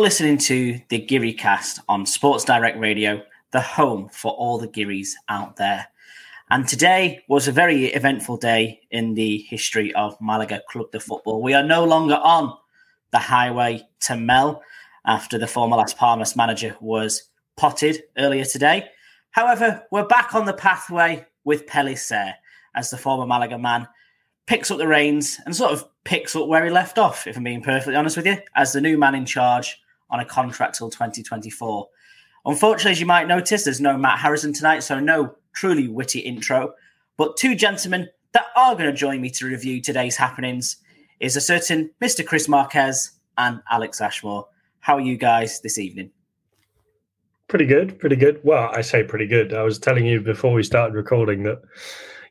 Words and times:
Listening 0.00 0.38
to 0.38 0.80
the 0.88 0.98
Geary 0.98 1.34
Cast 1.34 1.80
on 1.86 2.06
Sports 2.06 2.42
Direct 2.42 2.78
Radio, 2.78 3.22
the 3.50 3.60
home 3.60 4.08
for 4.08 4.32
all 4.32 4.56
the 4.56 4.66
Gearys 4.66 5.10
out 5.28 5.56
there. 5.56 5.86
And 6.48 6.66
today 6.66 7.22
was 7.28 7.46
a 7.46 7.52
very 7.52 7.84
eventful 7.88 8.38
day 8.38 8.80
in 8.90 9.12
the 9.12 9.36
history 9.36 9.92
of 9.94 10.18
Malaga 10.18 10.62
Club 10.70 10.90
de 10.90 10.98
Football. 10.98 11.42
We 11.42 11.52
are 11.52 11.62
no 11.62 11.84
longer 11.84 12.14
on 12.14 12.56
the 13.10 13.18
highway 13.18 13.86
to 14.00 14.16
Mel 14.16 14.62
after 15.04 15.36
the 15.36 15.46
former 15.46 15.76
Las 15.76 15.92
Palmas 15.92 16.34
manager 16.34 16.74
was 16.80 17.28
potted 17.58 18.02
earlier 18.16 18.46
today. 18.46 18.88
However, 19.32 19.84
we're 19.92 20.06
back 20.06 20.34
on 20.34 20.46
the 20.46 20.54
pathway 20.54 21.26
with 21.44 21.66
Pellicer 21.66 22.32
as 22.74 22.88
the 22.88 22.96
former 22.96 23.26
Malaga 23.26 23.58
man 23.58 23.86
picks 24.46 24.70
up 24.70 24.78
the 24.78 24.88
reins 24.88 25.38
and 25.44 25.54
sort 25.54 25.72
of 25.72 25.84
picks 26.04 26.34
up 26.34 26.48
where 26.48 26.64
he 26.64 26.70
left 26.70 26.96
off, 26.96 27.26
if 27.26 27.36
I'm 27.36 27.44
being 27.44 27.62
perfectly 27.62 27.96
honest 27.96 28.16
with 28.16 28.26
you, 28.26 28.38
as 28.56 28.72
the 28.72 28.80
new 28.80 28.96
man 28.96 29.14
in 29.14 29.26
charge 29.26 29.78
on 30.10 30.20
a 30.20 30.24
contract 30.24 30.76
till 30.76 30.90
2024. 30.90 31.88
Unfortunately, 32.46 32.92
as 32.92 33.00
you 33.00 33.06
might 33.06 33.28
notice, 33.28 33.64
there's 33.64 33.80
no 33.80 33.96
Matt 33.96 34.18
Harrison 34.18 34.52
tonight, 34.52 34.80
so 34.80 34.98
no 34.98 35.36
truly 35.52 35.88
witty 35.88 36.20
intro. 36.20 36.74
But 37.16 37.36
two 37.36 37.54
gentlemen 37.54 38.08
that 38.32 38.46
are 38.56 38.74
going 38.74 38.90
to 38.90 38.96
join 38.96 39.20
me 39.20 39.30
to 39.30 39.46
review 39.46 39.80
today's 39.80 40.16
happenings 40.16 40.76
is 41.18 41.36
a 41.36 41.40
certain 41.40 41.90
Mr. 42.02 42.24
Chris 42.24 42.48
Marquez 42.48 43.12
and 43.36 43.60
Alex 43.70 44.00
Ashmore. 44.00 44.46
How 44.80 44.96
are 44.96 45.00
you 45.00 45.16
guys 45.16 45.60
this 45.60 45.78
evening? 45.78 46.10
Pretty 47.48 47.66
good, 47.66 47.98
pretty 47.98 48.16
good. 48.16 48.40
Well, 48.42 48.70
I 48.74 48.80
say 48.80 49.02
pretty 49.02 49.26
good. 49.26 49.52
I 49.52 49.62
was 49.62 49.78
telling 49.78 50.06
you 50.06 50.20
before 50.20 50.52
we 50.52 50.62
started 50.62 50.94
recording 50.94 51.42
that 51.42 51.60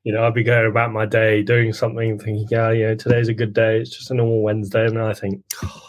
you 0.04 0.14
know, 0.14 0.26
I'd 0.26 0.34
be 0.34 0.44
going 0.44 0.66
about 0.66 0.92
my 0.92 1.06
day 1.06 1.44
doing 1.44 1.74
something, 1.74 2.18
thinking, 2.18 2.48
yeah, 2.50 2.72
yeah, 2.72 2.96
today's 2.96 3.28
a 3.28 3.34
good 3.34 3.54
day. 3.54 3.80
It's 3.80 3.96
just 3.96 4.12
a 4.12 4.14
normal 4.14 4.42
Wednesday. 4.42 4.86
And 4.86 5.00
I 5.00 5.14
think, 5.14 5.44
oh, 5.64 5.89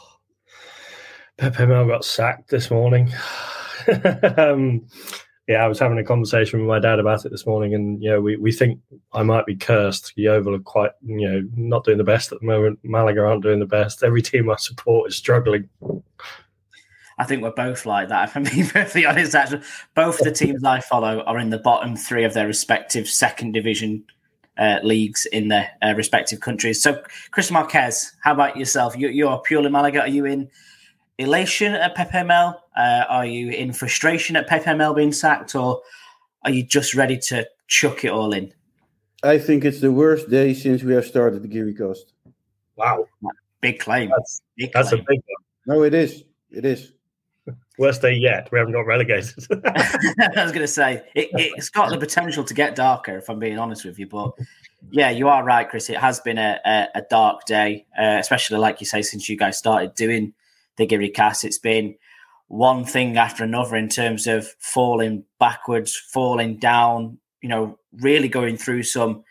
Pepe 1.40 1.64
Mel 1.64 1.86
got 1.86 2.04
sacked 2.04 2.50
this 2.50 2.70
morning. 2.70 3.10
um, 4.36 4.86
yeah, 5.48 5.64
I 5.64 5.68
was 5.68 5.78
having 5.78 5.98
a 5.98 6.04
conversation 6.04 6.60
with 6.60 6.68
my 6.68 6.78
dad 6.78 6.98
about 6.98 7.24
it 7.24 7.30
this 7.30 7.46
morning, 7.46 7.74
and 7.74 8.00
you 8.02 8.10
know, 8.10 8.20
we, 8.20 8.36
we 8.36 8.52
think 8.52 8.78
I 9.14 9.22
might 9.22 9.46
be 9.46 9.56
cursed. 9.56 10.12
Yeovil 10.16 10.54
are 10.54 10.58
quite, 10.58 10.90
you 11.02 11.26
know, 11.26 11.48
not 11.56 11.84
doing 11.84 11.96
the 11.96 12.04
best 12.04 12.30
at 12.30 12.40
the 12.40 12.46
moment. 12.46 12.78
Malaga 12.82 13.22
aren't 13.22 13.42
doing 13.42 13.58
the 13.58 13.64
best. 13.64 14.02
Every 14.02 14.20
team 14.20 14.50
I 14.50 14.56
support 14.56 15.08
is 15.08 15.16
struggling. 15.16 15.66
I 17.16 17.24
think 17.24 17.42
we're 17.42 17.52
both 17.52 17.86
like 17.86 18.10
that. 18.10 18.28
If 18.28 18.36
I'm 18.36 18.44
being 18.44 18.66
perfectly 18.68 19.06
honest, 19.06 19.34
actually, 19.34 19.62
both 19.94 20.18
the 20.18 20.32
teams 20.32 20.62
I 20.62 20.80
follow 20.80 21.20
are 21.20 21.38
in 21.38 21.48
the 21.48 21.58
bottom 21.58 21.96
three 21.96 22.24
of 22.24 22.34
their 22.34 22.46
respective 22.46 23.08
second 23.08 23.52
division 23.52 24.04
uh, 24.58 24.80
leagues 24.82 25.24
in 25.24 25.48
their 25.48 25.70
uh, 25.80 25.94
respective 25.96 26.40
countries. 26.40 26.82
So, 26.82 27.02
Chris 27.30 27.50
Marquez, 27.50 28.12
how 28.22 28.34
about 28.34 28.58
yourself? 28.58 28.94
You, 28.94 29.08
you're 29.08 29.38
purely 29.38 29.70
Malaga. 29.70 30.02
Are 30.02 30.08
you 30.08 30.26
in 30.26 30.50
elation 31.20 31.74
at 31.74 31.94
Pepe 31.94 32.24
Mel? 32.24 32.64
Uh, 32.76 33.04
are 33.08 33.26
you 33.26 33.50
in 33.50 33.72
frustration 33.72 34.36
at 34.36 34.46
Pepe 34.46 34.74
Mel 34.74 34.94
being 34.94 35.12
sacked, 35.12 35.54
or 35.54 35.82
are 36.44 36.50
you 36.50 36.62
just 36.62 36.94
ready 36.94 37.18
to 37.18 37.46
chuck 37.68 38.04
it 38.04 38.10
all 38.10 38.32
in? 38.32 38.52
I 39.22 39.38
think 39.38 39.64
it's 39.64 39.80
the 39.80 39.92
worst 39.92 40.30
day 40.30 40.54
since 40.54 40.82
we 40.82 40.94
have 40.94 41.04
started 41.04 41.42
the 41.42 41.48
Geary 41.48 41.74
Cast. 41.74 42.14
Wow, 42.76 43.06
big 43.60 43.78
claim. 43.78 44.08
That's, 44.08 44.40
big 44.56 44.72
that's 44.72 44.88
claim. 44.88 45.02
a 45.02 45.04
big 45.08 45.20
one. 45.26 45.76
No, 45.76 45.82
it 45.84 45.92
is. 45.92 46.24
It 46.50 46.64
is. 46.64 46.92
Worst 47.78 48.02
day 48.02 48.14
yet. 48.14 48.50
We 48.50 48.58
haven't 48.58 48.72
got 48.72 48.86
relegated. 48.86 49.46
I 49.64 50.42
was 50.42 50.52
going 50.52 50.62
to 50.62 50.66
say 50.66 51.02
it, 51.14 51.54
has 51.56 51.70
got 51.70 51.90
the 51.90 51.98
potential 51.98 52.44
to 52.44 52.54
get 52.54 52.74
darker, 52.74 53.18
if 53.18 53.28
I'm 53.28 53.38
being 53.38 53.58
honest 53.58 53.84
with 53.84 53.98
you. 53.98 54.06
But 54.06 54.32
yeah, 54.90 55.10
you 55.10 55.28
are 55.28 55.44
right, 55.44 55.68
Chris. 55.68 55.90
It 55.90 55.96
has 55.96 56.20
been 56.20 56.38
a, 56.38 56.58
a, 56.64 56.88
a 56.96 57.02
dark 57.08 57.44
day, 57.44 57.86
uh, 57.98 58.16
especially 58.18 58.58
like 58.58 58.80
you 58.80 58.86
say, 58.86 59.02
since 59.02 59.28
you 59.28 59.36
guys 59.36 59.58
started 59.58 59.94
doing 59.94 60.34
the 60.80 60.86
Geary 60.86 61.10
cast. 61.10 61.44
It's 61.44 61.58
been 61.58 61.94
one 62.48 62.84
thing 62.84 63.16
after 63.16 63.44
another 63.44 63.76
in 63.76 63.88
terms 63.88 64.26
of 64.26 64.48
falling 64.58 65.24
backwards, 65.38 65.96
falling 65.96 66.56
down. 66.56 67.18
You 67.42 67.48
know, 67.48 67.78
really 68.00 68.28
going 68.28 68.56
through 68.56 68.82
some 68.82 69.24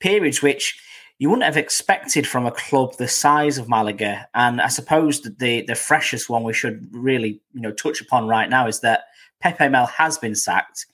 periods 0.00 0.40
which 0.40 0.80
you 1.18 1.28
wouldn't 1.28 1.44
have 1.44 1.56
expected 1.56 2.26
from 2.26 2.46
a 2.46 2.50
club 2.50 2.96
the 2.96 3.06
size 3.06 3.58
of 3.58 3.68
Malaga. 3.68 4.26
And 4.34 4.60
I 4.60 4.68
suppose 4.68 5.20
that 5.20 5.38
the 5.38 5.62
the 5.62 5.74
freshest 5.74 6.30
one 6.30 6.44
we 6.44 6.52
should 6.52 6.88
really 6.92 7.40
you 7.52 7.60
know 7.60 7.72
touch 7.72 8.00
upon 8.00 8.28
right 8.28 8.48
now 8.48 8.66
is 8.66 8.80
that 8.80 9.04
Pepe 9.40 9.68
Mel 9.68 9.86
has 9.86 10.18
been 10.18 10.34
sacked. 10.34 10.86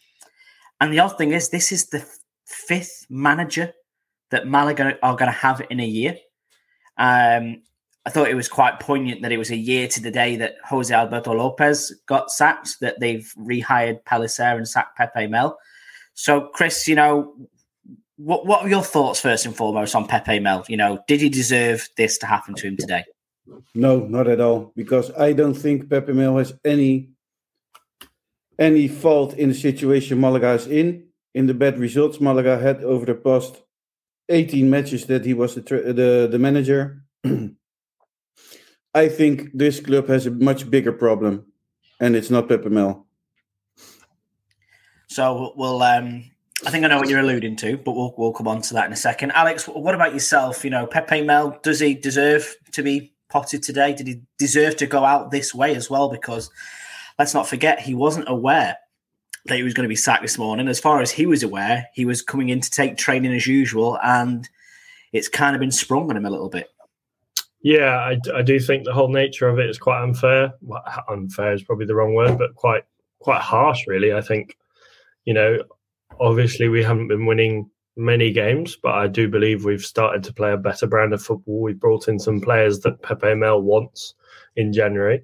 And 0.80 0.92
the 0.92 1.00
odd 1.00 1.19
thing 1.19 1.32
is, 1.32 1.48
this 1.48 1.72
is 1.72 1.86
the 1.86 2.04
fifth 2.47 3.06
manager 3.10 3.72
that 4.30 4.47
Malaga 4.47 4.98
are 5.03 5.16
going 5.16 5.30
to 5.30 5.38
have 5.38 5.62
in 5.70 5.80
a 5.80 5.86
year. 5.86 6.16
Um, 6.97 7.62
I 8.08 8.10
thought 8.10 8.30
it 8.30 8.34
was 8.34 8.48
quite 8.48 8.80
poignant 8.80 9.20
that 9.20 9.32
it 9.32 9.36
was 9.36 9.50
a 9.50 9.56
year 9.56 9.86
to 9.86 10.00
the 10.00 10.10
day 10.10 10.34
that 10.36 10.54
Jose 10.64 10.94
Alberto 10.94 11.34
Lopez 11.34 11.94
got 12.06 12.30
sacked, 12.30 12.80
that 12.80 12.98
they've 13.00 13.30
rehired 13.36 14.02
Pellicer 14.04 14.56
and 14.56 14.66
sacked 14.66 14.96
Pepe 14.96 15.26
Mel. 15.26 15.58
So, 16.14 16.48
Chris, 16.54 16.88
you 16.88 16.94
know, 16.94 17.36
what 18.16 18.47
what 18.47 18.62
are 18.62 18.68
your 18.70 18.82
thoughts 18.82 19.20
first 19.20 19.44
and 19.44 19.54
foremost 19.54 19.94
on 19.94 20.06
Pepe 20.06 20.41
Mel? 20.41 20.64
You 20.68 20.78
know, 20.78 21.04
did 21.06 21.20
he 21.20 21.28
deserve 21.28 21.86
this 21.98 22.16
to 22.18 22.26
happen 22.26 22.54
to 22.54 22.68
him 22.68 22.78
today? 22.78 23.04
No, 23.74 23.98
not 23.98 24.26
at 24.26 24.41
all. 24.41 24.72
Because 24.74 25.10
I 25.10 25.34
don't 25.34 25.52
think 25.52 25.91
Pepe 25.91 26.14
Mel 26.14 26.38
has 26.38 26.54
any 26.64 27.10
any 28.58 28.88
fault 28.88 29.34
in 29.34 29.50
the 29.50 29.54
situation 29.54 30.18
Malaga 30.18 30.52
is 30.52 30.66
in. 30.66 31.08
In 31.34 31.47
the 31.47 31.52
bad 31.52 31.78
results 31.78 32.22
Malaga 32.22 32.58
had 32.58 32.82
over 32.84 33.04
the 33.04 33.14
past 33.14 33.62
18 34.30 34.70
matches 34.70 35.04
that 35.08 35.26
he 35.26 35.34
was 35.34 35.56
the 35.56 35.60
the, 35.60 36.26
the 36.32 36.38
manager. 36.38 37.02
I 38.94 39.09
think 39.09 39.50
this 39.54 39.81
club 39.81 40.09
has 40.09 40.26
a 40.26 40.31
much 40.31 40.71
bigger 40.71 40.93
problem, 40.93 41.47
and 42.00 42.16
it's 42.16 42.31
not 42.31 42.49
Pepe 42.49 42.69
Mel. 42.69 43.06
So 45.09 45.53
we'll 45.56 45.82
um, 45.82 46.25
I 46.66 46.71
think 46.71 46.84
I 46.84 46.88
know 46.88 46.98
what 46.98 47.09
you're 47.09 47.21
alluding 47.21 47.56
to, 47.56 47.77
but 47.78 47.93
we'll 47.93 48.15
we'll 48.16 48.32
come 48.32 48.48
on 48.48 48.62
to 48.62 48.75
that 48.75 48.87
in 48.87 48.93
a 48.93 48.97
second. 48.97 49.32
Alex, 49.32 49.66
what 49.69 49.94
about 49.94 50.12
yourself? 50.12 50.65
You 50.65 50.71
know, 50.71 50.87
Pepe 50.87 51.22
Mel, 51.22 51.59
does 51.62 51.81
he 51.81 51.94
deserve 51.94 52.56
to 52.72 52.82
be 52.82 53.12
potted 53.28 53.62
today? 53.62 53.93
Did 53.93 54.06
he 54.06 54.22
deserve 54.38 54.77
to 54.77 54.87
go 54.87 55.04
out 55.04 55.31
this 55.31 55.54
way 55.54 55.75
as 55.75 55.88
well? 55.88 56.09
Because 56.09 56.50
let's 57.19 57.34
not 57.34 57.48
forget, 57.48 57.81
he 57.81 57.94
wasn't 57.94 58.28
aware 58.28 58.77
that 59.47 59.56
he 59.56 59.62
was 59.62 59.75
going 59.75 59.84
to 59.84 59.88
be 59.88 59.97
sacked 59.97 60.22
this 60.22 60.38
morning. 60.38 60.69
As 60.69 60.81
far 60.81 61.00
as 61.00 61.10
he 61.10 61.27
was 61.27 61.43
aware, 61.43 61.87
he 61.94 62.04
was 62.04 62.22
coming 62.22 62.48
in 62.48 62.60
to 62.60 62.71
take 62.71 62.97
training 62.97 63.32
as 63.32 63.47
usual, 63.47 63.98
and 64.03 64.48
it's 65.12 65.28
kind 65.28 65.54
of 65.54 65.60
been 65.60 65.71
sprung 65.71 66.10
on 66.10 66.16
him 66.16 66.27
a 66.27 66.31
little 66.31 66.48
bit. 66.48 66.71
Yeah, 67.62 67.96
I, 67.96 68.19
I 68.34 68.42
do 68.42 68.60
think 68.60 68.84
the 68.84 68.92
whole 68.92 69.08
nature 69.08 69.48
of 69.48 69.58
it 69.58 69.69
is 69.69 69.78
quite 69.78 70.02
unfair. 70.02 70.52
Well, 70.60 70.82
unfair 71.08 71.52
is 71.52 71.62
probably 71.62 71.86
the 71.86 71.94
wrong 71.94 72.14
word, 72.14 72.38
but 72.38 72.54
quite 72.54 72.84
quite 73.19 73.41
harsh, 73.41 73.86
really. 73.86 74.12
I 74.12 74.20
think, 74.20 74.56
you 75.24 75.34
know, 75.34 75.58
obviously 76.20 76.68
we 76.68 76.82
haven't 76.82 77.08
been 77.08 77.26
winning 77.26 77.68
many 77.97 78.30
games, 78.30 78.76
but 78.80 78.94
I 78.94 79.08
do 79.08 79.28
believe 79.28 79.64
we've 79.64 79.84
started 79.84 80.22
to 80.24 80.32
play 80.32 80.52
a 80.52 80.56
better 80.56 80.86
brand 80.86 81.12
of 81.12 81.22
football. 81.22 81.60
We've 81.60 81.80
brought 81.80 82.06
in 82.08 82.18
some 82.20 82.41
players 82.41 82.80
that 82.80 83.02
Pepe 83.02 83.34
Mel 83.34 83.60
wants 83.60 84.14
in 84.54 84.72
January, 84.72 85.22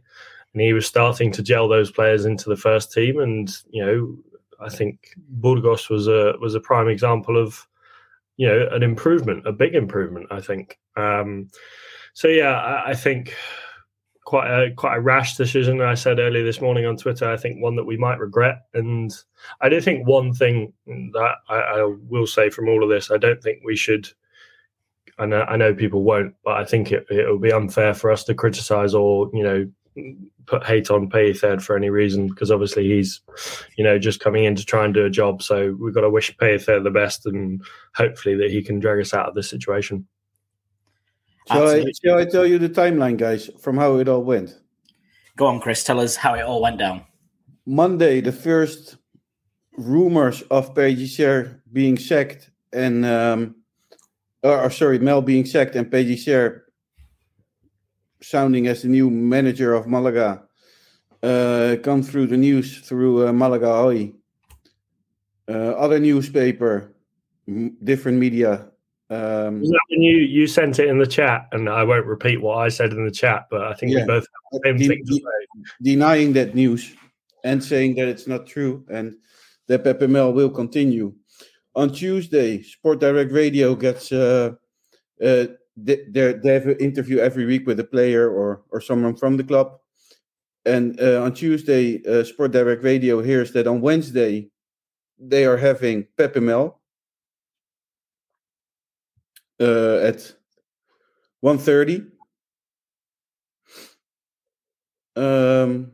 and 0.53 0.62
he 0.62 0.73
was 0.73 0.87
starting 0.87 1.31
to 1.33 1.43
gel 1.43 1.69
those 1.69 1.93
players 1.93 2.25
into 2.25 2.49
the 2.49 2.56
first 2.56 2.93
team. 2.93 3.21
And 3.21 3.49
you 3.71 3.84
know, 3.84 4.17
I 4.61 4.69
think 4.71 5.11
Burgos 5.28 5.88
was 5.88 6.09
a 6.09 6.35
was 6.41 6.56
a 6.56 6.61
prime 6.61 6.88
example 6.88 7.41
of 7.41 7.67
you 8.37 8.49
know 8.49 8.69
an 8.73 8.82
improvement, 8.82 9.47
a 9.47 9.53
big 9.53 9.75
improvement. 9.75 10.26
I 10.32 10.41
think. 10.41 10.79
Um, 10.97 11.49
so 12.14 12.28
yeah, 12.28 12.58
I, 12.58 12.90
I 12.90 12.94
think 12.94 13.34
quite 14.25 14.49
a 14.49 14.72
quite 14.72 14.96
a 14.96 15.00
rash 15.00 15.37
decision. 15.37 15.81
I 15.81 15.94
said 15.94 16.19
earlier 16.19 16.44
this 16.44 16.61
morning 16.61 16.87
on 16.87 16.96
Twitter. 16.96 17.31
I 17.31 17.37
think 17.37 17.61
one 17.61 17.76
that 17.76 17.84
we 17.84 17.96
might 17.96 18.19
regret. 18.19 18.62
And 18.72 19.12
I 19.61 19.69
do 19.69 19.81
think 19.81 20.06
one 20.06 20.32
thing 20.32 20.72
that 20.87 21.34
I, 21.49 21.56
I 21.56 21.94
will 22.08 22.26
say 22.26 22.50
from 22.50 22.69
all 22.69 22.82
of 22.82 22.88
this, 22.88 23.11
I 23.11 23.19
don't 23.19 23.43
think 23.43 23.61
we 23.64 23.76
should. 23.76 24.08
Know, 25.16 25.43
I 25.43 25.56
know 25.56 25.72
people 25.72 26.02
won't, 26.02 26.34
but 26.44 26.55
I 26.55 26.64
think 26.64 26.90
it 26.90 27.06
it 27.11 27.28
will 27.28 27.38
be 27.38 27.52
unfair 27.52 27.94
for 27.94 28.11
us 28.11 28.25
to 28.25 28.34
criticize 28.34 28.94
or 28.94 29.31
you 29.32 29.44
know 29.44 30.14
put 30.46 30.64
hate 30.64 30.90
on 30.90 31.08
Pellicer 31.08 31.62
for 31.62 31.76
any 31.76 31.88
reason 31.88 32.26
because 32.26 32.50
obviously 32.50 32.88
he's 32.88 33.20
you 33.76 33.84
know 33.84 33.96
just 33.96 34.19
coming 34.19 34.43
in 34.44 34.56
to 34.56 34.64
try 34.64 34.84
and 34.84 34.94
do 34.94 35.05
a 35.05 35.11
job. 35.11 35.43
So 35.43 35.76
we've 35.78 35.94
got 35.94 36.00
to 36.00 36.11
wish 36.11 36.37
Pellicer 36.37 36.82
the 36.82 36.90
best 36.90 37.26
and 37.26 37.62
hopefully 37.94 38.34
that 38.37 38.50
he 38.50 38.62
can 38.62 38.81
drag 38.81 39.00
us 39.00 39.14
out 39.14 39.28
of 39.28 39.34
this 39.34 39.50
situation. 39.50 40.06
Shall 41.49 41.69
I, 41.69 41.85
shall 42.02 42.19
I 42.19 42.25
tell 42.25 42.46
you 42.46 42.58
the 42.58 42.70
timeline, 42.70 43.19
guys, 43.19 43.50
from 43.61 43.76
how 43.76 43.96
it 43.96 44.08
all 44.08 44.23
went? 44.23 44.58
Go 45.37 45.46
on, 45.46 45.61
Chris. 45.61 45.85
Tell 45.85 46.00
us 46.00 46.17
how 46.17 46.35
it 46.35 46.43
all 46.43 46.62
went 46.62 46.79
down. 46.79 47.05
Monday, 47.67 48.20
the 48.20 48.32
first 48.32 48.96
rumors 49.76 50.43
of 50.50 50.75
Pellicer 50.75 51.61
being 51.73 51.99
sacked 51.99 52.50
and, 52.73 53.05
um, 53.05 53.56
or, 54.43 54.62
or, 54.62 54.70
sorry, 54.70 54.99
Mel 54.99 55.20
being 55.23 55.44
sacked 55.44 55.75
and 55.76 55.91
Pellicer 55.91 56.61
sounding 58.23 58.67
as 58.67 58.82
the 58.82 58.88
new 58.88 59.11
manager 59.11 59.75
of 59.75 59.87
Malaga 59.87 60.44
uh, 61.23 61.76
come 61.82 62.02
through 62.02 62.26
the 62.26 62.37
news 62.37 62.81
through 62.81 63.29
uh, 63.29 63.32
Malaga 63.32 63.73
Hoy. 63.73 64.12
Uh, 65.47 65.73
other 65.76 65.99
newspaper, 65.99 66.94
m- 67.47 67.76
different 67.82 68.19
media 68.19 68.70
Um, 69.11 69.62
you 69.91 70.17
you 70.17 70.47
sent 70.47 70.79
it 70.79 70.89
in 70.89 70.99
the 70.99 71.06
chat? 71.06 71.49
And 71.53 71.69
I 71.69 71.85
won't 71.85 72.06
repeat 72.06 72.41
what 72.41 72.56
I 72.59 72.69
said 72.69 72.93
in 72.93 73.05
the 73.05 73.11
chat, 73.11 73.47
but 73.51 73.62
I 73.62 73.75
think 73.75 73.93
Yeah. 73.93 74.01
we 74.03 74.06
both 74.06 74.27
have 74.27 74.51
the 74.53 74.61
same 74.65 74.77
de- 74.79 74.89
thing 74.89 75.05
to 75.05 75.12
de- 75.12 75.17
say. 75.19 75.73
denying 75.83 76.33
that 76.35 76.55
news 76.55 76.95
and 77.45 77.62
saying 77.62 77.97
that 77.97 78.09
it's 78.09 78.27
not 78.27 78.47
true 78.47 78.85
and 78.91 79.15
that 79.69 79.85
Pepe 79.85 80.06
Mel 80.06 80.33
will 80.33 80.51
continue. 80.51 81.15
On 81.77 81.93
Tuesday, 81.93 82.62
Sport 82.62 83.01
Direct 83.01 83.31
Radio 83.33 83.75
gets 83.75 84.11
uh, 84.12 84.53
uh, 85.23 85.47
they, 85.77 85.97
they 86.09 86.55
have 86.55 86.67
an 86.67 86.77
interview 86.79 87.19
every 87.19 87.45
week 87.47 87.67
with 87.67 87.81
a 87.81 87.85
player 87.85 88.31
or 88.31 88.62
or 88.71 88.81
someone 88.81 89.17
from 89.17 89.37
the 89.37 89.45
club. 89.45 89.79
And 90.67 90.99
uh, 90.99 91.21
on 91.23 91.35
Tuesday, 91.35 92.03
uh, 92.07 92.25
Sport 92.25 92.53
Direct 92.53 92.83
Radio 92.83 93.21
hears 93.21 93.53
that 93.53 93.67
on 93.67 93.83
Wednesday 93.83 94.49
they 95.19 95.45
are 95.45 95.59
having 95.59 96.07
Pepe 96.17 96.41
Mel 96.41 96.81
uh, 99.61 99.97
at 99.99 100.35
1.30. 101.45 102.11
Um, 105.17 105.93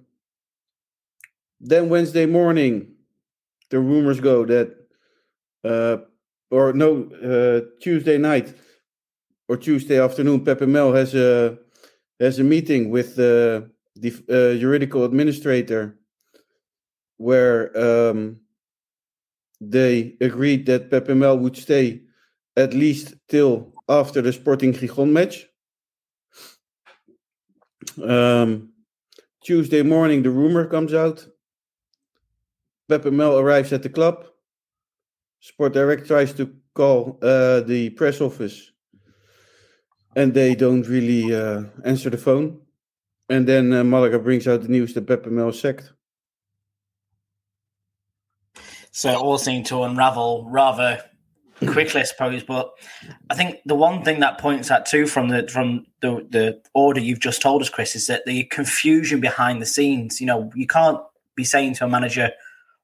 then 1.61 1.89
Wednesday 1.89 2.27
morning, 2.27 2.95
the 3.71 3.79
rumors 3.79 4.21
go 4.21 4.47
that, 4.47 4.77
uh, 5.65 5.99
or 6.51 6.73
no, 6.73 7.05
uh, 7.23 7.61
Tuesday 7.81 8.19
night 8.19 8.55
or 9.49 9.57
Tuesday 9.57 10.01
afternoon, 10.01 10.45
Pepe 10.45 10.67
Mel 10.67 10.93
has 10.93 11.15
a 11.15 11.59
has 12.21 12.39
a 12.39 12.45
meeting 12.45 12.91
with 12.91 13.19
uh, 13.19 13.63
the 13.97 14.13
uh, 14.29 14.59
juridical 14.59 15.05
administrator, 15.05 15.99
where 17.17 17.77
um, 17.77 18.37
they 19.61 20.17
agreed 20.21 20.67
that 20.67 20.91
Pepe 20.91 21.15
Mel 21.15 21.39
would 21.39 21.57
stay 21.57 22.03
at 22.61 22.75
least 22.75 23.15
till 23.29 23.73
after 23.89 24.23
the 24.23 24.33
Sporting 24.33 24.73
Gijon 24.73 25.11
match. 25.11 25.47
Um, 28.03 28.73
Tuesday 29.43 29.83
morning, 29.83 30.23
the 30.23 30.31
rumor 30.31 30.67
comes 30.67 30.95
out. 30.95 31.27
Pepe 32.89 33.11
Mel 33.11 33.39
arrives 33.39 33.73
at 33.73 33.83
the 33.83 33.89
club. 33.89 34.27
Sport 35.41 35.73
Direct 35.73 36.07
tries 36.07 36.33
to 36.35 36.55
call 36.75 37.19
uh, 37.23 37.61
the 37.61 37.91
press 37.91 38.21
office, 38.21 38.73
and 40.15 40.35
they 40.35 40.55
don't 40.55 40.87
really 40.87 41.35
uh, 41.35 41.63
answer 41.85 42.11
the 42.11 42.19
phone. 42.19 42.61
And 43.29 43.47
then 43.47 43.73
uh, 43.73 43.85
Malaga 43.85 44.19
brings 44.19 44.47
out 44.47 44.63
the 44.63 44.69
news 44.69 44.93
that 44.95 45.07
Pepe 45.07 45.31
Mel 45.31 45.53
sacked. 45.53 45.93
So 48.91 49.11
it 49.11 49.17
all 49.17 49.39
seemed 49.39 49.67
to 49.67 49.85
unravel 49.85 50.49
rather 50.51 51.03
quickly, 51.67 52.01
I 52.01 52.05
suppose. 52.05 52.43
But 52.43 52.71
I 53.29 53.35
think 53.35 53.57
the 53.65 53.75
one 53.75 54.03
thing 54.05 54.21
that 54.21 54.39
points 54.39 54.71
at 54.71 54.87
too 54.87 55.07
from 55.07 55.29
the 55.29 55.49
from 55.49 55.87
the 56.01 56.27
the 56.29 56.63
order 56.75 57.01
you've 57.01 57.21
just 57.21 57.43
told 57.43 57.63
us, 57.63 57.69
Chris, 57.69 57.95
is 57.97 58.07
that 58.09 58.25
the 58.27 58.45
confusion 58.45 59.21
behind 59.21 59.61
the 59.61 59.67
scenes. 59.67 60.21
You 60.21 60.27
know, 60.27 60.51
you 60.55 60.67
can't 60.67 61.01
be 61.37 61.45
saying 61.45 61.75
to 61.75 61.85
a 61.85 61.89
manager 61.89 62.31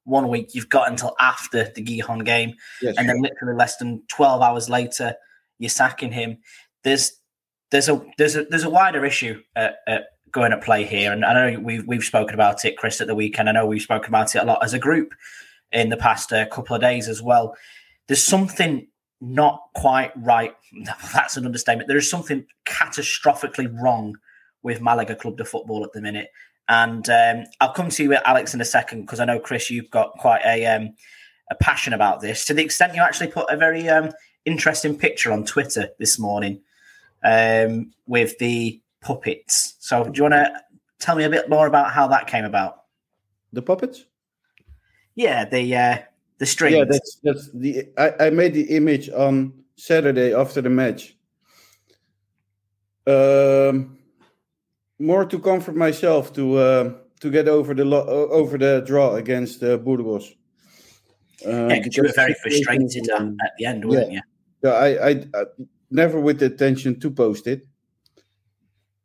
one 0.05 0.29
week 0.29 0.55
you've 0.55 0.69
got 0.69 0.89
until 0.89 1.17
after 1.21 1.65
the 1.75 1.83
Gijon 1.83 2.25
game, 2.25 2.55
Yes. 2.81 2.95
and 2.97 3.09
then 3.09 3.21
literally 3.21 3.57
less 3.57 3.77
than 3.77 4.03
twelve 4.09 4.41
hours 4.43 4.69
later 4.71 5.15
you're 5.59 5.69
sacking 5.71 6.13
him. 6.13 6.39
There's 6.85 7.13
there's 7.71 7.89
a 7.89 8.05
there's 8.19 8.37
a 8.37 8.45
there's 8.45 8.65
a 8.65 8.71
wider 8.71 9.05
issue 9.05 9.43
at, 9.57 9.77
at 9.89 10.05
going 10.31 10.53
at 10.53 10.63
play 10.63 10.85
here, 10.85 11.13
and 11.13 11.25
I 11.25 11.51
know 11.53 11.61
we've 11.61 11.87
we've 11.87 12.05
spoken 12.05 12.35
about 12.35 12.65
it, 12.65 12.77
Chris, 12.77 13.01
at 13.01 13.07
the 13.07 13.15
weekend. 13.15 13.49
I 13.49 13.53
know 13.53 13.67
we've 13.67 13.83
spoken 13.83 14.11
about 14.11 14.35
it 14.35 14.39
a 14.43 14.45
lot 14.45 14.63
as 14.63 14.75
a 14.75 14.79
group 14.79 15.15
in 15.73 15.89
the 15.89 15.97
past 15.97 16.33
uh, 16.33 16.47
couple 16.47 16.77
of 16.77 16.83
days 16.83 17.09
as 17.09 17.21
well. 17.21 17.57
There's 18.07 18.23
something 18.23 18.87
not 19.21 19.61
quite 19.75 20.13
right. 20.17 20.55
That's 21.13 21.37
an 21.37 21.47
understatement. 21.47 21.89
There 21.89 21.97
is 21.97 22.11
something 22.11 22.47
catastrophically 22.65 23.73
wrong 23.81 24.17
with 24.63 24.81
Malaga 24.81 25.17
Club 25.17 25.37
de 25.37 25.45
Football 25.45 25.85
at 25.85 25.93
the 25.93 26.03
minute. 26.03 26.31
And 26.69 27.09
um, 27.09 27.45
I'll 27.61 27.73
come 27.73 27.91
to 27.91 28.03
you 28.03 28.09
with 28.11 28.23
Alex 28.25 28.53
in 28.53 28.61
a 28.61 28.65
second 28.65 29.03
because 29.03 29.21
I 29.21 29.25
know 29.25 29.39
Chris, 29.39 29.71
you've 29.71 29.91
got 29.91 30.13
quite 30.19 30.43
a 30.45 30.67
um, 30.67 30.95
a 31.51 31.55
passion 31.55 31.93
about 31.93 32.21
this. 32.21 32.45
To 32.47 32.55
the 32.55 32.65
extent 32.65 32.95
you 32.95 33.03
actually 33.03 33.29
put 33.29 33.47
a 33.49 33.57
very 33.57 33.89
um, 33.89 34.11
interesting 34.45 34.99
picture 34.99 35.33
on 35.33 35.45
Twitter 35.45 35.91
this 35.99 36.19
morning 36.19 36.61
um, 37.23 37.93
with 38.07 38.39
the 38.39 38.81
puppets. 39.01 39.77
So 39.79 40.05
do 40.05 40.13
you 40.15 40.23
want 40.25 40.35
to 40.35 40.53
tell 40.99 41.15
me 41.15 41.25
a 41.25 41.31
bit 41.31 41.49
more 41.49 41.67
about 41.67 41.93
how 41.93 42.09
that 42.09 42.27
came 42.27 42.45
about? 42.45 42.83
The 43.53 43.63
puppets? 43.63 44.05
Yeah, 45.15 45.45
the 45.45 45.77
uh, 45.77 45.99
the 46.39 46.47
strings. 46.47 46.77
Yeah, 46.77 46.85
that's 46.85 47.19
that's 47.23 47.51
the. 47.53 47.89
I, 47.97 48.27
I 48.27 48.31
made 48.31 48.55
the 48.55 48.63
image 48.77 49.09
on 49.11 49.53
Saturday 49.77 50.35
after 50.35 50.61
the 50.61 50.71
match. 50.71 51.17
Um, 53.07 53.99
more 54.99 55.25
to 55.25 55.39
comfort 55.39 55.77
myself 55.77 56.33
to 56.35 56.57
uh, 56.57 56.93
to 57.21 57.31
get 57.31 57.49
over 57.49 57.75
the 57.75 57.85
lo- 57.85 58.29
over 58.31 58.59
the 58.59 58.83
draw 58.87 59.15
against 59.15 59.63
uh, 59.63 59.77
Burgos. 59.77 60.35
Uh, 61.47 61.69
yeah, 61.69 61.83
'cause 61.83 61.97
you 61.97 62.03
were 62.03 62.13
very 62.15 62.33
the 62.33 62.39
frustrated 62.41 63.11
at, 63.11 63.21
um, 63.21 63.37
at 63.45 63.53
the 63.59 63.67
end, 63.67 63.85
weren't 63.85 64.11
you? 64.11 64.21
So 64.65 64.73
I, 64.73 65.09
I, 65.09 65.11
I 65.35 65.45
never 65.91 66.19
with 66.19 66.39
the 66.41 66.47
intention 66.47 66.99
to 67.01 67.11
post 67.11 67.47
it. 67.47 67.67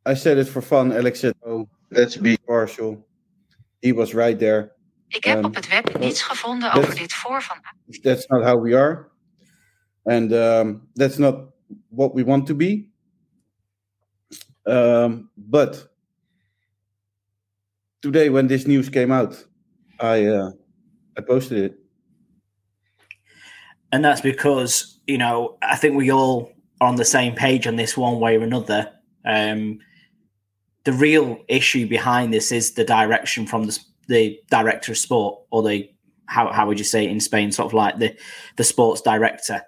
I 0.06 0.14
said 0.16 0.38
it 0.38 0.48
for 0.48 0.62
fun. 0.62 0.92
Alex 0.94 1.20
said, 1.20 1.36
"Oh, 1.46 1.68
let's 1.92 2.18
be 2.18 2.38
partial." 2.38 3.06
He 3.82 3.92
was 3.92 4.14
right 4.16 4.40
there. 4.40 4.72
Ik 5.12 5.24
heb 5.24 5.46
op 5.46 5.56
het 5.56 5.68
web 5.68 6.00
niets 6.00 6.22
gevonden 6.22 6.72
over 6.74 6.96
dit 6.96 7.14
voor 7.14 7.42
van 7.42 7.58
that's 8.02 8.28
not 8.28 8.44
how 8.44 8.64
we 8.64 8.78
are. 8.78 9.10
And 10.04 10.32
um, 10.32 10.90
that's 10.94 11.18
not 11.18 11.36
what 11.90 12.14
we 12.14 12.24
want 12.24 12.46
to 12.46 12.56
be. 12.56 12.90
Um, 14.64 15.30
but 15.34 15.90
today 18.00 18.30
when 18.30 18.48
this 18.48 18.66
news 18.66 18.90
came 18.90 19.14
out 19.14 19.50
i 20.00 20.26
uh, 20.26 20.52
i 21.18 21.22
posted 21.22 21.58
it. 21.58 21.82
And 23.92 24.04
that's 24.04 24.22
because, 24.22 25.02
you 25.06 25.18
know, 25.18 25.58
I 25.62 25.76
think 25.76 25.98
we 25.98 26.12
all 26.12 26.52
are 26.80 26.88
on 26.88 26.96
the 26.96 27.06
same 27.06 27.36
page 27.36 27.68
on 27.68 27.76
this 27.76 27.98
one 27.98 28.20
way 28.20 28.38
or 28.38 28.44
another. 28.44 28.90
Um, 29.26 29.80
the 30.86 30.94
real 30.94 31.44
issue 31.48 31.88
behind 31.88 32.34
this 32.34 32.52
is 32.52 32.74
the 32.74 32.86
direction 32.86 33.46
from 33.46 33.66
the, 33.66 33.78
the 34.08 34.40
director 34.50 34.92
of 34.92 34.98
sport 34.98 35.40
or 35.52 35.64
the, 35.64 35.90
how, 36.26 36.52
how 36.52 36.68
would 36.68 36.80
you 36.80 36.86
say 36.86 37.06
it 37.06 37.12
in 37.12 37.20
Spain, 37.20 37.52
sort 37.52 37.68
of 37.68 37.74
like 37.74 38.00
the, 38.00 38.16
the 38.58 38.64
sports 38.64 39.02
director. 39.02 39.64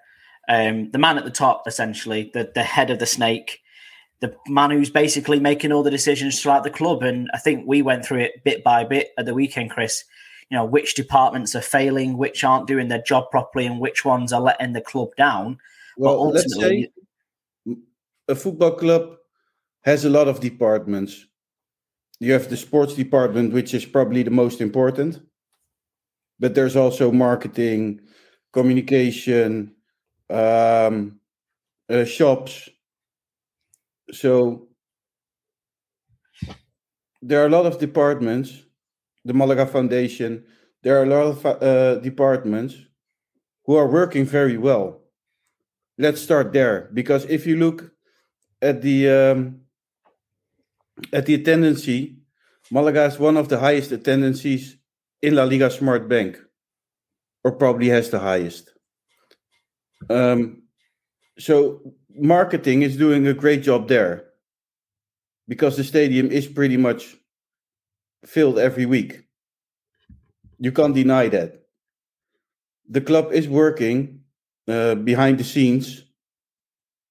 Um, 0.50 0.92
the 0.92 0.98
man 0.98 1.18
at 1.18 1.24
the 1.24 1.32
top, 1.32 1.68
essentially, 1.68 2.32
the, 2.34 2.52
the 2.54 2.64
head 2.64 2.90
of 2.90 3.00
the 3.00 3.06
snake, 3.06 3.60
the 4.20 4.36
man 4.48 4.72
who's 4.72 4.90
basically 4.90 5.40
making 5.40 5.72
all 5.72 5.84
the 5.84 5.92
decisions 5.92 6.42
throughout 6.42 6.64
the 6.64 6.70
club. 6.70 7.04
And 7.04 7.30
I 7.34 7.38
think 7.38 7.66
we 7.68 7.82
went 7.82 8.06
through 8.06 8.20
it 8.20 8.44
bit 8.44 8.64
by 8.64 8.84
bit 8.84 9.10
at 9.18 9.26
the 9.26 9.34
weekend, 9.34 9.72
Chris. 9.72 10.04
You 10.50 10.58
know, 10.58 10.66
which 10.66 10.94
departments 10.94 11.56
are 11.56 11.62
failing, 11.62 12.18
which 12.18 12.44
aren't 12.44 12.68
doing 12.68 12.88
their 12.88 13.02
job 13.02 13.32
properly, 13.32 13.66
and 13.66 13.80
which 13.80 14.06
ones 14.06 14.32
are 14.32 14.42
letting 14.42 14.74
the 14.74 14.82
club 14.82 15.10
down. 15.18 15.58
well 15.98 16.30
let's 16.30 16.46
ultimately- 16.54 16.84
say 16.84 16.90
a 18.28 18.36
football 18.36 18.72
club 18.72 19.18
has 19.82 20.06
a 20.06 20.10
lot 20.10 20.28
of 20.28 20.40
departments 20.40 21.26
you 22.24 22.34
have 22.34 22.50
the 22.50 22.58
sports 22.58 22.96
department 22.96 23.54
which 23.54 23.74
is 23.74 23.86
probably 23.86 24.24
the 24.24 24.32
most 24.32 24.62
important 24.62 25.20
but 26.40 26.56
there's 26.56 26.76
also 26.76 27.12
marketing 27.12 28.02
communication 28.52 29.74
um, 30.30 31.20
uh, 31.90 32.06
shops. 32.06 32.70
So 34.12 34.68
there 37.22 37.42
are 37.42 37.48
a 37.48 37.50
lot 37.50 37.66
of 37.66 37.80
departments 37.80 38.64
the 39.26 39.34
malaga 39.34 39.66
foundation 39.66 40.44
there 40.84 41.00
are 41.00 41.04
a 41.04 41.08
lot 41.08 41.26
of 41.28 41.46
uh, 41.46 41.96
departments 42.02 42.76
who 43.66 43.78
are 43.78 43.88
working 43.88 44.26
very 44.26 44.58
well. 44.58 45.00
Let's 45.98 46.22
start 46.22 46.52
there 46.52 46.90
because 46.94 47.24
if 47.26 47.48
you 47.48 47.56
look 47.56 47.94
at 48.62 48.82
the 48.82 49.10
um, 49.10 49.63
at 51.12 51.26
the 51.26 51.34
attendancy 51.34 52.18
malaga 52.72 53.06
is 53.06 53.20
one 53.20 53.38
of 53.38 53.50
the 53.50 53.60
highest 53.60 53.92
attendances 53.92 54.78
in 55.22 55.36
la 55.36 55.44
liga 55.44 55.70
smart 55.70 56.08
bank 56.08 56.38
or 57.44 57.52
probably 57.52 57.90
has 57.90 58.10
the 58.10 58.20
highest. 58.20 58.72
Um, 60.10 60.64
so 61.38 61.82
marketing 62.16 62.84
is 62.84 62.98
doing 62.98 63.28
a 63.28 63.34
great 63.34 63.64
job 63.64 63.88
there 63.88 64.26
because 65.48 65.78
the 65.78 65.84
stadium 65.84 66.32
is 66.32 66.48
pretty 66.48 66.78
much 66.78 67.16
filled 68.26 68.60
every 68.60 68.86
week. 68.86 69.20
You 70.60 70.72
can't 70.72 70.96
deny 70.96 71.28
that. 71.30 71.64
The 72.90 73.02
club 73.02 73.34
is 73.34 73.48
working 73.48 74.22
uh, 74.68 74.96
behind 74.96 75.38
the 75.38 75.44
scenes 75.44 76.04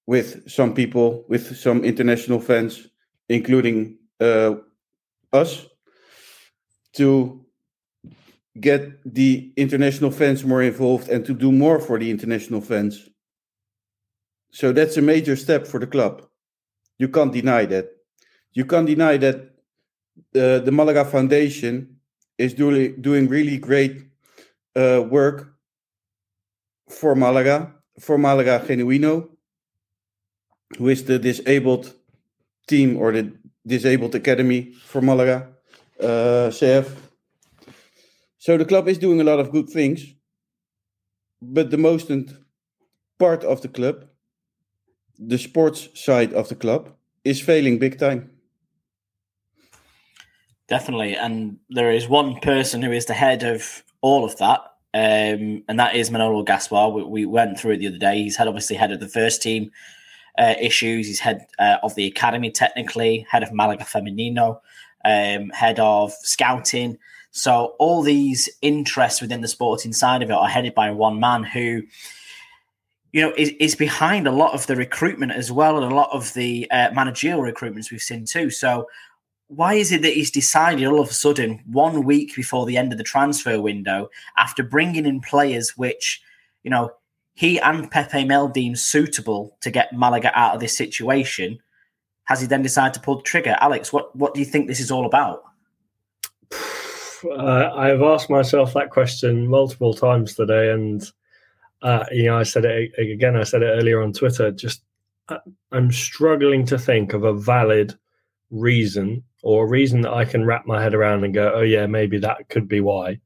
with 0.07 0.51
some 0.51 0.75
people, 0.75 1.25
with 1.29 1.57
some 1.57 1.85
international 1.85 2.41
fans, 2.41 2.89
including 3.33 3.97
uh, 4.21 4.55
us, 5.33 5.67
to 6.93 7.45
get 8.61 8.83
the 9.15 9.51
international 9.57 10.11
fans 10.11 10.45
more 10.45 10.63
involved 10.63 11.09
and 11.09 11.25
to 11.25 11.33
do 11.33 11.51
more 11.51 11.81
for 11.81 11.99
the 11.99 12.11
international 12.11 12.61
fans. 12.61 13.09
So 14.51 14.73
that's 14.73 14.99
a 14.99 15.03
major 15.03 15.37
step 15.37 15.67
for 15.67 15.81
the 15.81 15.87
club. 15.87 16.29
You 16.99 17.09
can't 17.09 17.33
deny 17.33 17.65
that. 17.67 17.89
You 18.53 18.67
can't 18.67 18.87
deny 18.87 19.17
that 19.17 19.37
uh, 20.37 20.59
the 20.59 20.71
Malaga 20.71 21.07
Foundation 21.07 21.97
is 22.37 22.53
doing 22.53 23.01
doing 23.01 23.29
really 23.29 23.57
great 23.57 24.05
uh, 24.77 25.03
work 25.09 25.55
for 26.91 27.15
Malaga, 27.15 27.73
for 27.99 28.19
Malaga 28.19 28.61
Genuino, 28.61 29.31
who 30.77 30.89
is 30.89 31.05
the 31.05 31.19
disabled 31.19 31.95
team 32.67 32.97
or 32.97 33.13
the 33.13 33.33
disabled 33.67 34.15
academy 34.15 34.73
for 34.73 35.01
Malaga 35.01 35.49
uh, 36.01 36.51
CF. 36.51 36.97
So 38.39 38.57
the 38.57 38.65
club 38.65 38.89
is 38.89 38.99
doing 38.99 39.21
a 39.21 39.25
lot 39.25 39.39
of 39.39 39.53
good 39.53 39.69
things, 39.69 40.05
but 41.41 41.71
the 41.71 41.79
most 41.79 42.11
part 43.19 43.45
of 43.45 43.63
the 43.63 43.69
club, 43.69 44.07
the 45.19 45.39
sports 45.39 45.89
side 45.95 46.33
of 46.33 46.49
the 46.49 46.57
club, 46.57 46.91
is 47.25 47.41
failing 47.41 47.79
big 47.79 47.99
time. 47.99 48.31
Definitely, 50.69 51.15
and 51.15 51.59
there 51.69 51.93
is 51.93 52.09
one 52.09 52.41
person 52.41 52.83
who 52.83 52.91
is 52.91 53.07
the 53.07 53.15
head 53.15 53.43
of 53.43 53.85
all 54.01 54.25
of 54.25 54.37
that, 54.39 54.61
um, 54.95 55.63
and 55.69 55.79
that 55.79 55.95
is 55.95 56.11
Manolo 56.11 56.43
Gaspar. 56.43 56.89
We, 56.89 57.03
we, 57.05 57.27
went 57.27 57.61
through 57.61 57.75
it 57.75 57.79
the 57.79 57.89
other 57.89 57.99
day. 57.99 58.23
He's 58.23 58.37
head, 58.37 58.49
obviously 58.49 58.77
head 58.77 58.91
of 58.91 59.01
the 59.01 59.09
first 59.09 59.43
team 59.43 59.71
uh, 60.39 60.55
issues. 60.61 61.07
He's 61.07 61.21
head 61.21 61.47
uh, 61.59 61.79
of 61.83 61.95
the 61.95 62.07
academy, 62.07 62.51
technically 62.51 63.27
head 63.31 63.43
of 63.43 63.53
Malaga 63.53 63.85
Femenino, 63.85 64.61
um, 65.05 65.51
head 65.51 65.79
of 65.79 66.13
scouting. 66.23 66.99
So 67.31 67.75
all 67.79 68.03
these 68.03 68.49
interests 68.61 69.21
within 69.21 69.41
the 69.41 69.49
sporting 69.49 69.93
side 69.93 70.23
of 70.23 70.31
it 70.31 70.35
are 70.35 70.49
headed 70.49 70.75
by 70.75 70.91
one 70.91 71.19
man 71.19 71.45
who 71.45 71.83
you 73.13 73.21
know, 73.21 73.33
is, 73.37 73.51
is 73.61 73.75
behind 73.75 74.27
a 74.27 74.33
lot 74.33 74.55
of 74.55 74.67
the 74.67 74.77
recruitment 74.77 75.33
as 75.33 75.53
well, 75.53 75.77
and 75.83 75.93
a 75.93 75.95
lot 75.95 76.11
of 76.13 76.33
the 76.35 76.67
uh, 76.71 76.91
managerial 76.93 77.41
recruitments 77.41 77.91
we've 77.91 78.01
seen 78.01 78.25
too. 78.25 78.51
So, 78.51 78.89
why 79.49 79.75
is 79.75 79.93
it 79.93 80.01
that 80.01 80.15
he's 80.15 80.31
decided 80.31 80.87
all 80.87 81.01
of 81.01 81.11
a 81.11 81.15
sudden, 81.15 81.63
one 81.67 82.05
week 82.05 82.35
before 82.35 82.65
the 82.65 82.79
end 82.79 82.91
of 82.91 82.97
the 82.97 83.05
transfer 83.05 83.61
window, 83.61 84.09
after 84.39 84.63
bringing 84.63 85.05
in 85.05 85.21
players 85.21 85.77
which, 85.77 86.23
you 86.63 86.71
know, 86.71 86.91
he 87.35 87.59
and 87.61 87.91
Pepe 87.91 88.25
Mel 88.25 88.49
deemed 88.49 88.79
suitable 88.79 89.57
to 89.61 89.71
get 89.71 89.93
Malaga 89.93 90.31
out 90.39 90.55
of 90.55 90.61
this 90.61 90.77
situation, 90.77 91.59
has 92.25 92.41
he 92.41 92.47
then 92.47 92.63
decided 92.63 92.95
to 92.95 93.01
pull 93.01 93.17
the 93.17 93.23
trigger? 93.23 93.57
Alex, 93.61 93.93
what 93.93 94.15
what 94.15 94.35
do 94.35 94.41
you 94.41 94.47
think 94.47 94.67
this 94.67 94.81
is 94.81 94.91
all 94.91 95.07
about? 95.07 95.43
Uh, 97.25 97.71
I've 97.77 98.03
asked 98.03 98.31
myself 98.31 98.75
that 98.75 98.91
question 98.91 99.47
multiple 99.47 99.95
times 99.95 100.35
today, 100.35 100.73
and 100.73 101.09
uh, 101.81 102.05
you 102.11 102.25
know, 102.25 102.37
I 102.37 102.43
said 102.43 102.65
it 102.65 102.93
again. 102.99 103.37
I 103.37 103.45
said 103.45 103.63
it 103.63 103.67
earlier 103.67 104.03
on 104.03 104.13
Twitter. 104.13 104.51
Just 104.51 104.83
uh, 105.29 105.39
I'm 105.71 105.93
struggling 105.93 106.67
to 106.67 106.81
think 106.81 107.13
of 107.13 107.23
a 107.23 107.33
valid 107.33 107.95
reason 108.51 109.23
or 109.45 109.65
a 109.65 109.69
reason 109.69 110.01
that 110.01 110.13
I 110.13 110.25
can 110.25 110.45
wrap 110.45 110.67
my 110.67 110.83
head 110.83 110.95
around 110.95 111.23
and 111.23 111.33
go, 111.33 111.53
"Oh 111.55 111.63
yeah, 111.63 111.87
maybe 111.87 112.19
that 112.19 112.49
could 112.49 112.67
be 112.67 112.81
why." 112.81 113.21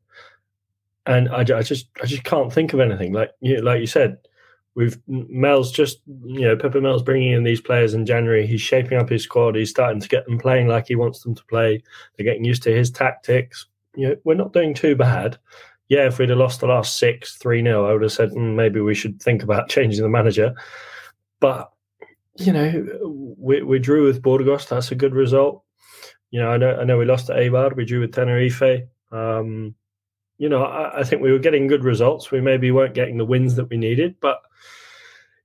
And 1.07 1.29
I, 1.29 1.41
I 1.41 1.63
just 1.63 1.89
I 2.03 2.07
just 2.07 2.25
can't 2.25 2.53
think 2.53 2.73
of 2.73 2.81
anything. 2.81 3.13
Like 3.13 3.31
you, 3.41 3.61
like 3.63 3.81
you 3.81 3.87
said, 3.87 4.19
we've 4.75 4.99
Mel's 5.07 5.71
just 5.73 6.01
you 6.07 6.43
know 6.43 6.57
Pepe 6.57 6.81
Mel's 6.81 7.03
bringing 7.03 7.33
in 7.33 7.45
these 7.45 7.61
players 7.61 7.95
in 7.95 8.07
January. 8.07 8.47
He's 8.47 8.61
shaping 8.61 8.99
up 8.99 9.09
his 9.09 9.23
squad. 9.23 9.55
He's 9.55 9.71
starting 9.71 10.01
to 10.01 10.09
get 10.09 10.27
them 10.27 10.39
playing 10.39 10.69
like 10.69 10.89
he 10.89 10.97
wants 10.97 11.23
them 11.23 11.35
to 11.35 11.45
play. 11.45 11.83
They're 12.17 12.25
getting 12.25 12.45
used 12.45 12.63
to 12.65 12.75
his 12.75 12.91
tactics. 12.91 13.67
You 13.95 14.09
know, 14.09 14.17
we're 14.25 14.35
not 14.35 14.53
doing 14.53 14.75
too 14.75 14.97
bad 14.97 15.39
yeah, 15.89 16.07
if 16.07 16.19
we'd 16.19 16.31
have 16.31 16.39
lost 16.39 16.61
the 16.61 16.67
last 16.67 16.99
six, 16.99 17.37
3 17.37 17.63
0, 17.63 17.89
I 17.89 17.93
would 17.93 18.03
have 18.03 18.13
said 18.13 18.31
mm, 18.31 18.55
maybe 18.55 18.81
we 18.81 18.95
should 18.95 19.23
think 19.23 19.43
about 19.43 19.69
changing 19.71 20.03
the 20.03 20.09
manager. 20.09 20.55
But, 21.41 21.71
you 22.37 22.53
know, 22.53 23.35
we, 23.39 23.63
we 23.63 23.79
drew 23.79 24.07
with 24.07 24.23
Burgos. 24.23 24.67
That's 24.67 24.91
a 24.91 24.97
good 24.97 25.15
result. 25.15 25.63
You 26.31 26.41
know, 26.41 26.51
I 26.51 26.57
know 26.57 26.77
I 26.77 26.85
know 26.85 26.99
we 26.99 27.05
lost 27.05 27.29
to 27.29 27.35
Eibar. 27.35 27.77
We 27.77 27.85
drew 27.85 28.01
with 28.01 28.13
Tenerife. 28.13 28.83
Um, 29.13 29.75
you 30.39 30.49
know, 30.49 30.63
I, 30.63 31.01
I 31.01 31.05
think 31.05 31.23
we 31.23 31.33
were 31.33 31.39
getting 31.39 31.67
good 31.67 31.85
results. 31.85 32.31
We 32.31 32.41
maybe 32.41 32.71
weren't 32.71 32.95
getting 32.95 33.19
the 33.19 33.25
wins 33.25 33.57
that 33.57 33.71
we 33.71 33.77
needed, 33.77 34.17
but 34.21 34.41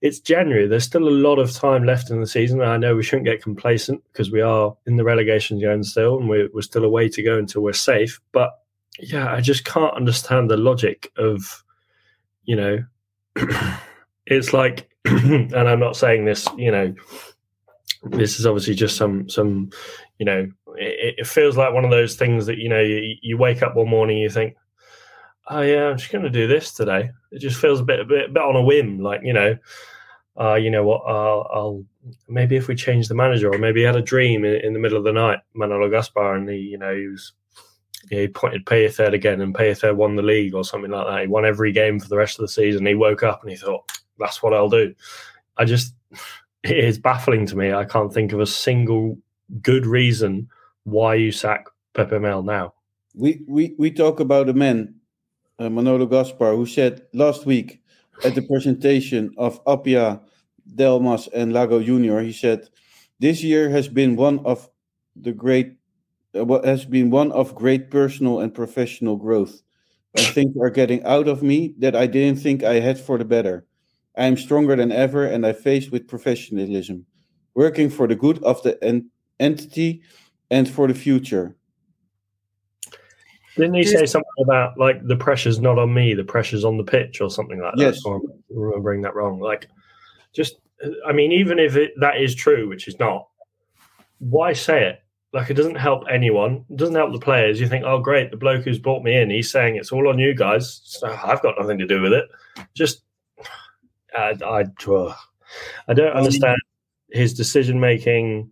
it's 0.01 0.19
January. 0.19 0.67
There's 0.67 0.83
still 0.83 1.07
a 1.07 1.09
lot 1.09 1.37
of 1.37 1.51
time 1.51 1.85
left 1.85 2.09
in 2.09 2.19
the 2.19 2.27
season. 2.27 2.61
I 2.61 2.77
know 2.77 2.95
we 2.95 3.03
shouldn't 3.03 3.27
get 3.27 3.43
complacent 3.43 4.03
because 4.11 4.31
we 4.31 4.41
are 4.41 4.75
in 4.87 4.97
the 4.97 5.03
relegation 5.03 5.59
zone 5.59 5.83
still, 5.83 6.17
and 6.17 6.27
we're, 6.27 6.49
we're 6.53 6.61
still 6.61 6.83
a 6.83 6.89
way 6.89 7.07
to 7.09 7.23
go 7.23 7.37
until 7.37 7.61
we're 7.61 7.73
safe. 7.73 8.19
But 8.31 8.51
yeah, 8.99 9.31
I 9.31 9.41
just 9.41 9.63
can't 9.63 9.95
understand 9.95 10.49
the 10.49 10.57
logic 10.57 11.11
of, 11.17 11.63
you 12.43 12.55
know, 12.55 12.83
it's 14.25 14.53
like, 14.53 14.89
and 15.05 15.55
I'm 15.55 15.79
not 15.79 15.95
saying 15.95 16.25
this, 16.25 16.47
you 16.57 16.71
know, 16.71 16.93
this 18.03 18.39
is 18.39 18.47
obviously 18.47 18.73
just 18.73 18.97
some 18.97 19.29
some, 19.29 19.69
you 20.17 20.25
know, 20.25 20.47
it, 20.77 21.15
it 21.19 21.27
feels 21.27 21.57
like 21.57 21.73
one 21.73 21.85
of 21.85 21.91
those 21.91 22.15
things 22.15 22.47
that 22.47 22.57
you 22.57 22.67
know 22.67 22.81
you, 22.81 23.15
you 23.21 23.37
wake 23.37 23.61
up 23.61 23.75
one 23.75 23.87
morning 23.87 24.17
you 24.17 24.29
think, 24.29 24.55
oh 25.49 25.61
yeah, 25.61 25.87
I'm 25.87 25.97
just 25.97 26.11
going 26.11 26.23
to 26.23 26.29
do 26.29 26.47
this 26.47 26.73
today. 26.73 27.11
It 27.31 27.39
just 27.39 27.59
feels 27.59 27.79
a 27.79 27.83
bit 27.83 27.99
a 27.99 28.05
bit, 28.05 28.29
a 28.29 28.33
bit 28.33 28.43
on 28.43 28.55
a 28.55 28.61
whim, 28.61 28.99
like 28.99 29.21
you 29.23 29.33
know. 29.33 29.57
Uh, 30.39 30.55
you 30.55 30.71
know 30.71 30.83
what? 30.83 31.01
I'll, 31.05 31.47
I'll, 31.53 31.85
maybe 32.29 32.55
if 32.55 32.69
we 32.69 32.73
change 32.73 33.09
the 33.09 33.13
manager, 33.13 33.53
or 33.53 33.57
maybe 33.57 33.81
he 33.81 33.85
had 33.85 33.97
a 33.97 34.01
dream 34.01 34.45
in, 34.45 34.55
in 34.65 34.71
the 34.71 34.79
middle 34.79 34.97
of 34.97 35.03
the 35.03 35.11
night, 35.11 35.39
Manolo 35.53 35.89
Gaspar, 35.89 36.35
and 36.35 36.49
he, 36.49 36.55
you 36.55 36.77
know, 36.77 36.95
he 36.95 37.07
was 37.07 37.33
he 38.09 38.27
pointed 38.27 38.65
third 38.65 39.13
again, 39.13 39.41
and 39.41 39.55
third 39.55 39.97
won 39.97 40.15
the 40.15 40.21
league 40.21 40.53
or 40.53 40.63
something 40.63 40.91
like 40.91 41.07
that. 41.07 41.21
He 41.21 41.27
won 41.27 41.45
every 41.45 41.71
game 41.71 41.99
for 41.99 42.07
the 42.07 42.17
rest 42.17 42.39
of 42.39 42.43
the 42.43 42.51
season. 42.51 42.85
He 42.85 42.95
woke 42.95 43.23
up 43.23 43.41
and 43.41 43.51
he 43.51 43.57
thought, 43.57 43.91
"That's 44.19 44.41
what 44.41 44.53
I'll 44.53 44.69
do." 44.69 44.93
I 45.57 45.65
just, 45.65 45.93
it 46.63 46.77
is 46.77 46.97
baffling 46.97 47.45
to 47.47 47.57
me. 47.57 47.73
I 47.73 47.85
can't 47.85 48.13
think 48.13 48.33
of 48.33 48.39
a 48.39 48.45
single 48.45 49.17
good 49.61 49.85
reason 49.85 50.49
why 50.83 51.15
you 51.15 51.31
sack 51.31 51.65
Pepe 51.93 52.19
Mel 52.19 52.43
now. 52.43 52.73
We 53.13 53.43
we 53.47 53.75
we 53.77 53.91
talk 53.91 54.19
about 54.19 54.49
a 54.49 54.53
man, 54.53 54.95
uh, 55.61 55.69
Manolo 55.69 56.05
Gaspar, 56.05 56.55
who 56.55 56.65
said 56.65 57.03
last 57.13 57.45
week 57.45 57.81
at 58.25 58.35
the 58.35 58.41
presentation 58.41 59.33
of 59.37 59.61
Apia, 59.67 60.21
Delmas, 60.75 61.29
and 61.33 61.53
Lago 61.53 61.81
Junior, 61.83 62.21
he 62.21 62.33
said, 62.33 62.69
"This 63.19 63.43
year 63.43 63.69
has 63.69 63.87
been 63.87 64.15
one 64.15 64.39
of 64.45 64.69
the 65.15 65.33
great 65.33 65.73
uh, 66.37 66.45
what 66.45 66.65
has 66.65 66.85
been 66.85 67.09
one 67.09 67.31
of 67.31 67.55
great 67.55 67.91
personal 67.91 68.39
and 68.39 68.53
professional 68.53 69.17
growth. 69.17 69.61
And 70.15 70.27
things 70.27 70.55
are 70.61 70.69
getting 70.69 71.03
out 71.03 71.27
of 71.27 71.43
me 71.43 71.75
that 71.79 71.95
I 71.95 72.07
didn't 72.07 72.39
think 72.39 72.63
I 72.63 72.75
had 72.81 72.99
for 72.99 73.17
the 73.17 73.25
better. 73.25 73.65
I 74.17 74.25
am 74.25 74.37
stronger 74.37 74.75
than 74.75 74.91
ever 74.91 75.25
and 75.25 75.45
I 75.45 75.53
face 75.53 75.89
with 75.89 76.07
professionalism, 76.07 77.05
working 77.55 77.89
for 77.89 78.07
the 78.07 78.15
good 78.15 78.43
of 78.43 78.61
the 78.63 78.81
en- 78.83 79.09
entity 79.39 80.01
and 80.49 80.67
for 80.69 80.87
the 80.87 80.93
future. 80.93 81.55
Didn't 83.55 83.73
he 83.73 83.83
say 83.83 84.05
something 84.05 84.29
about 84.43 84.77
like 84.77 85.05
the 85.05 85.15
pressure's 85.15 85.59
not 85.59 85.77
on 85.77 85.93
me, 85.93 86.13
the 86.13 86.23
pressure's 86.23 86.63
on 86.63 86.77
the 86.77 86.83
pitch 86.83 87.19
or 87.21 87.29
something 87.29 87.59
like 87.59 87.75
that? 87.75 87.81
Yes. 87.81 88.05
Or 88.05 88.17
I'm 88.17 88.31
remembering 88.49 89.01
that 89.01 89.15
wrong. 89.15 89.39
Like, 89.39 89.67
just, 90.33 90.55
I 91.05 91.11
mean, 91.11 91.31
even 91.31 91.59
if 91.59 91.75
it, 91.75 91.91
that 91.99 92.21
is 92.21 92.33
true, 92.33 92.69
which 92.69 92.87
is 92.87 92.97
not, 92.99 93.27
why 94.19 94.53
say 94.53 94.87
it? 94.87 95.03
Like 95.33 95.49
it 95.49 95.53
doesn't 95.55 95.75
help 95.75 96.03
anyone. 96.09 96.65
It 96.69 96.77
doesn't 96.77 96.95
help 96.95 97.13
the 97.13 97.19
players. 97.19 97.59
You 97.59 97.67
think, 97.67 97.85
oh 97.85 97.99
great, 97.99 98.31
the 98.31 98.37
bloke 98.37 98.63
who's 98.63 98.79
brought 98.79 99.03
me 99.03 99.15
in, 99.15 99.29
he's 99.29 99.51
saying 99.51 99.75
it's 99.75 99.91
all 99.91 100.09
on 100.09 100.19
you 100.19 100.33
guys. 100.33 100.81
So 100.83 101.07
I've 101.07 101.41
got 101.41 101.55
nothing 101.59 101.77
to 101.77 101.87
do 101.87 102.01
with 102.01 102.13
it. 102.13 102.29
Just 102.73 103.03
I 104.15 104.35
I, 104.45 104.65
I 105.87 105.93
don't 105.93 106.17
understand 106.17 106.57
his 107.11 107.33
decision 107.33 107.79
making, 107.79 108.49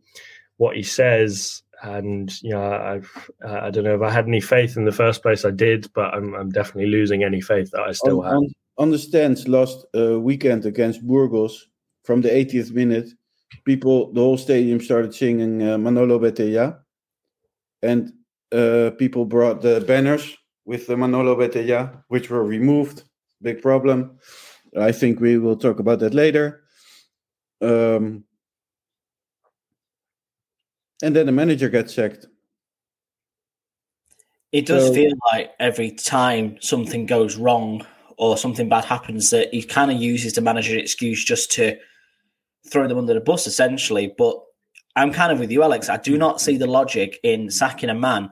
what 0.57 0.75
he 0.75 0.83
says, 0.83 1.63
and 1.83 2.41
you 2.41 2.51
know 2.51 2.63
I've 2.63 3.31
uh, 3.45 3.59
I 3.63 3.69
don't 3.69 3.83
know 3.83 3.95
if 3.95 4.01
I 4.01 4.11
had 4.11 4.27
any 4.27 4.41
faith 4.41 4.77
in 4.77 4.85
the 4.85 4.91
first 4.91 5.21
place. 5.21 5.45
I 5.45 5.51
did, 5.51 5.91
but 5.93 6.13
I'm 6.13 6.33
I'm 6.35 6.49
definitely 6.49 6.91
losing 6.91 7.23
any 7.23 7.41
faith 7.41 7.71
that 7.71 7.81
I 7.81 7.91
still 7.91 8.21
on, 8.21 8.25
have. 8.25 8.35
On, 8.35 8.53
on 8.77 8.91
the 8.91 8.99
stands 8.99 9.47
last 9.47 9.85
uh, 9.97 10.19
weekend 10.19 10.65
against 10.65 11.05
Burgos 11.05 11.67
from 12.03 12.21
the 12.21 12.29
80th 12.29 12.71
minute 12.71 13.09
people, 13.65 14.11
the 14.13 14.21
whole 14.21 14.37
stadium 14.37 14.79
started 14.79 15.13
singing 15.13 15.67
uh, 15.67 15.77
Manolo 15.77 16.19
Betella. 16.19 16.79
And 17.81 18.11
uh, 18.51 18.91
people 18.97 19.25
brought 19.25 19.61
the 19.61 19.81
banners 19.81 20.35
with 20.65 20.87
the 20.87 20.97
Manolo 20.97 21.35
Betella, 21.35 22.03
which 22.07 22.29
were 22.29 22.43
removed. 22.43 23.03
Big 23.41 23.61
problem. 23.61 24.19
I 24.77 24.91
think 24.91 25.19
we 25.19 25.37
will 25.37 25.55
talk 25.55 25.79
about 25.79 25.99
that 25.99 26.13
later. 26.13 26.63
Um, 27.61 28.25
and 31.01 31.15
then 31.15 31.25
the 31.25 31.31
manager 31.31 31.69
gets 31.69 31.93
sacked. 31.93 32.25
It 34.51 34.65
does 34.65 34.87
so, 34.87 34.93
feel 34.93 35.11
like 35.31 35.51
every 35.59 35.91
time 35.91 36.57
something 36.59 37.05
goes 37.05 37.37
wrong 37.37 37.85
or 38.17 38.35
something 38.37 38.67
bad 38.67 38.85
happens, 38.85 39.29
that 39.29 39.53
he 39.53 39.63
kind 39.63 39.91
of 39.91 39.97
uses 39.97 40.33
the 40.33 40.41
manager 40.41 40.77
excuse 40.77 41.23
just 41.23 41.51
to 41.53 41.77
throw 42.67 42.87
them 42.87 42.97
under 42.97 43.13
the 43.13 43.21
bus 43.21 43.47
essentially. 43.47 44.13
But 44.17 44.41
I'm 44.95 45.13
kind 45.13 45.31
of 45.31 45.39
with 45.39 45.51
you, 45.51 45.63
Alex. 45.63 45.87
I 45.87 45.97
do 45.97 46.17
not 46.17 46.41
see 46.41 46.57
the 46.57 46.67
logic 46.67 47.19
in 47.23 47.51
sacking 47.51 47.89
a 47.89 47.93
man 47.93 48.29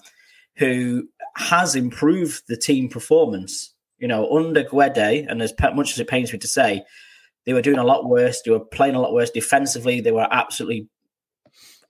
who 0.57 1.07
has 1.35 1.75
improved 1.75 2.43
the 2.47 2.57
team 2.57 2.89
performance. 2.89 3.73
You 3.99 4.07
know, 4.07 4.29
under 4.35 4.63
Guede, 4.63 5.25
and 5.27 5.41
as 5.41 5.53
much 5.73 5.93
as 5.93 5.99
it 5.99 6.07
pains 6.07 6.31
me 6.31 6.39
to 6.39 6.47
say, 6.47 6.83
they 7.45 7.53
were 7.53 7.61
doing 7.63 7.79
a 7.79 7.83
lot 7.83 8.07
worse. 8.07 8.41
They 8.41 8.51
were 8.51 8.59
playing 8.59 8.95
a 8.95 9.01
lot 9.01 9.13
worse 9.13 9.31
defensively. 9.31 10.01
They 10.01 10.11
were 10.11 10.27
absolutely 10.29 10.87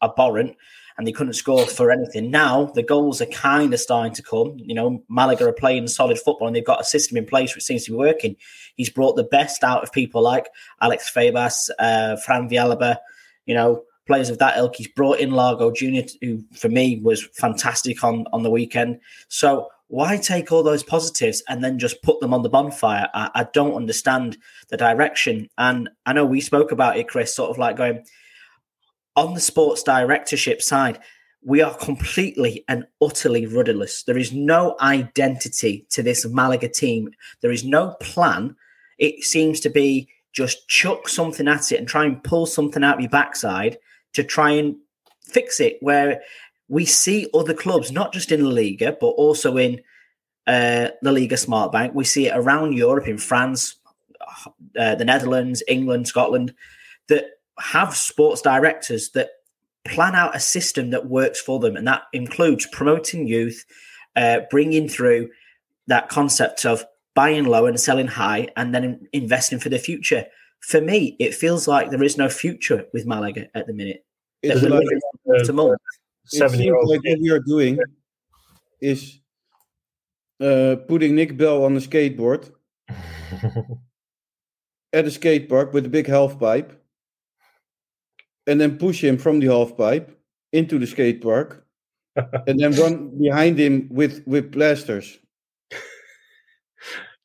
abhorrent 0.01 0.55
and 0.97 1.05
they 1.05 1.11
couldn't 1.11 1.33
score 1.33 1.65
for 1.65 1.91
anything. 1.91 2.31
Now 2.31 2.65
the 2.65 2.83
goals 2.83 3.21
are 3.21 3.27
kind 3.27 3.73
of 3.73 3.79
starting 3.79 4.13
to 4.13 4.23
come. 4.23 4.57
You 4.57 4.73
know, 4.73 5.03
Malaga 5.07 5.47
are 5.47 5.53
playing 5.53 5.87
solid 5.87 6.19
football 6.19 6.47
and 6.47 6.55
they've 6.55 6.65
got 6.65 6.81
a 6.81 6.85
system 6.85 7.17
in 7.17 7.25
place 7.25 7.53
which 7.53 7.63
seems 7.63 7.85
to 7.85 7.91
be 7.91 7.97
working. 7.97 8.35
He's 8.75 8.89
brought 8.89 9.15
the 9.15 9.23
best 9.23 9.63
out 9.63 9.83
of 9.83 9.91
people 9.91 10.21
like 10.21 10.47
Alex 10.81 11.11
Febas, 11.11 11.69
uh, 11.77 12.17
Fran 12.17 12.49
Villalba, 12.49 12.97
you 13.45 13.53
know, 13.53 13.83
players 14.07 14.29
of 14.29 14.39
that 14.39 14.57
ilk. 14.57 14.75
He's 14.75 14.87
brought 14.87 15.19
in 15.19 15.31
Lago 15.31 15.71
Jr., 15.71 16.09
who 16.21 16.43
for 16.53 16.69
me 16.69 16.99
was 17.03 17.27
fantastic 17.33 18.03
on, 18.03 18.25
on 18.33 18.41
the 18.41 18.49
weekend. 18.49 18.99
So 19.27 19.69
why 19.89 20.17
take 20.17 20.51
all 20.51 20.63
those 20.63 20.83
positives 20.83 21.43
and 21.47 21.63
then 21.63 21.79
just 21.79 22.01
put 22.01 22.19
them 22.19 22.33
on 22.33 22.41
the 22.41 22.49
bonfire? 22.49 23.07
I, 23.13 23.29
I 23.35 23.47
don't 23.53 23.75
understand 23.75 24.37
the 24.69 24.77
direction. 24.77 25.49
And 25.57 25.89
I 26.05 26.13
know 26.13 26.25
we 26.25 26.41
spoke 26.41 26.71
about 26.71 26.97
it, 26.97 27.07
Chris, 27.07 27.35
sort 27.35 27.51
of 27.51 27.57
like 27.57 27.77
going, 27.77 28.03
on 29.17 29.33
the 29.33 29.41
sports 29.41 29.83
directorship 29.83 30.61
side, 30.61 30.99
we 31.43 31.61
are 31.61 31.75
completely 31.75 32.63
and 32.67 32.85
utterly 33.01 33.45
rudderless. 33.45 34.03
There 34.03 34.17
is 34.17 34.31
no 34.31 34.77
identity 34.79 35.85
to 35.89 36.03
this 36.03 36.25
Malaga 36.25 36.69
team. 36.69 37.11
There 37.41 37.51
is 37.51 37.65
no 37.65 37.95
plan. 37.99 38.55
It 38.97 39.23
seems 39.23 39.59
to 39.61 39.69
be 39.69 40.09
just 40.33 40.67
chuck 40.67 41.09
something 41.09 41.47
at 41.47 41.71
it 41.71 41.79
and 41.79 41.87
try 41.87 42.05
and 42.05 42.23
pull 42.23 42.45
something 42.45 42.83
out 42.83 42.95
of 42.95 43.01
your 43.01 43.09
backside 43.09 43.77
to 44.13 44.23
try 44.23 44.51
and 44.51 44.75
fix 45.23 45.59
it. 45.59 45.77
Where 45.81 46.21
we 46.67 46.85
see 46.85 47.27
other 47.33 47.53
clubs, 47.53 47.91
not 47.91 48.13
just 48.13 48.31
in 48.31 48.43
La 48.43 48.51
Liga, 48.51 48.95
but 48.99 49.07
also 49.07 49.57
in 49.57 49.81
uh, 50.45 50.89
Liga 51.01 51.37
Smart 51.37 51.71
Bank. 51.71 51.93
We 51.95 52.03
see 52.03 52.27
it 52.27 52.35
around 52.35 52.73
Europe, 52.73 53.07
in 53.07 53.17
France, 53.17 53.75
uh, 54.77 54.95
the 54.95 55.05
Netherlands, 55.05 55.63
England, 55.67 56.07
Scotland, 56.07 56.53
that 57.07 57.25
have 57.59 57.95
sports 57.95 58.41
directors 58.41 59.11
that 59.11 59.29
plan 59.85 60.15
out 60.15 60.35
a 60.35 60.39
system 60.39 60.89
that 60.91 61.07
works 61.07 61.39
for 61.39 61.59
them, 61.59 61.75
and 61.75 61.87
that 61.87 62.03
includes 62.13 62.67
promoting 62.71 63.27
youth, 63.27 63.65
uh, 64.15 64.41
bringing 64.49 64.87
through 64.87 65.29
that 65.87 66.09
concept 66.09 66.65
of 66.65 66.85
buying 67.15 67.45
low 67.45 67.65
and 67.65 67.79
selling 67.79 68.07
high, 68.07 68.47
and 68.55 68.73
then 68.73 69.07
investing 69.13 69.59
for 69.59 69.69
the 69.69 69.79
future. 69.79 70.25
For 70.59 70.81
me, 70.81 71.15
it 71.19 71.33
feels 71.33 71.67
like 71.67 71.89
there 71.89 72.03
is 72.03 72.17
no 72.17 72.29
future 72.29 72.85
with 72.93 73.05
Malaga 73.05 73.47
at 73.55 73.67
the 73.67 73.73
minute. 73.73 74.05
It's 74.43 74.61
like, 74.61 74.85
uh, 75.31 75.75
seven 76.25 76.59
year 76.59 76.75
old. 76.75 76.89
Like 76.89 77.01
what 77.03 77.19
we 77.19 77.31
are 77.31 77.39
doing 77.39 77.79
is 78.81 79.19
uh, 80.39 80.75
putting 80.87 81.15
Nick 81.15 81.37
Bell 81.37 81.63
on 81.63 81.75
a 81.75 81.79
skateboard 81.79 82.51
at 84.93 85.05
a 85.05 85.11
skate 85.11 85.49
park 85.49 85.73
with 85.73 85.85
a 85.85 85.89
big 85.89 86.07
half 86.07 86.39
pipe 86.39 86.83
and 88.47 88.59
then 88.59 88.77
push 88.77 89.03
him 89.03 89.17
from 89.17 89.39
the 89.39 89.47
half 89.47 89.75
pipe 89.77 90.17
into 90.53 90.79
the 90.79 90.87
skate 90.87 91.21
park 91.21 91.65
and 92.47 92.59
then 92.59 92.73
run 92.75 93.17
behind 93.19 93.59
him 93.59 93.87
with 93.91 94.23
with 94.25 94.51
plasters 94.51 95.19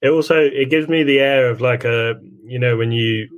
it 0.02 0.10
also 0.10 0.38
it 0.38 0.68
gives 0.68 0.88
me 0.88 1.02
the 1.02 1.20
air 1.20 1.48
of 1.48 1.60
like 1.60 1.84
a 1.84 2.14
you 2.44 2.58
know 2.58 2.76
when 2.76 2.92
you 2.92 3.28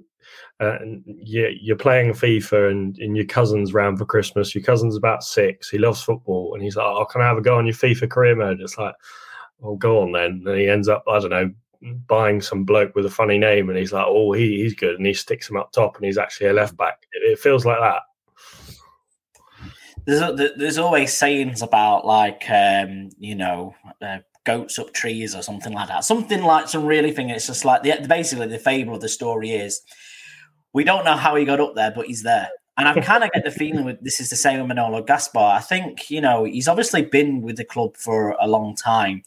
uh, 0.60 0.78
you, 1.04 1.48
you're 1.60 1.76
playing 1.76 2.12
FIFA 2.12 2.70
and, 2.70 2.98
and 2.98 3.16
your 3.16 3.26
cousin's 3.26 3.74
round 3.74 3.98
for 3.98 4.04
Christmas. 4.04 4.54
Your 4.54 4.62
cousin's 4.62 4.96
about 4.96 5.24
six. 5.24 5.68
He 5.68 5.78
loves 5.78 6.02
football, 6.02 6.54
and 6.54 6.62
he's 6.62 6.76
like, 6.76 6.86
"Oh, 6.86 7.04
can 7.06 7.20
I 7.20 7.26
have 7.26 7.36
a 7.36 7.42
go 7.42 7.58
on 7.58 7.66
your 7.66 7.74
FIFA 7.74 8.08
career 8.08 8.36
mode?" 8.36 8.60
It's 8.60 8.78
like, 8.78 8.94
"Well, 9.58 9.74
go 9.76 10.00
on 10.00 10.12
then." 10.12 10.44
And 10.46 10.58
he 10.58 10.68
ends 10.68 10.88
up, 10.88 11.02
I 11.08 11.18
don't 11.18 11.30
know, 11.30 11.50
buying 12.06 12.40
some 12.40 12.64
bloke 12.64 12.94
with 12.94 13.06
a 13.06 13.10
funny 13.10 13.38
name, 13.38 13.68
and 13.68 13.78
he's 13.78 13.92
like, 13.92 14.06
"Oh, 14.06 14.32
he, 14.32 14.62
he's 14.62 14.74
good," 14.74 14.96
and 14.96 15.06
he 15.06 15.14
sticks 15.14 15.48
him 15.48 15.56
up 15.56 15.72
top, 15.72 15.96
and 15.96 16.04
he's 16.04 16.18
actually 16.18 16.48
a 16.48 16.52
left 16.52 16.76
back. 16.76 17.06
It, 17.12 17.32
it 17.32 17.38
feels 17.38 17.64
like 17.64 17.80
that. 17.80 18.02
There's 20.06 20.52
there's 20.56 20.78
always 20.78 21.16
sayings 21.16 21.62
about 21.62 22.04
like 22.06 22.44
um, 22.50 23.10
you 23.18 23.34
know 23.34 23.74
uh, 24.02 24.18
goats 24.44 24.78
up 24.78 24.92
trees 24.92 25.34
or 25.34 25.42
something 25.42 25.72
like 25.72 25.88
that. 25.88 26.04
Something 26.04 26.42
like 26.42 26.68
some 26.68 26.84
really 26.84 27.12
thing. 27.12 27.30
It's 27.30 27.46
just 27.46 27.64
like 27.64 27.82
the, 27.82 28.06
basically 28.08 28.46
the 28.48 28.58
fable 28.58 28.94
of 28.94 29.00
the 29.00 29.08
story 29.08 29.50
is 29.50 29.80
we 30.72 30.84
don't 30.84 31.04
know 31.04 31.16
how 31.16 31.34
he 31.36 31.44
got 31.44 31.60
up 31.60 31.74
there, 31.74 31.90
but 31.90 32.06
he's 32.06 32.22
there. 32.22 32.48
And 32.76 32.88
I 32.88 33.00
kind 33.00 33.24
of 33.24 33.30
get 33.32 33.44
the 33.44 33.50
feeling 33.52 33.84
with 33.84 34.02
this 34.02 34.20
is 34.20 34.30
the 34.30 34.36
same 34.36 34.58
with 34.58 34.68
Manolo 34.68 35.02
Gaspar. 35.02 35.38
I 35.38 35.60
think 35.60 36.10
you 36.10 36.20
know 36.20 36.44
he's 36.44 36.68
obviously 36.68 37.02
been 37.02 37.40
with 37.40 37.56
the 37.56 37.64
club 37.64 37.96
for 37.96 38.36
a 38.40 38.46
long 38.46 38.76
time. 38.76 39.22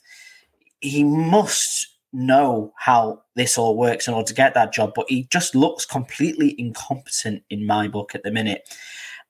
He 0.80 1.04
must 1.04 1.97
know 2.18 2.74
how 2.76 3.22
this 3.36 3.58
all 3.58 3.78
works 3.78 4.08
in 4.08 4.14
order 4.14 4.28
to 4.28 4.34
get 4.34 4.56
that 4.56 4.74
job, 4.74 4.94
but 4.96 5.06
he 5.08 5.28
just 5.32 5.56
looks 5.56 5.86
completely 5.86 6.56
incompetent 6.58 7.44
in 7.50 7.66
my 7.66 7.88
book 7.88 8.16
at 8.16 8.24
the 8.24 8.32
minute. 8.32 8.68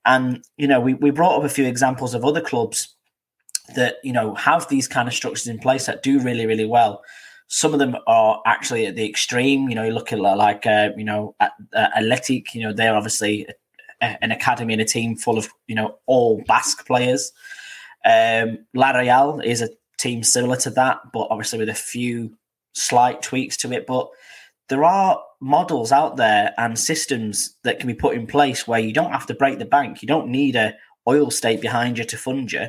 And, 0.06 0.44
you 0.56 0.68
know, 0.68 0.80
we, 0.80 0.94
we 0.94 1.12
brought 1.12 1.38
up 1.38 1.44
a 1.44 1.50
few 1.50 1.66
examples 1.66 2.14
of 2.14 2.24
other 2.24 2.40
clubs 2.40 2.96
that, 3.76 3.96
you 4.04 4.14
know, 4.14 4.34
have 4.36 4.70
these 4.70 4.88
kind 4.88 5.08
of 5.08 5.14
structures 5.14 5.48
in 5.48 5.60
place 5.60 5.86
that 5.88 6.02
do 6.02 6.22
really, 6.22 6.46
really 6.46 6.66
well. 6.66 7.04
Some 7.50 7.74
of 7.74 7.80
them 7.80 7.98
are 8.08 8.42
actually 8.46 8.86
at 8.86 8.96
the 8.96 9.08
extreme. 9.08 9.68
You 9.68 9.76
know, 9.76 9.84
you 9.84 9.92
look 9.92 10.14
at 10.14 10.20
like, 10.20 10.66
uh, 10.66 10.92
you 10.96 11.04
know, 11.04 11.36
at, 11.42 11.52
uh, 11.74 11.88
Athletic, 11.98 12.56
you 12.56 12.64
know, 12.64 12.72
they're 12.72 12.96
obviously 12.96 13.48
a, 14.02 14.24
an 14.24 14.32
academy 14.32 14.74
and 14.74 14.82
a 14.82 14.86
team 14.86 15.18
full 15.18 15.38
of, 15.38 15.50
you 15.68 15.76
know, 15.76 15.98
all 16.06 16.42
Basque 16.48 16.88
players. 16.88 17.34
Um, 18.06 18.60
La 18.74 18.92
Real 18.92 19.42
is 19.44 19.62
a 19.62 19.70
team 19.98 20.24
similar 20.24 20.56
to 20.58 20.70
that, 20.70 21.00
but 21.12 21.28
obviously 21.30 21.60
with 21.60 21.70
a 21.70 21.74
few 21.74 22.38
slight 22.78 23.22
tweaks 23.22 23.58
to 23.58 23.72
it. 23.72 23.86
But 23.88 24.10
there 24.70 24.84
are 24.84 25.22
models 25.40 25.92
out 25.92 26.18
there 26.18 26.54
and 26.58 26.78
systems 26.78 27.56
that 27.64 27.80
can 27.80 27.88
be 27.88 27.94
put 27.94 28.16
in 28.16 28.28
place 28.28 28.68
where 28.68 28.80
you 28.80 28.94
don't 28.94 29.12
have 29.12 29.28
to 29.28 29.34
break 29.34 29.60
the 29.60 29.66
bank. 29.66 30.02
You 30.02 30.08
don't 30.08 30.30
need 30.30 30.56
a 30.56 30.76
oil 31.08 31.32
state 31.32 31.62
behind 31.62 31.98
you 31.98 32.04
to 32.06 32.18
fund 32.18 32.52
you. 32.52 32.68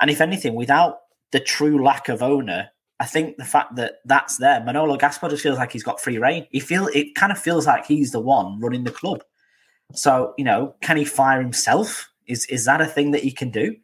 And 0.00 0.10
if 0.10 0.20
anything, 0.20 0.54
without 0.54 0.98
the 1.32 1.40
true 1.40 1.82
lack 1.82 2.08
of 2.08 2.22
owner, 2.22 2.70
I 3.00 3.06
think 3.06 3.36
the 3.36 3.44
fact 3.44 3.76
that 3.76 3.96
that's 4.04 4.38
there, 4.38 4.62
Manolo 4.64 4.96
Gaspar 4.96 5.28
just 5.28 5.42
feels 5.42 5.58
like 5.58 5.70
he's 5.70 5.84
got 5.84 6.00
free 6.00 6.18
reign. 6.18 6.46
He 6.50 6.60
feel 6.60 6.88
it 6.88 7.14
kind 7.14 7.30
of 7.30 7.38
feels 7.38 7.66
like 7.66 7.86
he's 7.86 8.10
the 8.10 8.20
one 8.20 8.58
running 8.60 8.84
the 8.84 8.90
club. 8.90 9.22
So 9.94 10.34
you 10.36 10.44
know, 10.44 10.74
can 10.82 10.96
he 10.96 11.04
fire 11.04 11.40
himself? 11.40 12.08
Is 12.26 12.44
is 12.46 12.64
that 12.64 12.80
a 12.80 12.86
thing 12.86 13.12
that 13.12 13.22
he 13.22 13.30
can 13.30 13.50
do? 13.50 13.76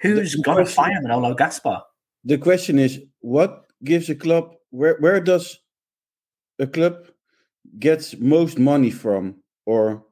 Who's 0.00 0.34
going 0.34 0.64
to 0.64 0.70
fire 0.70 1.00
Manolo 1.00 1.34
Gaspar? 1.34 1.82
The 2.24 2.38
question 2.38 2.78
is, 2.78 3.00
what 3.20 3.66
gives 3.84 4.10
a 4.10 4.14
club 4.14 4.55
where 4.70 4.96
where 5.00 5.20
does 5.20 5.58
a 6.58 6.66
club 6.66 7.06
gets 7.78 8.16
most 8.18 8.58
money 8.58 8.90
from, 8.90 9.42
or 9.64 10.04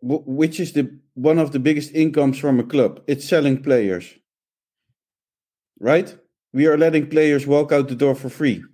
which 0.00 0.60
is 0.60 0.72
the 0.72 0.98
one 1.14 1.38
of 1.38 1.52
the 1.52 1.58
biggest 1.58 1.94
incomes 1.94 2.38
from 2.38 2.60
a 2.60 2.64
club? 2.64 3.02
It's 3.06 3.28
selling 3.28 3.62
players, 3.62 4.14
right? 5.80 6.16
We 6.52 6.66
are 6.66 6.78
letting 6.78 7.08
players 7.10 7.46
walk 7.46 7.72
out 7.72 7.88
the 7.88 7.94
door 7.94 8.14
for 8.14 8.28
free. 8.28 8.64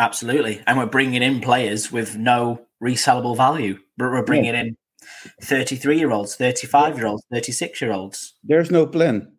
Absolutely, 0.00 0.62
and 0.66 0.78
we're 0.78 0.86
bringing 0.86 1.22
in 1.22 1.40
players 1.40 1.90
with 1.90 2.16
no 2.16 2.66
resellable 2.82 3.36
value. 3.36 3.78
But 3.96 4.12
We're 4.12 4.22
bringing 4.22 4.54
yeah. 4.54 4.60
in 4.60 4.76
thirty-three-year-olds, 5.42 6.36
thirty-five-year-olds, 6.36 7.24
thirty-six-year-olds. 7.32 8.34
There's 8.44 8.70
no 8.70 8.86
plan. 8.86 9.32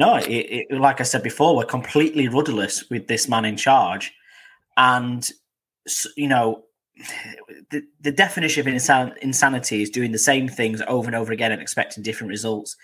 No, 0.00 0.14
it, 0.14 0.30
it, 0.30 0.72
like 0.72 0.98
I 1.02 1.04
said 1.04 1.22
before, 1.22 1.54
we're 1.54 1.66
completely 1.66 2.26
rudderless 2.26 2.88
with 2.88 3.06
this 3.06 3.28
man 3.28 3.44
in 3.44 3.58
charge, 3.58 4.14
and 4.78 5.28
you 6.16 6.26
know, 6.26 6.64
the, 7.70 7.82
the 8.00 8.10
definition 8.10 8.66
of 8.66 8.74
insan- 8.74 9.14
insanity 9.18 9.82
is 9.82 9.90
doing 9.90 10.12
the 10.12 10.18
same 10.18 10.48
things 10.48 10.80
over 10.88 11.06
and 11.06 11.14
over 11.14 11.34
again 11.34 11.52
and 11.52 11.60
expecting 11.60 12.02
different 12.02 12.30
results. 12.30 12.78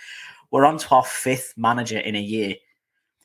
We're 0.51 0.67
on 0.67 0.77
to 0.77 0.95
our 0.95 1.05
fifth 1.05 1.55
manager 1.57 1.99
in 1.99 2.17
a 2.17 2.21
year. 2.21 2.57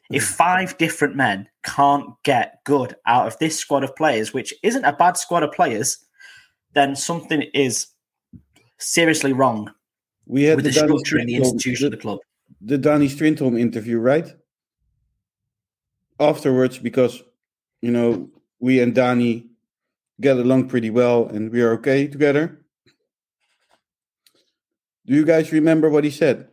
If 0.09 0.25
hmm. 0.25 0.35
five 0.35 0.77
different 0.77 1.17
men 1.17 1.49
can't 1.63 2.11
get 2.23 2.63
good 2.63 2.95
out 3.05 3.27
of 3.27 3.37
this 3.39 3.59
squad 3.59 3.83
of 3.83 3.93
players, 3.97 4.33
which 4.33 4.53
isn't 4.63 4.85
a 4.85 4.93
bad 4.93 5.17
squad 5.17 5.43
of 5.43 5.51
players, 5.51 5.97
then 6.71 6.95
something 6.95 7.41
is 7.53 7.87
seriously 8.77 9.33
wrong 9.33 9.69
we 10.27 10.43
had 10.43 10.55
with 10.55 10.63
the, 10.63 10.71
the 10.71 10.79
structure 10.79 11.17
and 11.17 11.27
the 11.27 11.35
institution 11.35 11.87
of 11.87 11.91
the 11.91 11.97
club 11.97 12.19
the 12.63 12.77
Danny 12.77 13.07
Strindholm 13.07 13.57
interview, 13.57 13.99
right? 13.99 14.33
Afterwards, 16.19 16.77
because 16.77 17.23
you 17.81 17.91
know 17.91 18.29
we 18.59 18.79
and 18.79 18.93
Danny 18.93 19.47
get 20.19 20.37
along 20.37 20.69
pretty 20.69 20.89
well 20.91 21.27
and 21.27 21.51
we 21.51 21.61
are 21.61 21.73
okay 21.73 22.07
together. 22.07 22.63
Do 25.05 25.15
you 25.15 25.25
guys 25.25 25.51
remember 25.51 25.89
what 25.89 26.03
he 26.03 26.11
said? 26.11 26.47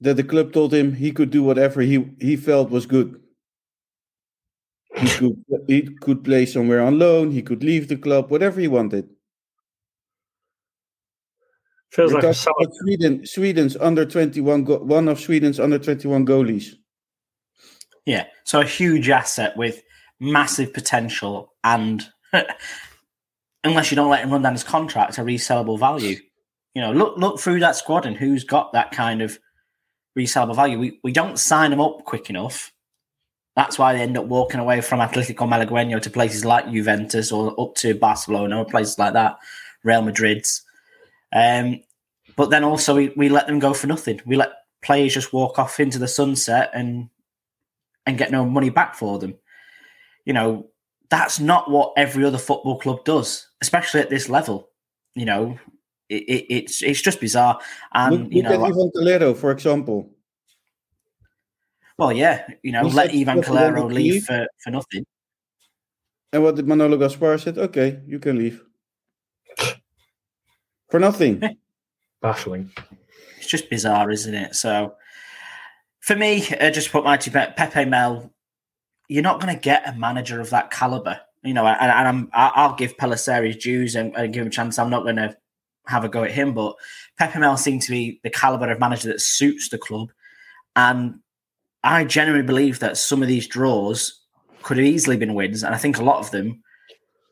That 0.00 0.16
the 0.16 0.24
club 0.24 0.52
told 0.52 0.72
him 0.72 0.94
he 0.94 1.12
could 1.12 1.30
do 1.30 1.42
whatever 1.42 1.82
he, 1.82 2.14
he 2.20 2.36
felt 2.36 2.70
was 2.70 2.86
good. 2.86 3.20
He 4.96 5.08
could 5.08 5.44
he 5.66 5.82
could 5.82 6.24
play 6.24 6.46
somewhere 6.46 6.80
on 6.80 6.98
loan, 6.98 7.30
he 7.30 7.42
could 7.42 7.62
leave 7.62 7.88
the 7.88 7.96
club, 7.96 8.30
whatever 8.30 8.60
he 8.60 8.68
wanted. 8.68 9.08
Feels 11.90 12.12
We're 12.12 12.20
like 12.20 12.30
a 12.30 12.34
Sweden, 12.34 13.26
Sweden's 13.26 13.76
under 13.76 14.04
21, 14.04 14.64
go- 14.64 14.78
one 14.78 15.08
of 15.08 15.18
Sweden's 15.18 15.58
under 15.58 15.78
21 15.78 16.26
goalies. 16.26 16.74
Yeah, 18.04 18.26
so 18.44 18.60
a 18.60 18.64
huge 18.64 19.08
asset 19.08 19.56
with 19.56 19.82
massive 20.20 20.72
potential, 20.72 21.52
and 21.64 22.06
unless 23.64 23.90
you 23.90 23.96
don't 23.96 24.10
let 24.10 24.22
him 24.22 24.30
run 24.30 24.42
down 24.42 24.52
his 24.52 24.64
contract, 24.64 25.18
a 25.18 25.22
resellable 25.22 25.78
value. 25.78 26.16
You 26.74 26.82
know, 26.82 26.92
look 26.92 27.16
look 27.16 27.40
through 27.40 27.60
that 27.60 27.76
squad 27.76 28.06
and 28.06 28.16
who's 28.16 28.44
got 28.44 28.72
that 28.72 28.92
kind 28.92 29.22
of 29.22 29.38
resellable 30.16 30.54
value. 30.54 30.78
We 30.78 31.00
we 31.02 31.12
don't 31.12 31.38
sign 31.38 31.70
them 31.70 31.80
up 31.80 32.04
quick 32.04 32.30
enough. 32.30 32.72
That's 33.56 33.78
why 33.78 33.92
they 33.92 34.02
end 34.02 34.16
up 34.16 34.26
walking 34.26 34.60
away 34.60 34.80
from 34.80 35.00
Atletico 35.00 35.48
Malagueño 35.48 36.00
to 36.02 36.10
places 36.10 36.44
like 36.44 36.70
Juventus 36.70 37.32
or 37.32 37.58
up 37.60 37.74
to 37.76 37.94
Barcelona 37.94 38.58
or 38.58 38.64
places 38.64 38.98
like 38.98 39.14
that, 39.14 39.36
Real 39.82 40.02
Madrid's. 40.02 40.62
Um, 41.32 41.82
but 42.36 42.50
then 42.50 42.64
also 42.64 42.94
we, 42.94 43.12
we 43.16 43.28
let 43.28 43.46
them 43.46 43.58
go 43.58 43.74
for 43.74 43.86
nothing. 43.86 44.20
We 44.24 44.36
let 44.36 44.52
players 44.82 45.14
just 45.14 45.32
walk 45.32 45.58
off 45.58 45.80
into 45.80 45.98
the 45.98 46.08
sunset 46.08 46.70
and 46.74 47.08
and 48.06 48.16
get 48.16 48.30
no 48.30 48.44
money 48.44 48.70
back 48.70 48.94
for 48.94 49.18
them. 49.18 49.34
You 50.24 50.32
know, 50.32 50.70
that's 51.10 51.40
not 51.40 51.70
what 51.70 51.92
every 51.96 52.24
other 52.24 52.38
football 52.38 52.78
club 52.78 53.04
does, 53.04 53.48
especially 53.60 54.00
at 54.00 54.10
this 54.10 54.28
level. 54.28 54.70
You 55.14 55.24
know, 55.26 55.58
it, 56.08 56.22
it, 56.22 56.46
it's 56.48 56.82
it's 56.82 57.02
just 57.02 57.20
bizarre. 57.20 57.58
And 57.92 58.24
look, 58.24 58.32
you 58.32 58.42
look 58.42 58.52
know, 58.52 58.64
at 58.64 58.72
Ivan 58.72 58.90
Calero, 58.96 59.36
for 59.36 59.50
example. 59.50 60.10
well, 61.98 62.12
yeah, 62.12 62.46
you 62.62 62.72
know, 62.72 62.84
He 62.84 62.92
let 62.92 63.10
Ivan 63.14 63.42
Calero 63.42 63.86
leave 63.86 64.12
leave. 64.12 64.24
for, 64.24 64.46
for 64.62 64.70
nothing. 64.70 65.04
And 66.32 66.42
what 66.42 66.56
did 66.56 66.68
Manolo 66.68 66.96
Gaspar 66.98 67.38
said? 67.38 67.58
Okay, 67.58 68.00
you 68.06 68.18
can 68.18 68.38
leave. 68.38 68.62
For 70.88 71.00
nothing. 71.00 71.56
Baffling. 72.22 72.70
It's 73.36 73.46
just 73.46 73.70
bizarre, 73.70 74.10
isn't 74.10 74.34
it? 74.34 74.54
So, 74.54 74.94
for 76.00 76.16
me, 76.16 76.46
uh, 76.60 76.70
just 76.70 76.90
put 76.90 77.04
my 77.04 77.16
two 77.16 77.30
pe- 77.30 77.52
Pepe 77.54 77.84
Mel. 77.84 78.32
You're 79.08 79.22
not 79.22 79.40
going 79.40 79.54
to 79.54 79.60
get 79.60 79.88
a 79.88 79.96
manager 79.96 80.40
of 80.40 80.50
that 80.50 80.70
caliber, 80.70 81.20
you 81.42 81.54
know. 81.54 81.66
And, 81.66 81.78
and 81.80 82.08
I'm 82.08 82.30
I- 82.32 82.52
I'll 82.54 82.74
give 82.74 82.96
Pelisseri's 82.96 83.56
dues 83.56 83.94
and, 83.94 84.14
and 84.16 84.32
give 84.32 84.42
him 84.42 84.48
a 84.48 84.50
chance. 84.50 84.78
I'm 84.78 84.90
not 84.90 85.04
going 85.04 85.16
to 85.16 85.36
have 85.86 86.04
a 86.04 86.08
go 86.08 86.24
at 86.24 86.32
him, 86.32 86.54
but 86.54 86.74
Pepe 87.18 87.38
Mel 87.38 87.56
seems 87.56 87.86
to 87.86 87.92
be 87.92 88.20
the 88.22 88.30
caliber 88.30 88.70
of 88.70 88.80
manager 88.80 89.08
that 89.08 89.20
suits 89.20 89.68
the 89.68 89.78
club, 89.78 90.10
and 90.76 91.20
I 91.84 92.04
genuinely 92.04 92.46
believe 92.46 92.80
that 92.80 92.96
some 92.96 93.22
of 93.22 93.28
these 93.28 93.46
draws 93.46 94.20
could 94.62 94.76
have 94.76 94.86
easily 94.86 95.16
been 95.16 95.34
wins, 95.34 95.62
and 95.62 95.74
I 95.74 95.78
think 95.78 95.98
a 95.98 96.04
lot 96.04 96.18
of 96.18 96.30
them 96.30 96.62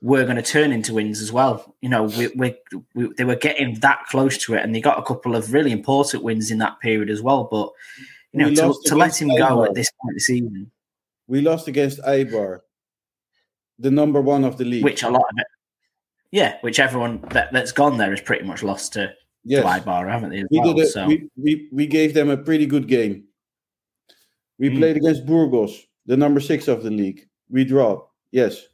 were 0.03 0.25
going 0.25 0.37
to 0.37 0.43
turn 0.43 0.73
into 0.73 0.95
wins 0.95 1.21
as 1.21 1.33
well. 1.33 1.75
You 1.81 1.89
know, 1.89 2.05
we, 2.05 2.29
we, 2.37 2.55
we, 2.95 3.13
they 3.17 3.25
were 3.25 3.37
getting 3.37 3.75
that 3.81 4.05
close 4.11 4.37
to 4.45 4.55
it, 4.55 4.63
and 4.63 4.75
they 4.75 4.81
got 4.81 4.99
a 4.99 5.03
couple 5.03 5.35
of 5.35 5.53
really 5.53 5.73
important 5.73 6.23
wins 6.23 6.51
in 6.51 6.59
that 6.59 6.79
period 6.81 7.11
as 7.11 7.23
well. 7.23 7.45
But 7.51 7.71
you 8.33 8.41
know, 8.41 8.49
We 8.51 8.55
to, 8.57 8.75
to 8.87 8.95
let 8.97 9.21
him 9.21 9.29
go 9.29 9.65
at 9.65 9.75
this 9.75 9.91
point 10.01 10.13
of 10.13 10.17
the 10.17 10.21
season, 10.21 10.71
We 11.27 11.41
lost 11.41 11.67
against 11.69 11.99
Eibar, 12.03 12.61
the 13.79 13.91
number 13.91 14.21
one 14.21 14.45
of 14.45 14.59
the 14.59 14.65
league. 14.65 14.85
which 14.85 15.03
a 15.03 15.09
lot 15.09 15.23
of 15.23 15.39
it, 15.39 15.47
yeah, 16.31 16.59
which 16.61 16.79
everyone 16.79 17.21
that, 17.31 17.53
that's 17.53 17.73
gone 17.73 17.97
there 17.97 18.11
has 18.11 18.21
pretty 18.21 18.45
much 18.45 18.63
lost 18.63 18.93
to, 18.95 19.13
yes. 19.45 19.63
to 19.63 19.69
Eibar, 19.69 20.11
haven't 20.11 20.31
they? 20.31 20.45
We 20.51 20.61
well? 20.61 20.75
did 20.75 20.85
it. 20.85 20.89
so 20.89 21.07
We, 21.07 21.29
we 21.37 21.69
we 21.73 21.87
gave 21.87 22.13
them 22.15 22.29
a 22.29 22.37
pretty 22.37 22.67
good 22.67 22.87
game. 22.89 23.25
We 24.59 24.71
Mm. 24.71 24.79
played 24.79 24.97
against 24.97 25.25
Burgos, 25.27 25.87
the 26.07 26.17
number 26.17 26.41
six 26.41 26.69
of 26.69 26.83
the 26.83 26.91
league. 26.91 27.27
We 27.49 27.65
draw. 27.65 28.07
Yes. 28.33 28.67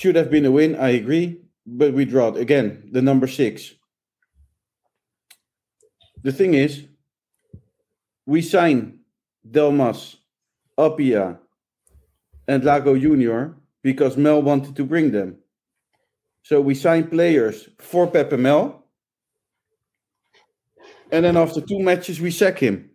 Should 0.00 0.16
have 0.16 0.30
been 0.30 0.46
a 0.46 0.50
win, 0.50 0.76
I 0.76 0.96
agree, 0.96 1.42
but 1.66 1.92
we 1.92 2.06
drawed 2.06 2.38
again, 2.38 2.88
the 2.90 3.02
number 3.02 3.26
six. 3.26 3.74
The 6.22 6.32
thing 6.32 6.54
is, 6.54 6.86
we 8.24 8.40
sign 8.40 9.00
Delmas, 9.46 10.16
Apia, 10.78 11.38
and 12.48 12.64
Lago 12.64 12.96
Junior 12.96 13.56
because 13.82 14.16
Mel 14.16 14.40
wanted 14.40 14.74
to 14.76 14.84
bring 14.84 15.10
them. 15.10 15.36
So 16.44 16.62
we 16.62 16.74
signed 16.74 17.10
players 17.10 17.68
for 17.78 18.06
Pepe 18.06 18.38
Mel. 18.38 18.86
And 21.12 21.26
then 21.26 21.36
after 21.36 21.60
two 21.60 21.78
matches, 21.78 22.22
we 22.22 22.30
sack 22.30 22.58
him. 22.58 22.88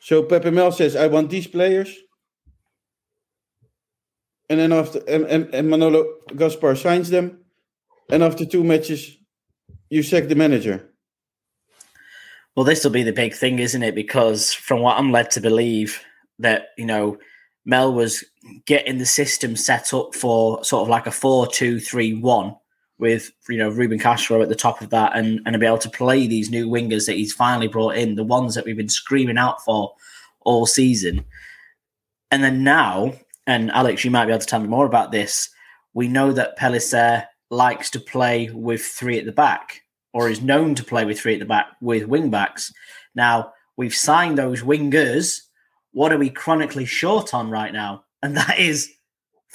So 0.00 0.22
Pepe 0.22 0.50
Mel 0.50 0.70
says, 0.70 0.94
I 0.96 1.06
want 1.06 1.30
these 1.30 1.46
players. 1.46 1.96
And 4.50 4.60
then 4.60 4.72
after 4.72 5.00
and, 5.08 5.24
and, 5.24 5.54
and 5.54 5.70
Manolo 5.70 6.04
Gaspar 6.36 6.76
signs 6.76 7.10
them. 7.10 7.40
And 8.10 8.22
after 8.22 8.44
two 8.44 8.62
matches, 8.62 9.16
you 9.88 10.02
sack 10.02 10.28
the 10.28 10.34
manager. 10.34 10.90
Well, 12.54 12.64
this 12.64 12.84
will 12.84 12.90
be 12.90 13.02
the 13.02 13.12
big 13.12 13.34
thing, 13.34 13.58
isn't 13.58 13.82
it? 13.82 13.94
Because 13.94 14.52
from 14.52 14.80
what 14.80 14.98
I'm 14.98 15.10
led 15.10 15.30
to 15.32 15.40
believe, 15.40 16.00
that 16.38 16.68
you 16.76 16.84
know, 16.84 17.18
Mel 17.64 17.92
was 17.92 18.22
getting 18.66 18.98
the 18.98 19.06
system 19.06 19.56
set 19.56 19.94
up 19.94 20.14
for 20.14 20.62
sort 20.62 20.82
of 20.82 20.88
like 20.88 21.06
a 21.06 21.10
four-two-three-one 21.10 22.54
with 22.98 23.32
you 23.48 23.56
know 23.56 23.70
Ruben 23.70 23.98
Castro 23.98 24.42
at 24.42 24.48
the 24.48 24.54
top 24.54 24.80
of 24.82 24.90
that, 24.90 25.16
and 25.16 25.40
and 25.46 25.54
to 25.54 25.58
be 25.58 25.66
able 25.66 25.78
to 25.78 25.90
play 25.90 26.26
these 26.26 26.50
new 26.50 26.68
wingers 26.68 27.06
that 27.06 27.16
he's 27.16 27.32
finally 27.32 27.68
brought 27.68 27.96
in, 27.96 28.14
the 28.14 28.22
ones 28.22 28.54
that 28.54 28.64
we've 28.64 28.76
been 28.76 28.88
screaming 28.88 29.38
out 29.38 29.64
for 29.64 29.94
all 30.40 30.66
season, 30.66 31.24
and 32.30 32.44
then 32.44 32.62
now, 32.62 33.14
and 33.46 33.70
Alex, 33.70 34.04
you 34.04 34.10
might 34.10 34.26
be 34.26 34.32
able 34.32 34.40
to 34.40 34.46
tell 34.46 34.60
me 34.60 34.68
more 34.68 34.86
about 34.86 35.12
this. 35.12 35.50
We 35.92 36.08
know 36.08 36.32
that 36.32 36.58
Pellicer 36.58 37.26
likes 37.50 37.90
to 37.90 38.00
play 38.00 38.50
with 38.50 38.82
three 38.82 39.18
at 39.18 39.26
the 39.26 39.32
back 39.32 39.82
or 40.12 40.28
is 40.28 40.40
known 40.40 40.74
to 40.76 40.84
play 40.84 41.04
with 41.04 41.20
three 41.20 41.34
at 41.34 41.40
the 41.40 41.46
back 41.46 41.66
with 41.80 42.06
wing 42.06 42.30
backs. 42.30 42.72
Now, 43.14 43.52
we've 43.76 43.94
signed 43.94 44.38
those 44.38 44.62
wingers. 44.62 45.40
What 45.92 46.12
are 46.12 46.18
we 46.18 46.30
chronically 46.30 46.84
short 46.84 47.34
on 47.34 47.50
right 47.50 47.72
now? 47.72 48.04
And 48.22 48.36
that 48.36 48.58
is 48.58 48.90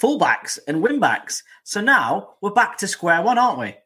fullbacks 0.00 0.58
and 0.66 0.82
wing 0.82 1.00
backs. 1.00 1.42
So 1.64 1.80
now 1.80 2.34
we're 2.40 2.50
back 2.50 2.78
to 2.78 2.88
square 2.88 3.22
one, 3.22 3.38
aren't 3.38 3.58
we? 3.58 3.76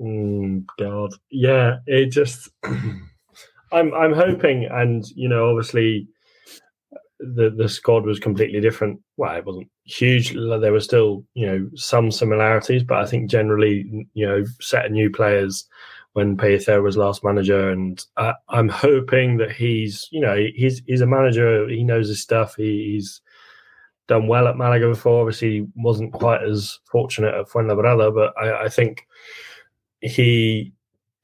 Mm, 0.00 0.64
God, 0.78 1.14
yeah. 1.30 1.78
It 1.86 2.06
just, 2.06 2.48
I'm, 2.64 3.94
I'm 3.94 4.12
hoping, 4.12 4.64
and 4.64 5.04
you 5.14 5.28
know, 5.28 5.50
obviously, 5.50 6.08
the 7.34 7.50
the 7.56 7.68
squad 7.68 8.04
was 8.04 8.18
completely 8.18 8.60
different. 8.60 9.00
Well, 9.16 9.36
it 9.36 9.44
wasn't 9.44 9.68
huge. 9.84 10.32
There 10.34 10.72
were 10.72 10.80
still, 10.80 11.24
you 11.34 11.46
know, 11.46 11.70
some 11.74 12.10
similarities, 12.10 12.84
but 12.84 12.98
I 12.98 13.06
think 13.06 13.30
generally, 13.30 14.06
you 14.14 14.26
know, 14.26 14.44
set 14.60 14.86
of 14.86 14.92
new 14.92 15.10
players 15.10 15.66
when 16.14 16.36
Pellicer 16.36 16.82
was 16.82 16.96
last 16.96 17.24
manager, 17.24 17.70
and 17.70 18.04
I, 18.16 18.34
I'm 18.48 18.68
hoping 18.68 19.38
that 19.38 19.52
he's, 19.52 20.08
you 20.10 20.20
know, 20.20 20.36
he's 20.54 20.82
he's 20.86 21.00
a 21.00 21.06
manager. 21.06 21.68
He 21.68 21.84
knows 21.84 22.08
his 22.08 22.20
stuff. 22.20 22.56
He, 22.56 22.92
he's 22.92 23.20
done 24.08 24.26
well 24.26 24.48
at 24.48 24.56
Malaga 24.56 24.88
before. 24.88 25.20
Obviously, 25.20 25.66
wasn't 25.76 26.12
quite 26.12 26.42
as 26.42 26.78
fortunate 26.90 27.34
at 27.34 27.48
Fuenlabrada, 27.48 28.14
but 28.14 28.34
I, 28.36 28.64
I 28.64 28.68
think 28.68 29.06
he 30.00 30.72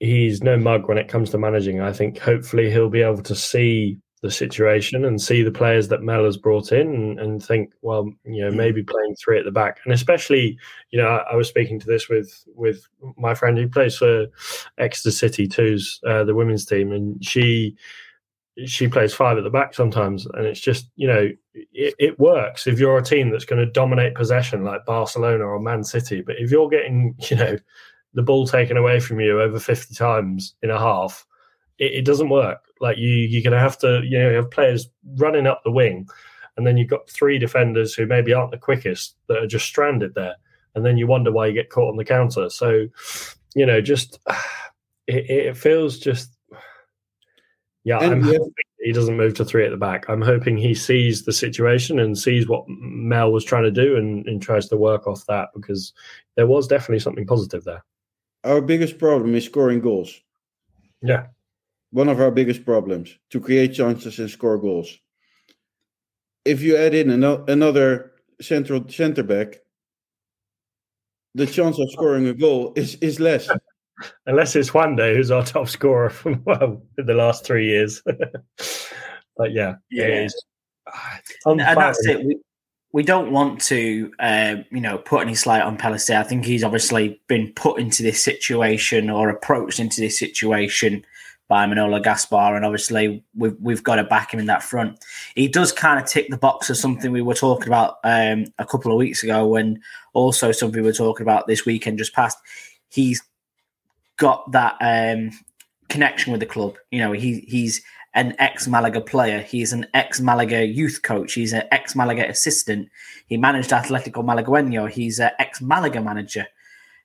he's 0.01 0.43
no 0.43 0.57
mug 0.57 0.89
when 0.89 0.99
it 0.99 1.09
comes 1.09 1.31
to 1.31 1.39
managing. 1.39 1.81
I 1.81 1.93
think 1.93 2.19
hopefully 2.19 2.71
he'll 2.71 2.89
be 2.89 3.03
able 3.03 3.23
to 3.23 3.35
see 3.35 3.99
the 4.21 4.31
situation 4.31 5.05
and 5.05 5.21
see 5.21 5.43
the 5.43 5.51
players 5.51 5.89
that 5.89 6.03
Mel 6.03 6.25
has 6.25 6.37
brought 6.37 6.73
in 6.73 6.95
and, 6.95 7.21
and 7.21 7.45
think, 7.45 7.73
well, 7.83 8.11
you 8.25 8.45
know, 8.45 8.51
maybe 8.51 8.83
playing 8.83 9.15
three 9.17 9.39
at 9.39 9.45
the 9.45 9.51
back, 9.51 9.81
and 9.85 9.93
especially, 9.93 10.59
you 10.91 11.01
know, 11.01 11.09
I, 11.09 11.33
I 11.33 11.37
was 11.37 11.49
speaking 11.49 11.79
to 11.81 11.87
this 11.87 12.09
with 12.09 12.45
with 12.55 12.87
my 13.17 13.35
friend 13.35 13.57
who 13.57 13.69
plays 13.69 13.97
for 13.97 14.27
Exeter 14.79 15.11
City 15.11 15.47
two's 15.47 16.01
uh, 16.07 16.25
the 16.25 16.35
women's 16.35 16.65
team, 16.65 16.93
and 16.93 17.25
she 17.25 17.77
she 18.67 18.89
plays 18.89 19.15
five 19.15 19.39
at 19.39 19.45
the 19.45 19.51
back 19.51 19.75
sometimes, 19.75 20.27
and 20.35 20.47
it's 20.47 20.61
just 20.61 20.91
you 20.97 21.07
know 21.07 21.31
it, 21.55 21.95
it 21.99 22.19
works. 22.19 22.67
If 22.67 22.79
you're 22.79 22.99
a 22.99 23.03
team 23.03 23.31
that's 23.31 23.45
going 23.45 23.65
to 23.65 23.73
dominate 23.73 24.15
possession 24.15 24.65
like 24.65 24.85
Barcelona 24.85 25.45
or 25.45 25.61
Man 25.61 25.85
City, 25.85 26.23
but 26.23 26.37
if 26.39 26.51
you're 26.51 26.69
getting 26.69 27.15
you 27.31 27.37
know 27.37 27.59
the 28.15 28.23
ball 28.23 28.47
taken 28.47 28.77
away 28.77 29.01
from 29.01 29.21
you 29.21 29.41
over 29.41 29.61
50 29.61 29.95
times 29.95 30.55
in 30.63 30.71
a 30.71 30.79
half 30.79 31.27
it, 31.79 31.93
it 31.93 32.05
doesn't 32.05 32.29
work. 32.29 32.65
Like 32.81 32.99
you 32.99 33.09
you're 33.11 33.43
going 33.43 33.53
to 33.53 33.61
have 33.61 33.79
to 33.79 34.03
you 34.05 34.19
know 34.19 34.31
you 34.31 34.37
have 34.37 34.51
players 34.51 34.89
running 35.17 35.47
up 35.47 35.63
the 35.65 35.71
wing 35.71 36.09
and 36.57 36.67
then 36.67 36.77
you've 36.77 36.91
got 36.91 37.09
three 37.09 37.39
defenders 37.39 37.95
who 37.95 38.07
maybe 38.07 38.33
aren't 38.33 38.51
the 38.51 38.59
quickest 38.59 39.17
that 39.29 39.39
are 39.39 39.47
just 39.47 39.67
stranded 39.67 40.15
there 40.15 40.35
and 40.75 40.85
then 40.85 40.97
you 40.97 41.07
wonder 41.07 41.33
why 41.33 41.47
you 41.47 41.53
get 41.53 41.71
caught 41.71 41.91
on 41.91 41.97
the 41.97 42.05
counter. 42.05 42.51
So 42.51 42.87
you 43.55 43.67
know 43.67 43.81
just 43.81 44.19
it, 45.07 45.31
it 45.31 45.57
feels 45.57 45.99
just 45.99 46.37
yeah 47.85 47.99
And 48.01 48.13
i'm 48.13 48.23
have- 48.23 48.33
hoping 48.37 48.53
he 48.81 48.93
doesn't 48.93 49.17
move 49.17 49.35
to 49.35 49.45
three 49.45 49.65
at 49.67 49.71
the 49.73 49.77
back. 49.77 50.05
I'm 50.09 50.23
hoping 50.23 50.57
he 50.57 50.73
sees 50.73 51.25
the 51.25 51.33
situation 51.33 51.99
and 51.99 52.17
sees 52.17 52.47
what 52.49 52.65
mel 52.69 53.33
was 53.33 53.45
trying 53.45 53.65
to 53.65 53.73
do 53.73 53.97
and, 53.97 54.25
and 54.27 54.41
tries 54.41 54.69
to 54.69 54.77
work 54.77 55.09
off 55.09 55.27
that 55.27 55.49
because 55.53 55.93
there 56.37 56.47
was 56.47 56.69
definitely 56.69 57.01
something 57.01 57.27
positive 57.27 57.65
there. 57.65 57.85
Our 58.45 58.61
biggest 58.61 58.97
problem 58.99 59.35
is 59.35 59.45
scoring 59.45 59.81
goals. 59.81 60.21
yeah 61.03 61.27
One 61.91 62.09
of 62.09 62.21
our 62.21 62.31
biggest 62.31 62.65
problems 62.65 63.17
to 63.31 63.41
create 63.41 63.75
chances 63.75 64.19
and 64.19 64.29
score 64.31 64.59
goals. 64.59 64.99
If 66.45 66.61
you 66.63 66.77
add 66.77 66.95
in 66.95 67.11
another 67.23 68.13
central 68.41 68.87
center 68.89 69.23
back, 69.23 69.57
the 71.35 71.47
chance 71.47 71.79
of 71.79 71.91
scoring 71.91 72.27
a 72.27 72.35
goal 72.35 72.73
is, 72.77 72.97
is 72.97 73.21
less. 73.21 73.49
unless 74.27 74.55
it's 74.57 74.71
Juande, 74.71 75.15
who's 75.15 75.31
our 75.31 75.45
top 75.45 75.69
scorer 75.69 76.11
from 76.11 76.43
well 76.47 76.83
in 76.99 77.07
the 77.07 77.15
last 77.15 77.45
three 77.45 77.67
years. 77.67 78.03
But 79.37 79.53
yeah, 79.53 79.77
Yeah. 79.89 80.05
it 80.07 80.25
is. 80.25 80.45
and 81.47 81.61
that's 81.61 82.05
it. 82.07 82.25
We, 82.27 82.39
we 82.93 83.03
don't 83.05 83.31
want 83.31 83.61
to, 83.67 84.11
uh, 84.19 84.57
you 84.73 84.81
know, 84.81 84.99
put 84.99 85.23
any 85.23 85.37
slight 85.37 85.63
on 85.63 85.79
Pellicer. 85.79 86.17
I 86.19 86.25
think 86.25 86.45
he's 86.45 86.65
obviously 86.65 87.21
been 87.29 87.53
put 87.55 87.79
into 87.79 88.03
this 88.03 88.21
situation 88.21 89.09
or 89.09 89.29
approached 89.29 89.79
into 89.79 90.01
this 90.01 90.19
situation 90.19 91.05
by 91.49 91.67
Manolo 91.67 91.99
Gaspar, 91.99 92.55
and 92.55 92.65
obviously 92.65 93.25
we've 93.35 93.57
we've 93.61 93.83
got 93.83 93.97
to 93.97 94.05
back 94.05 94.33
him 94.33 94.41
in 94.41 94.47
that 94.47 94.63
front. 94.63 95.03
He 95.35 95.49
does 95.49 95.73
kind 95.73 95.99
of 95.99 96.07
tick 96.07 96.29
the 96.29 96.37
box 96.37 96.69
of 96.69 96.77
something 96.77 97.11
we 97.11 97.23
were 97.23 97.35
talking 97.35 97.69
about 97.69 97.97
um, 98.05 98.45
a 98.59 98.67
couple 98.67 98.93
of 98.93 98.99
weeks 98.99 99.23
ago, 99.23 99.57
and 99.57 99.81
also 100.13 100.53
something 100.53 100.83
we 100.83 100.87
were 100.87 100.93
talking 100.93 101.25
about 101.25 101.47
this 101.47 101.65
weekend 101.65 101.99
just 101.99 102.15
past. 102.15 102.39
He's 102.91 103.23
got 104.19 104.53
that 104.53 104.77
um, 104.81 105.31
connection 105.89 106.33
with 106.33 106.41
the 106.41 106.47
club. 106.47 106.77
You 106.91 107.01
know, 107.01 107.13
he 107.13 107.41
he's 107.49 107.83
an 108.15 108.35
ex 108.39 108.67
Malaga 108.67 109.01
player. 109.01 109.41
He's 109.41 109.73
an 109.73 109.87
ex 109.95 110.21
Malaga 110.21 110.67
youth 110.67 111.03
coach. 111.03 111.33
He's 111.33 111.55
an 111.55 111.63
ex 111.73 111.97
Malaga 111.97 112.29
assistant. 112.29 112.91
He 113.27 113.39
managed 113.39 113.71
Atletico 113.71 114.25
Malagueño. 114.25 114.91
He's 114.91 115.19
an 115.19 115.31
ex 115.39 115.63
Malaga 115.63 116.03
manager. 116.03 116.47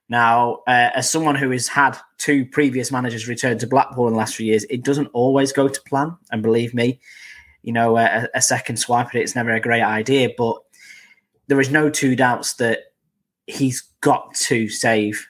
Now, 0.09 0.59
uh, 0.67 0.89
as 0.95 1.09
someone 1.09 1.35
who 1.35 1.49
has 1.51 1.67
had 1.67 1.97
two 2.17 2.45
previous 2.45 2.91
managers 2.91 3.27
return 3.27 3.57
to 3.59 3.67
Blackpool 3.67 4.07
in 4.07 4.13
the 4.13 4.19
last 4.19 4.35
few 4.35 4.45
years, 4.45 4.65
it 4.65 4.83
doesn't 4.83 5.07
always 5.07 5.51
go 5.53 5.67
to 5.67 5.81
plan. 5.83 6.15
And 6.31 6.43
believe 6.43 6.73
me, 6.73 6.99
you 7.61 7.73
know, 7.73 7.97
a, 7.97 8.27
a 8.35 8.41
second 8.41 8.77
swipe 8.77 9.07
at 9.07 9.15
it, 9.15 9.21
it's 9.21 9.35
never 9.35 9.51
a 9.51 9.61
great 9.61 9.81
idea. 9.81 10.29
But 10.37 10.57
there 11.47 11.59
is 11.59 11.71
no 11.71 11.89
two 11.89 12.15
doubts 12.15 12.55
that 12.55 12.79
he's 13.47 13.81
got 14.01 14.33
to 14.35 14.69
save 14.69 15.27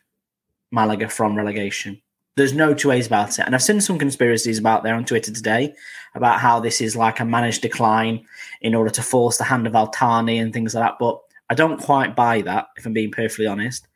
Malaga 0.71 1.07
from 1.07 1.35
relegation. 1.35 2.01
There's 2.35 2.53
no 2.53 2.73
two 2.73 2.89
ways 2.89 3.05
about 3.05 3.37
it. 3.37 3.45
And 3.45 3.53
I've 3.53 3.61
seen 3.61 3.79
some 3.79 3.99
conspiracies 3.99 4.57
about 4.57 4.83
there 4.83 4.95
on 4.95 5.05
Twitter 5.05 5.31
today 5.31 5.75
about 6.15 6.39
how 6.39 6.59
this 6.59 6.81
is 6.81 6.95
like 6.95 7.19
a 7.19 7.25
managed 7.25 7.61
decline 7.61 8.25
in 8.61 8.73
order 8.73 8.89
to 8.89 9.03
force 9.03 9.37
the 9.37 9.43
hand 9.43 9.67
of 9.67 9.75
Al-Thani 9.75 10.39
and 10.39 10.51
things 10.51 10.73
like 10.73 10.83
that. 10.83 10.97
But 10.99 11.19
I 11.49 11.53
don't 11.53 11.79
quite 11.79 12.15
buy 12.15 12.41
that, 12.41 12.67
if 12.75 12.87
I'm 12.87 12.93
being 12.93 13.11
perfectly 13.11 13.45
honest. 13.45 13.87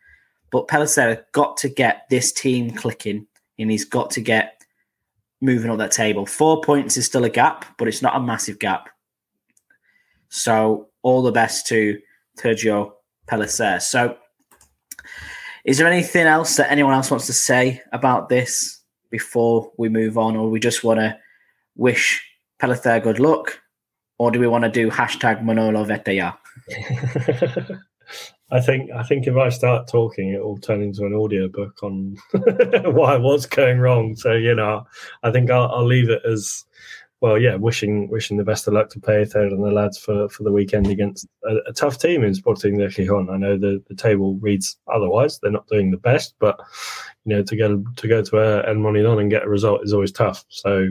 But 0.52 0.68
Pellicer 0.68 1.24
got 1.34 1.58
to 1.58 1.70
get 1.70 2.04
this 2.10 2.32
team 2.32 2.72
clicking 2.72 3.28
and 3.60 3.72
he's 3.72 3.86
got 3.86 4.12
to 4.12 4.22
get 4.22 4.64
moving 5.42 5.70
up 5.70 5.78
that 5.78 5.92
table. 5.92 6.26
Four 6.26 6.62
points 6.62 6.98
is 6.98 7.06
still 7.06 7.26
a 7.26 7.30
gap, 7.30 7.66
but 7.78 7.88
it's 7.88 8.02
not 8.02 8.16
a 8.16 8.20
massive 8.20 8.60
gap. 8.60 8.90
So 10.30 10.90
all 11.02 11.22
the 11.22 11.32
best 11.32 11.68
to 11.68 12.00
Sergio 12.38 12.94
Pellicer. 13.28 13.82
So 13.82 14.18
is 15.66 15.78
there 15.78 15.88
anything 15.88 16.28
else 16.28 16.56
that 16.56 16.72
anyone 16.72 16.94
else 16.94 17.12
wants 17.12 17.26
to 17.28 17.34
say 17.34 17.82
about 17.92 18.30
this 18.30 18.82
before 19.10 19.72
we 19.78 19.90
move 19.90 20.18
on, 20.18 20.36
or 20.36 20.50
we 20.50 20.60
just 20.60 20.84
want 20.84 21.00
to 21.00 21.18
wish 21.76 22.26
Pellicer 22.60 23.02
good 23.02 23.20
luck, 23.20 23.60
or 24.18 24.32
do 24.32 24.40
we 24.40 24.48
want 24.48 24.64
to 24.64 24.70
do 24.70 24.90
hashtag 24.90 25.44
Manolo 25.44 25.86
Vetaya? 25.86 26.38
I 28.50 28.62
think 28.62 28.92
I 28.92 29.04
think 29.04 29.28
if 29.28 29.36
I 29.36 29.50
start 29.50 29.88
talking, 29.88 30.30
it 30.30 30.44
will 30.44 30.58
turn 30.58 30.82
into 30.82 31.06
an 31.06 31.14
audiobook 31.14 31.84
on 31.84 32.16
why 32.86 33.18
what's 33.18 33.46
going 33.46 33.80
wrong. 33.80 34.16
So 34.16 34.34
you 34.34 34.56
know, 34.56 34.86
I 35.24 35.32
think 35.32 35.52
I'll, 35.52 35.70
I'll 35.70 35.86
leave 35.86 36.10
it 36.10 36.22
as 36.26 36.64
well. 37.20 37.38
Yeah, 37.38 37.56
wishing 37.56 38.10
wishing 38.10 38.38
the 38.38 38.46
best 38.46 38.66
of 38.66 38.74
luck 38.74 38.90
to 38.92 39.02
Payethod 39.02 39.52
and 39.52 39.62
the 39.62 39.72
lads 39.72 39.98
for, 39.98 40.30
for 40.30 40.44
the 40.44 40.52
weekend 40.54 40.88
against 40.88 41.28
a, 41.44 41.58
a 41.68 41.74
tough 41.74 41.98
team 41.98 42.24
in 42.24 42.34
Sporting 42.34 42.78
de 42.78 42.88
Gijón. 42.88 43.30
I 43.30 43.38
know 43.38 43.58
the, 43.58 43.84
the 43.90 43.96
table 43.96 44.36
reads 44.36 44.78
otherwise; 44.94 45.40
they're 45.40 45.52
not 45.52 45.68
doing 45.68 45.92
the 45.92 45.98
best, 45.98 46.34
but 46.40 46.58
you 47.26 47.36
know, 47.36 47.44
to 47.44 47.56
go 47.58 47.84
to 47.98 48.08
go 48.08 48.22
to 48.22 48.38
uh, 48.38 48.64
El 48.66 48.76
Molinón 48.76 49.20
and 49.20 49.30
get 49.30 49.44
a 49.44 49.50
result 49.50 49.84
is 49.84 49.92
always 49.92 50.14
tough. 50.14 50.46
So 50.48 50.88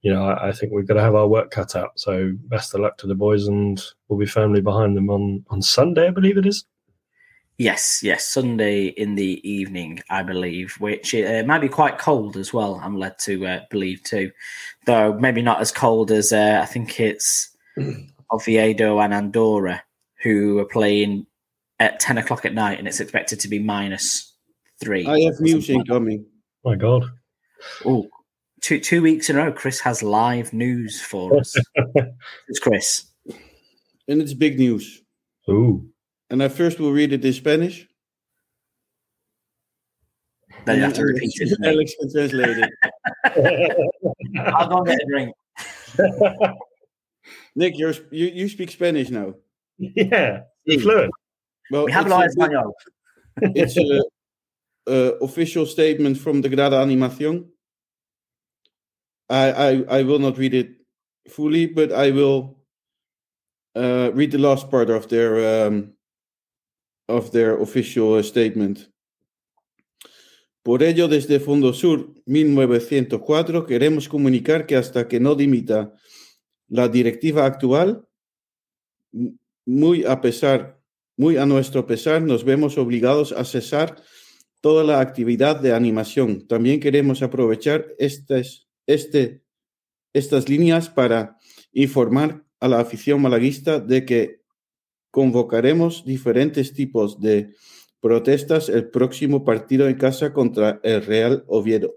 you 0.00 0.10
know, 0.10 0.24
I, 0.24 0.48
I, 0.48 0.52
think 0.52 0.72
we've 0.72 0.86
got 0.86 0.94
to 0.94 1.02
have 1.02 1.16
our 1.16 1.26
work 1.26 1.50
cut 1.50 1.74
out. 1.76 1.98
So 1.98 2.32
best 2.44 2.72
of 2.72 2.80
luck 2.80 2.96
to 2.98 3.06
the 3.06 3.14
boys, 3.14 3.46
and 3.46 3.82
we'll 4.08 4.18
be 4.18 4.24
firmly 4.24 4.62
behind 4.62 4.96
them 4.96 5.10
on 5.10 5.44
on 5.50 5.60
Sunday, 5.60 6.06
I 6.06 6.12
believe 6.12 6.38
it 6.38 6.46
is. 6.46 6.64
Yes, 7.58 8.02
yes, 8.04 8.24
Sunday 8.24 8.86
in 8.86 9.16
the 9.16 9.40
evening, 9.48 9.98
I 10.08 10.22
believe, 10.22 10.76
which 10.78 11.12
uh, 11.12 11.42
might 11.44 11.58
be 11.58 11.68
quite 11.68 11.98
cold 11.98 12.36
as 12.36 12.52
well. 12.52 12.80
I'm 12.80 12.96
led 12.96 13.18
to 13.20 13.44
uh, 13.46 13.60
believe 13.68 14.04
too, 14.04 14.30
though 14.86 15.14
maybe 15.14 15.42
not 15.42 15.60
as 15.60 15.72
cold 15.72 16.12
as 16.12 16.32
uh, 16.32 16.60
I 16.62 16.66
think 16.66 17.00
it's 17.00 17.50
Oviedo 18.32 19.00
and 19.00 19.12
Andorra 19.12 19.82
who 20.22 20.60
are 20.60 20.66
playing 20.66 21.26
at 21.80 21.98
ten 21.98 22.16
o'clock 22.16 22.44
at 22.44 22.54
night, 22.54 22.78
and 22.78 22.86
it's 22.86 23.00
expected 23.00 23.40
to 23.40 23.48
be 23.48 23.58
minus 23.58 24.34
three. 24.80 25.04
I 25.04 25.18
have 25.22 25.40
news 25.40 25.68
incoming. 25.68 26.26
My 26.64 26.76
God! 26.76 27.10
Oh, 27.84 28.06
two 28.60 28.78
two 28.78 29.02
weeks 29.02 29.30
in 29.30 29.36
a 29.36 29.44
row, 29.44 29.52
Chris 29.52 29.80
has 29.80 30.00
live 30.00 30.52
news 30.52 31.00
for 31.00 31.36
us. 31.36 31.56
it's 32.48 32.60
Chris, 32.60 33.04
and 34.06 34.22
it's 34.22 34.34
big 34.34 34.60
news. 34.60 35.02
Ooh. 35.50 35.90
And 36.30 36.42
I 36.42 36.48
first 36.48 36.78
will 36.78 36.92
read 36.92 37.12
it 37.12 37.24
in 37.24 37.32
Spanish. 37.32 37.88
Then 40.66 40.76
you 40.76 40.82
have 40.82 40.92
to 40.94 41.04
repeat 41.04 41.32
it. 41.36 41.58
Alex 41.64 41.94
can 41.98 42.12
translate 42.12 42.58
it. 42.58 42.70
I'll 44.46 44.68
go 44.68 44.84
get 44.84 44.98
a 45.00 45.06
drink. 45.06 45.34
Nick, 47.54 47.78
you're, 47.78 47.94
you 48.10 48.26
you 48.26 48.48
speak 48.48 48.70
Spanish 48.70 49.10
now. 49.10 49.34
Yeah, 49.78 50.42
you're 50.64 50.80
fluent. 50.80 51.12
Well, 51.70 51.84
we 51.84 51.92
have 51.92 52.06
a 52.06 52.10
español. 52.10 52.72
It's 53.54 53.76
a, 53.76 54.02
a 54.88 55.12
official 55.22 55.64
statement 55.64 56.18
from 56.18 56.42
the 56.42 56.48
Grada 56.48 56.76
Animación. 56.76 57.46
I, 59.30 59.52
I 59.52 59.98
I 59.98 60.02
will 60.02 60.18
not 60.18 60.38
read 60.38 60.54
it 60.54 60.70
fully, 61.28 61.66
but 61.66 61.92
I 61.92 62.10
will 62.10 62.58
uh, 63.76 64.10
read 64.12 64.32
the 64.32 64.38
last 64.38 64.70
part 64.70 64.90
of 64.90 65.08
their 65.08 65.66
um, 65.66 65.92
of 67.08 67.30
their 67.32 67.60
official 67.60 68.22
statement. 68.22 68.90
Por 70.62 70.82
ello, 70.82 71.08
desde 71.08 71.40
Fondo 71.40 71.72
Sur 71.72 72.12
1904 72.26 73.66
queremos 73.66 74.08
comunicar 74.08 74.66
que 74.66 74.76
hasta 74.76 75.08
que 75.08 75.18
no 75.18 75.34
dimita 75.34 75.94
la 76.68 76.88
directiva 76.88 77.46
actual, 77.46 78.06
muy 79.64 80.04
a 80.04 80.20
pesar, 80.20 80.78
muy 81.16 81.38
a 81.38 81.46
nuestro 81.46 81.86
pesar, 81.86 82.22
nos 82.22 82.44
vemos 82.44 82.76
obligados 82.76 83.32
a 83.32 83.44
cesar 83.44 83.96
toda 84.60 84.84
la 84.84 85.00
actividad 85.00 85.60
de 85.60 85.72
animación. 85.72 86.46
También 86.46 86.80
queremos 86.80 87.22
aprovechar 87.22 87.86
estas, 87.98 88.68
este, 88.86 89.42
estas 90.12 90.48
líneas 90.48 90.90
para 90.90 91.38
informar 91.72 92.44
a 92.60 92.68
la 92.68 92.80
afición 92.80 93.22
malaguista 93.22 93.80
de 93.80 94.04
que 94.04 94.42
convocaremos 95.10 96.04
diferentes 96.04 96.72
tipos 96.74 97.20
de 97.20 97.50
protestas 98.00 98.68
el 98.68 98.90
próximo 98.90 99.44
partido 99.44 99.88
en 99.88 99.96
casa 99.96 100.32
contra 100.32 100.80
el 100.82 101.04
Real 101.04 101.44
Oviedo. 101.48 101.94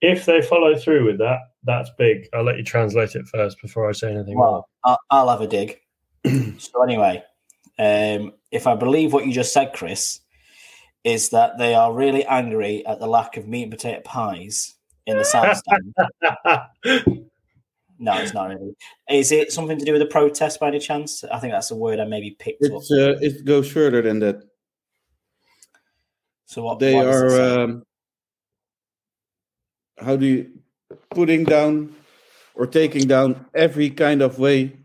If 0.00 0.26
they 0.26 0.42
follow 0.42 0.76
through 0.76 1.06
with 1.06 1.18
that, 1.18 1.38
that's 1.64 1.90
big. 1.98 2.28
I'll 2.32 2.44
let 2.44 2.58
you 2.58 2.64
translate 2.64 3.14
it 3.16 3.26
first 3.26 3.60
before 3.62 3.88
I 3.88 3.92
say 3.92 4.12
anything 4.12 4.38
well. 4.38 4.68
I'll, 4.84 4.98
I'll 5.10 5.30
have 5.30 5.40
a 5.40 5.48
dig. 5.48 5.80
so 6.58 6.82
anyway, 6.82 7.24
um, 7.78 8.32
if 8.50 8.66
I 8.66 8.74
believe 8.74 9.12
what 9.12 9.26
you 9.26 9.32
just 9.32 9.52
said, 9.52 9.72
Chris, 9.72 10.20
is 11.02 11.30
that 11.30 11.56
they 11.58 11.74
are 11.74 11.92
really 11.92 12.24
angry 12.26 12.84
at 12.86 13.00
the 13.00 13.06
lack 13.06 13.36
of 13.36 13.48
meat 13.48 13.62
and 13.64 13.72
potato 13.72 14.02
pies 14.04 14.74
in 15.06 15.16
the 15.16 15.24
South 15.34 15.56
Stand. 15.56 15.94
No, 17.98 18.16
it's 18.18 18.34
not 18.34 18.48
really. 18.48 18.76
Is 19.08 19.32
it 19.32 19.52
something 19.52 19.78
to 19.78 19.84
do 19.84 19.92
with 19.92 20.02
the 20.02 20.06
protest 20.06 20.60
by 20.60 20.68
any 20.68 20.78
chance? 20.78 21.24
I 21.24 21.38
think 21.38 21.52
that's 21.52 21.70
a 21.70 21.76
word 21.76 21.98
I 21.98 22.04
maybe 22.04 22.36
picked 22.38 22.62
it's, 22.64 22.90
up. 22.90 22.98
Uh, 22.98 23.16
it 23.20 23.44
goes 23.44 23.70
further 23.70 24.02
than 24.02 24.18
that. 24.20 24.42
So 26.44 26.62
what 26.62 26.78
they 26.78 26.94
what 26.94 27.06
are? 27.06 27.60
Um, 27.60 27.82
how 29.98 30.16
do 30.16 30.26
you 30.26 30.50
putting 31.10 31.44
down 31.44 31.94
or 32.54 32.66
taking 32.66 33.06
down 33.06 33.46
every 33.54 33.90
kind 33.90 34.22
of 34.22 34.38
way 34.38 34.76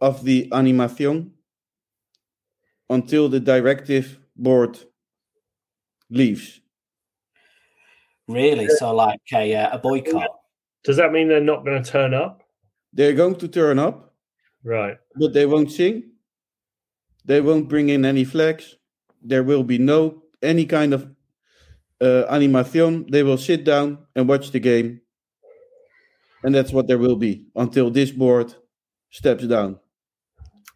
of 0.00 0.24
the 0.24 0.48
animation 0.52 1.32
until 2.88 3.28
the 3.28 3.40
directive 3.40 4.18
board 4.36 4.78
leaves. 6.08 6.60
Really? 8.26 8.68
So 8.68 8.94
like 8.94 9.20
a, 9.32 9.54
uh, 9.54 9.76
a 9.76 9.78
boycott? 9.78 10.30
Does 10.82 10.96
that 10.96 11.12
mean 11.12 11.28
they're 11.28 11.40
not 11.40 11.64
going 11.64 11.82
to 11.82 11.90
turn 11.90 12.14
up? 12.14 12.42
They're 12.92 13.14
going 13.14 13.36
to 13.36 13.48
turn 13.48 13.78
up, 13.78 14.14
Right. 14.64 14.98
but 15.16 15.32
they 15.32 15.46
won't 15.46 15.70
sing. 15.72 16.10
They 17.24 17.40
won't 17.40 17.68
bring 17.68 17.88
in 17.88 18.04
any 18.04 18.24
flags. 18.24 18.76
There 19.22 19.42
will 19.44 19.62
be 19.64 19.78
no 19.78 20.22
any 20.42 20.64
kind 20.66 20.94
of 20.94 21.08
uh, 22.00 22.24
animation. 22.28 23.06
They 23.10 23.22
will 23.22 23.38
sit 23.38 23.64
down 23.64 23.98
and 24.16 24.28
watch 24.28 24.50
the 24.50 24.60
game, 24.60 25.00
and 26.42 26.54
that's 26.54 26.72
what 26.72 26.86
there 26.86 26.98
will 26.98 27.16
be 27.16 27.46
until 27.54 27.90
this 27.90 28.10
board 28.10 28.54
steps 29.10 29.46
down. 29.46 29.78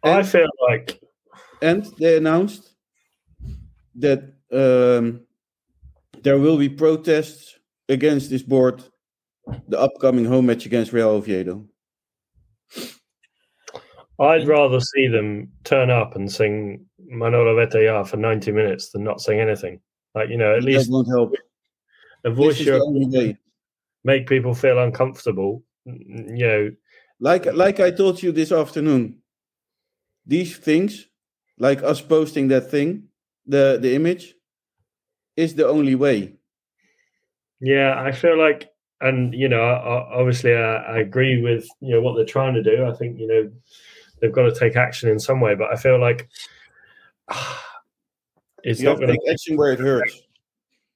I 0.03 0.23
feel 0.23 0.47
like 0.69 0.99
And 1.61 1.85
they 1.99 2.17
announced 2.17 2.75
that 3.95 4.33
um, 4.51 5.21
there 6.21 6.37
will 6.37 6.57
be 6.57 6.69
protests 6.69 7.55
against 7.89 8.29
this 8.29 8.43
board, 8.43 8.83
the 9.67 9.79
upcoming 9.79 10.25
home 10.25 10.47
match 10.47 10.65
against 10.65 10.93
Real 10.93 11.09
Oviedo. 11.09 11.65
I'd 14.19 14.47
rather 14.47 14.79
see 14.79 15.07
them 15.07 15.51
turn 15.63 15.89
up 15.89 16.15
and 16.15 16.31
sing 16.31 16.85
Manolo 16.99 17.55
Vetaja 17.55 18.05
for 18.05 18.17
90 18.17 18.51
minutes 18.51 18.89
than 18.89 19.03
not 19.03 19.21
sing 19.21 19.39
anything. 19.39 19.81
Like, 20.13 20.29
you 20.29 20.37
know, 20.37 20.55
at 20.55 20.61
that 20.61 20.65
least 20.65 20.91
won't 20.91 21.07
help. 21.09 21.33
a 22.23 22.31
voice 22.31 22.59
make 24.03 24.27
people 24.27 24.53
feel 24.53 24.79
uncomfortable. 24.79 25.63
You 25.85 26.47
know, 26.47 26.71
Like 27.19 27.45
like 27.53 27.79
I 27.79 27.91
told 27.91 28.23
you 28.23 28.31
this 28.31 28.51
afternoon, 28.51 29.21
these 30.25 30.57
things, 30.57 31.07
like 31.59 31.83
us 31.83 32.01
posting 32.01 32.47
that 32.49 32.71
thing, 32.71 33.09
the 33.45 33.77
the 33.81 33.93
image, 33.95 34.35
is 35.35 35.55
the 35.55 35.67
only 35.67 35.95
way. 35.95 36.37
yeah, 37.59 38.01
I 38.01 38.11
feel 38.11 38.37
like, 38.37 38.69
and 39.01 39.33
you 39.33 39.47
know, 39.49 39.61
I, 39.61 39.73
I- 39.75 40.19
obviously, 40.19 40.53
I, 40.55 40.75
I 40.75 40.97
agree 40.99 41.41
with 41.41 41.67
you 41.81 41.91
know 41.95 42.01
what 42.01 42.15
they're 42.15 42.25
trying 42.25 42.53
to 42.55 42.63
do. 42.63 42.85
I 42.85 42.93
think 42.93 43.19
you 43.19 43.27
know 43.27 43.51
they've 44.25 44.33
got 44.35 44.43
to 44.43 44.59
take 44.59 44.75
action 44.75 45.09
in 45.09 45.19
some 45.19 45.39
way, 45.39 45.55
but 45.55 45.71
I 45.71 45.75
feel 45.75 45.99
like 45.99 46.27
it's 48.63 48.79
You 48.79 48.85
not 48.85 48.97
going 48.97 49.07
to 49.09 49.13
going 49.13 49.19
take 49.19 49.33
action 49.33 49.57
where 49.57 49.73
it 49.73 49.79
hurts. 49.79 50.21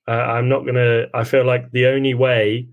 uh, 0.08 0.12
I'm 0.12 0.50
not 0.50 0.66
gonna. 0.66 1.06
I 1.14 1.24
feel 1.24 1.46
like 1.46 1.72
the 1.72 1.86
only 1.88 2.14
way 2.16 2.68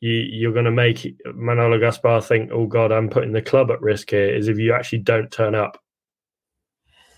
you 0.00 0.10
you're 0.12 0.52
gonna 0.52 0.70
make 0.70 1.16
Manolo 1.34 1.78
Gaspar 1.78 2.20
think, 2.20 2.50
"Oh 2.52 2.66
God, 2.66 2.92
I'm 2.92 3.08
putting 3.08 3.32
the 3.32 3.40
club 3.42 3.70
at 3.70 3.80
risk 3.80 4.10
here," 4.10 4.34
is 4.34 4.48
if 4.48 4.58
you 4.58 4.74
actually 4.74 4.98
don't 4.98 5.30
turn 5.30 5.54
up. 5.54 5.78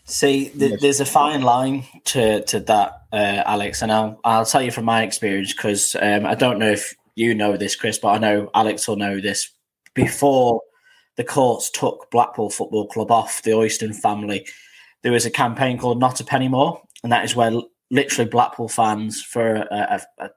See, 0.07 0.51
th- 0.51 0.73
Yes. 0.73 0.81
there's 0.83 1.01
a 1.01 1.07
fine 1.07 1.43
line 1.43 1.85
to 2.05 2.43
to 2.45 2.61
that, 2.61 2.93
uh, 3.13 3.43
Alex, 3.47 3.83
and 3.83 3.91
I'll 3.91 4.21
I'll 4.23 4.45
tell 4.47 4.63
you 4.63 4.71
from 4.71 4.85
my 4.85 5.03
experience 5.03 5.53
because 5.53 5.97
um, 6.01 6.27
I 6.27 6.35
don't 6.35 6.59
know 6.59 6.71
if 6.71 6.95
you 7.17 7.35
know 7.35 7.57
this, 7.57 7.75
Chris, 7.75 7.99
but 7.99 8.09
I 8.09 8.19
know 8.19 8.51
Alex 8.55 8.87
will 8.87 8.97
know 8.97 9.21
this. 9.21 9.51
Before 9.95 10.61
the 11.17 11.25
courts 11.25 11.71
took 11.71 12.11
Blackpool 12.11 12.51
Football 12.51 12.89
Club 12.89 13.11
off 13.11 13.43
the 13.43 13.53
Oyston 13.53 13.95
family, 13.95 14.47
there 15.03 15.13
was 15.13 15.27
a 15.27 15.31
campaign 15.31 15.79
called 15.79 16.01
Not 16.01 16.21
a 16.21 16.25
Penny 16.25 16.49
More, 16.49 16.83
and 17.03 17.13
that 17.13 17.25
is 17.25 17.37
where 17.37 17.53
literally 17.91 18.29
Blackpool 18.29 18.69
fans 18.69 19.23
for 19.23 19.57
a, 19.57 20.03
a, 20.19 20.25
a 20.25 20.31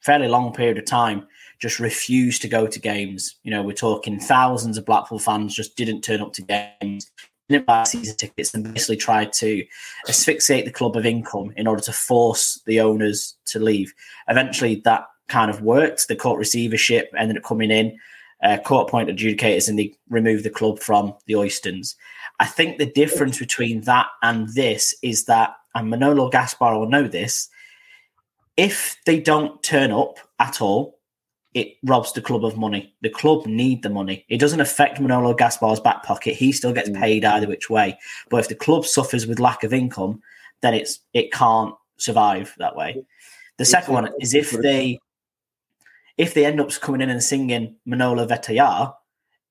fairly 0.00 0.28
long 0.28 0.52
period 0.52 0.78
of 0.78 0.84
time 0.84 1.26
just 1.58 1.80
refused 1.80 2.42
to 2.42 2.48
go 2.48 2.66
to 2.66 2.78
games. 2.78 3.36
You 3.42 3.50
know, 3.50 3.62
we're 3.62 3.72
talking 3.72 4.20
thousands 4.20 4.78
of 4.78 4.84
Blackpool 4.84 5.18
fans 5.18 5.54
just 5.54 5.76
didn't 5.76 6.02
turn 6.02 6.20
up 6.20 6.32
to 6.34 6.42
games 6.42 7.10
didn't 7.48 7.66
buy 7.66 7.84
season 7.84 8.16
tickets 8.16 8.54
and 8.54 8.72
basically 8.74 8.96
tried 8.96 9.32
to 9.32 9.64
asphyxiate 10.08 10.64
the 10.64 10.72
club 10.72 10.96
of 10.96 11.06
income 11.06 11.52
in 11.56 11.66
order 11.66 11.82
to 11.82 11.92
force 11.92 12.60
the 12.66 12.80
owners 12.80 13.36
to 13.46 13.60
leave. 13.60 13.94
Eventually, 14.28 14.76
that 14.84 15.06
kind 15.28 15.50
of 15.50 15.62
worked. 15.62 16.08
The 16.08 16.16
court 16.16 16.38
receivership 16.38 17.10
ended 17.16 17.36
up 17.36 17.44
coming 17.44 17.70
in, 17.70 17.98
uh, 18.42 18.58
court 18.58 18.88
appointed 18.88 19.16
adjudicators, 19.16 19.68
and 19.68 19.78
they 19.78 19.94
removed 20.08 20.44
the 20.44 20.50
club 20.50 20.78
from 20.78 21.14
the 21.26 21.34
Oystons. 21.34 21.94
I 22.38 22.46
think 22.46 22.78
the 22.78 22.86
difference 22.86 23.38
between 23.38 23.80
that 23.82 24.08
and 24.22 24.48
this 24.54 24.94
is 25.02 25.24
that, 25.24 25.54
and 25.74 25.88
Manolo 25.90 26.28
Gaspar 26.28 26.78
will 26.78 26.88
know 26.88 27.08
this, 27.08 27.48
if 28.56 28.96
they 29.06 29.20
don't 29.20 29.62
turn 29.62 29.90
up 29.90 30.18
at 30.38 30.60
all, 30.60 30.98
it 31.54 31.76
robs 31.84 32.12
the 32.12 32.20
club 32.20 32.44
of 32.44 32.58
money. 32.58 32.94
The 33.00 33.08
club 33.08 33.46
need 33.46 33.82
the 33.82 33.88
money. 33.88 34.26
It 34.28 34.38
doesn't 34.38 34.60
affect 34.60 35.00
Manolo 35.00 35.34
Gaspar's 35.34 35.80
back 35.80 36.02
pocket. 36.02 36.34
He 36.34 36.52
still 36.52 36.72
gets 36.72 36.90
Mm. 36.90 37.00
paid 37.00 37.24
either 37.24 37.46
which 37.48 37.70
way. 37.70 37.98
But 38.28 38.40
if 38.40 38.48
the 38.48 38.54
club 38.54 38.84
suffers 38.84 39.26
with 39.26 39.40
lack 39.40 39.64
of 39.64 39.72
income, 39.72 40.20
then 40.60 40.74
it's 40.74 41.00
it 41.14 41.32
can't 41.32 41.74
survive 41.96 42.54
that 42.58 42.76
way. 42.76 43.02
The 43.56 43.64
second 43.64 43.94
one 43.94 44.10
is 44.20 44.34
if 44.34 44.50
they 44.50 44.98
if 46.18 46.34
they 46.34 46.44
end 46.44 46.60
up 46.60 46.70
coming 46.80 47.00
in 47.00 47.10
and 47.10 47.22
singing 47.22 47.76
Manola 47.86 48.26
Vetayar, 48.28 48.94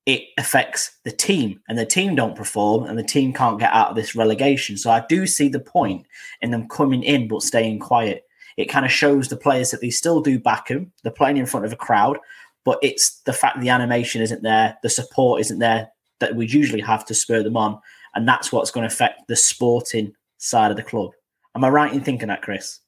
it 0.05 0.21
affects 0.37 0.91
the 1.03 1.11
team 1.11 1.59
and 1.67 1.77
the 1.77 1.85
team 1.85 2.15
don't 2.15 2.35
perform 2.35 2.85
and 2.85 2.97
the 2.97 3.03
team 3.03 3.33
can't 3.33 3.59
get 3.59 3.73
out 3.73 3.89
of 3.89 3.95
this 3.95 4.15
relegation. 4.15 4.77
So 4.77 4.91
I 4.91 5.03
do 5.09 5.25
see 5.25 5.47
the 5.47 5.59
point 5.59 6.05
in 6.41 6.51
them 6.51 6.67
coming 6.67 7.03
in 7.03 7.27
but 7.27 7.41
staying 7.41 7.79
quiet. 7.79 8.23
It 8.57 8.65
kind 8.65 8.85
of 8.85 8.91
shows 8.91 9.27
the 9.27 9.37
players 9.37 9.71
that 9.71 9.81
they 9.81 9.89
still 9.89 10.21
do 10.21 10.39
back 10.39 10.67
them. 10.67 10.91
They're 11.03 11.11
playing 11.11 11.37
in 11.37 11.47
front 11.47 11.65
of 11.65 11.73
a 11.73 11.77
crowd, 11.77 12.19
but 12.63 12.79
it's 12.83 13.19
the 13.21 13.33
fact 13.33 13.59
the 13.59 13.69
animation 13.69 14.21
isn't 14.21 14.43
there, 14.43 14.77
the 14.83 14.89
support 14.89 15.41
isn't 15.41 15.59
there 15.59 15.89
that 16.19 16.35
we 16.35 16.47
usually 16.47 16.81
have 16.81 17.05
to 17.05 17.13
spur 17.13 17.43
them 17.43 17.57
on. 17.57 17.79
And 18.13 18.27
that's 18.27 18.51
what's 18.51 18.71
going 18.71 18.87
to 18.87 18.93
affect 18.93 19.27
the 19.27 19.35
sporting 19.35 20.13
side 20.37 20.71
of 20.71 20.77
the 20.77 20.83
club. 20.83 21.11
Am 21.55 21.63
I 21.63 21.69
right 21.69 21.93
in 21.93 22.01
thinking 22.01 22.29
that, 22.29 22.41
Chris? 22.41 22.79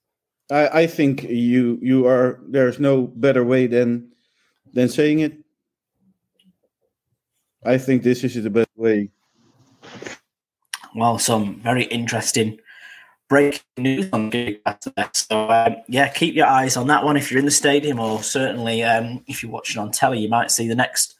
I, 0.49 0.81
I 0.81 0.87
think 0.87 1.23
you 1.23 1.79
you 1.81 2.07
are 2.07 2.39
there's 2.47 2.79
no 2.79 3.07
better 3.07 3.43
way 3.43 3.67
than 3.67 4.11
than 4.73 4.89
saying 4.89 5.19
it. 5.19 5.37
I 7.65 7.77
think 7.77 8.03
this 8.03 8.23
is 8.23 8.41
the 8.43 8.49
best 8.49 8.69
way. 8.75 9.09
Well, 10.95 11.19
some 11.19 11.59
very 11.61 11.83
interesting 11.83 12.59
breaking 13.27 13.61
news 13.77 14.09
on 14.13 14.31
Gigabyte. 14.31 15.15
So, 15.15 15.49
um, 15.49 15.77
yeah, 15.87 16.07
keep 16.07 16.33
your 16.33 16.47
eyes 16.47 16.77
on 16.77 16.87
that 16.87 17.03
one 17.03 17.17
if 17.17 17.29
you're 17.29 17.39
in 17.39 17.45
the 17.45 17.51
stadium, 17.51 17.99
or 17.99 18.23
certainly 18.23 18.83
um, 18.83 19.23
if 19.27 19.43
you're 19.43 19.51
watching 19.51 19.81
on 19.81 19.91
telly, 19.91 20.19
you 20.19 20.29
might 20.29 20.51
see 20.51 20.67
the 20.67 20.75
next 20.75 21.15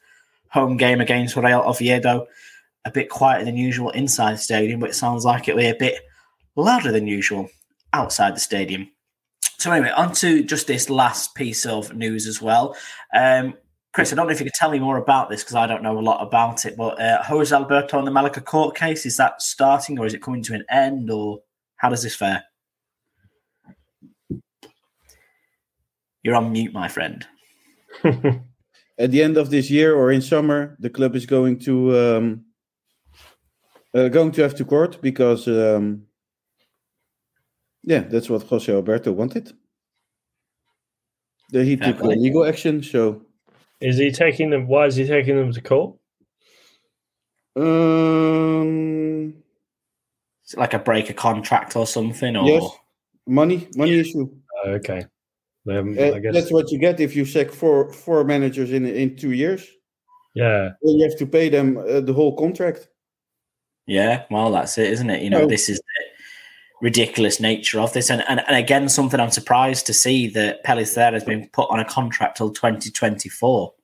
home 0.48 0.76
game 0.76 1.00
against 1.00 1.36
Real 1.36 1.60
Oviedo 1.60 2.26
a 2.84 2.90
bit 2.90 3.10
quieter 3.10 3.44
than 3.44 3.56
usual 3.56 3.90
inside 3.90 4.34
the 4.34 4.38
stadium, 4.38 4.80
but 4.80 4.90
it 4.90 4.94
sounds 4.94 5.24
like 5.24 5.48
it'll 5.48 5.58
be 5.58 5.68
a 5.68 5.74
bit 5.74 6.00
louder 6.56 6.90
than 6.90 7.06
usual 7.06 7.48
outside 7.92 8.34
the 8.34 8.40
stadium. 8.40 8.90
So, 9.58 9.72
anyway, 9.72 9.90
on 9.90 10.12
to 10.14 10.44
just 10.44 10.68
this 10.68 10.88
last 10.88 11.34
piece 11.34 11.66
of 11.66 11.94
news 11.94 12.26
as 12.26 12.40
well. 12.40 12.76
Um, 13.12 13.54
Chris, 13.92 14.12
I 14.12 14.16
don't 14.16 14.26
know 14.26 14.32
if 14.32 14.38
you 14.38 14.46
could 14.46 14.54
tell 14.54 14.70
me 14.70 14.78
more 14.78 14.98
about 14.98 15.28
this 15.28 15.42
because 15.42 15.56
I 15.56 15.66
don't 15.66 15.82
know 15.82 15.98
a 15.98 16.00
lot 16.00 16.22
about 16.24 16.64
it. 16.64 16.76
But 16.76 17.00
uh, 17.00 17.22
Jose 17.24 17.54
Alberto 17.54 17.98
and 17.98 18.06
the 18.06 18.12
Malaga 18.12 18.40
court 18.40 18.76
case 18.76 19.04
is 19.04 19.16
that 19.16 19.42
starting 19.42 19.98
or 19.98 20.06
is 20.06 20.14
it 20.14 20.22
coming 20.22 20.42
to 20.44 20.54
an 20.54 20.64
end 20.70 21.10
or 21.10 21.40
how 21.76 21.88
does 21.88 22.04
this 22.04 22.14
fare? 22.14 22.44
You're 26.22 26.36
on 26.36 26.52
mute, 26.52 26.72
my 26.72 26.86
friend. 26.86 27.26
At 28.04 29.10
the 29.10 29.22
end 29.22 29.36
of 29.36 29.50
this 29.50 29.70
year 29.70 29.96
or 29.96 30.12
in 30.12 30.22
summer, 30.22 30.76
the 30.78 30.90
club 30.90 31.16
is 31.16 31.26
going 31.26 31.58
to 31.60 31.98
um, 31.98 32.44
uh, 33.94 34.08
going 34.08 34.32
to 34.32 34.42
have 34.42 34.54
to 34.56 34.64
court 34.64 35.00
because 35.00 35.48
um, 35.48 36.07
yeah, 37.84 38.00
that's 38.00 38.28
what 38.30 38.42
Jose 38.42 38.72
Alberto 38.72 39.12
wanted. 39.12 39.52
The, 41.50 41.64
he 41.64 41.76
took 41.76 42.00
legal 42.02 42.44
action, 42.44 42.82
so 42.82 43.22
is 43.80 43.96
he 43.96 44.10
taking 44.12 44.50
them? 44.50 44.66
Why 44.68 44.86
is 44.86 44.96
he 44.96 45.06
taking 45.06 45.36
them 45.36 45.52
to 45.52 45.60
court? 45.62 45.96
um, 47.56 49.34
Is 50.46 50.54
it 50.54 50.58
like 50.58 50.74
a 50.74 50.78
break 50.78 51.10
a 51.10 51.14
contract 51.14 51.76
or 51.76 51.86
something? 51.86 52.36
Or 52.36 52.46
Yes. 52.46 52.64
money 53.26 53.68
money 53.76 53.98
issue. 54.00 54.28
Oh, 54.64 54.70
okay. 54.72 55.06
Um, 55.70 55.96
Uh, 55.98 56.12
I 56.14 56.18
guess. 56.20 56.34
that's 56.34 56.52
what 56.52 56.70
you 56.70 56.78
get 56.78 57.00
if 57.00 57.14
you 57.16 57.24
sack 57.24 57.50
four 57.50 57.92
four 57.92 58.24
managers 58.24 58.72
in 58.72 58.86
in 58.86 59.16
two 59.16 59.32
years. 59.32 59.66
Yeah. 60.34 60.70
Then 60.82 60.94
you 60.98 61.04
have 61.04 61.18
to 61.18 61.26
pay 61.26 61.48
them 61.48 61.76
uh, 61.76 62.00
the 62.00 62.12
whole 62.12 62.36
contract. 62.36 62.88
Yeah, 63.86 64.24
well, 64.30 64.50
that's 64.52 64.76
it, 64.78 64.90
isn't 64.92 65.08
it? 65.10 65.22
You 65.22 65.30
know, 65.30 65.40
No. 65.40 65.46
this 65.46 65.68
is 65.68 65.78
the 65.78 65.97
ridiculous 66.80 67.40
nature 67.40 67.80
of 67.80 67.92
this. 67.92 68.10
And, 68.10 68.24
and, 68.28 68.40
and 68.46 68.56
again, 68.56 68.88
something 68.88 69.18
I'm 69.18 69.30
surprised 69.30 69.86
to 69.86 69.94
see 69.94 70.28
that 70.28 70.64
Pellicer 70.64 71.12
has 71.12 71.24
been 71.24 71.48
put 71.52 71.70
on 71.70 71.80
a 71.80 71.84
contract 71.84 72.36
till 72.36 72.50
2024. 72.50 73.74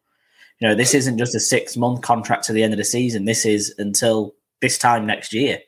You 0.61 0.68
know, 0.68 0.75
this 0.75 0.95
isn't 0.95 1.18
just 1.18 1.35
a 1.35 1.41
six 1.41 1.77
month 1.77 2.03
contract 2.03 2.45
to 2.45 2.53
the 2.53 2.62
end 2.62 2.73
of 2.73 2.79
the 2.79 2.85
season. 2.85 3.25
This 3.25 3.45
is 3.45 3.75
until 3.79 4.35
this 4.61 4.79
time 4.79 5.07
next 5.07 5.33
year. 5.33 5.59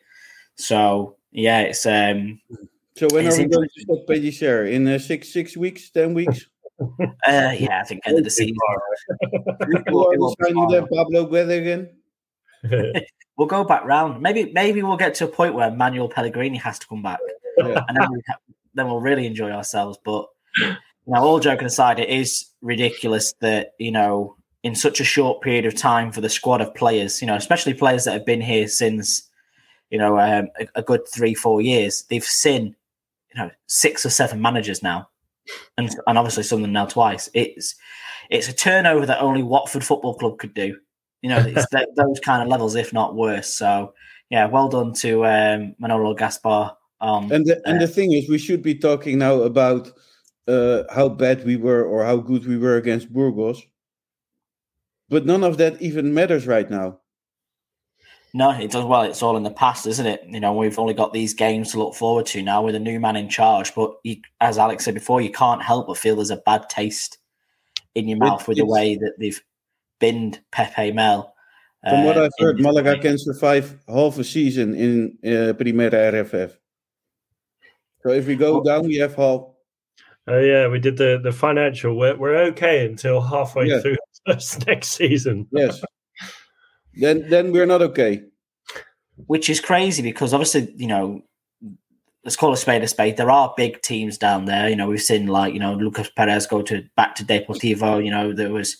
So, 0.56 1.16
yeah, 1.32 1.60
it's 1.60 1.84
um, 1.84 2.40
So 2.96 3.08
when 3.10 3.26
are 3.26 3.36
we 3.36 3.46
going 3.46 3.68
to 3.68 3.80
stop 3.80 4.06
Pellicer? 4.08 4.70
In 4.70 4.86
uh, 4.86 4.98
six 4.98 5.32
six 5.32 5.56
weeks, 5.56 5.90
ten 5.90 6.14
weeks? 6.14 6.46
uh, 6.80 7.54
yeah, 7.58 7.80
I 7.80 7.84
think 7.84 8.02
end 8.06 8.18
of 8.18 8.24
the 8.24 8.30
season. 8.30 8.56
Who 9.88 10.06
are 10.06 10.10
we 10.10 10.34
signing 10.42 10.68
then? 10.68 10.86
Pablo 10.86 11.26
Guede 11.26 11.50
again? 11.50 11.90
We'll 13.36 13.48
go 13.48 13.64
back 13.64 13.84
round. 13.84 14.22
Maybe 14.22 14.50
maybe 14.52 14.82
we'll 14.82 14.96
get 14.96 15.14
to 15.16 15.24
a 15.24 15.28
point 15.28 15.54
where 15.54 15.70
Manuel 15.70 16.08
Pellegrini 16.08 16.56
has 16.58 16.78
to 16.78 16.86
come 16.86 17.02
back. 17.02 17.18
Yeah. 17.58 17.82
and 17.88 17.96
then, 17.96 18.12
we 18.12 18.22
ha- 18.28 18.38
then 18.74 18.86
we'll 18.86 19.00
really 19.00 19.26
enjoy 19.26 19.50
ourselves. 19.50 19.98
But 20.04 20.26
you 20.58 20.76
know, 21.06 21.22
all 21.22 21.40
joking 21.40 21.66
aside, 21.66 21.98
it 21.98 22.08
is 22.08 22.46
ridiculous 22.62 23.34
that 23.40 23.72
you 23.78 23.90
know, 23.90 24.36
in 24.62 24.74
such 24.74 25.00
a 25.00 25.04
short 25.04 25.42
period 25.42 25.66
of 25.66 25.74
time 25.74 26.12
for 26.12 26.20
the 26.20 26.28
squad 26.28 26.60
of 26.60 26.74
players, 26.74 27.20
you 27.20 27.26
know, 27.26 27.36
especially 27.36 27.74
players 27.74 28.04
that 28.04 28.12
have 28.12 28.26
been 28.26 28.40
here 28.40 28.68
since 28.68 29.28
you 29.90 29.98
know 29.98 30.18
um, 30.18 30.48
a, 30.58 30.66
a 30.76 30.82
good 30.82 31.02
three 31.12 31.34
four 31.34 31.60
years, 31.60 32.04
they've 32.08 32.24
seen 32.24 32.74
you 33.34 33.42
know 33.42 33.50
six 33.66 34.04
or 34.06 34.10
seven 34.10 34.40
managers 34.40 34.82
now, 34.82 35.08
and 35.76 35.94
and 36.06 36.18
obviously 36.18 36.42
some 36.42 36.58
of 36.58 36.62
them 36.62 36.72
now 36.72 36.86
twice. 36.86 37.28
It's 37.34 37.74
it's 38.30 38.48
a 38.48 38.52
turnover 38.52 39.06
that 39.06 39.20
only 39.20 39.42
Watford 39.42 39.84
Football 39.84 40.14
Club 40.14 40.38
could 40.38 40.54
do. 40.54 40.76
You 41.26 41.32
know, 41.32 41.38
it's 41.44 41.68
th- 41.70 41.88
those 41.96 42.20
kind 42.20 42.40
of 42.40 42.46
levels, 42.46 42.76
if 42.76 42.92
not 42.92 43.16
worse. 43.16 43.52
So, 43.52 43.94
yeah, 44.30 44.46
well 44.46 44.68
done 44.68 44.92
to 44.92 45.26
um, 45.26 45.74
Manolo 45.80 46.14
Gaspar. 46.14 46.70
Um, 47.00 47.32
And 47.32 47.44
the, 47.44 47.60
and 47.64 47.80
the 47.80 47.88
thing 47.88 48.12
is, 48.12 48.28
we 48.28 48.38
should 48.38 48.62
be 48.62 48.76
talking 48.76 49.18
now 49.18 49.40
about 49.40 49.90
uh, 50.46 50.84
how 50.88 51.08
bad 51.08 51.44
we 51.44 51.56
were 51.56 51.84
or 51.84 52.04
how 52.04 52.18
good 52.18 52.46
we 52.46 52.56
were 52.56 52.76
against 52.76 53.12
Burgos. 53.12 53.60
But 55.08 55.26
none 55.26 55.42
of 55.42 55.58
that 55.58 55.82
even 55.82 56.14
matters 56.14 56.46
right 56.46 56.70
now. 56.70 57.00
No, 58.32 58.50
it 58.50 58.70
does. 58.70 58.84
Well, 58.84 59.02
it's 59.02 59.20
all 59.20 59.36
in 59.36 59.42
the 59.42 59.50
past, 59.50 59.84
isn't 59.88 60.06
it? 60.06 60.22
You 60.28 60.38
know, 60.38 60.52
we've 60.52 60.78
only 60.78 60.94
got 60.94 61.12
these 61.12 61.34
games 61.34 61.72
to 61.72 61.80
look 61.80 61.96
forward 61.96 62.26
to 62.26 62.40
now 62.40 62.62
with 62.62 62.76
a 62.76 62.78
new 62.78 63.00
man 63.00 63.16
in 63.16 63.28
charge. 63.28 63.74
But 63.74 63.96
you, 64.04 64.18
as 64.40 64.58
Alex 64.58 64.84
said 64.84 64.94
before, 64.94 65.20
you 65.20 65.32
can't 65.32 65.60
help 65.60 65.88
but 65.88 65.98
feel 65.98 66.14
there's 66.14 66.30
a 66.30 66.36
bad 66.36 66.68
taste 66.68 67.18
in 67.96 68.06
your 68.06 68.18
mouth 68.18 68.46
with 68.46 68.58
the 68.58 68.64
way 68.64 68.94
that 68.94 69.14
they've 69.18 69.42
binned 69.98 70.40
Pepe 70.52 70.92
Mel. 70.92 71.34
From 71.88 72.04
what 72.04 72.18
uh, 72.18 72.24
I've 72.24 72.32
heard, 72.38 72.60
Malaga 72.60 72.98
can 72.98 73.16
survive 73.16 73.78
half 73.88 74.18
a 74.18 74.24
season 74.24 74.74
in 74.74 75.18
uh, 75.24 75.52
Primera 75.52 76.12
RFEF. 76.12 76.56
So 78.02 78.10
if 78.10 78.26
we 78.26 78.34
go 78.34 78.62
down, 78.62 78.86
we 78.86 78.96
have 78.96 79.14
half. 79.14 79.42
Oh 80.28 80.38
yeah, 80.40 80.66
we 80.68 80.80
did 80.80 80.96
the 80.96 81.20
the 81.22 81.32
financial. 81.32 81.96
We're 81.96 82.16
we're 82.16 82.36
okay 82.50 82.86
until 82.86 83.20
halfway 83.20 83.66
yeah. 83.66 83.80
through 83.80 83.96
next 84.66 84.88
season. 84.88 85.46
yes. 85.52 85.80
Then 86.94 87.28
then 87.28 87.52
we're 87.52 87.66
not 87.66 87.82
okay. 87.82 88.22
Which 89.26 89.48
is 89.48 89.60
crazy 89.60 90.02
because 90.02 90.34
obviously 90.34 90.72
you 90.76 90.88
know 90.88 91.22
let's 92.26 92.36
call 92.36 92.52
a 92.52 92.56
spade 92.56 92.82
a 92.82 92.88
spade. 92.88 93.16
There 93.16 93.30
are 93.30 93.54
big 93.56 93.80
teams 93.82 94.18
down 94.18 94.46
there. 94.46 94.68
You 94.68 94.74
know, 94.74 94.88
we've 94.88 95.00
seen 95.00 95.28
like 95.28 95.54
you 95.54 95.60
know 95.60 95.74
Lucas 95.74 96.10
Perez 96.10 96.46
go 96.46 96.60
to 96.62 96.84
back 96.96 97.14
to 97.16 97.24
Deportivo. 97.24 98.04
You 98.04 98.10
know, 98.10 98.32
there 98.32 98.52
was 98.52 98.76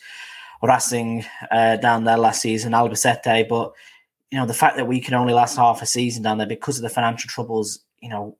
Racing 0.63 1.25
uh, 1.51 1.77
down 1.77 2.05
there 2.05 2.17
last 2.17 2.43
season, 2.43 2.73
Albacete. 2.73 3.49
But 3.49 3.73
you 4.31 4.39
know, 4.39 4.47
the 4.47 4.55
fact 4.55 4.77
that 4.77 4.89
we 4.89 5.01
can 5.01 5.15
only 5.15 5.35
last 5.35 5.57
half 5.57 5.83
a 5.83 5.87
season 5.87 6.23
down 6.23 6.39
there 6.39 6.47
because 6.47 6.77
of 6.77 6.83
the 6.83 6.89
financial 6.89 7.29
troubles. 7.29 7.81
You 8.01 8.11
know, 8.11 8.37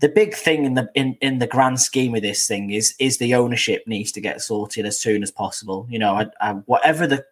the 0.00 0.08
big 0.08 0.34
thing 0.34 0.64
in 0.64 0.74
the 0.74 0.90
in, 0.94 1.16
in 1.20 1.38
the 1.38 1.46
grand 1.46 1.80
scheme 1.80 2.14
of 2.14 2.22
this 2.22 2.46
thing 2.46 2.70
is 2.70 2.94
is 2.98 3.18
the 3.18 3.34
ownership 3.34 3.84
needs 3.86 4.12
to 4.12 4.20
get 4.20 4.40
sorted 4.40 4.86
as 4.86 4.98
soon 4.98 5.22
as 5.22 5.30
possible. 5.30 5.86
You 5.90 5.98
know, 5.98 6.14
I, 6.14 6.26
I, 6.40 6.52
whatever 6.66 7.06
the 7.06 7.24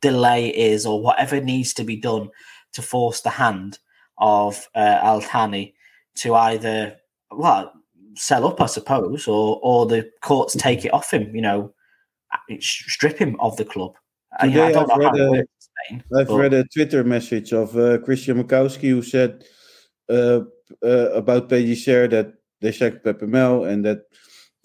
delay 0.00 0.48
is 0.48 0.86
or 0.86 1.00
whatever 1.00 1.40
needs 1.40 1.74
to 1.74 1.84
be 1.84 1.96
done 1.96 2.30
to 2.72 2.82
force 2.82 3.20
the 3.20 3.30
hand 3.30 3.78
of 4.18 4.68
uh, 4.74 4.98
Al 5.02 5.20
Thani 5.20 5.74
to 6.16 6.34
either 6.34 6.96
well 7.30 7.72
sell 8.14 8.46
up, 8.46 8.60
I 8.60 8.66
suppose, 8.66 9.28
or 9.28 9.60
or 9.62 9.86
the 9.86 10.10
courts 10.22 10.56
take 10.56 10.84
it 10.84 10.94
off 10.94 11.12
him. 11.12 11.34
You 11.34 11.42
know, 11.42 11.74
strip 12.60 13.18
him 13.18 13.36
of 13.40 13.56
the 13.56 13.64
club. 13.64 13.94
Today, 14.40 14.74
I, 14.74 14.78
have 14.78 14.88
read, 14.96 15.20
a, 15.20 15.44
Spain, 15.58 16.04
I've 16.16 16.28
but... 16.28 16.36
read 16.36 16.54
a 16.54 16.64
Twitter 16.64 17.04
message 17.04 17.52
of 17.52 17.76
uh, 17.76 17.98
Christian 17.98 18.42
Makowski 18.42 18.88
who 18.88 19.02
said 19.02 19.44
uh, 20.08 20.40
uh, 20.82 21.10
about 21.12 21.48
Pellicer 21.48 22.08
that 22.10 22.32
they 22.60 22.72
checked 22.72 23.04
Pepe 23.04 23.26
Mel 23.26 23.64
and 23.64 23.84
that 23.84 24.02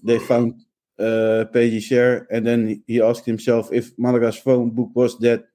they 0.03 0.19
found 0.19 0.53
uh, 0.99 1.45
Pellicer, 1.53 2.25
and 2.31 2.45
then 2.45 2.83
he 2.87 3.01
asked 3.01 3.25
himself 3.25 3.71
if 3.71 3.91
Malaga's 3.97 4.37
phone 4.37 4.71
book 4.71 4.89
was 4.93 5.17
that 5.19 5.45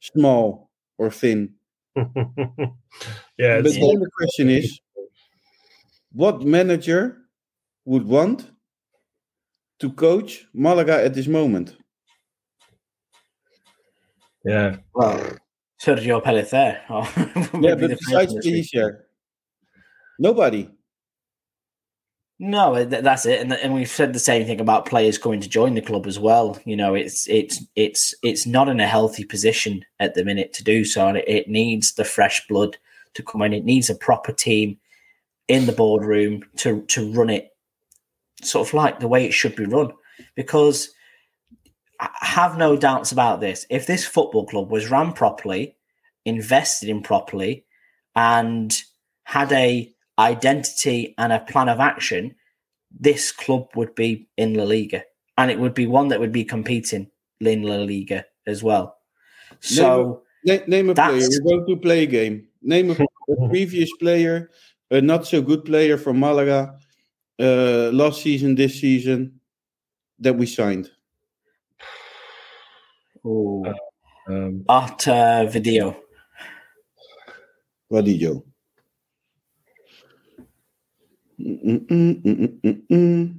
small 0.00 0.70
or 0.98 1.10
thin. 1.10 1.54
yeah, 1.96 3.60
but 3.62 3.72
then 3.72 4.00
the 4.00 4.10
question 4.16 4.50
is, 4.50 4.80
what 6.12 6.42
manager 6.42 7.18
would 7.84 8.06
want 8.06 8.50
to 9.80 9.92
coach 9.92 10.46
Malaga 10.54 11.04
at 11.04 11.14
this 11.14 11.26
moment? 11.26 11.76
Yeah. 14.44 14.76
Well, 14.94 15.36
Sergio 15.80 16.22
Pellicer. 16.22 16.78
Eh? 16.88 17.58
yeah, 17.60 17.74
but 17.74 17.90
besides 17.90 18.34
Pellicer, 18.34 19.00
nobody. 20.18 20.68
No, 22.38 22.84
that's 22.84 23.24
it, 23.24 23.40
and 23.40 23.50
and 23.54 23.72
we've 23.72 23.88
said 23.88 24.12
the 24.12 24.18
same 24.18 24.46
thing 24.46 24.60
about 24.60 24.84
players 24.84 25.16
coming 25.16 25.40
to 25.40 25.48
join 25.48 25.74
the 25.74 25.80
club 25.80 26.06
as 26.06 26.18
well. 26.18 26.58
You 26.66 26.76
know, 26.76 26.94
it's 26.94 27.26
it's 27.28 27.64
it's 27.76 28.14
it's 28.22 28.46
not 28.46 28.68
in 28.68 28.78
a 28.78 28.86
healthy 28.86 29.24
position 29.24 29.84
at 30.00 30.14
the 30.14 30.24
minute 30.24 30.52
to 30.54 30.64
do 30.64 30.84
so, 30.84 31.08
and 31.08 31.16
it, 31.16 31.26
it 31.26 31.48
needs 31.48 31.94
the 31.94 32.04
fresh 32.04 32.46
blood 32.46 32.76
to 33.14 33.22
come 33.22 33.40
in. 33.40 33.54
It 33.54 33.64
needs 33.64 33.88
a 33.88 33.94
proper 33.94 34.32
team 34.32 34.78
in 35.48 35.64
the 35.64 35.72
boardroom 35.72 36.42
to 36.56 36.82
to 36.82 37.10
run 37.12 37.30
it 37.30 37.55
sort 38.42 38.68
of 38.68 38.74
like 38.74 39.00
the 39.00 39.08
way 39.08 39.24
it 39.24 39.32
should 39.32 39.56
be 39.56 39.64
run. 39.64 39.92
Because 40.34 40.90
I 42.00 42.08
have 42.20 42.58
no 42.58 42.76
doubts 42.76 43.12
about 43.12 43.40
this. 43.40 43.66
If 43.70 43.86
this 43.86 44.06
football 44.06 44.46
club 44.46 44.70
was 44.70 44.90
run 44.90 45.12
properly, 45.12 45.76
invested 46.24 46.88
in 46.88 47.02
properly, 47.02 47.64
and 48.14 48.76
had 49.24 49.52
a 49.52 49.92
identity 50.18 51.14
and 51.18 51.32
a 51.32 51.40
plan 51.40 51.68
of 51.68 51.80
action, 51.80 52.34
this 52.90 53.32
club 53.32 53.68
would 53.74 53.94
be 53.94 54.28
in 54.36 54.54
La 54.54 54.64
Liga, 54.64 55.04
and 55.36 55.50
it 55.50 55.58
would 55.58 55.74
be 55.74 55.86
one 55.86 56.08
that 56.08 56.20
would 56.20 56.32
be 56.32 56.44
competing 56.44 57.10
in 57.40 57.62
La 57.62 57.76
Liga 57.76 58.24
as 58.46 58.62
well. 58.62 58.96
So 59.60 60.22
name 60.44 60.62
a, 60.66 60.70
name 60.70 60.90
a 60.90 60.94
player. 60.94 61.28
We're 61.42 61.56
going 61.56 61.66
to 61.66 61.76
play 61.76 62.02
a 62.04 62.06
game. 62.06 62.48
Name 62.62 62.90
a, 62.90 62.94
a 62.94 63.48
previous 63.48 63.90
player, 63.98 64.50
a 64.90 65.00
not 65.00 65.26
so 65.26 65.42
good 65.42 65.64
player 65.64 65.98
from 65.98 66.20
Malaga 66.20 66.78
uh, 67.38 67.90
last 67.92 68.22
season, 68.22 68.54
this 68.54 68.80
season 68.80 69.40
that 70.18 70.34
we 70.34 70.46
signed? 70.46 70.90
Oh, 73.24 73.64
um, 74.28 74.64
at 74.68 75.08
uh, 75.08 75.46
video. 75.46 75.96
Vadillo. 77.90 78.42
Me 81.38 83.34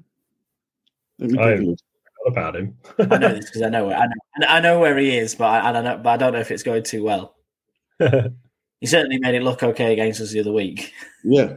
I 1.39 1.57
forgot 1.57 1.77
about 2.27 2.55
him. 2.55 2.77
I 2.99 3.17
know 3.17 3.33
this 3.33 3.45
because 3.45 3.63
I 3.63 3.69
know 3.69 3.91
I 3.91 4.05
know 4.05 4.47
I 4.47 4.59
know 4.59 4.79
where 4.79 4.97
he 4.97 5.17
is, 5.17 5.35
but 5.35 5.45
I, 5.45 5.69
I 5.69 5.71
don't 5.71 5.83
know. 5.83 5.97
But 5.97 6.09
I 6.09 6.17
don't 6.17 6.33
know 6.33 6.39
if 6.39 6.51
it's 6.51 6.63
going 6.63 6.83
too 6.83 7.03
well. 7.03 7.35
he 7.99 8.85
certainly 8.85 9.19
made 9.19 9.35
it 9.35 9.43
look 9.43 9.63
okay 9.63 9.93
against 9.93 10.21
us 10.21 10.31
the 10.31 10.39
other 10.39 10.53
week. 10.53 10.93
Yeah, 11.23 11.55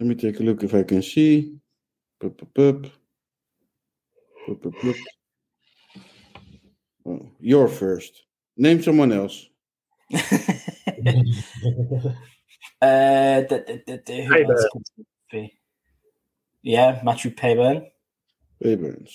let 0.00 0.06
me 0.06 0.14
take 0.14 0.40
a 0.40 0.42
look 0.42 0.62
if 0.62 0.74
I 0.74 0.82
can 0.82 1.02
see. 1.02 1.56
Pup, 2.20 2.38
pup, 2.38 2.48
pup. 2.54 2.90
Pup, 4.46 4.62
pup, 4.62 4.72
pup. 4.80 4.96
Oh, 7.06 7.28
you're 7.38 7.68
first. 7.68 8.22
Name 8.56 8.82
someone 8.82 9.12
else. 9.12 9.46
uh, 10.14 10.20
the, 12.80 13.82
the, 13.86 14.02
the, 15.32 15.50
yeah, 16.62 17.00
Mathieu 17.04 17.30
Peybernes. 17.30 17.86
Peybernes. 18.64 19.12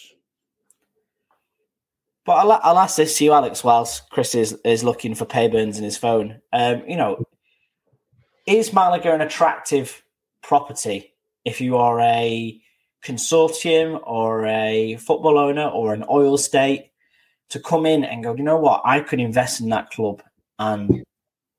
But 2.28 2.34
I'll, 2.34 2.52
I'll 2.64 2.80
ask 2.80 2.98
this 2.98 3.18
to 3.18 3.24
you, 3.24 3.34
Alex, 3.34 3.64
whilst 3.64 4.10
Chris 4.12 4.36
is, 4.36 4.58
is 4.64 4.84
looking 4.84 5.16
for 5.16 5.26
Peybernes 5.26 5.78
in 5.78 5.84
his 5.84 5.98
phone. 5.98 6.42
Um, 6.54 6.84
you 6.88 6.96
know, 6.96 7.24
is 8.46 8.72
Malaga 8.72 9.14
an 9.14 9.22
attractive 9.22 10.04
property. 10.48 11.14
If 11.44 11.62
you 11.62 11.78
are 11.78 12.00
a 12.00 12.60
consortium 13.04 14.00
or 14.04 14.46
a 14.46 14.98
football 14.98 15.38
owner 15.38 15.68
or 15.68 15.94
an 15.94 16.06
oil 16.10 16.38
state, 16.38 16.92
to 17.50 17.60
come 17.60 17.86
in 17.86 18.04
and 18.04 18.24
go, 18.24 18.36
you 18.36 18.44
know 18.44 18.58
what, 18.58 18.82
I 18.86 19.02
could 19.02 19.20
invest 19.20 19.62
in 19.62 19.70
that 19.70 19.92
club 19.92 20.24
and 20.58 21.04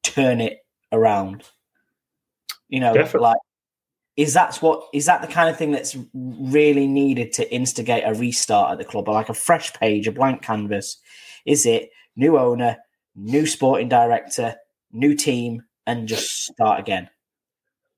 turn 0.02 0.40
it 0.40 0.58
around. 0.92 1.44
You 2.68 2.80
know, 2.80 2.92
Definitely. 2.92 3.20
like 3.20 3.38
is 4.16 4.32
that 4.32 4.56
what 4.56 4.88
is 4.94 5.06
that 5.06 5.20
the 5.20 5.28
kind 5.28 5.48
of 5.48 5.56
thing 5.56 5.72
that's 5.72 5.96
really 6.14 6.86
needed 6.86 7.32
to 7.34 7.54
instigate 7.54 8.02
a 8.06 8.14
restart 8.14 8.72
at 8.72 8.78
the 8.78 8.84
club, 8.84 9.08
or 9.08 9.14
like 9.14 9.28
a 9.28 9.34
fresh 9.34 9.72
page, 9.74 10.08
a 10.08 10.12
blank 10.12 10.42
canvas? 10.42 10.98
Is 11.44 11.66
it 11.66 11.90
new 12.16 12.38
owner, 12.38 12.78
new 13.14 13.46
sporting 13.46 13.88
director, 13.88 14.56
new 14.90 15.14
team, 15.14 15.62
and 15.86 16.08
just 16.08 16.46
start 16.46 16.80
again? 16.80 17.10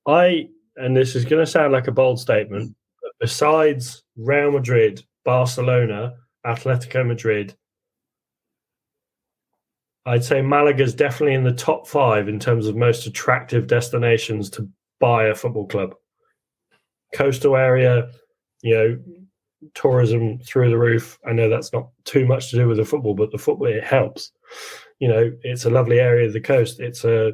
I 0.07 0.49
and 0.79 0.97
this 0.97 1.15
is 1.15 1.25
going 1.25 1.45
to 1.45 1.51
sound 1.51 1.73
like 1.73 1.89
a 1.89 1.93
bold 1.93 2.21
statement, 2.21 2.75
but 3.03 3.13
besides 3.21 4.03
Real 4.17 4.51
Madrid, 4.51 5.03
Barcelona, 5.25 6.15
Atletico 6.47 7.07
Madrid, 7.07 7.55
I'd 10.07 10.25
say 10.25 10.41
Malaga's 10.41 10.95
definitely 10.95 11.35
in 11.35 11.45
the 11.45 11.53
top 11.53 11.87
five 11.87 12.29
in 12.29 12.39
terms 12.39 12.67
of 12.67 12.77
most 12.77 13.07
attractive 13.07 13.67
destinations 13.67 14.49
to 14.51 14.69
buy 15.01 15.25
a 15.25 15.35
football 15.35 15.67
club. 15.67 15.95
Coastal 17.13 17.57
area, 17.57 18.11
you 18.63 18.75
know, 18.75 18.99
tourism 19.75 20.39
through 20.39 20.71
the 20.71 20.79
roof. 20.79 21.19
I 21.27 21.33
know 21.33 21.51
that's 21.51 21.73
not 21.73 21.91
too 22.05 22.27
much 22.27 22.51
to 22.51 22.57
do 22.57 22.69
with 22.69 22.79
the 22.79 22.85
football, 22.85 23.15
but 23.15 23.31
the 23.31 23.39
football 23.39 23.67
it 23.67 23.85
helps. 23.85 24.33
You 24.99 25.09
know, 25.09 25.33
it's 25.43 25.65
a 25.65 25.71
lovely 25.71 26.01
area 26.01 26.27
of 26.27 26.33
the 26.33 26.41
coast. 26.41 26.81
It's 26.81 27.05
a 27.05 27.33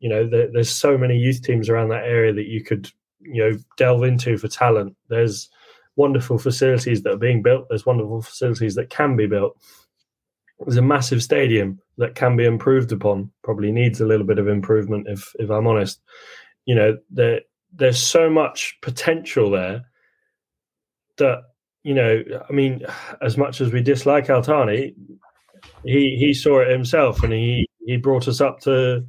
you 0.00 0.08
know 0.08 0.28
there, 0.28 0.48
there's 0.52 0.70
so 0.70 0.96
many 0.96 1.16
youth 1.16 1.42
teams 1.42 1.68
around 1.68 1.88
that 1.88 2.04
area 2.04 2.32
that 2.32 2.46
you 2.46 2.62
could 2.62 2.90
you 3.20 3.42
know 3.42 3.58
delve 3.76 4.04
into 4.04 4.36
for 4.38 4.48
talent. 4.48 4.96
There's 5.08 5.48
wonderful 5.96 6.38
facilities 6.38 7.02
that 7.02 7.14
are 7.14 7.18
being 7.18 7.42
built. 7.42 7.66
There's 7.68 7.86
wonderful 7.86 8.22
facilities 8.22 8.74
that 8.76 8.90
can 8.90 9.16
be 9.16 9.26
built. 9.26 9.56
There's 10.60 10.76
a 10.76 10.82
massive 10.82 11.22
stadium 11.22 11.80
that 11.98 12.14
can 12.14 12.36
be 12.36 12.44
improved 12.44 12.92
upon 12.92 13.30
probably 13.42 13.72
needs 13.72 14.00
a 14.00 14.06
little 14.06 14.26
bit 14.26 14.38
of 14.38 14.48
improvement 14.48 15.06
if 15.08 15.32
if 15.38 15.50
i'm 15.50 15.66
honest. 15.66 16.00
You 16.64 16.74
know 16.74 16.98
there 17.10 17.40
there's 17.72 18.00
so 18.00 18.30
much 18.30 18.78
potential 18.82 19.50
there 19.50 19.82
that 21.18 21.42
you 21.82 21.92
know 21.94 22.22
i 22.48 22.52
mean 22.52 22.82
as 23.20 23.36
much 23.36 23.60
as 23.60 23.72
we 23.72 23.82
dislike 23.82 24.30
Al-Thani 24.30 24.94
he 25.84 26.16
he 26.18 26.34
saw 26.34 26.60
it 26.60 26.70
himself, 26.70 27.22
and 27.22 27.32
he 27.32 27.68
he 27.86 27.96
brought 27.96 28.28
us 28.28 28.40
up 28.40 28.60
to 28.60 29.04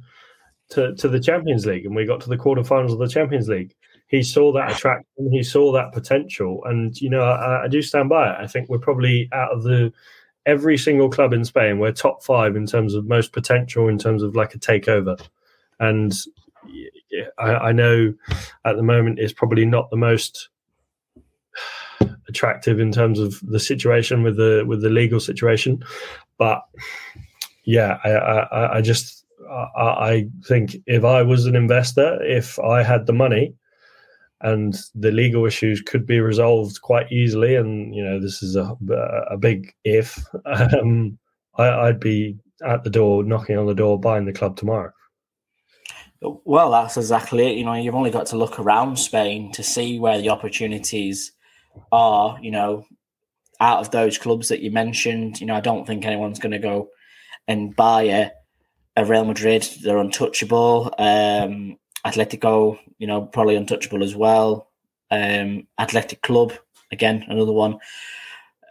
to 0.70 0.94
to 0.96 1.08
the 1.08 1.20
Champions 1.20 1.66
League, 1.66 1.86
and 1.86 1.94
we 1.94 2.06
got 2.06 2.20
to 2.22 2.28
the 2.28 2.36
quarterfinals 2.36 2.92
of 2.92 2.98
the 2.98 3.08
Champions 3.08 3.48
League. 3.48 3.74
He 4.08 4.22
saw 4.22 4.52
that 4.52 4.72
attraction, 4.72 5.30
he 5.30 5.42
saw 5.42 5.72
that 5.72 5.92
potential, 5.92 6.62
and 6.64 7.00
you 7.00 7.10
know 7.10 7.22
I, 7.22 7.64
I 7.64 7.68
do 7.68 7.82
stand 7.82 8.08
by 8.08 8.30
it. 8.30 8.36
I 8.40 8.46
think 8.46 8.68
we're 8.68 8.78
probably 8.78 9.28
out 9.32 9.52
of 9.52 9.62
the 9.62 9.92
every 10.46 10.78
single 10.78 11.10
club 11.10 11.32
in 11.32 11.44
Spain, 11.44 11.78
we're 11.78 11.92
top 11.92 12.22
five 12.22 12.56
in 12.56 12.66
terms 12.66 12.94
of 12.94 13.06
most 13.06 13.32
potential 13.32 13.88
in 13.88 13.98
terms 13.98 14.22
of 14.22 14.34
like 14.34 14.54
a 14.54 14.58
takeover. 14.58 15.20
And 15.78 16.12
I, 17.38 17.54
I 17.54 17.72
know 17.72 18.14
at 18.64 18.76
the 18.76 18.82
moment 18.82 19.18
it's 19.18 19.32
probably 19.32 19.64
not 19.64 19.90
the 19.90 19.96
most 19.96 20.48
attractive 22.28 22.80
in 22.80 22.92
terms 22.92 23.18
of 23.18 23.40
the 23.42 23.60
situation 23.60 24.22
with 24.22 24.36
the 24.36 24.64
with 24.66 24.82
the 24.82 24.90
legal 24.90 25.20
situation, 25.20 25.84
but 26.38 26.62
yeah, 27.64 27.98
I 28.04 28.10
I, 28.10 28.76
I 28.78 28.80
just 28.80 29.26
I, 29.50 30.26
think 30.44 30.76
if 30.86 31.04
I 31.04 31.22
was 31.22 31.46
an 31.46 31.56
investor, 31.56 32.22
if 32.22 32.58
I 32.58 32.82
had 32.82 33.06
the 33.06 33.12
money, 33.12 33.54
and 34.42 34.78
the 34.94 35.10
legal 35.10 35.44
issues 35.44 35.82
could 35.82 36.06
be 36.06 36.20
resolved 36.20 36.80
quite 36.80 37.10
easily. 37.12 37.56
And 37.56 37.94
you 37.94 38.02
know, 38.02 38.18
this 38.18 38.42
is 38.42 38.56
a 38.56 38.76
a 39.30 39.36
big 39.36 39.74
if. 39.84 40.24
Um, 40.46 41.18
I, 41.58 41.84
would 41.86 42.00
be 42.00 42.38
at 42.64 42.84
the 42.84 42.90
door, 42.90 43.22
knocking 43.22 43.58
on 43.58 43.66
the 43.66 43.74
door, 43.74 44.00
buying 44.00 44.24
the 44.24 44.32
club 44.32 44.56
tomorrow. 44.56 44.92
Well, 46.22 46.70
that's 46.70 46.96
exactly 46.96 47.46
it. 47.46 47.58
You 47.58 47.64
know, 47.64 47.74
you've 47.74 47.94
only 47.94 48.10
got 48.10 48.26
to 48.26 48.36
look 48.36 48.58
around 48.58 48.98
Spain 48.98 49.52
to 49.52 49.62
see 49.62 49.98
where 49.98 50.18
the 50.18 50.30
opportunities 50.30 51.32
are. 51.92 52.38
You 52.40 52.50
know, 52.52 52.86
out 53.58 53.80
of 53.80 53.90
those 53.90 54.16
clubs 54.16 54.48
that 54.48 54.60
you 54.60 54.70
mentioned, 54.70 55.40
you 55.40 55.46
know, 55.46 55.56
I 55.56 55.60
don't 55.60 55.86
think 55.86 56.04
anyone's 56.04 56.38
going 56.38 56.52
to 56.52 56.58
go 56.58 56.88
and 57.48 57.74
buy 57.74 58.02
a 58.04 58.30
Real 59.08 59.24
Madrid. 59.24 59.68
They're 59.82 59.98
untouchable. 59.98 60.94
Um, 60.98 61.78
Atletico, 62.04 62.78
you 62.98 63.06
know, 63.06 63.22
probably 63.22 63.56
untouchable 63.56 64.02
as 64.02 64.14
well. 64.14 64.68
Um, 65.10 65.66
Athletic 65.78 66.22
Club, 66.22 66.52
again, 66.92 67.24
another 67.28 67.52
one. 67.52 67.78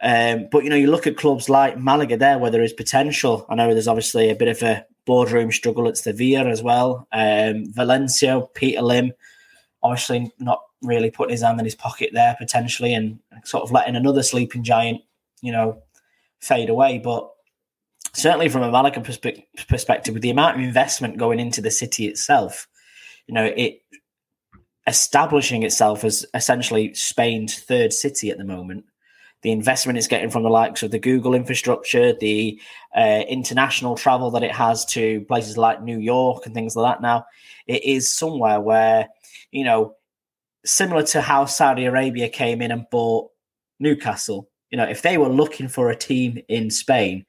Um, 0.02 0.48
but 0.50 0.64
you 0.64 0.70
know, 0.70 0.76
you 0.76 0.90
look 0.90 1.06
at 1.06 1.16
clubs 1.16 1.48
like 1.48 1.78
Malaga 1.78 2.16
there, 2.16 2.38
where 2.38 2.50
there 2.50 2.62
is 2.62 2.72
potential. 2.72 3.46
I 3.48 3.54
know 3.54 3.72
there's 3.72 3.88
obviously 3.88 4.30
a 4.30 4.34
bit 4.34 4.48
of 4.48 4.62
a 4.62 4.86
boardroom 5.04 5.52
struggle 5.52 5.88
at 5.88 5.98
Sevilla 5.98 6.46
as 6.46 6.62
well. 6.62 7.06
Um, 7.12 7.72
Valencia, 7.72 8.42
Peter 8.54 8.80
Lim, 8.80 9.12
obviously 9.82 10.32
not 10.38 10.62
really 10.82 11.10
putting 11.10 11.32
his 11.32 11.42
hand 11.42 11.58
in 11.58 11.66
his 11.66 11.74
pocket 11.74 12.10
there 12.14 12.34
potentially, 12.38 12.94
and 12.94 13.18
sort 13.44 13.62
of 13.62 13.72
letting 13.72 13.96
another 13.96 14.22
sleeping 14.22 14.64
giant, 14.64 15.02
you 15.42 15.52
know, 15.52 15.82
fade 16.40 16.70
away. 16.70 16.98
But 16.98 17.30
certainly 18.12 18.48
from 18.48 18.62
a 18.62 18.70
Malaga 18.70 19.00
perspe- 19.00 19.44
perspective, 19.68 20.14
with 20.14 20.22
the 20.22 20.30
amount 20.30 20.56
of 20.56 20.62
investment 20.62 21.18
going 21.18 21.40
into 21.40 21.60
the 21.60 21.70
city 21.70 22.06
itself, 22.06 22.66
you 23.26 23.34
know, 23.34 23.52
it 23.56 23.82
establishing 24.86 25.62
itself 25.62 26.04
as 26.04 26.26
essentially 26.34 26.92
Spain's 26.94 27.58
third 27.60 27.92
city 27.92 28.30
at 28.30 28.38
the 28.38 28.44
moment. 28.44 28.84
The 29.42 29.52
investment 29.52 29.98
it's 29.98 30.08
getting 30.08 30.30
from 30.30 30.42
the 30.42 30.50
likes 30.50 30.82
of 30.82 30.90
the 30.90 30.98
Google 30.98 31.34
infrastructure, 31.34 32.12
the 32.12 32.60
uh, 32.94 33.22
international 33.28 33.94
travel 33.94 34.30
that 34.32 34.42
it 34.42 34.52
has 34.52 34.84
to 34.86 35.22
places 35.22 35.56
like 35.56 35.82
New 35.82 35.98
York 35.98 36.44
and 36.44 36.54
things 36.54 36.76
like 36.76 36.96
that. 36.96 37.02
Now, 37.02 37.24
it 37.66 37.84
is 37.84 38.10
somewhere 38.10 38.60
where, 38.60 39.08
you 39.50 39.64
know, 39.64 39.94
similar 40.64 41.04
to 41.04 41.22
how 41.22 41.46
Saudi 41.46 41.86
Arabia 41.86 42.28
came 42.28 42.60
in 42.60 42.70
and 42.70 42.84
bought 42.90 43.30
Newcastle. 43.78 44.50
You 44.70 44.76
know, 44.76 44.84
if 44.84 45.02
they 45.02 45.16
were 45.16 45.28
looking 45.28 45.68
for 45.68 45.88
a 45.88 45.96
team 45.96 46.38
in 46.48 46.70
Spain, 46.70 47.24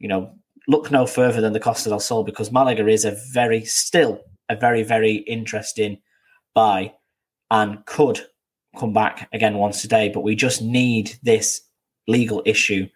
you 0.00 0.08
know, 0.08 0.34
look 0.66 0.90
no 0.90 1.06
further 1.06 1.40
than 1.40 1.52
the 1.52 1.60
Costa 1.60 1.88
del 1.88 2.00
Sol 2.00 2.24
because 2.24 2.50
Malaga 2.50 2.86
is 2.88 3.04
a 3.04 3.16
very 3.32 3.64
still 3.64 4.20
a 4.50 4.56
very, 4.56 4.82
very 4.82 5.14
interesting 5.14 5.98
buy 6.54 6.92
and 7.50 7.84
could 7.86 8.20
come 8.78 8.92
back 8.92 9.28
again 9.32 9.54
once 9.54 9.80
today. 9.80 10.10
But 10.12 10.22
we 10.22 10.34
just 10.34 10.60
need 10.60 11.16
this 11.22 11.62
legal 12.08 12.42
issue 12.44 12.88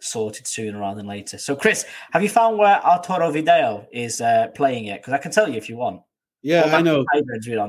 sorted 0.00 0.46
sooner 0.46 0.80
rather 0.80 0.96
than 0.96 1.06
later. 1.06 1.38
So, 1.38 1.54
Chris, 1.54 1.84
have 2.12 2.22
you 2.22 2.28
found 2.28 2.58
where 2.58 2.84
Arturo 2.84 3.30
Vidal 3.30 3.86
is 3.92 4.20
uh, 4.20 4.48
playing 4.54 4.86
it? 4.86 5.00
Because 5.00 5.12
I 5.12 5.18
can 5.18 5.30
tell 5.30 5.48
you 5.48 5.56
if 5.56 5.68
you 5.68 5.76
want. 5.76 6.00
Yeah, 6.42 6.64
I 6.76 6.82
know. 6.82 7.04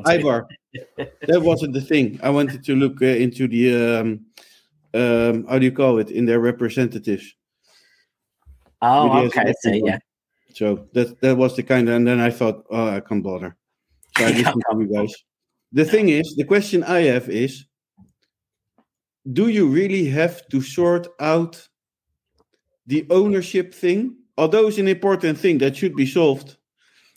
Eibar. 0.04 0.46
that 0.98 1.42
wasn't 1.42 1.74
the 1.74 1.82
thing. 1.82 2.20
I 2.22 2.30
wanted 2.30 2.64
to 2.66 2.76
look 2.76 3.02
uh, 3.02 3.06
into 3.06 3.48
the 3.48 4.00
um, 4.00 4.26
um, 4.94 5.46
how 5.48 5.60
do 5.60 5.66
you 5.66 5.72
call 5.72 6.00
it 6.00 6.12
in 6.12 6.26
their 6.26 6.40
representatives. 6.40 7.36
Oh, 8.86 9.26
okay. 9.26 9.54
See, 9.62 9.82
yeah. 9.84 9.98
So 10.54 10.88
that 10.94 11.20
that 11.22 11.36
was 11.36 11.56
the 11.56 11.64
kind 11.64 11.90
of, 11.90 11.96
and 11.96 12.08
then 12.08 12.20
I 12.20 12.30
thought, 12.30 12.66
oh, 12.70 12.88
I 12.88 13.00
can't 13.00 13.24
bother. 13.24 13.58
So 14.18 14.26
I 14.26 14.30
listened 14.38 14.64
to 14.72 14.80
you 14.80 14.94
guys. 14.94 15.14
The 15.74 15.86
thing 15.86 16.10
is, 16.10 16.36
the 16.38 16.46
question 16.46 16.84
I 16.84 17.02
have 17.02 17.28
is, 17.30 17.66
do 19.34 19.48
you 19.50 19.68
really 19.68 20.06
have 20.06 20.48
to 20.50 20.62
sort 20.62 21.08
out 21.20 21.68
the 22.86 23.06
ownership 23.10 23.74
thing? 23.74 24.18
Although 24.38 24.68
it's 24.68 24.78
an 24.78 24.88
important 24.88 25.40
thing 25.40 25.58
that 25.60 25.76
should 25.76 25.96
be 25.96 26.06
solved, 26.06 26.58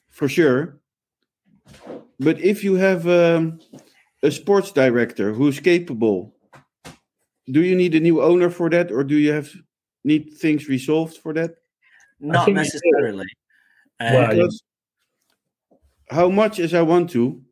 for 0.09 0.29
sure. 0.29 0.81
But 2.19 2.41
if 2.41 2.64
you 2.64 2.75
have 2.77 3.07
um, 3.07 3.61
a 4.23 4.31
sports 4.31 4.73
director 4.73 5.33
who's 5.33 5.61
capable, 5.61 6.35
do 7.51 7.62
you 7.62 7.77
need 7.77 7.95
a 7.95 8.01
new 8.01 8.23
owner 8.23 8.51
for 8.51 8.71
that, 8.71 8.91
or 8.91 9.05
do 9.05 9.16
you 9.16 9.33
have 9.33 9.53
need 10.05 10.35
things 10.35 10.69
resolved 10.69 11.17
for 11.19 11.33
that? 11.35 11.57
Not 12.21 12.49
necessarily. 12.53 13.27
How 16.11 16.29
much 16.29 16.59
as 16.59 16.75
I 16.75 16.83
want 16.83 17.11
to, 17.11 17.43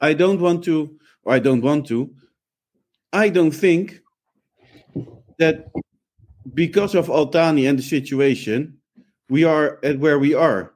I 0.00 0.14
don't 0.14 0.40
want 0.40 0.64
to, 0.64 0.98
or 1.22 1.34
I 1.34 1.38
don't 1.38 1.60
want 1.60 1.86
to, 1.88 2.14
I 3.12 3.28
don't 3.28 3.50
think 3.50 4.00
that 5.38 5.70
because 6.54 6.94
of 6.94 7.08
Al-Thani 7.08 7.66
and 7.66 7.78
the 7.78 7.82
situation, 7.82 8.78
we 9.28 9.44
are 9.44 9.78
at 9.82 9.98
where 9.98 10.18
we 10.18 10.34
are. 10.34 10.72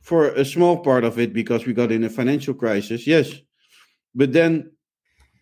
For 0.00 0.28
a 0.28 0.44
small 0.44 0.78
part 0.78 1.02
of 1.02 1.18
it, 1.18 1.32
because 1.32 1.66
we 1.66 1.72
got 1.72 1.90
in 1.90 2.04
a 2.04 2.08
financial 2.08 2.54
crisis, 2.54 3.08
yes. 3.08 3.32
But 4.14 4.32
then 4.32 4.70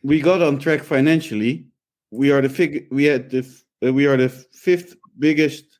we 0.02 0.22
got 0.22 0.40
on 0.40 0.58
track 0.58 0.82
financially. 0.82 1.66
We 2.10 2.30
are 2.30 2.40
the 2.40 2.48
fig- 2.48 2.88
we 2.90 3.04
had 3.04 3.28
the 3.28 3.44
we 3.92 4.06
are 4.06 4.16
the 4.16 4.28
fifth 4.28 4.96
biggest 5.18 5.78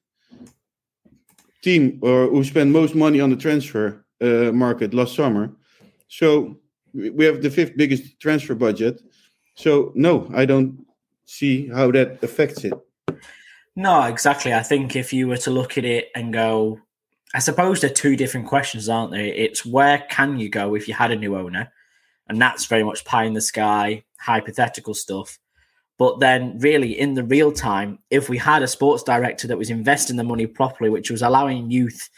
team 1.63 1.99
or 2.03 2.29
who 2.29 2.45
spent 2.45 2.71
most 2.71 2.95
money 2.95 3.21
on 3.21 3.31
the 3.31 3.37
transfer 3.37 4.05
uh, 4.21 4.53
market 4.53 4.93
last 4.93 5.15
summer. 5.15 5.51
So 6.09 6.59
we 6.93 7.25
have 7.25 7.43
the 7.43 7.51
fifth 7.51 7.77
biggest 7.77 8.21
transfer 8.21 8.55
budget. 8.55 9.01
So 9.57 9.93
no, 9.95 10.31
I 10.35 10.45
don't 10.45 10.85
see 11.25 11.69
how 11.69 11.91
that 11.93 12.23
affects 12.23 12.65
it. 12.65 12.75
No, 13.77 14.03
exactly. 14.03 14.55
I 14.55 14.63
think 14.63 14.95
if 14.95 15.13
you 15.13 15.27
were 15.27 15.37
to 15.39 15.51
look 15.51 15.77
at 15.79 15.85
it 15.85 16.11
and 16.15 16.33
go, 16.33 16.81
I 17.35 17.41
suppose 17.41 17.81
they're 17.81 17.91
two 17.91 18.15
different 18.15 18.47
questions, 18.47 18.89
aren't 18.89 19.11
they? 19.11 19.31
It's 19.31 19.67
where 19.67 20.07
can 20.09 20.39
you 20.39 20.49
go 20.49 20.75
if 20.77 20.87
you 20.87 20.95
had 20.95 21.11
a 21.11 21.17
new 21.17 21.37
owner? 21.37 21.73
And 22.29 22.41
that's 22.41 22.67
very 22.67 22.85
much 22.85 23.05
pie 23.05 23.25
in 23.25 23.35
the 23.35 23.41
sky, 23.41 24.05
hypothetical 24.21 24.95
stuff. 24.95 25.39
But 25.97 26.21
then, 26.21 26.59
really, 26.59 26.99
in 26.99 27.15
the 27.15 27.25
real 27.25 27.53
time, 27.53 27.99
if 28.11 28.29
we 28.29 28.37
had 28.37 28.63
a 28.63 28.69
sports 28.69 29.03
director 29.03 29.47
that 29.47 29.59
was 29.59 29.71
investing 29.71 30.17
the 30.17 30.25
money 30.25 30.47
properly, 30.47 30.91
which 30.91 31.11
was 31.11 31.23
allowing 31.23 31.71
youth 31.71 32.11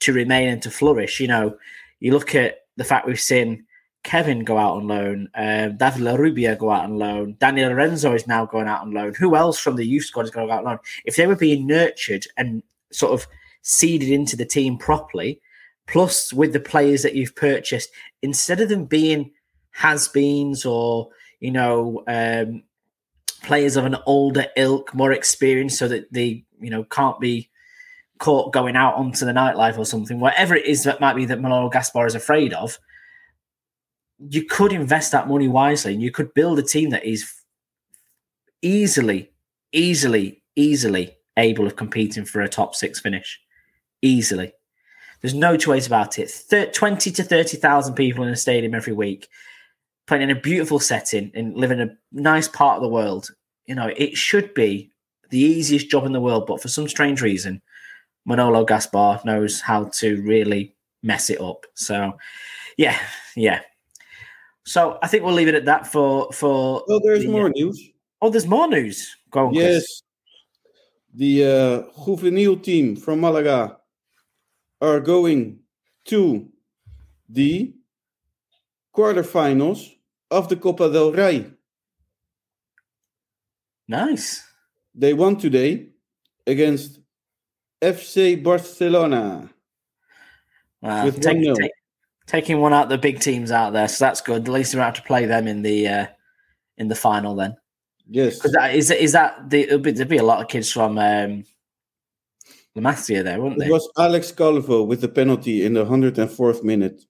to 0.00 0.12
remain 0.12 0.48
and 0.48 0.62
to 0.62 0.70
flourish, 0.70 1.18
you 1.18 1.26
know, 1.26 1.56
you 1.98 2.12
look 2.12 2.34
at 2.34 2.58
the 2.76 2.84
fact 2.84 3.06
we've 3.06 3.20
seen 3.20 3.64
Kevin 4.04 4.44
go 4.44 4.58
out 4.58 4.76
on 4.76 4.86
loan, 4.86 5.28
um, 5.34 5.76
David 5.78 6.02
Larrubia 6.02 6.58
go 6.58 6.70
out 6.70 6.84
on 6.84 6.98
loan, 6.98 7.36
Daniel 7.40 7.70
Lorenzo 7.70 8.12
is 8.12 8.26
now 8.26 8.44
going 8.44 8.68
out 8.68 8.82
on 8.82 8.92
loan. 8.92 9.14
Who 9.14 9.34
else 9.34 9.58
from 9.58 9.76
the 9.76 9.86
youth 9.86 10.04
squad 10.04 10.26
is 10.26 10.30
going 10.30 10.46
to 10.46 10.50
go 10.50 10.54
out 10.54 10.64
on 10.64 10.72
loan? 10.72 10.78
If 11.04 11.16
they 11.16 11.26
were 11.26 11.36
being 11.36 11.66
nurtured 11.66 12.26
and 12.36 12.62
sort 12.92 13.12
of 13.14 13.26
seeded 13.62 14.10
into 14.10 14.36
the 14.36 14.44
team 14.44 14.76
properly, 14.76 15.40
plus 15.86 16.32
with 16.32 16.52
the 16.52 16.60
players 16.60 17.02
that 17.02 17.14
you've 17.14 17.34
purchased, 17.34 17.90
instead 18.22 18.60
of 18.60 18.68
them 18.68 18.84
being 18.84 19.32
has-beens 19.70 20.64
or 20.64 21.08
you 21.40 21.50
know 21.50 22.04
um, 22.06 22.62
players 23.44 23.76
of 23.76 23.84
an 23.84 23.96
older 24.06 24.46
ilk, 24.56 24.94
more 24.94 25.12
experienced, 25.12 25.78
so 25.78 25.88
that 25.88 26.12
they 26.12 26.44
you 26.60 26.70
know 26.70 26.84
can't 26.84 27.20
be 27.20 27.50
caught 28.18 28.52
going 28.52 28.76
out 28.76 28.94
onto 28.94 29.24
the 29.24 29.32
nightlife 29.32 29.78
or 29.78 29.84
something. 29.84 30.20
Whatever 30.20 30.54
it 30.54 30.66
is 30.66 30.84
that 30.84 31.00
might 31.00 31.16
be 31.16 31.26
that 31.26 31.40
Manolo 31.40 31.68
Gaspar 31.68 32.06
is 32.06 32.14
afraid 32.14 32.52
of, 32.52 32.78
you 34.18 34.44
could 34.44 34.72
invest 34.72 35.12
that 35.12 35.28
money 35.28 35.48
wisely, 35.48 35.92
and 35.92 36.02
you 36.02 36.10
could 36.10 36.34
build 36.34 36.58
a 36.58 36.62
team 36.62 36.90
that 36.90 37.04
is 37.04 37.30
easily, 38.62 39.30
easily, 39.72 40.42
easily 40.56 41.16
able 41.36 41.66
of 41.66 41.76
competing 41.76 42.24
for 42.24 42.40
a 42.40 42.48
top 42.48 42.74
six 42.74 43.00
finish. 43.00 43.40
Easily. 44.02 44.52
There's 45.20 45.34
no 45.34 45.56
two 45.56 45.70
ways 45.70 45.86
about 45.86 46.18
it. 46.18 46.72
20 46.74 47.10
to 47.10 47.22
30,000 47.22 47.94
people 47.94 48.24
in 48.24 48.30
a 48.30 48.36
stadium 48.36 48.74
every 48.74 48.92
week 48.92 49.28
playing 50.06 50.22
in 50.22 50.36
a 50.36 50.40
beautiful 50.40 50.78
setting 50.78 51.30
and 51.34 51.54
living 51.56 51.80
in 51.80 51.90
a 51.90 51.96
nice 52.12 52.48
part 52.48 52.76
of 52.76 52.82
the 52.82 52.88
world, 52.88 53.30
you 53.66 53.74
know, 53.74 53.90
it 53.96 54.16
should 54.16 54.52
be 54.54 54.90
the 55.30 55.38
easiest 55.38 55.90
job 55.90 56.04
in 56.04 56.12
the 56.12 56.20
world, 56.20 56.46
but 56.46 56.60
for 56.60 56.68
some 56.68 56.88
strange 56.88 57.22
reason, 57.22 57.60
Manolo 58.26 58.64
Gaspar 58.64 59.20
knows 59.24 59.60
how 59.60 59.84
to 59.84 60.20
really 60.22 60.74
mess 61.02 61.30
it 61.30 61.40
up. 61.40 61.66
So, 61.74 62.16
yeah, 62.76 62.98
yeah. 63.36 63.60
So 64.64 64.98
I 65.02 65.08
think 65.08 65.24
we'll 65.24 65.34
leave 65.34 65.48
it 65.48 65.54
at 65.54 65.66
that 65.66 65.86
for 65.86 66.30
for. 66.32 66.84
Well, 66.88 67.00
there's 67.04 67.22
the, 67.24 67.28
more 67.28 67.50
news. 67.50 67.90
Oh, 68.22 68.30
there's 68.30 68.46
more 68.46 68.66
news. 68.66 69.14
Go 69.30 69.48
on, 69.48 69.54
Yes, 69.54 69.72
Chris. 69.72 70.02
the 71.14 71.44
uh, 71.44 72.04
juvenile 72.04 72.56
team 72.56 72.96
from 72.96 73.20
Malaga 73.20 73.78
are 74.80 75.00
going 75.00 75.58
to 76.06 76.48
the 77.28 77.74
quarterfinals 78.94 79.93
of 80.34 80.48
the 80.48 80.56
Copa 80.56 80.90
del 80.90 81.12
Rey. 81.12 81.46
Nice. 83.88 84.44
They 84.94 85.14
won 85.14 85.36
today 85.36 85.88
against 86.46 87.00
FC 87.80 88.42
Barcelona. 88.42 89.50
Wow. 90.82 91.04
With 91.04 91.20
Take- 91.20 91.38
1-0. 91.38 91.56
take- 91.56 91.70
taking 92.26 92.60
one 92.60 92.72
out 92.72 92.84
of 92.84 92.88
the 92.90 92.98
big 92.98 93.20
teams 93.20 93.50
out 93.50 93.72
there, 93.72 93.88
so 93.88 94.04
that's 94.04 94.20
good. 94.20 94.42
At 94.42 94.52
least 94.52 94.74
we 94.74 94.78
don't 94.78 94.86
have 94.86 94.94
to 94.94 95.02
play 95.02 95.26
them 95.26 95.46
in 95.46 95.62
the 95.62 95.88
uh, 95.88 96.06
in 96.78 96.88
the 96.88 96.94
final 96.94 97.34
then. 97.34 97.56
Yes, 98.08 98.40
that 98.40 98.74
is 98.74 98.90
is 98.90 99.12
that 99.12 99.48
the 99.50 99.62
it'll 99.62 99.78
be, 99.78 99.92
there'll 99.92 100.08
be 100.08 100.18
a 100.18 100.22
lot 100.22 100.42
of 100.42 100.48
kids 100.48 100.70
from 100.70 100.98
um, 100.98 101.44
La 102.74 102.82
Masia 102.82 103.22
there, 103.22 103.40
won't 103.40 103.58
they? 103.58 103.66
it 103.66 103.70
was 103.70 103.88
Alex 103.98 104.32
Calvo 104.32 104.82
with 104.82 105.00
the 105.00 105.08
penalty 105.08 105.64
in 105.64 105.74
the 105.74 105.84
104th 105.84 106.62
minute. 106.62 107.02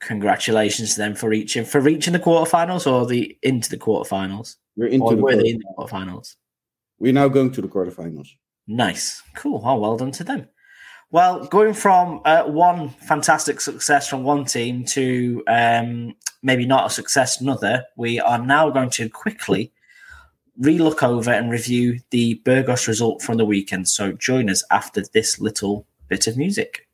Congratulations 0.00 0.94
to 0.94 0.98
them 1.00 1.14
for 1.14 1.28
reaching 1.28 1.64
for 1.64 1.80
reaching 1.80 2.12
the 2.12 2.18
quarterfinals 2.18 2.90
or 2.90 3.06
the 3.06 3.36
into 3.42 3.70
the 3.70 3.78
quarterfinals. 3.78 4.56
We're 4.76 4.88
into 4.88 5.04
Or 5.04 5.10
the 5.10 5.16
were 5.16 5.22
quarter- 5.30 5.42
they 5.42 5.48
in 5.50 5.58
the 5.58 5.74
quarterfinals? 5.76 6.36
We're 6.98 7.12
now 7.12 7.28
going 7.28 7.50
to 7.52 7.62
the 7.62 7.68
quarterfinals. 7.68 8.28
Nice, 8.66 9.22
cool. 9.34 9.62
Oh, 9.64 9.76
well 9.76 9.96
done 9.96 10.10
to 10.12 10.24
them. 10.24 10.48
Well, 11.10 11.46
going 11.46 11.72
from 11.72 12.20
uh, 12.24 12.44
one 12.44 12.90
fantastic 12.90 13.60
success 13.60 14.08
from 14.08 14.24
one 14.24 14.44
team 14.44 14.84
to 14.86 15.42
um, 15.46 16.14
maybe 16.42 16.66
not 16.66 16.86
a 16.86 16.90
success 16.90 17.40
another, 17.40 17.84
we 17.96 18.18
are 18.20 18.38
now 18.44 18.70
going 18.70 18.90
to 18.90 19.08
quickly 19.08 19.72
relook 20.60 21.02
over 21.02 21.30
and 21.30 21.50
review 21.50 22.00
the 22.10 22.34
Burgos 22.44 22.88
result 22.88 23.22
from 23.22 23.36
the 23.36 23.44
weekend. 23.44 23.88
So 23.88 24.12
join 24.12 24.50
us 24.50 24.64
after 24.70 25.02
this 25.12 25.38
little 25.38 25.86
bit 26.08 26.26
of 26.26 26.36
music. 26.36 26.86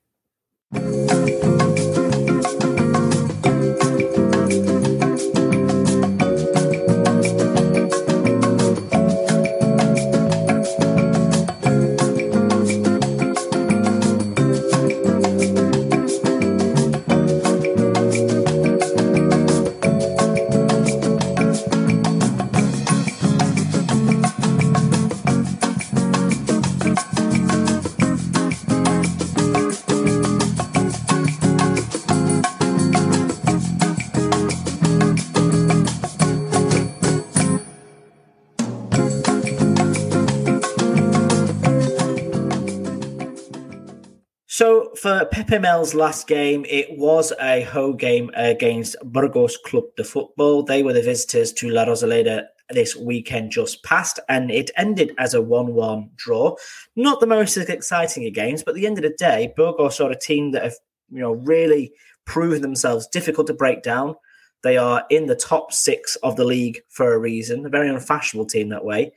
For 45.53 45.95
last 45.95 46.29
game, 46.29 46.65
it 46.67 46.97
was 46.97 47.31
a 47.39 47.61
home 47.65 47.99
game 47.99 48.31
against 48.35 48.97
Burgos 49.05 49.59
Club 49.59 49.85
de 49.99 50.03
Football. 50.03 50.63
They 50.63 50.83
were 50.83 50.95
the 50.95 51.03
visitors 51.03 51.53
to 51.55 51.69
La 51.69 51.85
Rosaleda 51.85 52.47
this 52.71 52.97
weekend 52.97 53.51
just 53.51 53.85
past, 53.85 54.19
and 54.31 54.51
it 54.51 54.71
ended 54.79 55.13
as 55.19 55.35
a 55.35 55.41
1-1 55.41 56.17
draw. 56.17 56.57
Not 56.97 57.21
the 57.21 57.27
most 57.27 57.59
exciting 57.59 58.27
of 58.27 58.33
games, 58.33 58.63
but 58.63 58.71
at 58.71 58.77
the 58.77 58.87
end 58.87 58.97
of 58.97 59.03
the 59.03 59.15
day, 59.19 59.53
Burgos 59.55 60.01
are 60.01 60.11
a 60.11 60.19
team 60.19 60.53
that 60.53 60.63
have 60.63 60.77
you 61.11 61.21
know 61.21 61.33
really 61.33 61.93
proven 62.25 62.63
themselves 62.63 63.07
difficult 63.09 63.47
to 63.49 63.55
break 63.55 63.83
down. 63.83 64.15
They 64.63 64.79
are 64.79 65.05
in 65.11 65.27
the 65.27 65.37
top 65.37 65.71
six 65.71 66.17
of 66.23 66.37
the 66.37 66.45
league 66.45 66.81
for 66.89 67.13
a 67.13 67.19
reason. 67.19 67.67
A 67.67 67.69
very 67.69 67.91
unfashionable 67.91 68.47
team 68.47 68.71
that 68.71 68.87
way. 68.87 69.13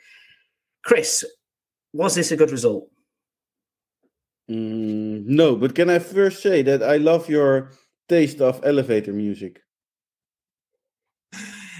Chris, 0.83 1.23
was 1.93 2.13
this 2.13 2.33
a 2.33 2.36
good 2.36 2.51
result? 2.51 2.89
Mm, 4.50 5.26
no, 5.26 5.56
but 5.56 5.74
can 5.74 5.89
I 5.89 6.00
first 6.00 6.41
say 6.41 6.62
that 6.64 6.84
I 6.84 6.98
love 6.98 7.30
your 7.30 7.72
taste 8.08 8.41
of 8.41 8.62
elevator 8.64 9.14
music? 9.14 9.62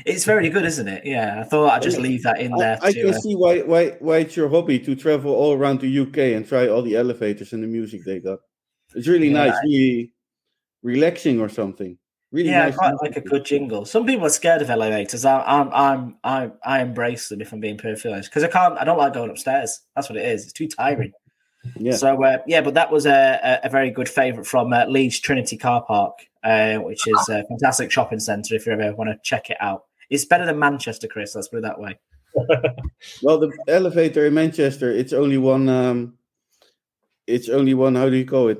It's 0.06 0.24
very 0.24 0.50
good, 0.50 0.66
isn't 0.66 0.88
it? 0.88 1.04
Yeah, 1.04 1.42
I 1.42 1.44
thought 1.44 1.74
I'd 1.74 1.82
just 1.82 1.98
leave 1.98 2.22
that 2.24 2.40
in 2.40 2.52
there. 2.56 2.78
I 2.82 2.92
to, 2.92 3.02
can 3.02 3.14
uh, 3.14 3.20
see 3.20 3.36
why, 3.36 3.62
why 3.62 3.90
why 4.00 4.18
it's 4.20 4.36
your 4.36 4.50
hobby 4.50 4.78
to 4.80 4.96
travel 4.96 5.34
all 5.34 5.54
around 5.54 5.80
the 5.80 6.00
UK 6.00 6.36
and 6.36 6.48
try 6.48 6.68
all 6.68 6.84
the 6.84 6.96
elevators 6.96 7.54
and 7.54 7.64
the 7.64 7.68
music 7.68 8.02
they 8.06 8.20
got. 8.20 8.40
It's 8.94 9.08
really 9.08 9.30
Yeah, 9.30 9.46
nice, 9.46 9.58
really 9.64 10.12
relaxing 10.84 11.42
or 11.42 11.50
something. 11.50 11.98
Really 12.32 12.50
yeah, 12.50 12.66
nice. 12.66 12.76
quite 12.76 12.90
music. 12.90 13.02
like 13.02 13.18
a 13.18 13.28
good 13.28 13.46
jingle. 13.46 13.86
Some 13.86 14.06
people 14.06 14.28
are 14.28 14.30
scared 14.30 14.62
of 14.62 14.70
elevators. 14.70 15.26
I, 15.26 15.42
I'm, 15.42 15.70
I'm, 15.74 16.18
I, 16.24 16.52
I 16.64 16.82
embrace 16.82 17.30
them 17.30 17.42
if 17.42 17.52
I'm 17.52 17.60
being 17.60 17.78
perfectly 17.78 18.12
honest, 18.12 18.30
because 18.30 18.44
I 18.44 18.48
can't. 18.48 18.78
I 18.78 18.84
don't 18.84 19.00
like 19.00 19.14
going 19.14 19.32
upstairs. 19.32 19.82
That's 19.96 20.08
what 20.08 20.18
it 20.18 20.26
is. 20.26 20.44
It's 20.44 20.54
too 20.54 20.68
tiring. 20.68 21.14
Yeah. 21.78 21.94
So 21.96 22.24
uh, 22.24 22.38
yeah, 22.48 22.62
but 22.62 22.74
that 22.76 22.92
was 22.92 23.06
a, 23.06 23.40
a, 23.64 23.68
a 23.68 23.70
very 23.70 23.90
good 23.92 24.10
favourite 24.10 24.46
from 24.48 24.72
uh, 24.74 24.86
Leeds 24.86 25.20
Trinity 25.20 25.58
Car 25.58 25.84
Park, 25.84 26.20
uh, 26.44 26.76
which 26.78 27.08
is 27.08 27.30
a 27.30 27.44
fantastic 27.46 27.92
shopping 27.92 28.20
centre. 28.20 28.56
If 28.56 28.66
you 28.66 28.74
ever 28.74 28.94
want 28.96 29.10
to 29.10 29.18
check 29.24 29.50
it 29.50 29.58
out, 29.60 29.86
it's 30.10 30.26
better 30.26 30.46
than 30.46 30.60
Manchester, 30.60 31.08
Chris. 31.08 31.36
Let's 31.36 31.48
put 31.48 31.58
it 31.58 31.64
that 31.64 31.80
way. 31.80 31.98
Well, 33.24 33.40
the 33.40 33.52
elevator 33.68 34.26
in 34.26 34.34
Manchester, 34.34 34.92
it's 34.92 35.14
only 35.14 35.38
one. 35.38 35.70
Um, 35.70 36.18
it's 37.28 37.50
only 37.50 37.74
one. 37.74 37.96
How 37.96 38.10
do 38.10 38.16
you 38.18 38.26
call 38.26 38.50
it? 38.50 38.60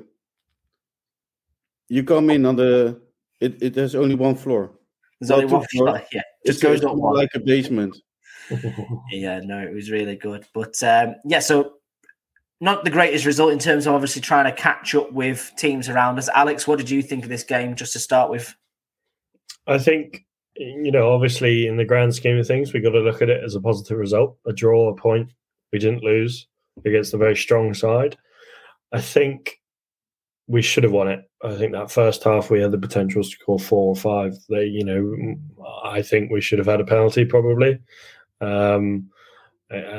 You 1.90 2.04
come 2.04 2.30
in 2.30 2.46
on 2.46 2.56
the. 2.56 3.00
It 3.40 3.62
it 3.62 3.76
has 3.76 3.96
only 3.96 4.16
one 4.16 4.36
floor. 4.36 4.72
There's 5.20 5.30
Well, 5.30 5.40
only 5.40 5.50
two 5.50 5.56
one. 5.58 5.68
floors. 5.68 6.02
Yeah, 6.14 6.22
It's 6.44 6.54
just 6.60 6.64
goes 6.64 6.78
it's 6.78 6.86
up 6.86 6.96
one. 6.96 7.16
like 7.16 7.30
a 7.36 7.40
basement. 7.40 7.98
Yeah, 9.12 9.40
no, 9.44 9.60
it 9.60 9.74
was 9.74 9.92
really 9.92 10.16
good. 10.16 10.46
But 10.54 10.82
um, 10.84 11.16
yeah, 11.26 11.40
so 11.40 11.75
not 12.62 12.84
the 12.84 12.90
greatest 12.90 13.26
result 13.26 13.52
in 13.52 13.60
terms 13.60 13.86
of 13.86 13.94
obviously 13.94 14.22
trying 14.22 14.46
to 14.46 14.62
catch 14.62 14.96
up 14.96 15.12
with 15.12 15.52
teams 15.58 15.90
around 15.90 16.18
us. 16.18 16.30
Alex, 16.30 16.68
what 16.68 16.78
did 16.78 16.90
you 16.90 17.02
think 17.02 17.24
of 17.24 17.30
this 17.30 17.44
game 17.44 17.76
just 17.76 17.94
to 17.94 18.00
start 18.00 18.32
with? 18.32 18.56
I 19.68 19.78
think, 19.78 20.26
you 20.56 20.92
know, 20.92 21.12
obviously 21.12 21.68
in 21.68 21.78
the 21.78 21.86
grand 21.86 22.16
scheme 22.16 22.38
of 22.38 22.48
things, 22.48 22.74
we 22.74 22.80
got 22.80 22.92
to 22.92 23.00
look 23.00 23.22
at 23.22 23.30
it 23.30 23.44
as 23.44 23.56
a 23.56 23.62
positive 23.62 23.98
result, 23.98 24.38
a 24.46 24.54
draw, 24.54 24.90
a 24.90 24.96
point. 24.96 25.32
We 25.74 25.80
didn't 25.80 26.04
lose 26.04 26.48
against 26.86 27.14
a 27.14 27.18
very 27.18 27.36
strong 27.36 27.74
side. 27.74 28.18
I 28.92 29.02
think 29.02 29.60
we 30.48 30.62
should 30.62 30.84
have 30.84 30.94
won 30.94 31.08
it. 31.08 31.30
I 31.44 31.56
think 31.56 31.74
that 31.74 31.92
first 31.92 32.24
half 32.24 32.50
we 32.50 32.62
had 32.62 32.72
the 32.72 32.78
potential 32.78 33.24
to 33.24 33.30
score 33.30 33.60
four 33.60 33.90
or 33.90 33.96
five. 33.96 34.34
They, 34.50 34.66
you 34.66 34.86
know, 34.86 35.36
I 35.84 36.02
think 36.02 36.32
we 36.32 36.42
should 36.42 36.60
have 36.60 36.68
had 36.68 36.82
a 36.82 36.86
penalty 36.86 37.26
probably. 37.26 37.80
Um, 38.42 39.10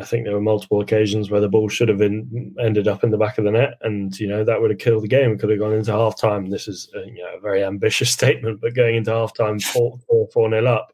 I 0.00 0.04
think 0.04 0.24
there 0.24 0.34
were 0.34 0.40
multiple 0.40 0.80
occasions 0.80 1.30
where 1.30 1.40
the 1.40 1.48
ball 1.48 1.68
should 1.68 1.88
have 1.88 1.98
been 1.98 2.54
ended 2.60 2.88
up 2.88 3.04
in 3.04 3.10
the 3.10 3.18
back 3.18 3.38
of 3.38 3.44
the 3.44 3.50
net, 3.50 3.74
and 3.82 4.18
you 4.18 4.26
know 4.26 4.44
that 4.44 4.60
would 4.60 4.70
have 4.70 4.78
killed 4.78 5.02
the 5.02 5.08
game. 5.08 5.30
We 5.30 5.36
could 5.36 5.50
have 5.50 5.58
gone 5.58 5.72
into 5.72 5.92
half 5.92 6.18
time. 6.18 6.50
This 6.50 6.68
is 6.68 6.88
uh, 6.94 7.02
you 7.02 7.22
know 7.22 7.36
a 7.36 7.40
very 7.40 7.64
ambitious 7.64 8.10
statement, 8.12 8.60
but 8.60 8.74
going 8.74 8.96
into 8.96 9.10
half 9.10 9.34
time 9.34 9.60
four 9.60 9.98
four 10.08 10.28
four 10.32 10.48
nil 10.48 10.68
up, 10.68 10.92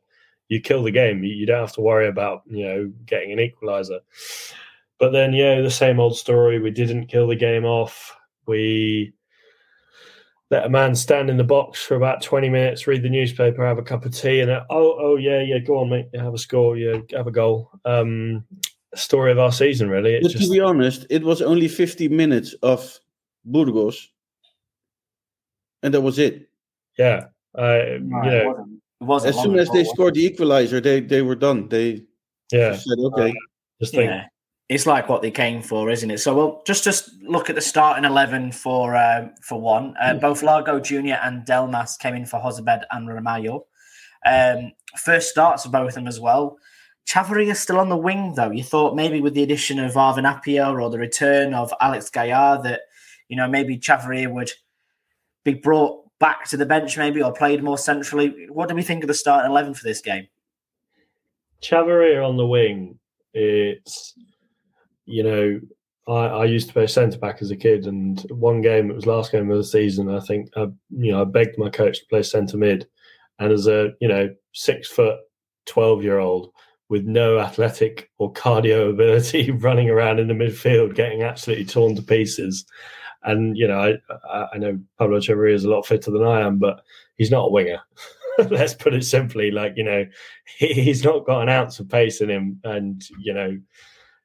you 0.49 0.61
kill 0.61 0.83
the 0.83 0.91
game. 0.91 1.22
You, 1.24 1.35
you 1.35 1.47
don't 1.47 1.61
have 1.61 1.74
to 1.74 1.80
worry 1.80 2.09
about 2.09 2.43
you 2.47 2.64
know 2.64 2.93
getting 3.07 3.33
an 3.33 3.39
equaliser. 3.39 4.01
But 4.99 5.11
then 5.11 5.33
yeah, 5.33 5.61
the 5.61 5.70
same 5.70 5.99
old 5.99 6.16
story. 6.16 6.61
We 6.61 6.70
didn't 6.70 7.07
kill 7.07 7.26
the 7.26 7.37
game 7.37 7.64
off. 7.64 8.16
We 8.47 9.14
let 10.53 10.66
a 10.66 10.68
man 10.68 10.95
stand 10.95 11.30
in 11.30 11.39
the 11.39 11.45
box 11.45 11.83
for 11.83 11.95
about 11.97 12.20
20 12.20 12.51
minutes, 12.51 12.87
read 12.87 13.03
the 13.03 13.09
newspaper, 13.09 13.66
have 13.66 13.78
a 13.78 13.83
cup 13.83 14.05
of 14.05 14.14
tea, 14.14 14.41
and 14.41 14.51
oh, 14.51 14.66
oh 14.68 15.16
yeah, 15.16 15.41
yeah, 15.41 15.59
go 15.59 15.78
on, 15.78 15.89
mate, 15.89 16.09
have 16.14 16.35
a 16.35 16.39
score, 16.39 16.76
yeah, 16.76 16.99
have 17.12 17.26
a 17.26 17.30
goal. 17.30 17.70
Um, 17.87 18.45
story 18.95 19.32
of 19.32 19.38
our 19.38 19.53
season, 19.53 19.88
really. 19.88 20.14
It's 20.14 20.28
But 20.28 20.32
just 20.32 20.45
to 20.45 20.51
be 20.51 20.61
honest, 20.61 21.07
it 21.11 21.22
was 21.22 21.43
only 21.43 21.68
50 21.68 22.09
minutes 22.09 22.55
of 22.62 22.99
Burgos, 23.45 24.09
and 25.82 25.93
that 25.95 26.01
was 26.01 26.18
it. 26.18 26.49
yeah, 26.99 27.26
uh, 27.59 27.78
you 27.84 28.01
know, 28.01 28.45
wasn't, 28.49 28.80
it 29.01 29.05
wasn't 29.05 29.34
As 29.34 29.43
soon 29.43 29.59
as 29.59 29.70
they 29.70 29.84
scored 29.84 30.14
the 30.14 30.24
equalizer, 30.24 30.80
they 30.80 31.01
they 31.01 31.22
were 31.22 31.34
done. 31.34 31.68
They 31.68 32.05
yeah, 32.53 32.76
said, 32.76 32.99
"Okay, 32.99 33.32
just 33.80 33.95
think, 33.95 34.11
Yeah. 34.11 34.26
It's 34.68 34.86
like 34.86 35.09
what 35.09 35.20
they 35.20 35.30
came 35.30 35.61
for, 35.61 35.90
isn't 35.90 36.11
it? 36.11 36.18
So 36.18 36.34
we'll 36.34 36.62
just 36.66 36.82
just 36.82 37.11
look 37.20 37.51
at 37.51 37.57
the 37.57 37.61
starting 37.61 38.05
eleven 38.05 38.53
for 38.53 38.97
um, 38.97 39.32
for 39.43 39.61
one. 39.61 39.95
Uh, 40.01 40.14
both 40.14 40.43
Lago 40.43 40.80
Junior 40.80 41.18
and 41.22 41.45
Delmas 41.45 41.99
came 41.99 42.14
in 42.14 42.24
for 42.24 42.40
Jozabed 42.40 42.84
and 42.90 43.07
Ramayo. 43.07 43.64
Um, 44.24 44.72
first 44.97 45.28
starts 45.30 45.66
of 45.66 45.72
both 45.72 45.88
of 45.88 45.95
them 45.95 46.07
as 46.07 46.20
well. 46.20 46.57
Chavarria 47.09 47.57
still 47.57 47.78
on 47.78 47.88
the 47.88 47.96
wing, 47.96 48.34
though. 48.34 48.50
You 48.50 48.62
thought 48.62 48.96
maybe 48.96 49.20
with 49.20 49.34
the 49.34 49.42
addition 49.42 49.78
of 49.78 49.94
Arvin 49.94 50.24
Appiah 50.24 50.80
or 50.80 50.90
the 50.90 50.98
return 50.98 51.55
of 51.55 51.72
Alex 51.80 52.11
Gallar 52.11 52.62
that, 52.62 52.82
you 53.28 53.36
know, 53.36 53.48
maybe 53.48 53.78
Chavarria 53.78 54.32
would 54.32 54.53
be 55.44 55.55
brought 55.55 56.03
back 56.20 56.48
to 56.48 56.57
the 56.57 56.66
bench 56.66 56.96
maybe 56.96 57.20
or 57.22 57.32
played 57.32 57.62
more 57.62 57.78
centrally. 57.78 58.46
What 58.48 58.68
do 58.68 58.74
we 58.74 58.82
think 58.82 59.03
of 59.03 59.09
the 59.09 59.14
starting 59.14 59.50
11 59.50 59.74
for 59.74 59.84
this 59.84 60.00
game? 60.00 60.28
Chavarria 61.61 62.26
on 62.26 62.36
the 62.36 62.46
wing, 62.46 62.98
it's, 63.34 64.14
you 65.05 65.22
know, 65.22 65.61
I, 66.09 66.12
I 66.12 66.44
used 66.44 66.68
to 66.68 66.72
play 66.72 66.86
centre 66.86 67.18
back 67.18 67.38
as 67.40 67.50
a 67.50 67.57
kid, 67.57 67.86
and 67.86 68.20
one 68.30 68.61
game, 68.61 68.90
it 68.90 68.94
was 68.94 69.07
last 69.07 69.30
game 69.30 69.50
of 69.50 69.57
the 69.57 69.64
season, 69.64 70.09
I 70.09 70.20
think, 70.20 70.48
I, 70.57 70.68
you 70.90 71.12
know, 71.12 71.22
I 71.22 71.24
begged 71.24 71.59
my 71.59 71.70
coach 71.70 72.00
to 72.00 72.07
play 72.07 72.22
centre 72.22 72.57
mid. 72.57 72.86
And 73.38 73.53
as 73.53 73.66
a, 73.66 73.90
you 74.00 74.09
know, 74.09 74.34
six 74.53 74.88
foot, 74.88 75.18
12 75.66 76.03
year 76.03 76.18
old, 76.18 76.53
with 76.93 77.07
no 77.07 77.38
athletic 77.38 78.11
or 78.18 78.30
cardio 78.34 78.90
ability 78.90 79.51
running 79.51 79.88
around 79.88 80.20
in 80.20 80.28
the 80.28 80.34
midfield, 80.34 80.95
getting 80.95 81.22
absolutely 81.22 81.64
torn 81.64 81.97
to 81.97 82.03
pieces. 82.03 82.66
And 83.24 83.57
you 83.57 83.66
know, 83.66 83.97
I, 84.30 84.47
I 84.53 84.59
know 84.59 84.78
Pablo 84.99 85.18
Chavarria 85.18 85.55
is 85.55 85.64
a 85.64 85.70
lot 85.70 85.86
fitter 85.86 86.11
than 86.11 86.22
I 86.22 86.43
am, 86.43 86.59
but 86.59 86.82
he's 87.16 87.30
not 87.30 87.47
a 87.47 87.51
winger. 87.51 87.80
Let's 88.51 88.74
put 88.74 88.93
it 88.93 89.05
simply. 89.05 89.51
Like 89.51 89.72
you 89.74 89.84
know, 89.84 90.05
he's 90.59 91.03
not 91.03 91.24
got 91.24 91.40
an 91.40 91.49
ounce 91.49 91.80
of 91.80 91.88
pace 91.88 92.20
in 92.20 92.28
him, 92.28 92.61
and 92.62 93.03
you 93.18 93.32
know, 93.32 93.59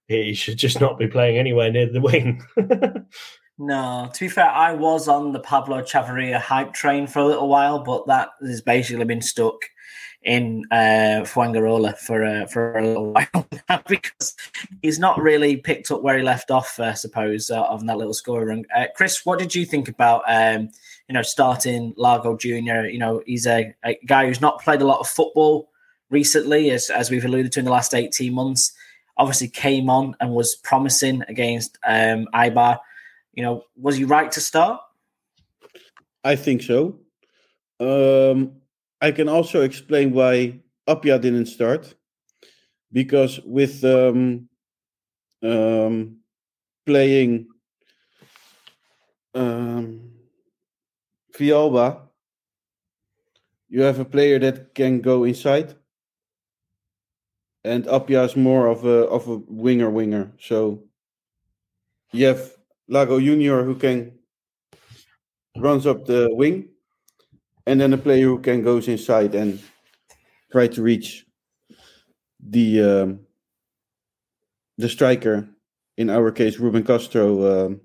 he 0.10 0.34
should 0.34 0.58
just 0.58 0.82
not 0.82 1.00
be 1.00 1.08
playing 1.08 1.38
anywhere 1.38 1.72
near 1.72 1.90
the 1.90 2.02
wing. 2.02 2.44
no, 3.58 4.10
to 4.14 4.20
be 4.20 4.28
fair, 4.28 4.50
I 4.50 4.74
was 4.74 5.08
on 5.08 5.32
the 5.32 5.40
Pablo 5.40 5.84
Chavarria 5.84 6.42
hype 6.42 6.74
train 6.74 7.08
for 7.08 7.20
a 7.20 7.26
little 7.26 7.48
while, 7.48 7.80
but 7.80 8.08
that 8.08 8.32
has 8.42 8.62
basically 8.62 9.06
been 9.06 9.22
stuck 9.22 9.56
in 10.28 10.66
uh, 10.72 11.24
Fuengirola 11.24 11.98
for 11.98 12.24
uh, 12.24 12.46
for 12.48 12.78
a 12.78 12.86
little 12.86 13.14
while 13.14 13.48
now 13.70 13.82
because 13.88 14.36
he's 14.82 15.00
not 15.00 15.20
really 15.20 15.56
picked 15.56 15.90
up 15.90 16.04
where 16.04 16.18
he 16.18 16.24
left 16.24 16.52
off, 16.52 16.80
I 16.80 16.94
suppose, 16.94 17.50
uh, 17.50 17.64
on 17.64 17.86
that 17.86 17.98
little 17.98 18.14
score 18.14 18.46
run. 18.46 18.66
Uh, 18.76 18.88
Chris, 18.94 19.26
what 19.26 19.40
did 19.40 19.56
you 19.56 19.66
think 19.66 19.88
about 19.88 20.24
um, 20.28 20.70
you 21.08 21.14
know 21.14 21.22
starting 21.22 21.94
Lago 21.96 22.36
Junior? 22.36 22.86
You 22.88 23.00
know, 23.00 23.24
he's 23.26 23.48
a, 23.48 23.74
a, 23.86 23.98
guy 24.06 24.28
who's 24.28 24.42
not 24.42 24.62
played 24.62 24.82
a 24.82 24.86
lot 24.86 25.00
of 25.00 25.08
football 25.08 25.72
recently, 26.10 26.72
as 26.72 26.90
as 26.90 27.10
we've 27.10 27.26
alluded 27.26 27.54
to 27.54 27.60
in 27.60 27.66
the 27.66 27.72
last 27.72 27.96
eighteen 27.96 28.34
months. 28.34 28.74
Obviously, 29.16 29.48
came 29.48 29.90
on 29.90 30.14
and 30.20 30.32
was 30.32 30.56
promising 30.56 31.24
against 31.30 31.78
um, 31.88 32.28
Eibar. 32.36 32.78
You 33.34 33.44
know, 33.44 33.64
was 33.78 33.96
he 33.96 34.04
right 34.04 34.32
to 34.34 34.42
start? 34.42 34.82
I 36.24 36.36
think 36.36 36.64
so. 36.64 37.00
Um, 37.80 38.57
I 39.02 39.12
can 39.12 39.30
also 39.30 39.62
explain 39.62 40.12
why 40.14 40.60
Appiah 40.88 41.22
didn't 41.22 41.48
start. 41.48 41.94
Because 42.92 43.40
with 43.46 43.84
um, 43.84 44.48
um, 45.44 46.18
playing 46.86 47.48
um, 49.36 50.12
Villalba, 51.38 52.02
you 53.70 53.82
have 53.82 54.00
a 54.00 54.06
player 54.06 54.40
that 54.40 54.74
can 54.74 55.02
go 55.02 55.26
inside. 55.26 55.76
And 57.64 57.84
Appiah 57.86 58.26
is 58.26 58.36
more 58.38 58.68
of 58.68 58.86
a 58.86 59.08
of 59.08 59.28
a 59.28 59.36
winger 59.36 59.90
winger. 59.90 60.32
So 60.40 60.84
you 62.14 62.28
have 62.28 62.54
Lago 62.88 63.20
Junior 63.20 63.64
who 63.64 63.76
can 63.76 64.18
runs 65.58 65.86
up 65.86 66.06
the 66.06 66.30
wing 66.32 66.70
and 67.68 67.82
then 67.82 67.94
a 67.94 67.98
player 67.98 68.26
who 68.26 68.40
can 68.40 68.64
goes 68.64 68.88
inside 68.88 69.36
and 69.36 69.62
try 70.52 70.68
to 70.68 70.82
reach 70.82 71.26
the 72.40 72.82
um, 72.82 73.20
the 74.78 74.90
striker. 74.90 75.50
In 75.98 76.10
our 76.10 76.32
case, 76.32 76.60
Ruben 76.60 76.84
Castro. 76.84 77.66
Um, 77.66 77.82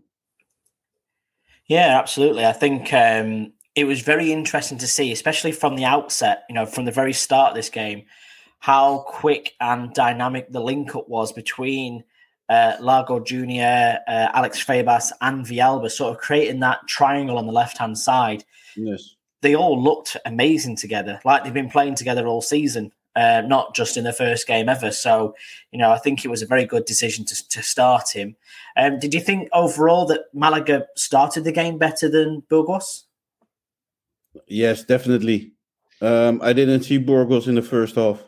yeah, 1.66 1.98
absolutely. 1.98 2.44
I 2.44 2.52
think 2.52 2.92
um, 2.92 3.52
it 3.74 3.84
was 3.84 4.02
very 4.02 4.32
interesting 4.32 4.78
to 4.78 4.86
see, 4.86 5.12
especially 5.12 5.52
from 5.52 5.76
the 5.76 5.84
outset. 5.84 6.44
You 6.48 6.54
know, 6.54 6.66
from 6.66 6.84
the 6.84 6.92
very 6.92 7.12
start 7.12 7.50
of 7.50 7.56
this 7.56 7.70
game, 7.70 8.04
how 8.60 9.04
quick 9.08 9.54
and 9.60 9.92
dynamic 9.92 10.52
the 10.52 10.60
link 10.60 10.94
up 10.94 11.08
was 11.08 11.32
between 11.32 12.04
uh, 12.48 12.76
Lago 12.80 13.18
Junior, 13.18 13.98
uh, 14.06 14.28
Alex 14.32 14.62
Febas, 14.62 15.10
and 15.20 15.44
Villalba, 15.44 15.90
sort 15.90 16.14
of 16.14 16.20
creating 16.20 16.60
that 16.60 16.86
triangle 16.86 17.38
on 17.38 17.46
the 17.46 17.52
left 17.52 17.78
hand 17.78 17.98
side. 17.98 18.44
Yes 18.76 19.16
they 19.42 19.54
all 19.54 19.80
looked 19.80 20.16
amazing 20.24 20.76
together, 20.76 21.20
like 21.24 21.44
they've 21.44 21.52
been 21.52 21.70
playing 21.70 21.96
together 21.96 22.26
all 22.26 22.40
season, 22.40 22.92
uh, 23.14 23.42
not 23.44 23.74
just 23.74 23.96
in 23.96 24.04
the 24.04 24.12
first 24.12 24.46
game 24.46 24.68
ever. 24.68 24.90
So, 24.90 25.34
you 25.70 25.78
know, 25.78 25.90
I 25.90 25.98
think 25.98 26.24
it 26.24 26.28
was 26.28 26.42
a 26.42 26.46
very 26.46 26.64
good 26.64 26.84
decision 26.84 27.24
to, 27.26 27.48
to 27.48 27.62
start 27.62 28.10
him. 28.10 28.36
Um, 28.76 28.98
did 28.98 29.12
you 29.12 29.20
think 29.20 29.48
overall 29.52 30.06
that 30.06 30.22
Malaga 30.32 30.86
started 30.96 31.44
the 31.44 31.52
game 31.52 31.76
better 31.76 32.08
than 32.08 32.42
Burgos? 32.48 33.04
Yes, 34.46 34.84
definitely. 34.84 35.52
Um, 36.00 36.40
I 36.42 36.52
didn't 36.52 36.84
see 36.84 36.98
Burgos 36.98 37.48
in 37.48 37.54
the 37.54 37.62
first 37.62 37.96
half. 37.96 38.22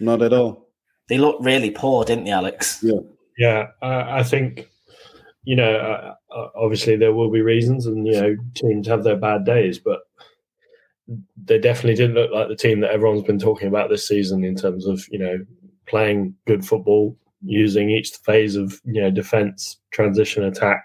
Not 0.00 0.22
at 0.22 0.32
all. 0.32 0.68
They 1.08 1.18
looked 1.18 1.44
really 1.44 1.70
poor, 1.70 2.04
didn't 2.04 2.24
they, 2.24 2.30
Alex? 2.30 2.80
Yeah. 2.82 3.00
Yeah, 3.38 3.68
uh, 3.80 4.04
I 4.06 4.22
think 4.22 4.68
you 5.44 5.56
know, 5.56 5.74
uh, 5.76 6.14
uh, 6.34 6.48
obviously 6.54 6.96
there 6.96 7.14
will 7.14 7.30
be 7.30 7.40
reasons, 7.40 7.86
and 7.86 8.06
you 8.06 8.12
know, 8.12 8.36
teams 8.54 8.86
have 8.88 9.04
their 9.04 9.16
bad 9.16 9.44
days, 9.44 9.78
but 9.78 10.00
they 11.44 11.58
definitely 11.58 11.94
didn't 11.94 12.14
look 12.14 12.30
like 12.30 12.48
the 12.48 12.56
team 12.56 12.80
that 12.80 12.90
everyone's 12.90 13.22
been 13.22 13.38
talking 13.38 13.68
about 13.68 13.88
this 13.90 14.06
season 14.06 14.44
in 14.44 14.54
terms 14.54 14.86
of 14.86 15.04
you 15.10 15.18
know 15.18 15.38
playing 15.86 16.34
good 16.46 16.64
football, 16.64 17.16
using 17.42 17.90
each 17.90 18.10
phase 18.24 18.56
of 18.56 18.80
you 18.84 19.00
know 19.00 19.10
defense, 19.10 19.78
transition, 19.90 20.44
attack. 20.44 20.84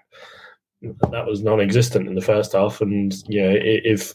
That 1.12 1.26
was 1.26 1.42
non-existent 1.42 2.08
in 2.08 2.16
the 2.16 2.22
first 2.22 2.54
half, 2.54 2.80
and 2.80 3.14
you 3.28 3.42
know 3.42 3.56
if 3.60 4.14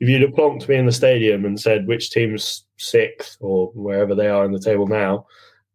if 0.00 0.08
you'd 0.08 0.22
have 0.22 0.30
plonked 0.30 0.68
me 0.68 0.76
in 0.76 0.86
the 0.86 0.92
stadium 0.92 1.44
and 1.44 1.60
said 1.60 1.86
which 1.86 2.10
team's 2.10 2.64
sixth 2.78 3.36
or 3.40 3.68
wherever 3.74 4.14
they 4.14 4.28
are 4.28 4.44
in 4.44 4.52
the 4.52 4.60
table 4.60 4.86
now 4.86 5.26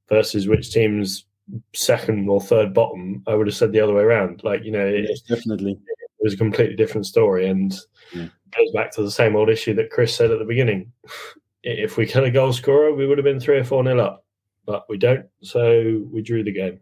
versus 0.07 0.47
which 0.47 0.71
team's 0.71 1.25
second 1.73 2.29
or 2.29 2.41
third 2.41 2.73
bottom, 2.73 3.23
I 3.27 3.35
would 3.35 3.47
have 3.47 3.55
said 3.55 3.71
the 3.71 3.79
other 3.79 3.93
way 3.93 4.03
around. 4.03 4.43
Like, 4.43 4.63
you 4.63 4.71
know, 4.71 4.87
yes, 4.87 5.21
definitely. 5.21 5.71
It 5.71 6.23
was 6.23 6.33
a 6.33 6.37
completely 6.37 6.75
different 6.75 7.05
story 7.05 7.47
and 7.47 7.73
yeah. 8.13 8.27
goes 8.55 8.71
back 8.73 8.91
to 8.93 9.01
the 9.01 9.11
same 9.11 9.35
old 9.35 9.49
issue 9.49 9.73
that 9.75 9.89
Chris 9.89 10.15
said 10.15 10.31
at 10.31 10.39
the 10.39 10.45
beginning. 10.45 10.91
If 11.63 11.97
we 11.97 12.05
kill 12.05 12.25
a 12.25 12.31
goal 12.31 12.53
scorer, 12.53 12.93
we 12.93 13.07
would 13.07 13.17
have 13.17 13.25
been 13.25 13.39
three 13.39 13.57
or 13.57 13.63
four 13.63 13.83
nil 13.83 14.01
up, 14.01 14.25
but 14.65 14.85
we 14.89 14.97
don't. 14.97 15.25
So 15.41 16.05
we 16.11 16.21
drew 16.21 16.43
the 16.43 16.53
game. 16.53 16.79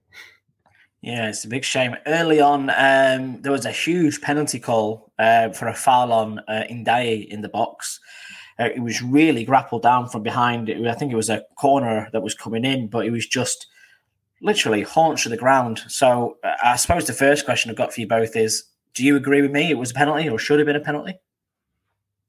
Yeah, 1.02 1.30
it's 1.30 1.46
a 1.46 1.48
big 1.48 1.64
shame. 1.64 1.96
Early 2.06 2.42
on, 2.42 2.70
um, 2.72 3.42
there 3.42 3.52
was 3.52 3.66
a 3.66 3.72
huge 3.72 4.20
penalty 4.22 4.60
call 4.60 5.12
uh, 5.20 5.50
for 5.50 5.68
a 5.68 5.74
foul 5.74 6.12
on 6.12 6.40
uh, 6.48 6.64
Ndiaye 6.70 7.28
in 7.28 7.42
the 7.42 7.50
box. 7.50 8.00
Uh, 8.60 8.70
it 8.76 8.80
was 8.80 9.04
really 9.04 9.46
grappled 9.46 9.84
down 9.84 10.10
from 10.10 10.24
behind. 10.24 10.70
I 10.70 10.94
think 10.96 11.12
it 11.12 11.16
was 11.16 11.30
a 11.30 11.44
corner 11.58 12.10
that 12.12 12.24
was 12.24 12.34
coming 12.34 12.66
in, 12.66 12.88
but 12.88 13.06
it 13.06 13.12
was 13.12 13.28
just 13.28 13.68
literally 14.42 14.84
haunch 14.84 15.24
to 15.24 15.30
the 15.30 15.38
ground. 15.38 15.84
So 15.88 16.38
uh, 16.44 16.56
I 16.64 16.76
suppose 16.76 17.06
the 17.06 17.14
first 17.14 17.46
question 17.46 17.72
I've 17.72 17.78
got 17.78 17.94
for 17.94 18.02
you 18.02 18.08
both 18.08 18.36
is: 18.36 18.64
Do 18.94 19.04
you 19.04 19.16
agree 19.16 19.42
with 19.42 19.52
me? 19.52 19.70
It 19.70 19.78
was 19.78 19.92
a 19.92 19.94
penalty, 19.94 20.30
or 20.30 20.40
should 20.40 20.60
have 20.60 20.66
been 20.66 20.76
a 20.76 20.82
penalty? 20.82 21.16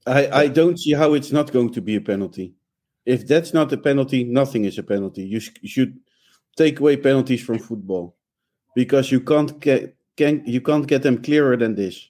I, 0.07 0.27
I 0.27 0.47
don't 0.47 0.79
see 0.79 0.93
how 0.93 1.13
it's 1.13 1.31
not 1.31 1.51
going 1.51 1.71
to 1.73 1.81
be 1.81 1.95
a 1.95 2.01
penalty. 2.01 2.53
If 3.05 3.27
that's 3.27 3.53
not 3.53 3.71
a 3.73 3.77
penalty, 3.77 4.23
nothing 4.23 4.65
is 4.65 4.77
a 4.77 4.83
penalty. 4.83 5.23
You, 5.23 5.39
sh- 5.39 5.51
should 5.65 5.99
take 6.55 6.79
away 6.79 6.97
penalties 6.97 7.43
from 7.43 7.59
football 7.59 8.15
because 8.75 9.11
you 9.11 9.19
can't 9.19 9.59
get 9.59 9.95
can 10.15 10.43
you 10.45 10.61
can't 10.61 10.87
get 10.87 11.01
them 11.03 11.21
clearer 11.21 11.55
than 11.57 11.75
this. 11.75 12.09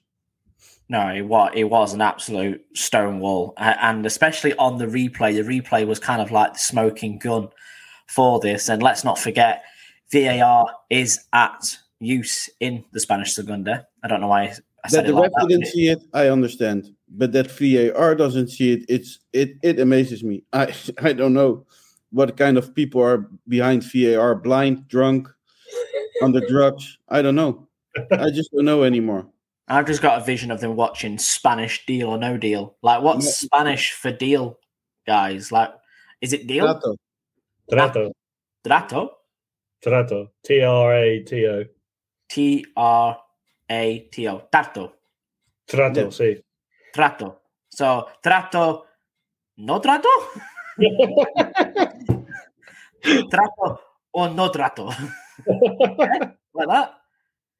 No, 0.88 1.08
it 1.08 1.22
was 1.22 1.52
it 1.54 1.64
was 1.64 1.94
an 1.94 2.00
absolute 2.00 2.64
stonewall, 2.74 3.54
and 3.56 4.04
especially 4.04 4.54
on 4.54 4.78
the 4.78 4.86
replay. 4.86 5.34
The 5.34 5.42
replay 5.42 5.86
was 5.86 5.98
kind 5.98 6.20
of 6.20 6.30
like 6.30 6.54
the 6.54 6.58
smoking 6.58 7.18
gun 7.18 7.48
for 8.08 8.40
this. 8.40 8.68
And 8.68 8.82
let's 8.82 9.04
not 9.04 9.18
forget, 9.18 9.62
VAR 10.12 10.66
is 10.88 11.20
at 11.32 11.76
use 12.00 12.48
in 12.60 12.84
the 12.92 13.00
Spanish 13.00 13.34
Segunda. 13.34 13.86
I 14.02 14.08
don't 14.08 14.20
know 14.20 14.28
why 14.28 14.54
I 14.84 14.88
said 14.88 15.04
that 15.04 15.12
the 15.12 15.18
like 15.18 15.30
ref 15.36 15.48
didn't 15.48 15.66
see 15.66 15.88
it. 15.88 16.02
I 16.12 16.28
understand, 16.28 16.94
but 17.08 17.32
that 17.32 17.50
VAR 17.50 18.14
doesn't 18.14 18.48
see 18.48 18.72
it. 18.72 18.84
It's 18.88 19.18
it 19.32 19.56
it 19.62 19.78
amazes 19.78 20.24
me. 20.24 20.44
I 20.52 20.74
I 21.02 21.12
don't 21.12 21.34
know 21.34 21.66
what 22.10 22.36
kind 22.36 22.58
of 22.58 22.74
people 22.74 23.02
are 23.02 23.28
behind 23.48 23.84
VAR. 23.84 24.34
Blind, 24.34 24.88
drunk, 24.88 25.28
under 26.22 26.40
drugs. 26.46 26.98
I 27.08 27.22
don't 27.22 27.36
know. 27.36 27.68
I 28.12 28.30
just 28.30 28.50
don't 28.52 28.64
know 28.64 28.84
anymore. 28.84 29.28
I've 29.68 29.86
just 29.86 30.02
got 30.02 30.20
a 30.20 30.24
vision 30.24 30.50
of 30.50 30.60
them 30.60 30.74
watching 30.74 31.16
Spanish 31.18 31.86
Deal 31.86 32.08
or 32.08 32.18
No 32.18 32.36
Deal. 32.36 32.76
Like, 32.82 33.02
what's 33.02 33.26
yeah. 33.26 33.46
Spanish 33.46 33.92
for 33.92 34.10
deal, 34.10 34.58
guys? 35.06 35.52
Like, 35.52 35.70
is 36.20 36.32
it 36.32 36.48
deal? 36.48 36.66
Trato. 36.66 36.96
Trato. 37.70 38.08
Ah, 38.08 38.66
Trato. 38.66 39.19
Trato. 39.80 40.34
T 40.42 40.62
R 40.62 40.94
A 40.94 41.24
T 41.24 41.48
O. 41.48 41.64
T 42.28 42.66
R 42.76 43.18
A 43.68 44.08
T 44.12 44.28
O. 44.28 44.46
Tarto. 44.50 44.92
Trato, 45.64 46.00
yeah. 46.00 46.10
sì. 46.10 46.44
Trato. 46.92 47.40
So, 47.68 48.10
trato. 48.20 48.86
No 49.56 49.80
trato? 49.80 50.08
trato 53.28 53.80
or 54.12 54.30
no 54.30 54.50
trato? 54.50 54.86
like 56.54 56.68
that. 56.68 56.94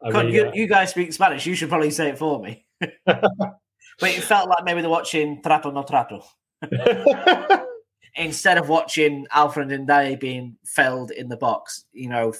I 0.02 0.10
mean, 0.10 0.32
you, 0.32 0.50
you, 0.54 0.66
guys 0.66 0.90
speak 0.90 1.12
Spanish. 1.12 1.44
You 1.46 1.54
should 1.54 1.68
probably 1.68 1.90
say 1.90 2.08
it 2.10 2.18
for 2.18 2.40
me. 2.40 2.66
but 3.04 3.58
it 4.02 4.22
felt 4.22 4.48
like 4.48 4.64
maybe 4.64 4.80
they're 4.80 4.90
watching 4.90 5.42
Trato 5.42 5.70
no 5.70 5.84
Trato. 5.84 6.24
Instead 8.16 8.58
of 8.58 8.68
watching 8.68 9.26
Alfred 9.32 9.68
Ndiaye 9.68 10.18
being 10.18 10.56
felled 10.64 11.10
in 11.10 11.28
the 11.28 11.36
box, 11.36 11.84
you 11.92 12.08
know. 12.08 12.34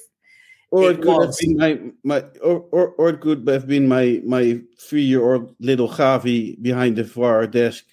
Or 0.71 0.91
it, 0.91 0.99
it 0.99 1.03
could 1.03 1.17
was... 1.17 1.41
have 1.41 1.49
been 1.49 1.57
my, 1.57 1.81
my 2.05 2.25
or, 2.43 2.65
or, 2.71 2.89
or 2.91 3.09
it 3.11 3.21
could 3.21 3.47
have 3.49 3.67
been 3.67 3.89
my 3.89 4.21
my 4.25 4.61
three 4.79 5.03
year 5.03 5.23
old 5.23 5.55
little 5.59 5.89
Javi 5.89 6.61
behind 6.63 6.97
the 6.97 7.05
VAR 7.05 7.47
desk, 7.47 7.85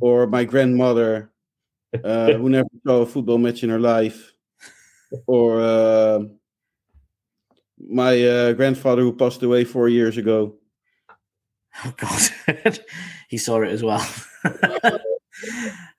or 0.00 0.26
my 0.26 0.44
grandmother 0.44 1.30
uh, 2.04 2.32
who 2.32 2.48
never 2.48 2.68
saw 2.86 3.02
a 3.02 3.06
football 3.06 3.38
match 3.38 3.62
in 3.62 3.70
her 3.70 3.80
life, 3.80 4.32
or 5.26 5.60
uh, 5.60 6.20
my 7.78 8.22
uh, 8.24 8.52
grandfather 8.52 9.02
who 9.02 9.12
passed 9.12 9.42
away 9.42 9.64
four 9.64 9.88
years 9.88 10.16
ago. 10.16 10.54
Oh 11.84 11.94
God, 11.96 12.80
he 13.28 13.38
saw 13.38 13.60
it 13.62 13.70
as 13.70 13.82
well. 13.82 14.06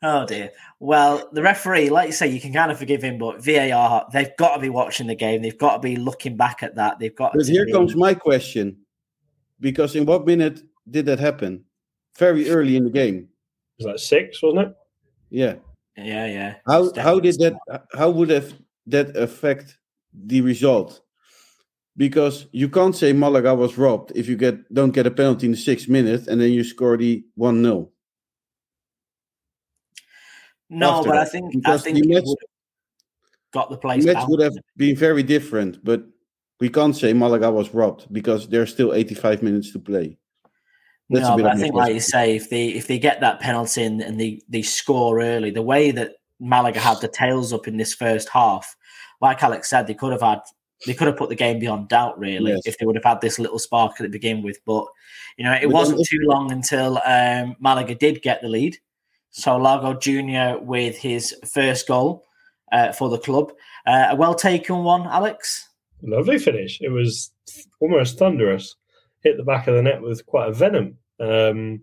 oh 0.04 0.26
dear. 0.26 0.52
Well, 0.80 1.30
the 1.32 1.42
referee, 1.42 1.90
like 1.90 2.08
you 2.08 2.14
say, 2.14 2.28
you 2.28 2.42
can 2.42 2.54
kind 2.54 2.72
of 2.72 2.80
forgive 2.80 3.04
him, 3.04 3.18
but 3.18 3.44
VAR, 3.44 4.08
they've 4.12 4.36
got 4.38 4.56
to 4.56 4.62
be 4.62 4.70
watching 4.70 5.08
the 5.08 5.16
game. 5.16 5.42
They've 5.42 5.58
got 5.58 5.74
to 5.74 5.80
be 5.80 5.96
looking 5.96 6.38
back 6.38 6.64
at 6.64 6.76
that. 6.76 7.00
They've 7.00 7.16
got. 7.16 7.34
But 7.34 7.46
here 7.46 7.66
be... 7.66 7.72
comes 7.72 7.96
my 7.96 8.14
question, 8.14 8.78
because 9.60 9.96
in 9.96 10.06
what 10.06 10.26
minute 10.26 10.62
did 10.90 11.06
that 11.08 11.20
happen? 11.20 11.66
Very 12.18 12.50
early 12.50 12.76
in 12.76 12.84
the 12.84 12.90
game. 12.90 13.30
It 13.78 13.86
was 13.86 13.88
like 13.88 14.00
six, 14.00 14.42
wasn't 14.42 14.68
it? 14.68 14.76
Yeah. 15.30 15.56
Yeah, 15.96 16.26
yeah. 16.28 16.56
How 16.68 16.92
how 16.96 17.20
did 17.20 17.36
that? 17.40 17.84
How 17.94 18.10
would 18.10 18.30
have 18.30 18.54
that 18.88 19.16
affect 19.16 19.78
the 20.14 20.42
result? 20.42 21.02
because 22.00 22.48
you 22.54 22.70
can't 22.70 22.96
say 22.96 23.12
Malaga 23.12 23.54
was 23.54 23.78
robbed 23.78 24.14
if 24.16 24.30
you 24.30 24.38
get 24.38 24.74
don't 24.74 24.92
get 24.92 25.06
a 25.06 25.12
penalty 25.12 25.46
in 25.46 25.52
the 25.52 25.58
sixth 25.58 25.90
minute 25.90 26.28
and 26.28 26.40
then 26.40 26.50
you 26.52 26.64
score 26.64 26.96
the 26.96 27.24
one 27.36 27.62
0 27.62 27.90
No, 30.70 31.04
but. 31.04 31.18
I 31.18 31.26
think 31.26 31.54
because 31.54 31.82
I 31.82 31.84
think 31.84 32.00
the 32.00 32.14
match, 32.14 32.26
got 33.52 33.70
the 33.70 33.78
place. 33.78 34.06
The 34.06 34.14
match 34.14 34.26
would 34.28 34.42
have 34.42 34.54
been 34.78 34.96
very 34.96 35.24
different, 35.24 35.84
but 35.84 36.04
we 36.60 36.70
can't 36.70 36.96
say 36.96 37.14
Malaga 37.14 37.52
was 37.52 37.74
robbed 37.74 38.12
because 38.12 38.48
there's 38.48 38.72
still 38.72 38.94
85 38.94 39.42
minutes 39.44 39.72
to 39.74 39.80
play. 39.80 40.18
That's 41.10 41.28
no, 41.28 41.38
but 41.38 41.48
I 41.48 41.56
think, 41.56 41.74
like 41.74 41.94
you 41.94 42.00
say, 42.00 42.36
if 42.36 42.52
they 42.52 42.68
if 42.68 42.86
they 42.86 43.00
get 43.00 43.20
that 43.22 43.40
penalty 43.40 43.84
and, 43.84 44.00
and 44.00 44.20
they 44.20 44.42
they 44.48 44.62
score 44.62 45.22
early, 45.22 45.50
the 45.50 45.62
way 45.62 45.90
that 45.90 46.18
Malaga 46.40 46.80
had 46.80 47.02
the 47.02 47.08
tails 47.08 47.52
up 47.52 47.68
in 47.68 47.78
this 47.78 47.96
first 47.96 48.30
half, 48.30 48.76
like 49.20 49.42
Alex 49.42 49.70
said, 49.70 49.88
they 49.88 49.96
could 49.96 50.12
have 50.12 50.22
had 50.22 50.42
they 50.86 50.94
could 50.94 51.08
have 51.08 51.18
put 51.18 51.30
the 51.30 51.36
game 51.36 51.58
beyond 51.58 51.90
doubt, 51.90 52.20
really, 52.20 52.52
yes. 52.52 52.62
if 52.66 52.78
they 52.78 52.86
would 52.86 52.96
have 52.96 53.04
had 53.04 53.22
this 53.22 53.40
little 53.40 53.58
spark 53.58 53.94
at 53.94 54.04
the 54.04 54.10
begin 54.10 54.44
with. 54.44 54.60
But 54.66 54.86
you 55.38 55.46
know, 55.46 55.54
it 55.54 55.64
but 55.64 55.72
wasn't 55.72 56.06
too 56.06 56.20
long 56.22 56.52
until 56.52 57.02
um, 57.04 57.56
Malaga 57.60 57.96
did 57.96 58.22
get 58.22 58.44
the 58.44 58.48
lead. 58.48 58.78
So 59.32 59.58
Lago 59.58 59.94
Junior 59.94 60.58
with 60.60 60.98
his 60.98 61.36
first 61.54 61.88
goal 61.88 62.26
uh, 62.72 62.92
for 62.92 63.10
the 63.10 63.20
club, 63.20 63.52
uh, 63.86 64.08
a 64.12 64.16
well 64.16 64.36
taken 64.36 64.84
one, 64.84 65.04
Alex. 65.04 65.68
Lovely 66.02 66.40
finish. 66.40 66.80
It 66.82 66.90
was 66.90 67.32
almost 67.80 68.18
thunderous. 68.18 68.76
Hit 69.24 69.38
the 69.38 69.44
back 69.44 69.68
of 69.68 69.76
the 69.76 69.82
net 69.82 70.02
with 70.02 70.26
quite 70.26 70.50
a 70.50 70.54
venom. 70.54 70.98
Um, 71.20 71.82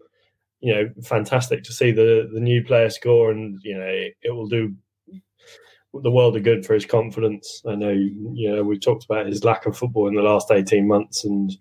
you 0.60 0.74
know, 0.74 0.90
fantastic 1.04 1.62
to 1.64 1.72
see 1.72 1.92
the 1.92 2.28
the 2.32 2.40
new 2.40 2.64
player 2.64 2.90
score, 2.90 3.30
and 3.30 3.58
you 3.62 3.76
know, 3.76 3.86
it, 3.86 4.30
will 4.30 4.48
do 4.48 4.74
the 6.02 6.10
world 6.10 6.36
of 6.36 6.42
good 6.42 6.64
for 6.64 6.74
his 6.74 6.86
confidence. 6.86 7.62
I 7.66 7.74
know, 7.74 7.90
you 7.90 8.52
know, 8.52 8.62
we've 8.62 8.80
talked 8.80 9.04
about 9.04 9.26
his 9.26 9.44
lack 9.44 9.66
of 9.66 9.76
football 9.76 10.08
in 10.08 10.14
the 10.14 10.22
last 10.22 10.50
18 10.50 10.86
months 10.86 11.24
and, 11.24 11.56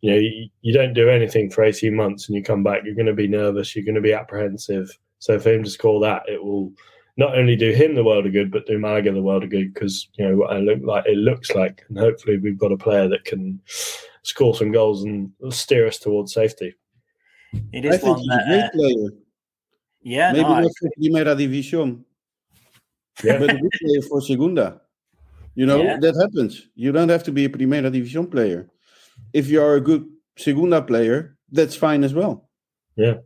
you 0.00 0.10
know, 0.10 0.18
you, 0.18 0.48
you 0.60 0.72
don't 0.72 0.94
do 0.94 1.08
anything 1.08 1.50
for 1.50 1.64
18 1.64 1.94
months 1.94 2.28
and 2.28 2.36
you 2.36 2.42
come 2.42 2.62
back, 2.62 2.82
you're 2.84 2.94
going 2.94 3.06
to 3.06 3.12
be 3.12 3.28
nervous, 3.28 3.74
you're 3.74 3.84
going 3.84 3.94
to 3.94 4.00
be 4.00 4.12
apprehensive. 4.12 4.96
So 5.22 5.38
for 5.38 5.50
him 5.50 5.62
to 5.62 5.70
score 5.70 6.00
that, 6.00 6.24
it 6.26 6.42
will 6.42 6.72
not 7.16 7.38
only 7.38 7.54
do 7.54 7.70
him 7.70 7.94
the 7.94 8.02
world 8.02 8.26
of 8.26 8.32
good, 8.32 8.50
but 8.50 8.66
do 8.66 8.76
Malaga 8.76 9.12
the 9.12 9.22
world 9.22 9.44
of 9.44 9.50
good 9.50 9.72
because, 9.72 10.08
you 10.18 10.28
know, 10.28 10.42
I 10.46 10.58
look 10.58 10.80
like 10.82 11.06
it 11.06 11.16
looks 11.16 11.52
like, 11.52 11.84
and 11.88 11.96
hopefully 11.96 12.38
we've 12.38 12.58
got 12.58 12.72
a 12.72 12.76
player 12.76 13.08
that 13.08 13.24
can 13.24 13.60
score 14.24 14.52
some 14.56 14.72
goals 14.72 15.04
and 15.04 15.30
steer 15.50 15.86
us 15.86 16.00
towards 16.00 16.34
safety. 16.34 16.74
It 17.72 17.84
is 17.84 17.94
I 17.94 17.98
think 17.98 18.18
he's 18.18 18.26
that, 18.26 18.42
a 18.42 18.48
great 18.48 18.64
uh, 18.64 18.70
player. 18.70 19.10
Yeah, 20.02 20.32
maybe 20.32 20.42
no, 20.42 20.60
not 20.60 20.72
for 20.80 20.90
Primera 20.98 21.36
División, 21.36 22.02
yeah. 23.22 23.38
but 23.38 23.50
a 23.50 23.58
good 23.58 23.70
player 23.80 24.02
for 24.08 24.20
Segunda. 24.22 24.80
You 25.54 25.66
know, 25.66 25.84
yeah. 25.84 25.98
that 26.00 26.16
happens. 26.16 26.66
You 26.74 26.90
don't 26.90 27.10
have 27.10 27.22
to 27.22 27.30
be 27.30 27.44
a 27.44 27.48
Primera 27.48 27.92
División 27.92 28.28
player. 28.28 28.68
If 29.32 29.48
you 29.48 29.62
are 29.62 29.76
a 29.76 29.80
good 29.80 30.04
Segunda 30.36 30.82
player, 30.82 31.36
that's 31.52 31.76
fine 31.76 32.02
as 32.02 32.12
well. 32.12 32.48
Yeah. 32.96 33.18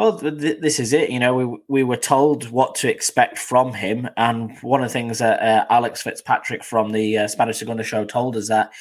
Well, 0.00 0.18
th- 0.18 0.60
this 0.60 0.80
is 0.80 0.94
it. 0.94 1.10
You 1.10 1.18
know, 1.18 1.34
we 1.34 1.58
we 1.68 1.84
were 1.84 1.98
told 1.98 2.48
what 2.48 2.74
to 2.76 2.88
expect 2.88 3.36
from 3.36 3.74
him, 3.74 4.08
and 4.16 4.56
one 4.62 4.82
of 4.82 4.88
the 4.88 4.92
things 4.94 5.18
that 5.18 5.42
uh, 5.42 5.66
Alex 5.68 6.00
Fitzpatrick 6.00 6.64
from 6.64 6.92
the 6.92 7.18
uh, 7.18 7.28
Spanish 7.28 7.58
Segunda 7.58 7.82
show 7.82 8.06
told 8.06 8.34
us 8.34 8.48
that 8.48 8.72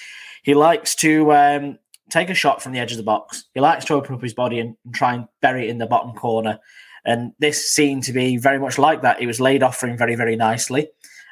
he 0.44 0.54
likes 0.54 0.96
to 0.96 1.34
um, 1.34 1.78
take 2.10 2.30
a 2.30 2.34
shot 2.34 2.62
from 2.64 2.72
the 2.72 2.80
edge 2.80 2.92
of 2.92 2.98
the 2.98 3.04
box. 3.04 3.44
He 3.54 3.60
likes 3.60 3.84
to 3.86 3.96
open 3.96 4.16
up 4.16 4.22
his 4.22 4.34
body 4.34 4.62
and, 4.62 4.78
and 4.86 4.96
try 4.96 5.14
and 5.14 5.28
bury 5.42 5.68
it 5.68 5.70
in 5.70 5.78
the 5.78 5.88
bottom 5.88 6.14
corner. 6.14 6.58
And 7.04 7.34
this 7.38 7.70
seemed 7.70 8.06
to 8.06 8.14
be 8.14 8.38
very 8.38 8.58
much 8.58 8.78
like 8.78 9.02
that. 9.02 9.20
He 9.20 9.28
was 9.28 9.42
laid 9.42 9.62
off 9.62 9.76
for 9.76 9.90
him 9.90 9.98
very, 9.98 10.16
very 10.16 10.38
nicely. 10.38 10.88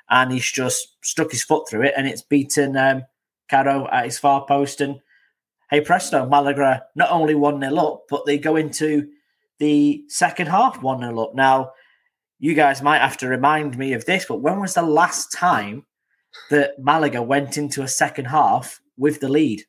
And 0.10 0.34
he's 0.34 0.52
just 0.52 0.98
stuck 1.02 1.32
his 1.32 1.46
foot 1.46 1.70
through 1.70 1.84
it 1.84 1.94
and 1.96 2.08
it's 2.08 2.24
beaten 2.24 2.76
um, 2.76 3.04
Caro 3.50 3.88
at 3.88 4.04
his 4.04 4.20
far 4.20 4.46
post. 4.46 4.82
And 4.82 5.00
hey, 5.70 5.80
presto, 5.80 6.26
Malaga 6.26 6.84
not 6.94 7.10
only 7.10 7.36
1 7.36 7.62
0 7.62 7.76
up, 7.78 8.04
but 8.10 8.26
they 8.26 8.38
go 8.38 8.58
into 8.58 9.08
the 9.60 10.03
second 10.08 10.47
half 10.47 10.82
1 10.82 10.99
0 10.99 11.20
up. 11.20 11.36
Now, 11.36 11.72
you 12.39 12.53
guys 12.53 12.82
might 12.82 13.01
have 13.01 13.18
to 13.18 13.28
remind 13.28 13.78
me 13.78 13.93
of 13.93 14.05
this, 14.05 14.26
but 14.26 14.41
when 14.41 14.60
was 14.60 14.76
the 14.76 14.84
last 14.84 15.32
time 15.32 15.86
that 16.49 16.74
Malaga 16.78 17.22
went 17.22 17.58
into 17.58 17.82
a 17.82 17.88
second 17.88 18.26
half 18.26 18.80
with 18.97 19.20
the 19.20 19.30
lead? 19.30 19.64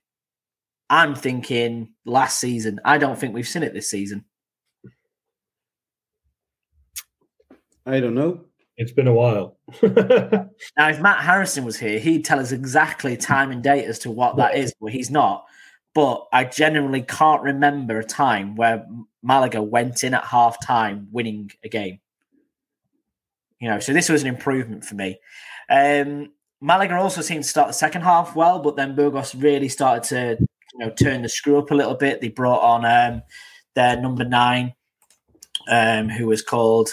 I'm 0.91 1.15
thinking 1.15 1.95
last 2.05 2.41
season. 2.41 2.81
I 2.85 2.99
don't 2.99 3.19
think 3.19 3.35
we've 3.35 3.49
seen 3.49 3.63
it 3.63 3.75
this 3.75 3.91
season. 3.91 4.25
I 7.87 8.01
don't 8.01 8.15
know. 8.15 8.45
It's 8.77 8.93
been 8.93 9.09
a 9.09 9.13
while. 9.13 9.59
now, 9.83 10.89
if 10.89 11.01
Matt 11.01 11.25
Harrison 11.25 11.65
was 11.65 11.79
here, 11.79 11.99
he'd 11.99 12.25
tell 12.25 12.39
us 12.39 12.53
exactly 12.53 13.17
time 13.17 13.51
and 13.51 13.63
date 13.63 13.87
as 13.87 13.99
to 14.01 14.11
what 14.11 14.37
that 14.37 14.57
is, 14.57 14.73
but 14.81 14.93
he's 14.93 15.11
not. 15.11 15.47
But 15.99 16.29
I 16.33 16.45
genuinely 16.45 17.03
can't 17.03 17.43
remember 17.43 17.99
a 17.99 18.05
time 18.05 18.55
where 18.55 18.87
Malaga 19.21 19.61
went 19.61 20.05
in 20.05 20.15
at 20.15 20.23
half 20.23 20.65
time 20.65 21.09
winning 21.11 21.51
a 21.65 21.69
game. 21.69 21.99
You 23.59 23.71
know, 23.71 23.81
so 23.81 23.93
this 23.93 24.09
was 24.09 24.23
an 24.23 24.29
improvement 24.29 24.85
for 24.85 24.95
me. 24.95 25.19
Um, 25.69 26.31
Malaga 26.61 26.95
also 26.95 27.21
seemed 27.21 27.43
to 27.43 27.49
start 27.49 27.67
the 27.67 27.73
second 27.73 28.03
half 28.03 28.37
well, 28.37 28.61
but 28.61 28.77
then 28.77 28.95
Burgos 28.95 29.35
really 29.35 29.69
started 29.69 30.05
to, 30.05 30.47
you 30.75 30.79
know, 30.79 30.91
turn 30.91 31.23
the 31.23 31.29
screw 31.29 31.59
up 31.59 31.73
a 31.73 31.75
little 31.75 31.97
bit. 31.97 32.21
They 32.21 32.29
brought 32.29 32.63
on 32.63 32.85
um, 32.85 33.23
their 33.75 34.01
number 34.01 34.25
nine, 34.25 34.75
um, 35.69 36.09
who 36.09 36.29
was 36.29 36.43
called 36.43 36.91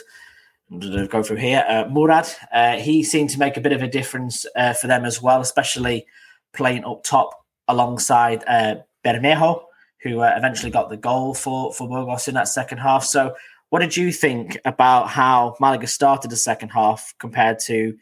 go 1.09 1.21
through 1.21 1.37
here. 1.37 1.63
Uh, 1.69 1.85
Murad, 1.91 2.27
uh, 2.51 2.77
he 2.77 3.03
seemed 3.03 3.29
to 3.29 3.37
make 3.37 3.55
a 3.55 3.61
bit 3.61 3.71
of 3.71 3.83
a 3.83 3.87
difference 3.87 4.47
uh, 4.55 4.73
for 4.73 4.87
them 4.87 5.05
as 5.05 5.21
well, 5.21 5.41
especially 5.41 6.07
playing 6.53 6.83
up 6.85 7.03
top 7.03 7.45
alongside 7.67 8.43
uh, 8.47 8.75
Bermejo, 9.05 9.63
who 10.01 10.19
uh, 10.19 10.33
eventually 10.35 10.71
got 10.71 10.89
the 10.89 10.97
goal 10.97 11.33
for, 11.33 11.73
for 11.73 11.87
Burgos 11.87 12.27
in 12.27 12.35
that 12.35 12.47
second 12.47 12.79
half. 12.79 13.03
So, 13.03 13.35
what 13.69 13.79
did 13.79 13.97
you 13.97 14.11
think 14.11 14.57
about 14.65 15.09
how 15.09 15.55
Malaga 15.59 15.87
started 15.87 16.31
the 16.31 16.37
second 16.37 16.69
half 16.69 17.13
compared 17.19 17.59
to 17.59 17.97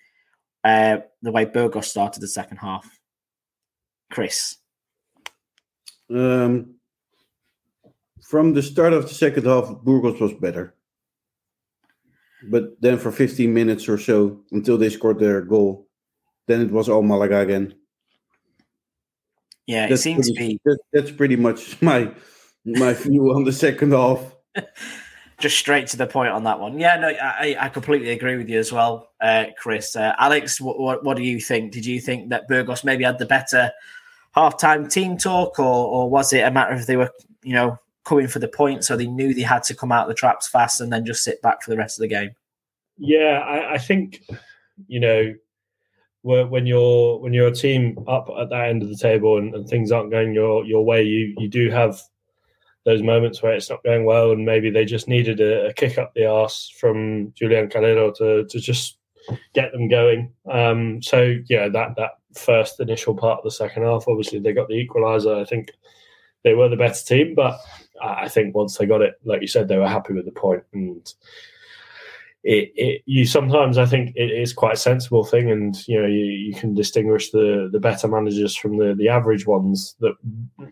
uh, 0.63 0.97
the 1.21 1.31
way 1.31 1.45
Burgos 1.45 1.89
started 1.89 2.21
the 2.21 2.27
second 2.27 2.57
half? 2.57 2.99
Chris? 4.11 4.57
Um, 6.13 6.75
from 8.29 8.53
the 8.53 8.61
start 8.61 8.93
of 8.93 9.07
the 9.07 9.13
second 9.13 9.45
half, 9.45 9.69
Burgos 9.83 10.19
was 10.19 10.33
better. 10.33 10.75
But 12.49 12.81
then 12.81 12.97
for 12.97 13.11
15 13.11 13.53
minutes 13.53 13.87
or 13.87 13.97
so 13.97 14.41
until 14.51 14.77
they 14.77 14.89
scored 14.89 15.19
their 15.19 15.41
goal, 15.41 15.87
then 16.47 16.61
it 16.61 16.71
was 16.71 16.89
all 16.89 17.01
Malaga 17.01 17.39
again. 17.39 17.75
Yeah, 19.68 19.88
that's 19.88 20.01
it 20.01 20.03
seems 20.03 20.32
pretty, 20.32 20.53
to 20.53 20.53
be. 20.53 20.59
That, 20.66 20.80
that's 20.91 21.11
pretty 21.11 21.36
much 21.36 21.82
my 21.82 22.11
my 22.66 22.93
view 22.93 23.34
on 23.34 23.43
the 23.43 23.53
second 23.53 23.91
half. 23.91 24.20
Just 25.39 25.57
straight 25.57 25.88
to 25.88 25.97
the 25.97 26.07
point 26.07 26.32
on 26.32 26.43
that 26.45 26.59
one. 26.59 26.80
Yeah, 26.80 26.95
no, 26.97 27.07
I, 27.09 27.57
I 27.59 27.70
completely 27.70 28.11
agree 28.11 28.38
with 28.38 28.47
you 28.47 28.59
as 28.59 28.72
well, 28.72 29.09
uh, 29.20 29.45
Chris. 29.57 29.95
Uh, 29.95 30.14
Alex, 30.18 30.61
what, 30.61 30.80
what, 30.80 31.03
what 31.03 31.18
do 31.18 31.24
you 31.24 31.41
think? 31.41 31.74
Did 31.74 31.86
you 31.86 31.99
think 31.99 32.30
that 32.30 32.47
Burgos 32.47 32.84
maybe 32.86 33.03
had 33.03 33.18
the 33.18 33.26
better 33.26 33.72
halftime 34.38 34.89
team 34.89 35.18
talk, 35.18 35.59
or 35.59 35.88
or 35.88 36.09
was 36.09 36.32
it 36.34 36.41
a 36.41 36.51
matter 36.51 36.74
of 36.74 36.86
they 36.86 36.97
were, 36.97 37.09
you 37.43 37.53
know, 37.53 37.78
coming 38.05 38.28
for 38.28 38.39
the 38.39 38.47
point, 38.47 38.84
so 38.84 38.95
they 38.95 39.07
knew 39.07 39.34
they 39.34 39.41
had 39.41 39.64
to 39.64 39.76
come 39.76 39.91
out 39.91 40.03
of 40.03 40.09
the 40.09 40.14
traps 40.14 40.47
fast 40.47 40.82
and 40.82 40.93
then 40.93 41.05
just 41.05 41.24
sit 41.24 41.41
back 41.41 41.61
for 41.61 41.72
the 41.72 41.78
rest 41.78 41.97
of 41.97 42.01
the 42.01 42.07
game. 42.07 42.32
Yeah, 42.97 43.39
I, 43.39 43.74
I 43.74 43.78
think 43.80 44.24
you 44.88 44.99
know, 44.99 45.34
when 46.24 46.65
you're 46.65 47.19
when 47.19 47.34
you're 47.34 47.47
a 47.47 47.55
team 47.55 48.03
up 48.07 48.30
at 48.39 48.49
that 48.49 48.69
end 48.69 48.82
of 48.82 48.89
the 48.89 48.97
table 48.97 49.38
and, 49.38 49.53
and 49.53 49.67
things 49.67 49.91
aren't 49.91 50.11
going 50.11 50.34
your 50.34 50.65
your 50.65 50.84
way, 50.84 51.03
you 51.03 51.36
you 51.38 51.47
do 51.47 51.69
have 51.69 52.01
those 52.86 53.03
moments 53.03 53.41
where 53.41 53.53
it's 53.53 53.69
not 53.69 53.84
going 53.84 54.05
well, 54.05 54.32
and 54.32 54.45
maybe 54.45 54.69
they 54.69 54.86
just 54.86 55.07
needed 55.07 55.39
a, 55.39 55.67
a 55.67 55.74
kick 55.74 55.97
up 55.97 56.13
the 56.13 56.26
arse 56.26 56.74
from 56.80 57.32
Julian 57.36 57.67
Calero 57.67 58.15
to 58.15 58.45
to 58.45 58.59
just 58.59 58.97
get 59.53 59.71
them 59.71 59.88
going. 59.88 60.32
Um, 60.49 61.01
so 61.01 61.36
yeah, 61.47 61.67
that 61.69 61.95
that 61.97 62.11
first 62.36 62.80
initial 62.80 63.15
part 63.15 63.39
of 63.39 63.43
the 63.43 63.51
second 63.51 63.84
half, 63.84 64.05
obviously 64.07 64.39
they 64.39 64.53
got 64.53 64.69
the 64.69 64.88
equaliser. 64.88 65.41
I 65.41 65.45
think 65.45 65.71
they 66.43 66.53
were 66.53 66.69
the 66.69 66.76
better 66.76 67.03
team, 67.05 67.36
but 67.36 67.57
I 68.01 68.28
think 68.28 68.55
once 68.55 68.78
they 68.78 68.86
got 68.86 69.01
it, 69.01 69.15
like 69.24 69.41
you 69.41 69.47
said, 69.47 69.67
they 69.67 69.78
were 69.78 69.88
happy 69.88 70.13
with 70.13 70.26
the 70.26 70.32
point 70.32 70.63
and 70.74 71.13
it, 72.43 72.71
it 72.75 73.01
you 73.05 73.25
sometimes 73.25 73.77
I 73.77 73.85
think 73.85 74.13
it 74.15 74.31
is 74.31 74.51
quite 74.51 74.73
a 74.73 74.77
sensible 74.77 75.23
thing, 75.23 75.49
and 75.49 75.75
you 75.87 76.01
know 76.01 76.07
you, 76.07 76.25
you 76.25 76.53
can 76.53 76.73
distinguish 76.73 77.31
the 77.31 77.69
the 77.71 77.79
better 77.79 78.07
managers 78.07 78.55
from 78.55 78.77
the 78.77 78.93
the 78.93 79.07
average 79.07 79.47
ones. 79.47 79.95
That 80.01 80.15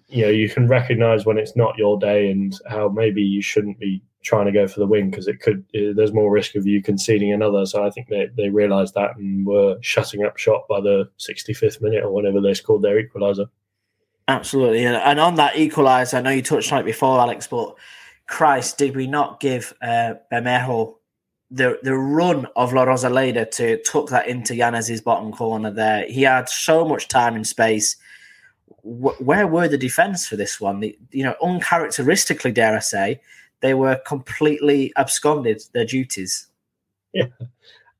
you 0.09 0.23
know 0.23 0.29
you 0.29 0.49
can 0.49 0.67
recognise 0.67 1.25
when 1.25 1.37
it's 1.37 1.55
not 1.55 1.77
your 1.77 1.97
day, 1.97 2.29
and 2.29 2.53
how 2.69 2.89
maybe 2.89 3.21
you 3.21 3.41
shouldn't 3.41 3.79
be 3.79 4.01
trying 4.21 4.45
to 4.45 4.51
go 4.51 4.67
for 4.67 4.79
the 4.79 4.85
win 4.85 5.09
because 5.09 5.27
it 5.27 5.39
could 5.39 5.65
there's 5.73 6.13
more 6.13 6.31
risk 6.31 6.55
of 6.55 6.67
you 6.67 6.83
conceding 6.83 7.31
another. 7.31 7.65
So 7.65 7.85
I 7.85 7.89
think 7.89 8.09
they 8.09 8.29
they 8.35 8.49
realised 8.49 8.93
that 8.95 9.15
and 9.15 9.45
were 9.45 9.77
shutting 9.81 10.25
up 10.25 10.37
shop 10.37 10.67
by 10.67 10.81
the 10.81 11.09
65th 11.19 11.81
minute 11.81 12.03
or 12.03 12.11
whenever 12.11 12.41
they 12.41 12.53
scored 12.53 12.81
their 12.81 13.01
equaliser. 13.01 13.47
Absolutely, 14.27 14.85
and 14.85 15.19
on 15.19 15.35
that 15.35 15.53
equaliser, 15.53 16.15
I 16.15 16.21
know 16.21 16.29
you 16.29 16.41
touched 16.41 16.71
on 16.71 16.79
it 16.79 16.85
before, 16.85 17.19
Alex, 17.19 17.47
but 17.47 17.75
Christ, 18.27 18.77
did 18.77 18.95
we 18.95 19.07
not 19.07 19.39
give 19.39 19.73
uh, 19.81 20.13
Bermejo 20.31 20.95
the 21.51 21.77
the 21.83 21.95
run 21.95 22.47
of 22.55 22.73
La 22.73 22.85
Rosaleda 22.85 23.51
to 23.51 23.77
tuck 23.83 24.09
that 24.09 24.27
into 24.27 24.55
Yanez's 24.55 25.01
bottom 25.01 25.33
corner 25.33 25.69
there. 25.69 26.05
He 26.07 26.23
had 26.23 26.47
so 26.47 26.87
much 26.87 27.09
time 27.09 27.35
and 27.35 27.45
space. 27.45 27.97
W- 28.83 29.17
where 29.23 29.45
were 29.45 29.67
the 29.67 29.77
defence 29.77 30.25
for 30.25 30.37
this 30.37 30.61
one? 30.61 30.79
The, 30.79 30.97
you 31.11 31.23
know, 31.23 31.35
uncharacteristically, 31.43 32.53
dare 32.53 32.77
I 32.77 32.79
say, 32.79 33.19
they 33.59 33.73
were 33.73 33.99
completely 34.07 34.93
absconded 34.95 35.61
their 35.73 35.85
duties. 35.85 36.47
Yeah, 37.13 37.27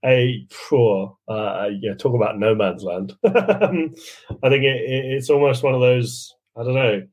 a 0.06 0.48
poor, 0.70 1.18
uh, 1.28 1.70
yeah, 1.80 1.94
talk 1.96 2.16
about 2.16 2.40
no 2.40 2.56
man's 2.56 2.84
land. 2.84 3.14
I 3.26 3.30
think 3.34 3.94
it, 4.42 4.82
it, 4.82 5.06
it's 5.18 5.30
almost 5.30 5.62
one 5.62 5.76
of 5.76 5.82
those. 5.82 6.34
I 6.56 6.64
don't 6.64 6.76
know. 6.76 7.08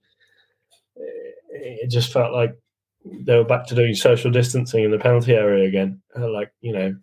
It, 0.97 1.34
it 1.51 1.91
just 1.91 2.12
felt 2.12 2.32
like 2.32 2.57
they 3.20 3.36
were 3.36 3.44
back 3.44 3.66
to 3.66 3.74
doing 3.74 3.94
social 3.94 4.30
distancing 4.30 4.84
in 4.84 4.90
the 4.90 4.98
penalty 4.98 5.34
area 5.34 5.66
again. 5.66 6.00
Uh, 6.16 6.30
like 6.30 6.52
you 6.61 6.72
know, 6.72 6.96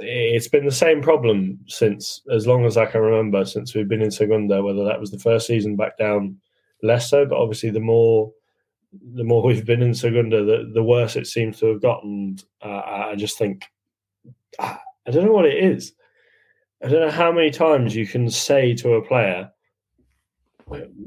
it's 0.00 0.48
been 0.48 0.64
the 0.64 0.70
same 0.70 1.02
problem 1.02 1.58
since 1.66 2.22
as 2.30 2.46
long 2.46 2.64
as 2.64 2.76
I 2.76 2.86
can 2.86 3.00
remember 3.00 3.44
since 3.44 3.74
we've 3.74 3.88
been 3.88 4.02
in 4.02 4.10
Segunda. 4.10 4.62
Whether 4.62 4.84
that 4.84 5.00
was 5.00 5.10
the 5.10 5.18
first 5.18 5.46
season 5.46 5.76
back 5.76 5.98
down, 5.98 6.38
less 6.82 7.10
so, 7.10 7.26
but 7.26 7.38
obviously 7.38 7.70
the 7.70 7.80
more 7.80 8.32
the 9.14 9.24
more 9.24 9.42
we've 9.42 9.66
been 9.66 9.82
in 9.82 9.94
Segunda, 9.94 10.44
the 10.44 10.70
the 10.72 10.82
worse 10.82 11.16
it 11.16 11.26
seems 11.26 11.58
to 11.60 11.66
have 11.66 11.82
gotten. 11.82 12.38
Uh, 12.62 12.82
I 13.10 13.14
just 13.16 13.38
think 13.38 13.66
I 14.58 14.78
don't 15.10 15.26
know 15.26 15.32
what 15.32 15.46
it 15.46 15.62
is. 15.62 15.92
I 16.82 16.88
don't 16.88 17.00
know 17.00 17.10
how 17.10 17.32
many 17.32 17.50
times 17.50 17.96
you 17.96 18.06
can 18.06 18.28
say 18.30 18.74
to 18.74 18.94
a 18.94 19.02
player, 19.02 19.50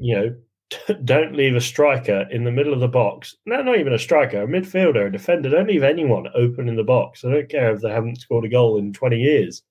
you 0.00 0.14
know, 0.14 0.36
don't 1.04 1.36
leave 1.36 1.56
a 1.56 1.60
striker 1.60 2.26
in 2.30 2.44
the 2.44 2.50
middle 2.50 2.72
of 2.72 2.80
the 2.80 2.88
box. 2.88 3.36
No, 3.46 3.62
not 3.62 3.78
even 3.78 3.92
a 3.92 3.98
striker, 3.98 4.42
a 4.42 4.46
midfielder, 4.46 5.06
a 5.06 5.12
defender. 5.12 5.50
Don't 5.50 5.68
leave 5.68 5.82
anyone 5.82 6.28
open 6.34 6.68
in 6.68 6.76
the 6.76 6.84
box. 6.84 7.24
I 7.24 7.30
don't 7.30 7.48
care 7.48 7.74
if 7.74 7.80
they 7.80 7.90
haven't 7.90 8.20
scored 8.20 8.44
a 8.44 8.48
goal 8.48 8.78
in 8.78 8.92
20 8.92 9.18
years. 9.18 9.62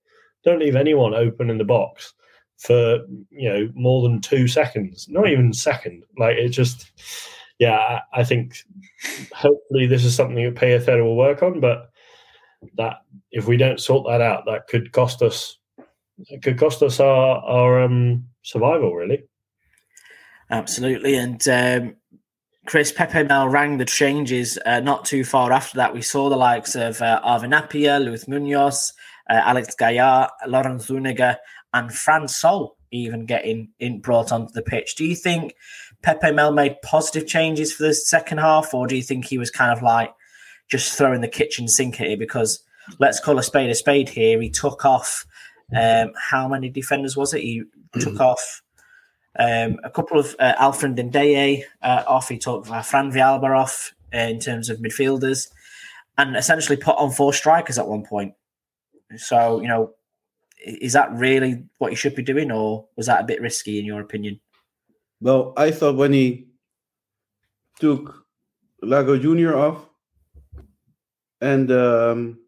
Don't 0.43 0.59
leave 0.59 0.75
anyone 0.75 1.13
open 1.13 1.49
in 1.49 1.57
the 1.57 1.63
box 1.65 2.13
for 2.57 2.99
you 3.29 3.49
know 3.49 3.69
more 3.73 4.03
than 4.03 4.21
two 4.21 4.47
seconds. 4.47 5.07
Not 5.09 5.29
even 5.29 5.53
second. 5.53 6.03
Like 6.17 6.37
it 6.37 6.49
just, 6.49 6.91
yeah. 7.59 7.77
I, 7.77 8.21
I 8.21 8.23
think 8.23 8.57
hopefully 9.33 9.85
this 9.85 10.05
is 10.05 10.15
something 10.15 10.43
that 10.43 10.55
Pellicer 10.55 11.03
will 11.03 11.17
work 11.17 11.43
on, 11.43 11.59
but 11.59 11.91
that 12.77 12.97
if 13.31 13.47
we 13.47 13.57
don't 13.57 13.79
sort 13.79 14.07
that 14.07 14.21
out, 14.21 14.45
that 14.45 14.67
could 14.67 14.91
cost 14.91 15.21
us. 15.21 15.57
It 16.27 16.41
could 16.41 16.57
cost 16.57 16.83
us 16.83 16.99
our 16.99 17.37
our 17.37 17.81
um, 17.81 18.25
survival, 18.43 18.93
really. 18.93 19.23
Absolutely. 20.49 21.15
And 21.15 21.47
um, 21.47 21.95
Chris 22.65 22.91
Pepe 22.91 23.23
Mel 23.23 23.47
rang 23.47 23.77
the 23.77 23.85
changes 23.85 24.57
uh, 24.65 24.79
not 24.79 25.05
too 25.05 25.23
far 25.23 25.51
after 25.51 25.77
that. 25.77 25.93
We 25.93 26.01
saw 26.01 26.29
the 26.29 26.35
likes 26.35 26.75
of 26.75 27.01
uh, 27.01 27.21
Arvin 27.23 27.59
Appiah, 27.59 28.03
Luis 28.03 28.27
Munoz, 28.27 28.93
uh, 29.29 29.41
Alex 29.43 29.75
Gallar, 29.75 30.29
Loren 30.47 30.79
Zuniga, 30.79 31.39
and 31.73 31.93
Fran 31.93 32.27
Sol 32.27 32.75
even 32.91 33.25
getting 33.25 33.69
in, 33.79 34.01
brought 34.01 34.31
onto 34.31 34.51
the 34.53 34.61
pitch. 34.61 34.95
Do 34.95 35.05
you 35.05 35.15
think 35.15 35.53
Pepe 36.01 36.31
Mel 36.31 36.51
made 36.51 36.81
positive 36.81 37.27
changes 37.27 37.73
for 37.73 37.83
the 37.83 37.93
second 37.93 38.39
half, 38.39 38.73
or 38.73 38.87
do 38.87 38.95
you 38.95 39.03
think 39.03 39.25
he 39.25 39.37
was 39.37 39.51
kind 39.51 39.71
of 39.71 39.83
like 39.83 40.11
just 40.69 40.97
throwing 40.97 41.21
the 41.21 41.27
kitchen 41.27 41.67
sink 41.67 42.01
at 42.01 42.07
it? 42.07 42.19
Because 42.19 42.63
let's 42.99 43.19
call 43.19 43.37
a 43.37 43.43
spade 43.43 43.69
a 43.69 43.75
spade 43.75 44.09
here. 44.09 44.41
He 44.41 44.49
took 44.49 44.85
off 44.85 45.25
um, 45.75 46.11
how 46.17 46.47
many 46.47 46.69
defenders 46.69 47.15
was 47.15 47.33
it? 47.33 47.41
He 47.41 47.63
took 47.99 48.19
off 48.19 48.61
um, 49.37 49.77
a 49.83 49.89
couple 49.89 50.19
of 50.19 50.35
uh, 50.39 50.53
Alfred 50.57 50.95
N'Diaye 50.95 51.63
uh, 51.81 52.03
off. 52.07 52.29
He 52.29 52.37
took 52.37 52.69
uh, 52.69 52.81
Fran 52.81 53.11
Villalba 53.11 53.57
off 53.57 53.93
uh, 54.13 54.17
in 54.17 54.39
terms 54.39 54.69
of 54.69 54.79
midfielders, 54.79 55.49
and 56.17 56.35
essentially 56.35 56.77
put 56.77 56.97
on 56.97 57.11
four 57.11 57.33
strikers 57.33 57.77
at 57.77 57.87
one 57.87 58.03
point. 58.03 58.33
So 59.17 59.61
you 59.61 59.67
know, 59.67 59.93
is 60.65 60.93
that 60.93 61.11
really 61.13 61.63
what 61.77 61.91
you 61.91 61.95
should 61.95 62.15
be 62.15 62.23
doing, 62.23 62.51
or 62.51 62.87
was 62.95 63.05
that 63.07 63.21
a 63.21 63.25
bit 63.25 63.41
risky 63.41 63.79
in 63.79 63.85
your 63.85 64.01
opinion? 64.01 64.39
Well, 65.21 65.53
I 65.57 65.71
thought 65.71 65.95
when 65.95 66.13
he 66.13 66.47
took 67.79 68.25
Lago 68.81 69.17
Junior 69.17 69.55
off 69.57 69.85
and 71.41 71.71
um, 71.71 72.39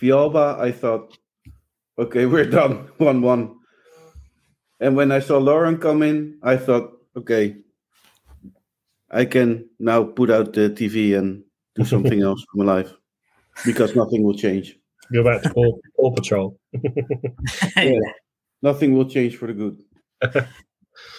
Villalba, 0.00 0.58
I 0.58 0.72
thought, 0.72 1.16
okay, 1.98 2.26
we're 2.26 2.50
done, 2.50 2.88
one-one. 2.98 3.56
And 4.82 4.96
when 4.96 5.12
I 5.12 5.20
saw 5.20 5.38
Loren 5.38 5.78
come 5.78 6.02
in, 6.02 6.38
I 6.42 6.56
thought, 6.56 6.98
okay, 7.16 7.56
I 9.08 9.24
can 9.26 9.68
now 9.78 10.02
put 10.02 10.28
out 10.28 10.54
the 10.54 10.70
TV 10.70 11.16
and 11.16 11.44
do 11.76 11.84
something 11.94 12.20
else 12.20 12.44
for 12.50 12.64
my 12.64 12.64
life 12.64 12.92
because 13.64 13.94
nothing 13.94 14.24
will 14.24 14.34
change. 14.34 14.76
Go 15.12 15.22
back 15.22 15.42
to 15.42 15.50
Paw, 15.50 15.78
Paw 15.96 16.10
Patrol. 16.10 16.58
yeah, 17.76 17.92
nothing 18.60 18.94
will 18.94 19.08
change 19.08 19.36
for 19.36 19.46
the 19.46 19.52
good. 19.52 19.82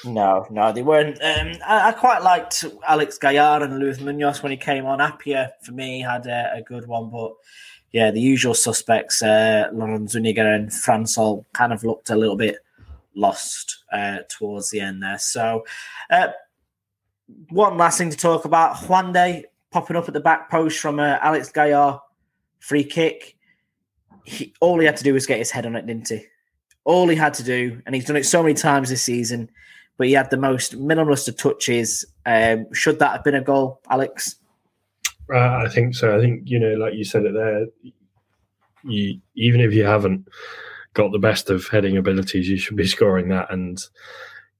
no, 0.05 0.45
no, 0.49 0.73
they 0.73 0.83
weren't. 0.83 1.21
Um, 1.21 1.53
I, 1.65 1.89
I, 1.89 1.91
quite 1.93 2.21
liked 2.21 2.65
Alex 2.85 3.17
Gallar 3.17 3.63
and 3.63 3.79
Luis 3.79 4.01
Munoz 4.01 4.43
when 4.43 4.51
he 4.51 4.57
came 4.57 4.85
on. 4.85 4.99
Appiah, 4.99 5.51
for 5.61 5.71
me, 5.71 6.01
had 6.01 6.25
a, 6.25 6.55
a 6.55 6.61
good 6.63 6.85
one, 6.85 7.09
but 7.09 7.31
yeah, 7.93 8.11
the 8.11 8.19
usual 8.19 8.55
suspects, 8.55 9.23
uh, 9.23 9.69
Loren 9.71 10.09
Zuniga 10.09 10.51
and 10.51 10.73
Fran 10.73 11.05
Sol, 11.05 11.45
kind 11.53 11.71
of 11.71 11.85
looked 11.85 12.09
a 12.09 12.17
little 12.17 12.35
bit 12.35 12.57
lost 13.15 13.83
uh, 13.91 14.19
towards 14.29 14.69
the 14.69 14.79
end 14.79 15.01
there. 15.03 15.19
So, 15.19 15.65
uh, 16.09 16.29
one 17.49 17.77
last 17.77 17.97
thing 17.97 18.09
to 18.09 18.17
talk 18.17 18.45
about 18.45 18.77
Juan 18.87 19.13
Juande 19.13 19.43
popping 19.71 19.95
up 19.95 20.07
at 20.07 20.13
the 20.13 20.19
back 20.19 20.49
post 20.49 20.79
from 20.79 20.99
uh, 20.99 21.17
Alex 21.21 21.51
Gallar 21.51 21.99
free 22.59 22.83
kick. 22.83 23.35
He, 24.23 24.53
all 24.61 24.79
he 24.79 24.85
had 24.85 24.97
to 24.97 25.03
do 25.03 25.13
was 25.13 25.25
get 25.25 25.39
his 25.39 25.51
head 25.51 25.65
on 25.65 25.75
it, 25.75 25.85
didn't 25.85 26.09
he? 26.09 26.25
All 26.85 27.07
he 27.07 27.15
had 27.15 27.33
to 27.35 27.43
do, 27.43 27.81
and 27.85 27.95
he's 27.95 28.05
done 28.05 28.15
it 28.15 28.25
so 28.25 28.41
many 28.43 28.53
times 28.53 28.89
this 28.89 29.01
season, 29.01 29.49
but 29.97 30.07
he 30.07 30.13
had 30.13 30.29
the 30.29 30.37
most 30.37 30.77
minimalist 30.79 31.27
of 31.27 31.37
touches. 31.37 32.05
Um, 32.25 32.65
should 32.73 32.99
that 32.99 33.11
have 33.11 33.23
been 33.23 33.35
a 33.35 33.41
goal, 33.41 33.81
Alex? 33.89 34.35
Uh, 35.33 35.63
I 35.65 35.69
think 35.69 35.95
so. 35.95 36.15
I 36.15 36.21
think, 36.21 36.43
you 36.45 36.59
know, 36.59 36.73
like 36.73 36.93
you 36.93 37.03
said 37.03 37.25
it 37.25 37.33
there, 37.33 37.67
you, 38.83 39.19
even 39.35 39.61
if 39.61 39.73
you 39.73 39.85
haven't 39.85 40.27
got 40.93 41.11
the 41.11 41.19
best 41.19 41.49
of 41.49 41.67
heading 41.67 41.97
abilities, 41.97 42.47
you 42.49 42.57
should 42.57 42.75
be 42.75 42.87
scoring 42.97 43.29
that. 43.29 43.51
And 43.51 43.79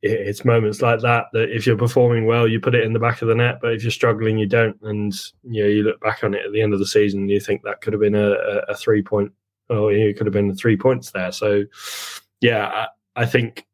it's 0.02 0.44
moments 0.44 0.82
like 0.82 1.00
that 1.00 1.28
that 1.32 1.56
if 1.56 1.66
you're 1.66 1.78
performing 1.78 2.26
well, 2.26 2.46
you 2.46 2.60
put 2.60 2.76
it 2.76 2.84
in 2.84 2.92
the 2.92 3.00
back 3.00 3.22
of 3.22 3.30
the 3.30 3.36
net. 3.36 3.60
But 3.62 3.74
if 3.74 3.84
you're 3.84 3.92
struggling, 3.92 4.38
you 4.38 4.48
don't. 4.48 4.78
And 4.82 5.14
you 5.44 5.64
know, 5.64 5.70
you 5.70 5.84
look 5.84 6.02
back 6.02 6.24
on 6.24 6.34
it 6.34 6.46
at 6.46 6.52
the 6.52 6.62
end 6.62 6.74
of 6.74 6.80
the 6.80 6.86
season, 6.86 7.22
and 7.22 7.30
you 7.30 7.40
think 7.40 7.64
that 7.64 7.82
could 7.82 7.94
have 7.94 8.02
been 8.02 8.16
a, 8.16 8.32
a 8.68 8.76
three 8.76 9.02
point, 9.02 9.32
or 9.70 9.94
it 9.94 10.18
could 10.18 10.26
have 10.26 10.34
been 10.34 10.54
three 10.56 10.76
points 10.76 11.12
there. 11.12 11.32
So, 11.32 11.64
yeah, 12.42 12.88
I, 13.16 13.22
I 13.22 13.26
think 13.26 13.66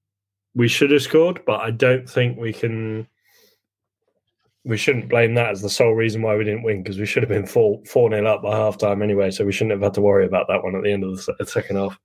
we 0.54 0.68
should 0.68 0.92
have 0.92 1.02
scored, 1.02 1.42
but 1.46 1.62
I 1.62 1.72
don't 1.72 2.08
think 2.08 2.38
we 2.38 2.54
can 2.54 3.08
we 4.66 4.78
shouldn't 4.78 5.10
blame 5.10 5.34
that 5.34 5.50
as 5.50 5.62
the 5.62 5.70
sole 5.70 5.94
reason 5.94 6.22
why 6.22 6.36
we 6.36 6.44
didn't 6.44 6.64
win 6.64 6.84
because 6.84 7.00
we 7.00 7.06
should 7.06 7.24
have 7.24 7.30
been 7.30 7.46
four 7.46 7.82
four 7.86 8.10
nil 8.10 8.28
up 8.28 8.44
by 8.44 8.56
half 8.56 8.78
time 8.78 9.02
anyway. 9.02 9.32
So 9.32 9.46
we 9.46 9.52
shouldn't 9.52 9.72
have 9.72 9.82
had 9.82 9.94
to 9.96 10.02
worry 10.02 10.26
about 10.26 10.48
that 10.48 10.64
one 10.64 10.76
at 10.76 10.84
the 10.84 10.92
end 10.92 11.04
of 11.04 11.26
the 11.26 11.46
second 11.46 11.78
half. 11.78 11.98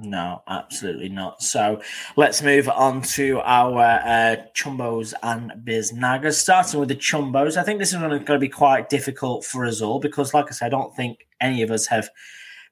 No, 0.00 0.42
absolutely 0.46 1.08
not. 1.08 1.42
So 1.42 1.82
let's 2.16 2.40
move 2.40 2.68
on 2.68 3.02
to 3.02 3.40
our 3.40 3.80
uh, 3.82 4.36
Chumbos 4.54 5.12
and 5.24 5.50
Biznagas. 5.64 6.34
Starting 6.34 6.78
with 6.78 6.88
the 6.88 6.94
Chumbos, 6.94 7.56
I 7.56 7.64
think 7.64 7.80
this 7.80 7.92
is 7.92 7.98
going 7.98 8.24
to 8.24 8.38
be 8.38 8.48
quite 8.48 8.88
difficult 8.88 9.44
for 9.44 9.66
us 9.66 9.80
all 9.82 9.98
because, 9.98 10.32
like 10.32 10.46
I 10.46 10.50
said, 10.50 10.66
I 10.66 10.68
don't 10.68 10.94
think 10.94 11.26
any 11.40 11.62
of 11.62 11.72
us 11.72 11.86
have 11.88 12.10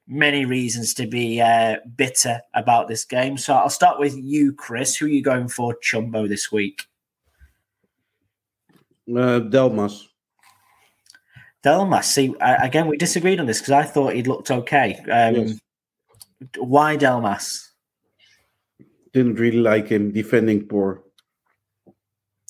many 0.07 0.45
reasons 0.45 0.93
to 0.93 1.05
be 1.05 1.41
uh, 1.41 1.75
bitter 1.97 2.39
about 2.53 2.87
this 2.87 3.03
game. 3.03 3.37
So 3.37 3.53
I'll 3.53 3.69
start 3.69 3.99
with 3.99 4.15
you, 4.15 4.53
Chris. 4.53 4.95
Who 4.95 5.07
are 5.07 5.09
you 5.09 5.21
going 5.21 5.49
for, 5.49 5.75
Chumbo, 5.83 6.29
this 6.29 6.49
week? 6.49 6.83
Uh, 9.09 9.41
Delmas. 9.41 10.05
Delmas. 11.61 12.05
See, 12.05 12.33
again, 12.39 12.87
we 12.87 12.95
disagreed 12.95 13.41
on 13.41 13.47
this 13.47 13.59
because 13.59 13.73
I 13.73 13.83
thought 13.83 14.13
he 14.13 14.23
looked 14.23 14.49
okay. 14.49 14.95
Um, 15.11 15.35
yes. 15.35 15.59
Why 16.57 16.97
Delmas? 16.97 17.67
Didn't 19.13 19.35
really 19.35 19.59
like 19.59 19.87
him 19.87 20.11
defending 20.11 20.67
poor. 20.67 21.03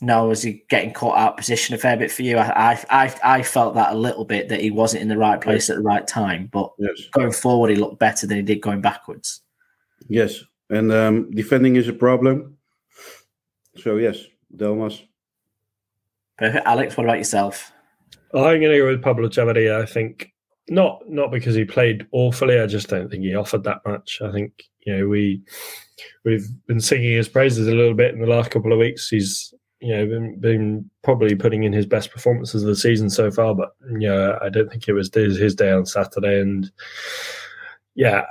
No, 0.02 0.28
was 0.28 0.44
he 0.44 0.64
getting 0.70 0.94
caught 0.94 1.18
out 1.18 1.38
position 1.38 1.74
a 1.74 1.78
fair 1.78 1.98
bit 1.98 2.12
for 2.12 2.22
you? 2.22 2.38
I, 2.38 2.80
I, 2.90 3.16
I 3.24 3.42
felt 3.42 3.74
that 3.76 3.94
a 3.94 3.98
little 3.98 4.26
bit 4.26 4.50
that 4.50 4.62
he 4.62 4.70
wasn't 4.70 5.02
in 5.02 5.08
the 5.08 5.18
right 5.18 5.42
place 5.42 5.70
yes. 5.70 5.70
at 5.72 5.78
the 5.78 5.82
right 5.84 6.06
time. 6.08 6.50
But 6.52 6.72
yes. 6.78 7.02
going 7.12 7.32
forward, 7.32 7.72
he 7.72 7.76
looked 7.76 7.98
better 7.98 8.28
than 8.28 8.38
he 8.38 8.44
did 8.44 8.62
going 8.62 8.82
backwards. 8.82 9.42
Yes, 10.08 10.44
and 10.70 10.92
um, 10.92 11.32
defending 11.32 11.78
is 11.78 11.88
a 11.88 11.94
problem. 11.94 12.58
So 13.78 13.98
yes, 13.98 14.20
Delmas. 14.56 15.02
Perfect, 16.38 16.68
Alex. 16.68 16.96
What 16.96 17.06
about 17.06 17.18
yourself? 17.18 17.72
I'm 18.34 18.42
going 18.42 18.72
to 18.72 18.78
go 18.78 18.88
with 18.88 19.02
Pablo 19.02 19.30
Chavarria. 19.30 19.82
I 19.82 19.86
think 19.86 20.32
not 20.70 21.02
not 21.08 21.32
because 21.32 21.56
he 21.56 21.66
played 21.66 22.06
awfully. 22.12 22.60
I 22.60 22.68
just 22.68 22.90
don't 22.90 23.10
think 23.10 23.24
he 23.24 23.36
offered 23.36 23.64
that 23.64 23.82
much. 23.86 24.22
I 24.22 24.32
think 24.32 24.64
you 24.82 24.98
know 24.98 25.08
we 25.08 25.42
we've 26.26 26.48
been 26.68 26.80
singing 26.80 27.14
his 27.14 27.30
praises 27.30 27.68
a 27.68 27.76
little 27.76 27.94
bit 27.94 28.14
in 28.14 28.22
the 28.22 28.28
last 28.28 28.52
couple 28.52 28.74
of 28.74 28.80
weeks. 28.80 29.10
He's 29.10 29.54
you 29.80 29.96
know, 29.96 30.08
been, 30.08 30.40
been 30.40 30.90
probably 31.04 31.36
putting 31.36 31.64
in 31.64 31.74
his 31.74 31.86
best 31.86 32.12
performances 32.12 32.64
of 32.64 32.68
the 32.68 32.76
season 32.76 33.10
so 33.10 33.30
far. 33.30 33.54
But 33.54 33.76
yeah, 34.00 34.38
I 34.42 34.50
don't 34.50 34.70
think 34.70 34.88
it 34.88 34.94
was 34.94 35.14
his 35.14 35.56
day 35.56 35.72
on 35.72 35.86
Saturday, 35.86 36.42
and 36.42 36.72
yeah, 37.96 38.26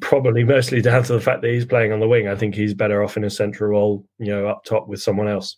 probably 0.00 0.44
mostly 0.44 0.80
down 0.80 1.02
to 1.04 1.12
the 1.12 1.20
fact 1.20 1.42
that 1.42 1.50
he's 1.50 1.66
playing 1.66 1.92
on 1.92 2.00
the 2.00 2.08
wing. 2.08 2.28
I 2.28 2.36
think 2.36 2.54
he's 2.54 2.74
better 2.74 3.02
off 3.02 3.16
in 3.16 3.24
a 3.24 3.30
central 3.30 3.70
role, 3.70 4.06
you 4.18 4.26
know, 4.26 4.46
up 4.46 4.64
top 4.64 4.88
with 4.88 5.02
someone 5.02 5.28
else. 5.28 5.56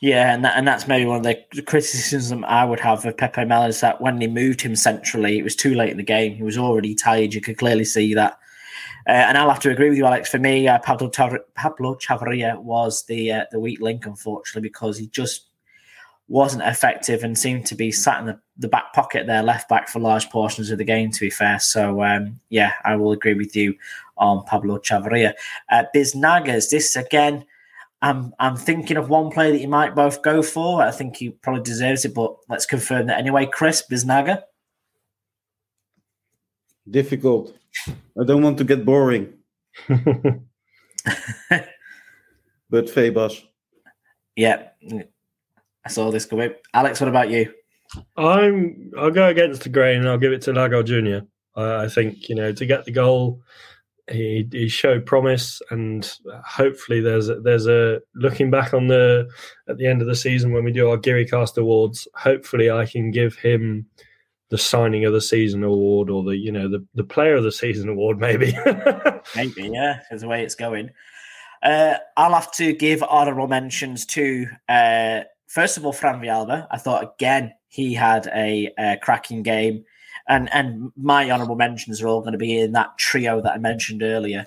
Yeah, 0.00 0.32
and 0.32 0.44
that, 0.44 0.56
and 0.56 0.66
that's 0.66 0.88
maybe 0.88 1.04
one 1.04 1.18
of 1.18 1.22
the 1.22 1.62
criticisms 1.62 2.42
I 2.46 2.64
would 2.64 2.80
have 2.80 3.04
of 3.04 3.16
Pepe 3.18 3.44
Mel 3.44 3.64
is 3.64 3.80
that 3.80 4.00
when 4.00 4.18
they 4.18 4.26
moved 4.26 4.62
him 4.62 4.74
centrally, 4.74 5.38
it 5.38 5.44
was 5.44 5.54
too 5.54 5.74
late 5.74 5.90
in 5.90 5.98
the 5.98 6.02
game. 6.02 6.34
He 6.34 6.42
was 6.42 6.56
already 6.56 6.94
tired. 6.94 7.34
You 7.34 7.42
could 7.42 7.58
clearly 7.58 7.84
see 7.84 8.14
that 8.14 8.38
uh, 9.06 9.12
and 9.12 9.38
I'll 9.38 9.50
have 9.50 9.60
to 9.60 9.70
agree 9.70 9.88
with 9.88 9.98
you, 9.98 10.06
Alex. 10.06 10.30
For 10.30 10.38
me, 10.38 10.68
uh, 10.68 10.78
Pablo, 10.78 11.08
Tav- 11.08 11.54
Pablo 11.54 11.94
Chavarria 11.96 12.58
was 12.58 13.04
the 13.06 13.32
uh, 13.32 13.44
the 13.50 13.58
weak 13.58 13.80
link, 13.80 14.06
unfortunately, 14.06 14.68
because 14.68 14.98
he 14.98 15.08
just 15.08 15.46
wasn't 16.28 16.62
effective 16.62 17.24
and 17.24 17.36
seemed 17.36 17.66
to 17.66 17.74
be 17.74 17.90
sat 17.90 18.20
in 18.20 18.26
the, 18.26 18.38
the 18.58 18.68
back 18.68 18.92
pocket 18.92 19.26
there, 19.26 19.42
left 19.42 19.68
back 19.68 19.88
for 19.88 19.98
large 19.98 20.30
portions 20.30 20.70
of 20.70 20.78
the 20.78 20.84
game, 20.84 21.10
to 21.10 21.20
be 21.20 21.30
fair. 21.30 21.58
So, 21.58 22.04
um, 22.04 22.38
yeah, 22.50 22.74
I 22.84 22.94
will 22.94 23.10
agree 23.10 23.34
with 23.34 23.56
you 23.56 23.74
on 24.16 24.44
Pablo 24.44 24.78
Chavarria. 24.78 25.32
Uh, 25.70 25.84
Biznagas, 25.92 26.70
this 26.70 26.94
again, 26.94 27.44
I'm, 28.02 28.32
I'm 28.38 28.56
thinking 28.56 28.96
of 28.96 29.10
one 29.10 29.30
player 29.30 29.52
that 29.52 29.60
you 29.60 29.68
might 29.68 29.94
both 29.94 30.22
go 30.22 30.42
for. 30.42 30.82
I 30.82 30.90
think 30.90 31.16
he 31.16 31.30
probably 31.30 31.62
deserves 31.62 32.04
it, 32.04 32.14
but 32.14 32.34
let's 32.48 32.66
confirm 32.66 33.06
that 33.06 33.18
anyway. 33.18 33.46
Chris, 33.46 33.82
Biznaga? 33.90 34.42
Difficult. 36.90 37.54
I 37.88 38.24
don't 38.24 38.42
want 38.42 38.58
to 38.58 38.64
get 38.64 38.84
boring. 38.84 39.34
but 39.88 40.42
Febas. 42.70 43.44
Yeah, 44.34 44.68
I 45.84 45.88
saw 45.88 46.10
this 46.10 46.24
coming. 46.24 46.54
Alex, 46.72 47.00
what 47.00 47.08
about 47.08 47.30
you? 47.30 47.52
I'm. 48.16 48.92
I'll 48.96 49.10
go 49.10 49.28
against 49.28 49.62
the 49.62 49.68
grain 49.68 50.00
and 50.00 50.08
I'll 50.08 50.18
give 50.18 50.32
it 50.32 50.42
to 50.42 50.52
Lago 50.52 50.82
Junior. 50.82 51.26
I, 51.56 51.84
I 51.84 51.88
think 51.88 52.28
you 52.28 52.34
know 52.34 52.52
to 52.52 52.66
get 52.66 52.84
the 52.84 52.92
goal, 52.92 53.42
he, 54.10 54.48
he 54.50 54.68
showed 54.68 55.06
promise, 55.06 55.60
and 55.70 56.10
hopefully 56.44 57.00
there's 57.00 57.28
a, 57.28 57.40
there's 57.40 57.66
a 57.66 58.00
looking 58.14 58.50
back 58.50 58.74
on 58.74 58.88
the 58.88 59.28
at 59.68 59.78
the 59.78 59.86
end 59.86 60.00
of 60.00 60.08
the 60.08 60.14
season 60.14 60.52
when 60.52 60.64
we 60.64 60.72
do 60.72 60.90
our 60.90 60.96
Geary 60.96 61.26
Cast 61.26 61.58
Awards. 61.58 62.06
Hopefully, 62.14 62.70
I 62.70 62.86
can 62.86 63.10
give 63.10 63.36
him 63.36 63.86
the 64.50 64.58
signing 64.58 65.04
of 65.04 65.12
the 65.12 65.20
season 65.20 65.62
award 65.62 66.10
or 66.10 66.22
the 66.22 66.36
you 66.36 66.52
know 66.52 66.68
the, 66.68 66.84
the 66.94 67.04
player 67.04 67.36
of 67.36 67.44
the 67.44 67.52
season 67.52 67.88
award 67.88 68.18
maybe 68.18 68.52
maybe 69.36 69.70
yeah 69.72 70.00
is 70.10 70.20
the 70.20 70.28
way 70.28 70.42
it's 70.42 70.56
going 70.56 70.90
uh, 71.62 71.94
i'll 72.16 72.34
have 72.34 72.50
to 72.52 72.72
give 72.72 73.02
honorable 73.04 73.46
mentions 73.46 74.04
to 74.04 74.46
uh, 74.68 75.20
first 75.46 75.76
of 75.76 75.86
all 75.86 75.92
fran 75.92 76.20
Villalba. 76.20 76.66
i 76.70 76.76
thought 76.76 77.12
again 77.14 77.52
he 77.68 77.94
had 77.94 78.26
a, 78.34 78.72
a 78.76 78.98
cracking 79.00 79.44
game 79.44 79.84
and 80.28 80.52
and 80.52 80.92
my 80.96 81.30
honorable 81.30 81.56
mentions 81.56 82.02
are 82.02 82.08
all 82.08 82.20
going 82.20 82.32
to 82.32 82.38
be 82.38 82.58
in 82.58 82.72
that 82.72 82.96
trio 82.98 83.40
that 83.40 83.52
i 83.52 83.58
mentioned 83.58 84.02
earlier 84.02 84.46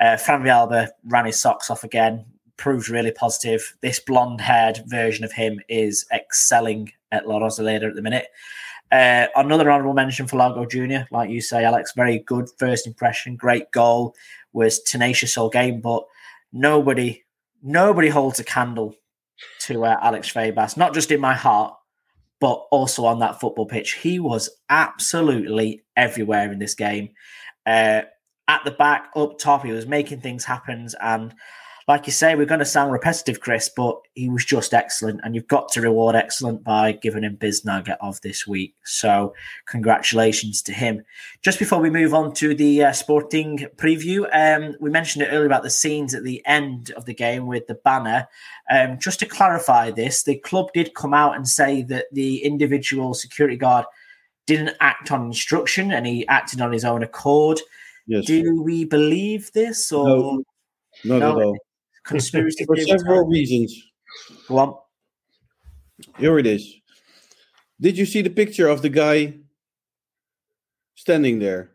uh, 0.00 0.16
fran 0.16 0.42
villalba 0.42 0.88
ran 1.04 1.26
his 1.26 1.40
socks 1.40 1.70
off 1.70 1.84
again 1.84 2.24
proved 2.56 2.88
really 2.88 3.10
positive 3.10 3.76
this 3.80 3.98
blonde 3.98 4.40
haired 4.40 4.80
version 4.86 5.24
of 5.24 5.32
him 5.32 5.60
is 5.68 6.06
excelling 6.12 6.90
at 7.12 7.26
la 7.26 7.38
rosaleda 7.38 7.88
at 7.88 7.94
the 7.94 8.02
minute 8.02 8.26
uh, 8.92 9.26
another 9.34 9.72
honourable 9.72 9.94
mention 9.94 10.28
for 10.28 10.36
Lago 10.36 10.64
Junior, 10.64 11.08
like 11.10 11.28
you 11.28 11.40
say, 11.40 11.64
Alex. 11.64 11.92
Very 11.96 12.20
good 12.20 12.48
first 12.58 12.86
impression, 12.86 13.34
great 13.34 13.70
goal, 13.72 14.14
was 14.52 14.80
tenacious 14.80 15.36
all 15.36 15.48
game, 15.48 15.80
but 15.80 16.04
nobody, 16.52 17.24
nobody 17.60 18.08
holds 18.08 18.38
a 18.38 18.44
candle 18.44 18.94
to 19.62 19.84
uh, 19.84 19.96
Alex 20.00 20.32
Febas. 20.32 20.76
Not 20.76 20.94
just 20.94 21.10
in 21.10 21.20
my 21.20 21.34
heart, 21.34 21.74
but 22.40 22.64
also 22.70 23.04
on 23.04 23.20
that 23.20 23.40
football 23.40 23.66
pitch. 23.66 23.94
He 23.94 24.18
was 24.18 24.50
absolutely 24.68 25.82
everywhere 25.96 26.52
in 26.52 26.58
this 26.58 26.74
game. 26.74 27.10
Uh, 27.66 28.02
at 28.46 28.64
the 28.64 28.72
back, 28.72 29.10
up 29.16 29.38
top, 29.38 29.64
he 29.64 29.72
was 29.72 29.86
making 29.86 30.20
things 30.20 30.44
happen, 30.44 30.86
and 31.00 31.34
like 31.86 32.06
you 32.06 32.12
say, 32.12 32.34
we're 32.34 32.46
going 32.46 32.60
to 32.60 32.64
sound 32.64 32.92
repetitive, 32.92 33.40
Chris, 33.40 33.68
but 33.68 34.00
he 34.14 34.30
was 34.30 34.44
just 34.44 34.72
excellent, 34.72 35.20
and 35.22 35.34
you've 35.34 35.48
got 35.48 35.68
to 35.72 35.82
reward 35.82 36.16
excellent 36.16 36.64
by 36.64 36.92
giving 36.92 37.24
him 37.24 37.36
Biznaga 37.36 37.96
of 38.00 38.18
this 38.22 38.46
week. 38.46 38.74
So, 38.84 39.34
congratulations 39.66 40.62
to 40.62 40.72
him. 40.72 41.04
Just 41.42 41.58
before 41.58 41.80
we 41.80 41.90
move 41.90 42.14
on 42.14 42.32
to 42.34 42.54
the 42.54 42.84
uh, 42.84 42.92
sporting 42.92 43.66
preview, 43.76 44.26
um, 44.32 44.76
we 44.80 44.88
mentioned 44.88 45.24
it 45.24 45.28
earlier 45.28 45.44
about 45.44 45.62
the 45.62 45.70
scenes 45.70 46.14
at 46.14 46.24
the 46.24 46.42
end 46.46 46.90
of 46.92 47.04
the 47.04 47.14
game 47.14 47.46
with 47.46 47.66
the 47.66 47.74
banner. 47.74 48.28
Um, 48.70 48.98
just 48.98 49.20
to 49.20 49.26
clarify 49.26 49.90
this, 49.90 50.22
the 50.22 50.38
club 50.38 50.72
did 50.72 50.94
come 50.94 51.12
out 51.12 51.36
and 51.36 51.46
say 51.46 51.82
that 51.82 52.06
the 52.12 52.38
individual 52.38 53.12
security 53.12 53.56
guard 53.56 53.84
didn't 54.46 54.76
act 54.80 55.12
on 55.12 55.26
instruction 55.26 55.92
and 55.92 56.06
he 56.06 56.26
acted 56.28 56.62
on 56.62 56.72
his 56.72 56.84
own 56.84 57.02
accord. 57.02 57.60
Yes. 58.06 58.24
Do 58.24 58.62
we 58.62 58.84
believe 58.86 59.52
this 59.52 59.92
or? 59.92 60.06
No, 60.06 60.44
not 61.04 61.18
no, 61.18 61.40
at 61.40 61.44
all 61.46 61.58
conspiracy 62.04 62.64
for 62.66 62.76
several 62.76 63.26
reasons. 63.26 63.74
Go 64.48 64.58
on. 64.58 64.74
Here 66.18 66.38
it 66.38 66.46
is. 66.46 66.74
Did 67.80 67.98
you 67.98 68.06
see 68.06 68.22
the 68.22 68.30
picture 68.30 68.68
of 68.68 68.82
the 68.82 68.88
guy 68.88 69.34
standing 70.94 71.38
there? 71.38 71.70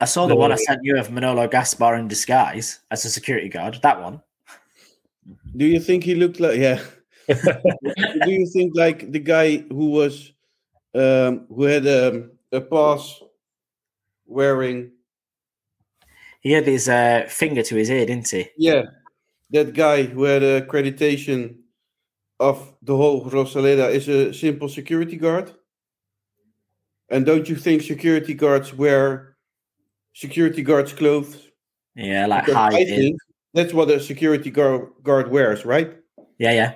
I 0.00 0.04
saw 0.04 0.26
the 0.26 0.34
no. 0.34 0.40
one 0.40 0.52
I 0.52 0.56
sent 0.56 0.80
you 0.82 0.98
of 0.98 1.10
Manolo 1.10 1.48
Gaspar 1.48 1.94
in 1.96 2.08
disguise 2.08 2.80
as 2.90 3.04
a 3.04 3.10
security 3.10 3.48
guard. 3.48 3.78
That 3.82 4.02
one. 4.02 4.20
Do 5.56 5.64
you 5.64 5.80
think 5.80 6.04
he 6.04 6.14
looked 6.14 6.38
like? 6.38 6.58
Yeah. 6.58 6.82
Do 7.28 8.30
you 8.30 8.46
think 8.52 8.76
like 8.76 9.10
the 9.10 9.18
guy 9.18 9.58
who 9.58 9.90
was 9.90 10.32
um, 10.94 11.46
who 11.48 11.64
had 11.64 11.86
um, 11.86 12.32
a 12.52 12.60
pass 12.60 13.22
wearing? 14.26 14.92
He 16.40 16.52
had 16.52 16.66
his 16.66 16.88
uh, 16.88 17.26
finger 17.28 17.62
to 17.62 17.74
his 17.74 17.90
ear, 17.90 18.06
didn't 18.06 18.28
he? 18.28 18.48
Yeah, 18.56 18.82
that 19.50 19.74
guy 19.74 20.02
who 20.02 20.24
had 20.24 20.42
accreditation 20.42 21.56
of 22.40 22.74
the 22.82 22.96
whole 22.96 23.24
Rosaleda 23.24 23.90
is 23.90 24.08
a 24.08 24.32
simple 24.32 24.68
security 24.68 25.16
guard? 25.16 25.52
And 27.08 27.24
don't 27.24 27.48
you 27.48 27.56
think 27.56 27.82
security 27.82 28.34
guards 28.34 28.74
wear 28.74 29.36
security 30.12 30.62
guards 30.62 30.92
clothes? 30.92 31.50
Yeah, 31.94 32.26
like 32.26 32.48
high. 32.48 32.76
I 32.76 32.84
think 32.84 33.16
that's 33.54 33.72
what 33.72 33.90
a 33.90 34.00
security 34.00 34.50
guard, 34.50 34.88
guard 35.02 35.30
wears, 35.30 35.64
right? 35.64 35.96
Yeah, 36.38 36.52
yeah. 36.52 36.74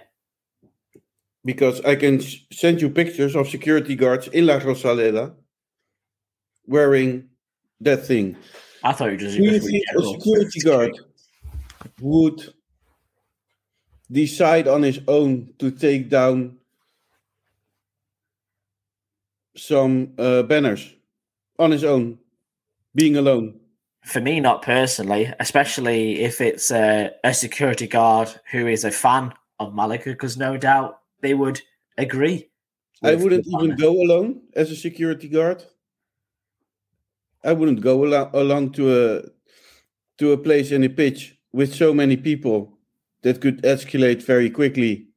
Because 1.44 1.80
I 1.82 1.97
can 1.97 2.20
send 2.52 2.80
you 2.80 2.90
pictures 2.90 3.34
of 3.34 3.48
security 3.48 3.97
guards 3.97 4.28
in 4.28 4.47
La 4.47 4.60
Rosaleda 4.60 5.34
wearing 6.66 7.28
that 7.80 8.06
thing. 8.06 8.36
I 8.84 8.92
thought 8.92 9.10
you 9.10 9.16
just. 9.16 9.36
Do 9.36 9.44
you 9.44 9.59
think 9.59 9.82
a 9.97 10.02
security 10.02 10.60
guard 10.60 10.98
would 12.01 12.55
decide 14.11 14.69
on 14.69 14.82
his 14.82 15.01
own 15.07 15.53
to 15.59 15.70
take 15.70 16.09
down 16.09 16.57
some 19.57 20.12
uh, 20.19 20.43
banners 20.43 20.95
on 21.59 21.70
his 21.70 21.85
own, 21.85 22.19
being 22.95 23.16
alone? 23.16 23.61
For 24.05 24.20
me, 24.20 24.41
not 24.41 24.62
personally, 24.62 25.32
especially 25.41 26.20
if 26.20 26.41
it's 26.41 26.70
a, 26.70 27.11
a 27.23 27.35
security 27.35 27.87
guard 27.87 28.31
who 28.51 28.66
is 28.66 28.85
a 28.85 28.91
fan 28.91 29.32
of 29.59 29.74
Malaga, 29.74 30.11
because 30.11 30.37
no 30.39 30.57
doubt 30.57 31.01
they 31.20 31.35
would 31.35 31.61
agree. 31.99 32.49
I 33.03 33.15
wouldn't 33.15 33.47
even 33.47 33.77
go 33.77 33.93
alone 33.93 34.43
as 34.55 34.70
a 34.70 34.77
security 34.77 35.28
guard. 35.28 35.65
I 37.45 37.53
wouldn't 37.53 37.81
go 37.81 38.05
along, 38.05 38.31
along 38.35 38.73
to 38.73 38.93
a 38.93 39.23
to 40.19 40.32
a 40.32 40.37
place 40.37 40.70
in 40.70 40.85
a 40.85 40.89
pitch 40.89 41.39
with 41.53 41.74
so 41.74 41.95
many 41.95 42.16
people 42.16 42.78
that 43.22 43.40
could 43.40 43.62
escalate 43.62 44.22
very 44.22 44.51
quickly 44.51 45.09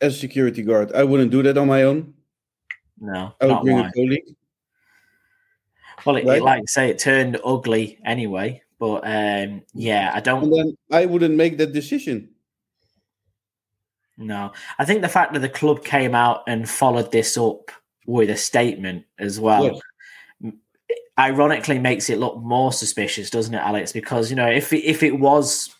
as 0.00 0.16
a 0.16 0.18
security 0.18 0.62
guard. 0.62 0.92
I 0.92 1.04
wouldn't 1.04 1.30
do 1.30 1.42
that 1.42 1.58
on 1.58 1.68
my 1.68 1.82
own. 1.84 2.14
No, 3.00 3.34
I 3.40 3.46
would 3.46 3.52
not 3.52 3.64
bring 3.64 3.76
why. 3.78 3.88
a 3.88 3.92
colleague. 3.92 4.34
Well, 6.04 6.16
it, 6.16 6.24
Right. 6.26 6.38
it, 6.38 6.44
like 6.44 6.62
I 6.62 6.66
say, 6.66 6.90
it 6.90 6.98
turned 6.98 7.38
ugly 7.44 7.98
anyway. 8.04 8.62
But 8.78 9.02
um, 9.04 9.62
yeah, 9.74 10.12
I 10.14 10.20
don't 10.20 10.44
And 10.44 10.52
then 10.52 10.76
I 10.92 11.06
wouldn't 11.06 11.34
make 11.34 11.58
that 11.58 11.72
decision. 11.72 12.30
No, 14.16 14.52
I 14.78 14.84
think 14.84 15.02
the 15.02 15.08
fact 15.08 15.32
that 15.34 15.40
the 15.40 15.48
club 15.48 15.84
came 15.84 16.14
out 16.14 16.42
and 16.48 16.68
followed 16.68 17.12
this 17.12 17.36
up 17.36 17.70
with 18.06 18.30
a 18.30 18.36
statement 18.36 19.04
as 19.18 19.38
well, 19.38 19.80
Yes. 20.42 20.52
ironically 21.18 21.78
makes 21.78 22.10
it 22.10 22.18
look 22.18 22.36
more 22.38 22.72
suspicious, 22.72 23.30
doesn't 23.30 23.54
it, 23.54 23.58
Alex? 23.58 23.92
Because 23.92 24.30
you 24.30 24.36
know, 24.36 24.48
if 24.48 24.72
it, 24.72 24.84
if 24.84 25.02
it 25.04 25.18
was 25.18 25.74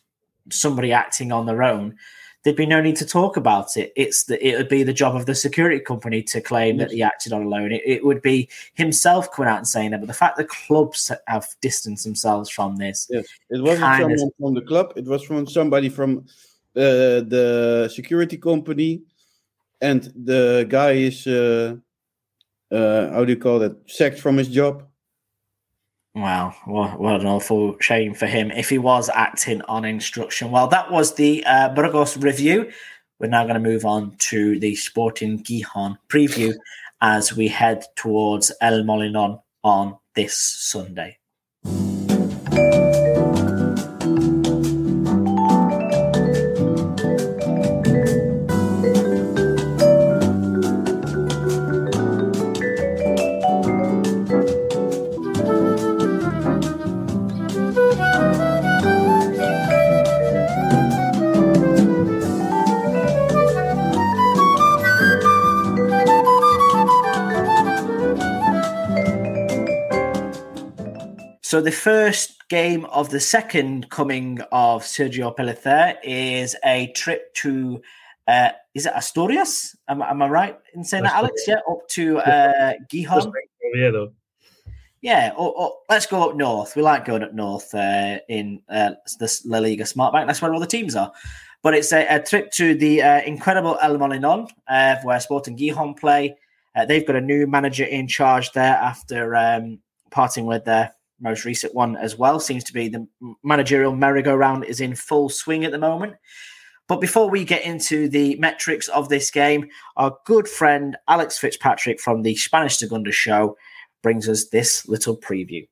somebody 0.50 0.92
acting 0.92 1.32
on 1.32 1.46
their 1.46 1.62
own, 1.62 1.96
there'd 2.44 2.56
be 2.56 2.66
no 2.66 2.80
need 2.80 2.96
to 2.96 3.06
talk 3.06 3.36
about 3.36 3.76
it. 3.76 3.92
It's 3.96 4.24
the 4.24 4.36
it 4.46 4.56
would 4.56 4.68
be 4.68 4.82
the 4.82 4.92
job 4.92 5.16
of 5.16 5.26
the 5.26 5.34
security 5.34 5.80
company 5.80 6.22
to 6.24 6.40
claim 6.40 6.76
that 6.78 6.90
he 6.90 7.02
acted 7.02 7.32
on 7.32 7.42
a 7.42 7.48
loan. 7.48 7.72
It, 7.72 7.82
it 7.84 8.04
would 8.04 8.22
be 8.22 8.48
himself 8.74 9.30
coming 9.32 9.50
out 9.50 9.58
and 9.58 9.68
saying 9.68 9.90
that. 9.90 10.00
But 10.00 10.06
the 10.06 10.14
fact 10.14 10.36
that 10.36 10.48
clubs 10.48 11.10
have 11.26 11.46
distanced 11.60 12.04
themselves 12.04 12.48
from 12.48 12.76
this, 12.76 13.06
Yes, 13.10 13.26
it 13.50 13.60
wasn't 13.62 13.80
Kind 13.80 14.12
of- 14.12 14.32
from 14.40 14.54
the 14.54 14.62
club. 14.62 14.92
It 14.96 15.04
was 15.04 15.22
from 15.24 15.46
somebody 15.46 15.88
from 15.88 16.26
uh, 16.76 17.26
the 17.26 17.90
security 17.92 18.36
company, 18.36 19.02
and 19.80 20.12
the 20.24 20.64
guy 20.68 20.92
is 20.92 21.26
uh, 21.26 21.76
uh, 22.70 23.10
how 23.10 23.24
do 23.24 23.32
you 23.32 23.38
call 23.38 23.58
that? 23.58 23.76
Sacked 23.86 24.20
from 24.20 24.36
his 24.36 24.48
job. 24.48 24.84
Wow, 26.18 26.56
what, 26.64 26.98
what 26.98 27.20
an 27.20 27.28
awful 27.28 27.76
shame 27.78 28.12
for 28.12 28.26
him 28.26 28.50
if 28.50 28.68
he 28.68 28.78
was 28.78 29.08
acting 29.08 29.62
on 29.62 29.84
instruction. 29.84 30.50
Well, 30.50 30.66
that 30.66 30.90
was 30.90 31.14
the 31.14 31.44
uh, 31.44 31.68
Burgos 31.68 32.16
review. 32.16 32.72
We're 33.20 33.28
now 33.28 33.44
going 33.44 33.54
to 33.54 33.60
move 33.60 33.84
on 33.84 34.16
to 34.30 34.58
the 34.58 34.74
Sporting 34.74 35.44
Gijon 35.44 35.96
preview 36.08 36.54
as 37.00 37.36
we 37.36 37.46
head 37.46 37.84
towards 37.94 38.50
El 38.60 38.82
Molinon 38.82 39.40
on 39.62 39.96
this 40.16 40.36
Sunday. 40.36 41.18
So 71.48 71.62
the 71.62 71.72
first 71.72 72.46
game 72.50 72.84
of 72.84 73.08
the 73.08 73.20
second 73.20 73.88
coming 73.88 74.38
of 74.52 74.82
Sergio 74.82 75.34
Pellicer 75.34 75.96
is 76.04 76.54
a 76.62 76.92
trip 76.94 77.32
to 77.36 77.80
uh, 78.26 78.50
is 78.74 78.84
it 78.84 78.92
Asturias? 78.94 79.74
Am, 79.88 80.02
am 80.02 80.20
I 80.20 80.28
right 80.28 80.58
in 80.74 80.84
saying 80.84 81.04
that, 81.04 81.14
Alex? 81.14 81.44
Yeah, 81.48 81.60
up 81.66 81.88
to 81.88 82.18
uh, 82.18 82.74
Gijon. 82.92 83.32
Oviedo. 83.74 84.12
Yeah, 85.00 85.32
or, 85.38 85.54
or 85.58 85.72
let's 85.88 86.04
go 86.04 86.28
up 86.28 86.36
north. 86.36 86.76
We 86.76 86.82
like 86.82 87.06
going 87.06 87.22
up 87.22 87.32
north 87.32 87.74
uh, 87.74 88.18
in 88.28 88.60
uh, 88.68 88.90
the 89.18 89.40
La 89.46 89.60
Liga 89.60 89.86
Smart 89.86 90.12
Bank. 90.12 90.26
That's 90.26 90.42
where 90.42 90.52
all 90.52 90.60
the 90.60 90.66
teams 90.66 90.94
are. 90.96 91.10
But 91.62 91.72
it's 91.72 91.94
a, 91.94 92.06
a 92.08 92.22
trip 92.22 92.50
to 92.56 92.74
the 92.74 93.00
uh, 93.00 93.22
incredible 93.22 93.78
El 93.80 93.96
Molinon, 93.96 94.50
uh, 94.68 94.96
where 95.02 95.18
Sporting 95.18 95.56
Gijon 95.56 95.98
play. 95.98 96.36
Uh, 96.76 96.84
they've 96.84 97.06
got 97.06 97.16
a 97.16 97.22
new 97.22 97.46
manager 97.46 97.84
in 97.84 98.06
charge 98.06 98.52
there 98.52 98.74
after 98.74 99.34
um, 99.34 99.78
parting 100.10 100.44
with 100.44 100.66
their 100.66 100.92
most 101.20 101.44
recent 101.44 101.74
one 101.74 101.96
as 101.96 102.16
well. 102.16 102.40
Seems 102.40 102.64
to 102.64 102.72
be 102.72 102.88
the 102.88 103.06
managerial 103.42 103.94
merry-go-round 103.94 104.64
is 104.64 104.80
in 104.80 104.94
full 104.94 105.28
swing 105.28 105.64
at 105.64 105.72
the 105.72 105.78
moment. 105.78 106.14
But 106.86 107.00
before 107.00 107.28
we 107.28 107.44
get 107.44 107.64
into 107.64 108.08
the 108.08 108.36
metrics 108.36 108.88
of 108.88 109.08
this 109.08 109.30
game, 109.30 109.68
our 109.96 110.16
good 110.24 110.48
friend 110.48 110.96
Alex 111.06 111.38
Fitzpatrick 111.38 112.00
from 112.00 112.22
the 112.22 112.34
Spanish 112.36 112.78
Segunda 112.78 113.12
show 113.12 113.56
brings 114.02 114.28
us 114.28 114.48
this 114.48 114.88
little 114.88 115.16
preview. 115.16 115.68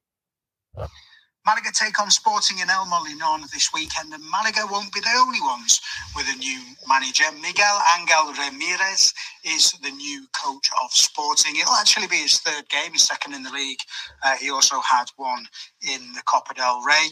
Malaga 1.47 1.71
take 1.73 2.01
on 2.01 2.11
Sporting 2.11 2.59
in 2.59 2.69
El 2.69 2.87
Molinon 2.87 3.49
this 3.53 3.73
weekend, 3.73 4.13
and 4.13 4.23
Malaga 4.25 4.67
won't 4.69 4.93
be 4.93 4.99
the 4.99 5.15
only 5.17 5.41
ones 5.41 5.81
with 6.17 6.27
a 6.29 6.37
new 6.39 6.61
manager. 6.89 7.23
Miguel 7.41 7.81
Angel 7.97 8.33
Ramirez 8.35 9.15
is 9.45 9.71
the 9.81 9.93
new 9.93 10.27
coach 10.33 10.69
of 10.83 10.91
Sporting. 10.91 11.55
It'll 11.55 11.75
actually 11.75 12.09
be 12.09 12.17
his 12.17 12.41
third 12.41 12.69
game, 12.69 12.95
his 12.95 13.05
second 13.05 13.33
in 13.33 13.45
the 13.45 13.53
league. 13.53 13.79
Uh, 14.25 14.35
he 14.35 14.51
also 14.51 14.81
had 14.81 15.05
one 15.19 15.47
in 15.83 16.15
the 16.15 16.23
Copa 16.27 16.53
del 16.53 16.83
Rey. 16.83 17.11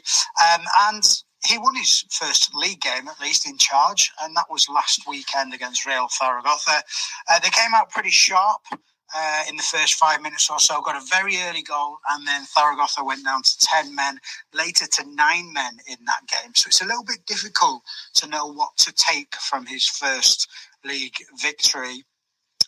Um, 0.52 0.62
and 0.88 1.04
he 1.46 1.56
won 1.56 1.76
his 1.76 2.04
first 2.10 2.52
league 2.56 2.80
game, 2.80 3.06
at 3.06 3.20
least 3.20 3.48
in 3.48 3.56
charge, 3.56 4.10
and 4.20 4.34
that 4.34 4.50
was 4.50 4.68
last 4.68 5.06
weekend 5.06 5.54
against 5.54 5.86
Real 5.86 6.08
Zaragoza. 6.10 6.82
Uh, 7.30 7.38
they 7.38 7.50
came 7.50 7.72
out 7.72 7.90
pretty 7.90 8.10
sharp 8.10 8.62
uh, 9.14 9.42
in 9.48 9.56
the 9.56 9.62
first 9.62 9.94
five 9.94 10.20
minutes 10.22 10.50
or 10.50 10.58
so, 10.58 10.80
got 10.82 10.96
a 10.96 11.06
very 11.08 11.36
early 11.42 11.62
goal, 11.62 11.98
and 12.10 12.26
then 12.26 12.44
Zaragoza 12.44 13.04
went 13.04 13.24
down 13.24 13.42
to 13.42 13.58
10 13.60 13.94
men, 13.94 14.18
later 14.52 14.86
to 14.86 15.04
nine 15.14 15.52
men 15.52 15.78
in 15.86 15.96
that 16.06 16.26
game. 16.26 16.52
So 16.54 16.68
it's 16.68 16.82
a 16.82 16.86
little 16.86 17.04
bit 17.04 17.24
difficult 17.26 17.82
to 18.16 18.28
know 18.28 18.46
what 18.46 18.76
to 18.78 18.92
take 18.92 19.34
from 19.36 19.66
his 19.66 19.86
first 19.86 20.48
league 20.84 21.16
victory. 21.40 22.04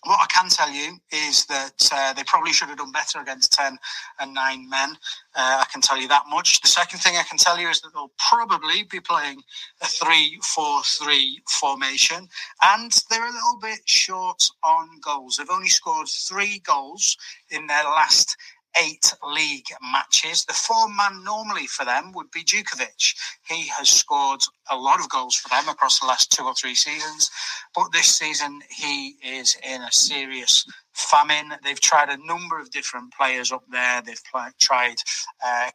What 0.07 0.21
I 0.21 0.27
can 0.29 0.51
tell 0.51 0.71
you 0.71 0.99
is 1.13 1.47
that 1.47 1.91
uh, 1.93 2.15
they 2.15 2.25
probably 2.25 2.53
should 2.53 2.69
have 2.71 2.79
done 2.79 2.93
better 2.93 3.21
against 3.21 3.53
10 3.55 3.79
and 4.21 4.35
9 4.35 4.71
men. 4.71 4.91
Uh, 5.37 5.63
I 5.63 5.67
can 5.73 5.83
tell 5.83 6.01
you 6.01 6.09
that 6.09 6.25
much. 6.31 6.61
The 6.63 6.69
second 6.69 7.01
thing 7.01 7.17
I 7.17 7.25
can 7.25 7.39
tell 7.39 7.59
you 7.61 7.69
is 7.71 7.83
that 7.83 7.91
they'll 7.95 8.13
probably 8.31 8.85
be 8.91 9.01
playing 9.01 9.43
a 9.83 9.87
3 9.87 10.41
4 10.55 10.83
3 10.85 11.43
formation, 11.49 12.29
and 12.65 12.93
they're 13.11 13.27
a 13.29 13.33
little 13.33 13.59
bit 13.63 13.81
short 13.87 14.49
on 14.65 14.89
goals. 15.05 15.37
They've 15.39 15.51
only 15.51 15.69
scored 15.71 16.09
three 16.09 16.61
goals 16.61 17.17
in 17.51 17.69
their 17.69 17.85
last 17.85 18.37
eight 18.83 19.13
league 19.35 19.67
matches. 19.93 20.45
The 20.45 20.55
form 20.55 20.97
man 20.97 21.25
normally 21.25 21.67
for 21.67 21.85
them 21.85 22.13
would 22.15 22.31
be 22.31 22.45
Djurdjevic. 22.45 23.15
He 23.49 23.69
has 23.69 23.89
scored 23.89 24.41
a 24.71 24.77
lot 24.77 25.01
of 25.01 25.09
goals 25.09 25.37
for 25.37 25.49
them 25.51 25.69
across 25.69 26.01
the 26.01 26.07
last 26.07 26.33
two 26.33 26.45
or 26.45 26.55
three 26.55 26.75
seasons, 26.75 27.31
but 27.75 27.93
this 27.93 28.17
season 28.17 28.61
he 28.71 29.17
is 29.23 29.57
in 29.65 29.83
a 29.83 29.93
serious 29.93 30.65
famine. 30.95 31.53
They've 31.65 31.81
tried 31.81 32.09
a 32.11 32.27
number 32.27 32.59
of 32.61 32.71
different 32.71 33.13
players 33.15 33.53
up 33.53 33.65
there. 33.71 34.03
They've 34.03 34.23
pl- 34.31 34.51
tried 34.61 34.97
uh, 35.45 35.71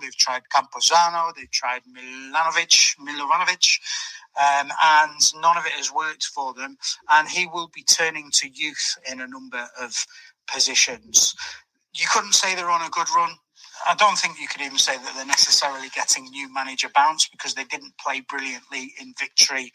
they've 0.00 0.16
tried 0.16 0.42
Camposano, 0.54 1.34
they've 1.36 1.50
tried 1.50 1.82
Milanovic, 1.92 2.96
Milovanovic. 2.98 3.78
Um, 4.38 4.70
and 4.84 5.20
none 5.40 5.56
of 5.56 5.66
it 5.66 5.72
has 5.72 5.92
worked 5.92 6.24
for 6.26 6.54
them. 6.54 6.76
And 7.10 7.28
he 7.28 7.46
will 7.46 7.70
be 7.74 7.82
turning 7.82 8.30
to 8.34 8.48
youth 8.48 8.96
in 9.10 9.20
a 9.20 9.26
number 9.26 9.66
of 9.80 9.94
positions. 10.46 11.34
You 11.96 12.06
couldn't 12.12 12.34
say 12.34 12.54
they're 12.56 12.70
on 12.70 12.82
a 12.86 12.90
good 12.90 13.08
run. 13.16 13.32
I 13.88 13.96
don't 13.96 14.18
think 14.18 14.40
you 14.40 14.48
could 14.48 14.62
even 14.62 14.78
say 14.78 14.96
that 14.98 15.14
they're 15.16 15.26
necessarily 15.26 15.88
getting 15.94 16.26
new 16.26 16.52
manager 16.54 16.88
bounce 16.94 17.28
because 17.28 17.54
they 17.54 17.64
didn't 17.64 17.94
play 17.98 18.22
brilliantly 18.28 18.94
in 19.00 19.14
victory 19.18 19.72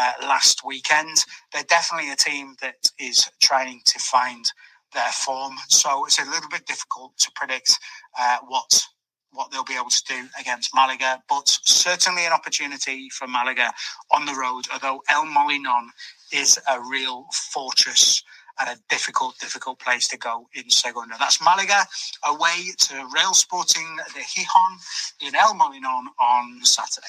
uh, 0.00 0.12
last 0.22 0.62
weekend. 0.64 1.24
They're 1.52 1.64
definitely 1.64 2.12
a 2.12 2.16
team 2.16 2.56
that 2.62 2.76
is 2.98 3.30
trying 3.42 3.82
to 3.86 4.00
find 4.00 4.46
their 4.94 5.12
form. 5.12 5.56
So 5.68 6.06
it's 6.06 6.20
a 6.20 6.24
little 6.30 6.50
bit 6.50 6.66
difficult 6.66 7.18
to 7.18 7.32
predict 7.36 7.78
uh, 8.20 8.38
what 8.48 8.84
what 9.32 9.50
they'll 9.50 9.64
be 9.64 9.76
able 9.76 9.90
to 9.90 10.04
do 10.08 10.26
against 10.40 10.74
Malaga, 10.74 11.22
but 11.28 11.48
certainly 11.64 12.26
an 12.26 12.32
opportunity 12.32 13.08
for 13.10 13.28
Malaga 13.28 13.72
on 14.12 14.26
the 14.26 14.34
road. 14.34 14.64
Although 14.72 15.02
El 15.10 15.26
Molinon 15.26 15.86
is 16.32 16.58
a 16.70 16.80
real 16.82 17.26
fortress 17.54 18.24
and 18.60 18.68
a 18.70 18.80
difficult, 18.88 19.38
difficult 19.38 19.78
place 19.78 20.08
to 20.08 20.18
go 20.18 20.48
in 20.54 20.68
Segunda. 20.70 21.14
That's 21.18 21.40
Malaga 21.42 21.86
away 22.26 22.70
to 22.78 22.94
Real 23.14 23.34
Sporting 23.34 23.96
de 24.14 24.20
Gijon 24.20 25.26
in 25.26 25.34
El 25.34 25.54
Molinon 25.54 26.04
on 26.20 26.60
Saturday. 26.64 27.06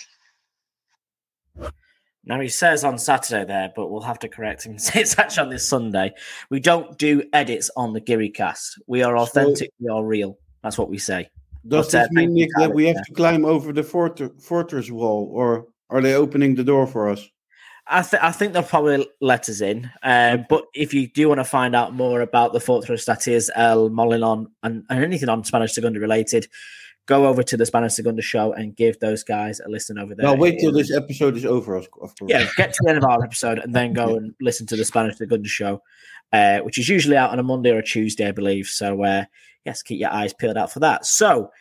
Now 2.25 2.39
he 2.39 2.49
says 2.49 2.83
on 2.83 2.97
Saturday 2.99 3.45
there, 3.45 3.71
but 3.75 3.89
we'll 3.89 4.01
have 4.01 4.19
to 4.19 4.27
correct 4.29 4.63
him. 4.65 4.73
It's 4.95 5.17
actually 5.17 5.43
on 5.43 5.49
this 5.49 5.67
Sunday. 5.67 6.13
We 6.49 6.59
don't 6.59 6.97
do 6.97 7.23
edits 7.33 7.71
on 7.75 7.93
the 7.93 8.01
Geary 8.01 8.29
Cast. 8.29 8.79
We 8.87 9.01
are 9.03 9.17
authentic. 9.17 9.71
we 9.79 9.89
are 9.89 10.03
real. 10.05 10.37
That's 10.61 10.77
what 10.77 10.89
we 10.89 10.97
say. 10.97 11.29
Does 11.67 11.91
But, 11.91 12.05
uh, 12.05 12.07
mean, 12.11 12.33
Nick, 12.33 12.49
that 12.57 12.73
we 12.73 12.85
have 12.87 12.97
Alex. 12.97 13.09
to 13.09 13.15
climb 13.15 13.45
over 13.45 13.73
the 13.73 13.83
fortress, 13.83 14.31
fortress 14.45 14.91
wall, 14.91 15.29
or 15.33 15.67
are 15.89 16.01
they 16.01 16.13
opening 16.13 16.55
the 16.55 16.63
door 16.63 16.85
for 16.87 17.09
us? 17.09 17.27
I, 17.89 18.01
th- 18.03 18.21
I 18.21 18.31
think 18.31 18.53
they'll 18.53 18.63
probably 18.63 19.07
let 19.19 19.49
us 19.49 19.61
in. 19.61 19.89
Um, 20.03 20.45
but 20.47 20.65
if 20.73 20.93
you 20.93 21.07
do 21.07 21.27
want 21.27 21.39
to 21.39 21.43
find 21.43 21.75
out 21.75 21.93
more 21.93 22.21
about 22.21 22.53
the 22.53 22.59
Fortress 22.59 23.05
that 23.05 23.27
is 23.27 23.51
El 23.55 23.89
Molinon 23.89 24.47
and, 24.61 24.85
and 24.89 25.03
anything 25.03 25.29
on 25.29 25.43
Spanish 25.43 25.73
Segunda 25.73 25.99
related, 25.99 26.47
go 27.07 27.25
over 27.25 27.41
to 27.41 27.57
the 27.57 27.65
Spanish 27.65 27.93
Segunda 27.93 28.21
show 28.21 28.53
and 28.53 28.75
give 28.75 28.99
those 28.99 29.23
guys 29.23 29.59
a 29.59 29.67
listen 29.67 29.97
over 29.97 30.13
there. 30.13 30.27
No, 30.27 30.35
wait 30.35 30.59
till 30.59 30.71
this 30.71 30.93
episode 30.93 31.35
is 31.35 31.45
over, 31.45 31.75
of 31.75 31.89
course. 31.89 32.13
Yeah, 32.27 32.47
get 32.55 32.73
to 32.73 32.79
the 32.83 32.89
end 32.91 32.99
of 32.99 33.05
our 33.05 33.23
episode 33.23 33.57
and 33.57 33.73
then 33.73 33.93
go 33.93 34.15
and 34.17 34.35
listen 34.39 34.67
to 34.67 34.75
the 34.75 34.85
Spanish 34.85 35.17
Segunda 35.17 35.49
show, 35.49 35.81
uh, 36.31 36.59
which 36.59 36.77
is 36.77 36.87
usually 36.87 37.17
out 37.17 37.31
on 37.31 37.39
a 37.39 37.43
Monday 37.43 37.71
or 37.71 37.79
a 37.79 37.83
Tuesday, 37.83 38.27
I 38.27 38.31
believe. 38.31 38.67
So, 38.67 39.03
uh, 39.03 39.25
yes, 39.65 39.81
keep 39.81 39.99
your 39.99 40.11
eyes 40.11 40.33
peeled 40.33 40.57
out 40.57 40.71
for 40.71 40.81
that. 40.81 41.07
So, 41.07 41.51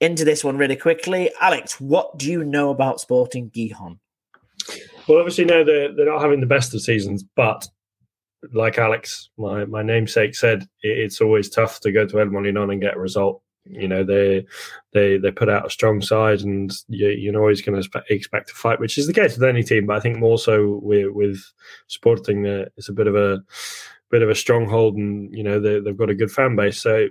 into 0.00 0.24
this 0.24 0.44
one 0.44 0.58
really 0.58 0.76
quickly. 0.76 1.30
Alex, 1.40 1.80
what 1.80 2.18
do 2.18 2.30
you 2.30 2.44
know 2.44 2.68
about 2.68 3.00
Sporting 3.00 3.50
Gijon? 3.50 3.98
Well, 5.08 5.18
obviously, 5.18 5.46
no, 5.46 5.64
they're, 5.64 5.94
they're 5.94 6.12
not 6.12 6.20
having 6.20 6.40
the 6.40 6.46
best 6.46 6.74
of 6.74 6.82
seasons, 6.82 7.24
but 7.34 7.66
like 8.52 8.78
Alex, 8.78 9.30
my, 9.38 9.64
my 9.64 9.82
namesake 9.82 10.34
said, 10.34 10.68
it's 10.82 11.20
always 11.20 11.48
tough 11.48 11.80
to 11.80 11.92
go 11.92 12.06
to 12.06 12.20
El 12.20 12.26
Molinón 12.26 12.70
and 12.70 12.80
get 12.80 12.96
a 12.96 13.00
result. 13.00 13.42
You 13.64 13.88
know, 13.88 14.02
they 14.02 14.46
they 14.94 15.18
they 15.18 15.30
put 15.30 15.50
out 15.50 15.66
a 15.66 15.70
strong 15.70 16.00
side, 16.00 16.40
and 16.40 16.72
you, 16.88 17.08
you're 17.08 17.38
always 17.38 17.60
going 17.60 17.82
to 17.82 18.02
expect 18.08 18.48
to 18.48 18.54
fight, 18.54 18.80
which 18.80 18.96
is 18.96 19.06
the 19.06 19.12
case 19.12 19.36
with 19.36 19.46
any 19.46 19.62
team. 19.62 19.86
But 19.86 19.96
I 19.96 20.00
think 20.00 20.18
more 20.18 20.38
so 20.38 20.80
with, 20.82 21.08
with 21.10 21.42
Sporting, 21.86 22.46
uh, 22.46 22.64
it's 22.78 22.88
a 22.88 22.94
bit 22.94 23.06
of 23.06 23.14
a 23.14 23.42
bit 24.10 24.22
of 24.22 24.30
a 24.30 24.34
stronghold, 24.34 24.96
and 24.96 25.34
you 25.36 25.42
know 25.42 25.60
they, 25.60 25.80
they've 25.80 25.96
got 25.96 26.08
a 26.08 26.14
good 26.14 26.30
fan 26.30 26.56
base. 26.56 26.80
So, 26.80 27.08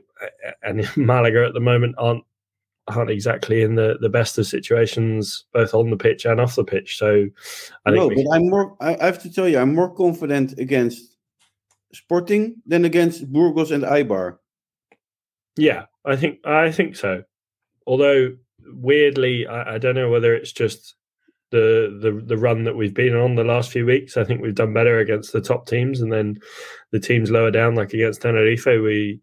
and 0.63 0.89
Malaga 0.97 1.45
at 1.45 1.53
the 1.53 1.59
moment 1.59 1.93
aren't 1.99 2.23
aren't 2.87 3.11
exactly 3.11 3.61
in 3.61 3.75
the, 3.75 3.97
the 3.99 4.09
best 4.09 4.37
of 4.37 4.47
situations, 4.47 5.45
both 5.53 5.73
on 5.73 5.89
the 5.89 5.97
pitch 5.97 6.25
and 6.25 6.39
off 6.39 6.55
the 6.55 6.63
pitch. 6.63 6.97
So, 6.97 7.27
I 7.85 7.91
no, 7.91 8.09
but 8.09 8.25
I'm 8.31 8.49
more. 8.49 8.75
I 8.79 8.97
have 9.05 9.21
to 9.23 9.31
tell 9.31 9.47
you, 9.47 9.59
I'm 9.59 9.75
more 9.75 9.93
confident 9.93 10.57
against 10.57 11.17
Sporting 11.93 12.55
than 12.65 12.85
against 12.85 13.31
Burgos 13.31 13.71
and 13.71 13.83
Eibar. 13.83 14.37
Yeah, 15.55 15.85
I 16.05 16.15
think 16.15 16.45
I 16.45 16.71
think 16.71 16.95
so. 16.95 17.23
Although 17.85 18.35
weirdly, 18.65 19.47
I, 19.47 19.75
I 19.75 19.77
don't 19.77 19.95
know 19.95 20.09
whether 20.09 20.35
it's 20.35 20.51
just 20.51 20.95
the, 21.51 21.97
the 22.01 22.21
the 22.25 22.37
run 22.37 22.65
that 22.65 22.75
we've 22.75 22.93
been 22.93 23.15
on 23.15 23.35
the 23.35 23.43
last 23.43 23.71
few 23.71 23.85
weeks. 23.85 24.17
I 24.17 24.23
think 24.23 24.41
we've 24.41 24.53
done 24.53 24.73
better 24.73 24.99
against 24.99 25.31
the 25.31 25.41
top 25.41 25.65
teams, 25.67 26.01
and 26.01 26.11
then 26.11 26.39
the 26.91 26.99
teams 26.99 27.31
lower 27.31 27.51
down, 27.51 27.75
like 27.75 27.93
against 27.93 28.21
Tenerife, 28.21 28.65
we 28.65 29.21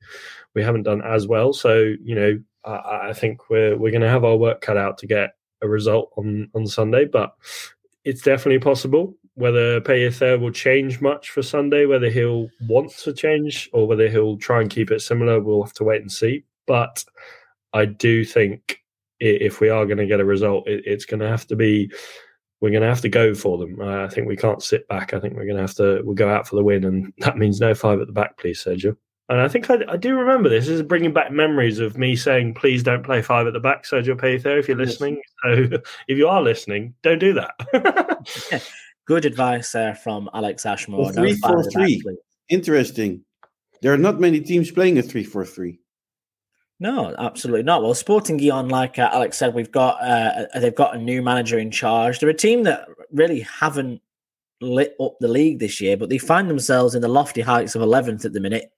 we 0.54 0.62
haven't 0.62 0.84
done 0.84 1.02
as 1.02 1.26
well. 1.26 1.52
So 1.52 1.94
you 2.02 2.14
know, 2.14 2.40
I, 2.66 3.12
think 3.12 3.50
we're 3.50 3.76
we're 3.76 3.90
going 3.90 4.02
to 4.02 4.08
have 4.08 4.24
our 4.24 4.36
work 4.36 4.60
cut 4.60 4.76
out 4.76 4.98
to 4.98 5.06
get 5.06 5.30
a 5.62 5.68
result 5.68 6.12
on 6.16 6.48
on 6.54 6.66
Sunday, 6.66 7.04
but 7.04 7.34
it's 8.04 8.22
definitely 8.22 8.60
possible. 8.60 9.14
Whether 9.34 9.80
Pellicer 9.80 10.38
will 10.38 10.52
change 10.52 11.00
much 11.00 11.30
for 11.30 11.42
Sunday, 11.42 11.86
whether 11.86 12.08
he'll 12.08 12.48
want 12.68 12.92
to 12.98 13.12
change 13.12 13.68
or 13.72 13.88
whether 13.88 14.08
he'll 14.08 14.36
try 14.36 14.60
and 14.60 14.70
keep 14.70 14.90
it 14.90 15.00
similar, 15.00 15.40
we'll 15.40 15.64
have 15.64 15.72
to 15.74 15.84
wait 15.84 16.02
and 16.02 16.12
see. 16.12 16.44
But 16.66 17.04
I 17.72 17.86
do 17.86 18.24
think 18.24 18.78
if 19.18 19.60
we 19.60 19.70
are 19.70 19.86
going 19.86 19.98
to 19.98 20.06
get 20.06 20.20
a 20.20 20.24
result, 20.24 20.64
it's 20.66 21.04
going 21.04 21.20
to 21.20 21.28
have 21.28 21.46
to 21.48 21.56
be 21.56 21.90
we're 22.60 22.70
going 22.70 22.82
to 22.82 22.88
have 22.88 23.02
to 23.02 23.08
go 23.08 23.34
for 23.34 23.58
them. 23.58 23.80
I 23.82 24.08
think 24.08 24.26
we 24.26 24.36
can't 24.36 24.62
sit 24.62 24.88
back. 24.88 25.12
I 25.12 25.20
think 25.20 25.34
we're 25.34 25.44
going 25.44 25.56
to 25.56 25.62
have 25.62 25.74
to 25.74 26.00
we'll 26.04 26.14
go 26.14 26.30
out 26.30 26.48
for 26.48 26.56
the 26.56 26.64
win, 26.64 26.84
and 26.84 27.12
that 27.18 27.36
means 27.36 27.60
no 27.60 27.74
five 27.74 28.00
at 28.00 28.06
the 28.06 28.12
back, 28.12 28.38
please, 28.38 28.62
Sergio. 28.62 28.96
And 29.28 29.40
I 29.40 29.48
think 29.48 29.70
I, 29.70 29.78
I, 29.88 29.96
do 29.96 30.14
remember 30.16 30.50
this. 30.50 30.66
This 30.66 30.76
is 30.76 30.82
bringing 30.82 31.12
back 31.12 31.32
memories 31.32 31.78
of 31.78 31.96
me 31.96 32.14
saying, 32.14 32.54
please 32.54 32.82
don't 32.82 33.02
play 33.02 33.22
five 33.22 33.46
at 33.46 33.54
the 33.54 33.60
back, 33.60 33.84
Sergio 33.84 34.14
Pellicer, 34.14 34.58
if 34.58 34.68
you're 34.68 34.76
listening. 34.76 35.20
So 35.42 35.50
if 36.08 36.18
you 36.18 36.28
are 36.28 36.42
listening, 36.42 36.94
don't 37.02 37.18
do 37.18 37.32
that. 37.32 38.62
Good 39.06 39.24
advice 39.24 39.72
there 39.72 39.94
from 39.94 40.28
Alex 40.34 40.66
Ashmore. 40.66 41.04
Well, 41.04 41.12
three 41.12 41.34
four 41.34 41.62
three. 41.70 42.02
Interesting. 42.50 43.24
There 43.80 43.92
are 43.92 43.98
not 43.98 44.20
many 44.20 44.40
teams 44.40 44.70
playing 44.70 44.98
a 44.98 45.02
three 45.02 45.24
four 45.24 45.44
three. 45.44 45.78
No, 46.80 47.14
absolutely 47.18 47.62
not. 47.62 47.82
Well, 47.82 47.94
Sporting 47.94 48.38
Gijon, 48.38 48.70
like 48.70 48.98
uh, 48.98 49.08
Alex 49.12 49.38
said, 49.38 49.54
we've 49.54 49.70
got 49.70 50.02
uh, 50.02 50.46
they've 50.58 50.74
got 50.74 50.96
a 50.96 50.98
new 50.98 51.22
manager 51.22 51.58
in 51.58 51.70
charge. 51.70 52.18
They're 52.18 52.28
a 52.28 52.34
team 52.34 52.62
that 52.64 52.88
really 53.12 53.40
haven't 53.40 54.02
lit 54.60 54.96
up 55.00 55.16
the 55.20 55.28
league 55.28 55.60
this 55.60 55.80
year, 55.80 55.96
but 55.96 56.08
they 56.08 56.18
find 56.18 56.48
themselves 56.48 56.94
in 56.94 57.02
the 57.02 57.08
lofty 57.08 57.42
heights 57.42 57.74
of 57.74 57.82
11th 57.82 58.24
at 58.24 58.32
the 58.32 58.40
minute 58.40 58.72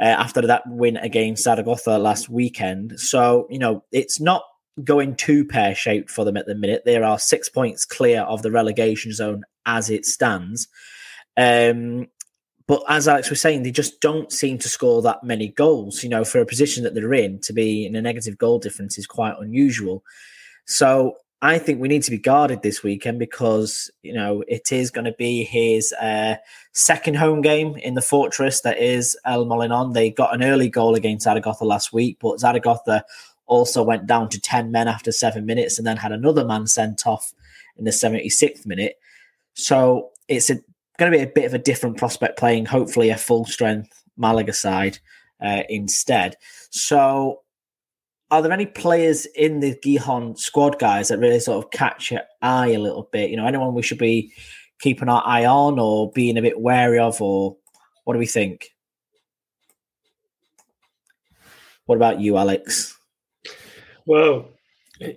uh, 0.00 0.04
after 0.04 0.40
that 0.42 0.62
win 0.66 0.96
against 0.96 1.44
Zaragoza 1.44 1.98
last 1.98 2.28
weekend. 2.28 2.98
So, 2.98 3.46
you 3.50 3.58
know, 3.58 3.84
it's 3.92 4.18
not 4.20 4.42
going 4.82 5.14
too 5.14 5.44
pear 5.44 5.74
shaped 5.74 6.10
for 6.10 6.24
them 6.24 6.36
at 6.36 6.46
the 6.46 6.54
minute. 6.54 6.82
There 6.84 7.04
are 7.04 7.18
six 7.18 7.48
points 7.48 7.84
clear 7.84 8.22
of 8.22 8.42
the 8.42 8.50
relegation 8.50 9.12
zone 9.12 9.42
as 9.66 9.90
it 9.90 10.06
stands. 10.06 10.68
Um, 11.36 12.06
but 12.66 12.82
as 12.88 13.08
Alex 13.08 13.28
was 13.28 13.40
saying, 13.40 13.62
they 13.62 13.72
just 13.72 14.00
don't 14.00 14.32
seem 14.32 14.56
to 14.58 14.68
score 14.68 15.02
that 15.02 15.24
many 15.24 15.48
goals. 15.48 16.02
You 16.02 16.08
know, 16.08 16.24
for 16.24 16.40
a 16.40 16.46
position 16.46 16.84
that 16.84 16.94
they're 16.94 17.12
in, 17.12 17.40
to 17.40 17.52
be 17.52 17.84
in 17.84 17.96
a 17.96 18.02
negative 18.02 18.38
goal 18.38 18.58
difference 18.58 18.96
is 18.96 19.06
quite 19.06 19.34
unusual. 19.38 20.04
So 20.66 21.16
I 21.42 21.58
think 21.58 21.80
we 21.80 21.88
need 21.88 22.02
to 22.02 22.10
be 22.10 22.18
guarded 22.18 22.60
this 22.60 22.82
weekend 22.82 23.18
because 23.18 23.90
you 24.02 24.12
know 24.12 24.44
it 24.46 24.72
is 24.72 24.90
going 24.90 25.06
to 25.06 25.12
be 25.12 25.42
his 25.44 25.92
uh, 25.94 26.36
second 26.72 27.16
home 27.16 27.40
game 27.40 27.76
in 27.76 27.94
the 27.94 28.02
fortress 28.02 28.60
that 28.60 28.78
is 28.78 29.16
El 29.24 29.46
Molinon. 29.46 29.94
They 29.94 30.10
got 30.10 30.34
an 30.34 30.42
early 30.42 30.68
goal 30.68 30.94
against 30.94 31.24
Zaragoza 31.24 31.64
last 31.64 31.92
week, 31.92 32.18
but 32.20 32.40
Zaragoza 32.40 33.04
also 33.46 33.82
went 33.82 34.06
down 34.06 34.28
to 34.28 34.40
ten 34.40 34.70
men 34.70 34.86
after 34.86 35.12
seven 35.12 35.46
minutes 35.46 35.78
and 35.78 35.86
then 35.86 35.96
had 35.96 36.12
another 36.12 36.44
man 36.44 36.66
sent 36.66 37.06
off 37.06 37.32
in 37.76 37.84
the 37.84 37.92
seventy 37.92 38.28
sixth 38.28 38.66
minute. 38.66 38.98
So 39.54 40.10
it's 40.28 40.50
going 40.98 41.10
to 41.10 41.18
be 41.18 41.24
a 41.24 41.26
bit 41.26 41.46
of 41.46 41.54
a 41.54 41.58
different 41.58 41.96
prospect 41.96 42.38
playing, 42.38 42.66
hopefully 42.66 43.08
a 43.08 43.16
full 43.16 43.46
strength 43.46 44.02
Malaga 44.18 44.52
side 44.52 44.98
uh, 45.42 45.62
instead. 45.70 46.36
So 46.68 47.40
are 48.30 48.42
there 48.42 48.52
any 48.52 48.66
players 48.66 49.26
in 49.26 49.60
the 49.60 49.74
Gijon 49.74 50.38
squad, 50.38 50.78
guys, 50.78 51.08
that 51.08 51.18
really 51.18 51.40
sort 51.40 51.64
of 51.64 51.70
catch 51.70 52.10
your 52.10 52.22
eye 52.42 52.68
a 52.68 52.78
little 52.78 53.08
bit? 53.12 53.30
You 53.30 53.36
know, 53.36 53.46
anyone 53.46 53.74
we 53.74 53.82
should 53.82 53.98
be 53.98 54.32
keeping 54.80 55.08
our 55.08 55.22
eye 55.26 55.46
on 55.46 55.78
or 55.78 56.10
being 56.12 56.38
a 56.38 56.42
bit 56.42 56.60
wary 56.60 56.98
of, 56.98 57.20
or 57.20 57.56
what 58.04 58.14
do 58.14 58.18
we 58.18 58.26
think? 58.26 58.70
What 61.86 61.96
about 61.96 62.20
you, 62.20 62.36
Alex? 62.36 62.96
Well, 64.06 64.48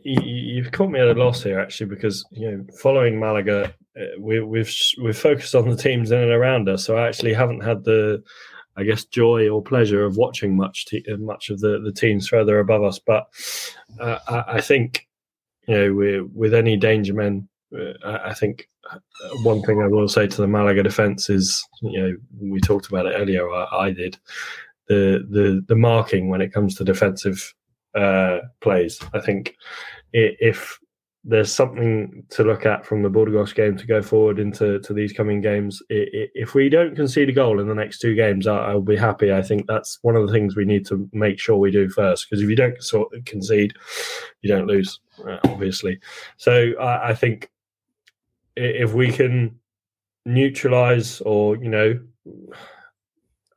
you've 0.04 0.72
caught 0.72 0.90
me 0.90 1.00
at 1.00 1.08
a 1.08 1.14
loss 1.14 1.44
here, 1.44 1.60
actually, 1.60 1.88
because 1.88 2.26
you 2.32 2.52
know, 2.52 2.66
following 2.82 3.20
Malaga, 3.20 3.74
uh, 4.00 4.06
we, 4.20 4.40
we've 4.40 4.76
we've 5.02 5.18
focused 5.18 5.54
on 5.54 5.70
the 5.70 5.78
teams 5.78 6.10
in 6.10 6.20
and 6.20 6.32
around 6.32 6.68
us, 6.68 6.84
so 6.84 6.98
I 6.98 7.08
actually 7.08 7.34
haven't 7.34 7.64
had 7.64 7.84
the 7.84 8.24
I 8.76 8.84
guess, 8.84 9.06
joy 9.06 9.50
or 9.50 9.62
pleasure 9.62 10.04
of 10.04 10.18
watching 10.18 10.56
much 10.56 10.86
te- 10.86 11.06
much 11.18 11.50
of 11.50 11.60
the, 11.60 11.80
the 11.80 11.92
teams 11.92 12.28
further 12.28 12.60
above 12.60 12.84
us. 12.84 13.00
But 13.00 13.28
uh, 14.00 14.20
I, 14.28 14.44
I, 14.56 14.62
think, 14.62 15.08
you 15.68 15.76
know, 15.76 16.30
with 16.34 16.54
any 16.54 16.78
danger 16.78 17.14
men, 17.14 17.48
uh, 17.76 18.20
I 18.24 18.34
think 18.34 18.70
uh, 18.92 18.98
one 19.44 19.62
thing 19.62 19.82
I 19.82 19.88
will 19.88 20.08
say 20.08 20.28
to 20.28 20.42
the 20.42 20.48
Malaga 20.48 20.84
defence 20.84 21.30
is, 21.30 21.64
you 21.82 22.02
know, 22.02 22.16
we 22.40 22.60
talked 22.62 22.88
about 22.88 23.06
it 23.06 23.14
earlier. 23.16 23.50
I, 23.50 23.68
I 23.74 23.92
did 23.92 24.18
the 24.88 25.26
the 25.30 25.64
the 25.68 25.76
marking 25.76 26.30
when 26.30 26.42
it 26.42 26.54
comes 26.54 26.76
to 26.76 26.84
defensive 26.84 27.54
uh, 27.96 28.40
plays. 28.62 29.00
I 29.14 29.20
think 29.20 29.56
if 30.14 30.80
there's 31.26 31.52
something 31.52 32.24
to 32.30 32.44
look 32.44 32.66
at 32.66 32.86
from 32.86 33.02
the 33.02 33.10
Burgos 33.10 33.54
game 33.54 33.78
to 33.78 33.86
go 33.86 34.02
forward 34.02 34.40
into 34.40 34.80
to 34.80 34.94
these 34.94 35.14
coming 35.14 35.40
games. 35.40 35.82
If 35.90 36.54
we 36.54 36.68
don't 36.68 36.96
concede 36.96 37.30
a 37.30 37.34
goal 37.34 37.62
in 37.62 37.68
the 37.68 37.74
next 37.74 38.00
two 38.00 38.14
games, 38.14 38.46
I'll 38.46 38.82
be 38.82 38.98
happy. 38.98 39.32
I 39.32 39.42
think 39.42 39.66
that's 39.66 40.00
one 40.02 40.18
of 40.18 40.28
the 40.28 40.34
things 40.34 40.56
we 40.56 40.66
need 40.66 40.86
to 40.88 41.10
make 41.14 41.40
sure 41.40 41.56
we 41.56 41.72
do 41.72 41.90
first. 41.90 42.30
Because 42.30 42.44
if 42.44 42.50
you 42.50 42.58
don't 42.58 42.78
concede, 43.26 43.74
you 44.42 44.50
don't 44.50 44.68
lose, 44.68 45.00
uh, 45.26 45.38
obviously. 45.46 46.00
So 46.36 46.74
I 46.80 47.14
think 47.14 47.50
if 48.58 48.94
we 48.94 49.12
can 49.12 49.58
neutralize 50.26 51.22
or 51.22 51.58
you 51.58 51.70
know 51.70 52.00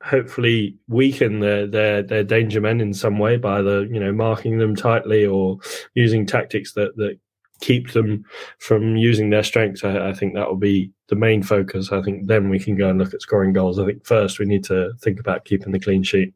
hopefully 0.03 0.77
weaken 0.87 1.41
their 1.41 1.67
their 1.67 2.03
their 2.03 2.25
danger 2.25 2.61
men 2.61 2.81
in 2.81 2.95
some 2.95 3.19
way 3.19 3.37
by 3.37 3.61
the 3.61 3.89
you 3.91 3.99
know 3.99 4.13
marking 4.13 4.59
them 4.59 4.77
tightly 4.77 5.27
or 5.27 5.59
using 5.95 6.25
tactics 6.25 6.73
that 6.73 6.97
that 6.97 7.19
keep 7.61 7.93
them 7.93 8.25
from 8.59 8.97
using 8.97 9.31
their 9.31 9.43
strengths, 9.43 9.85
I, 9.85 10.09
I, 10.09 10.13
think 10.13 10.35
that 10.35 10.49
will 10.49 10.57
be 10.57 10.91
the 11.09 11.17
main 11.17 11.43
focus. 11.43 11.93
I 11.93 12.03
think 12.03 12.27
then 12.27 12.49
we 12.49 12.59
can 12.59 12.77
go 12.77 12.89
and 12.89 12.99
look 12.99 13.15
at 13.15 13.23
scoring 13.23 13.53
goals. 13.53 13.79
I 13.79 13.87
think 13.87 14.05
first 14.05 14.39
we 14.39 14.47
need 14.47 14.65
to 14.65 14.93
think 15.01 15.21
about 15.21 15.45
keeping 15.45 15.73
the 15.73 15.81
clean 15.81 16.03
sheet. 16.03 16.35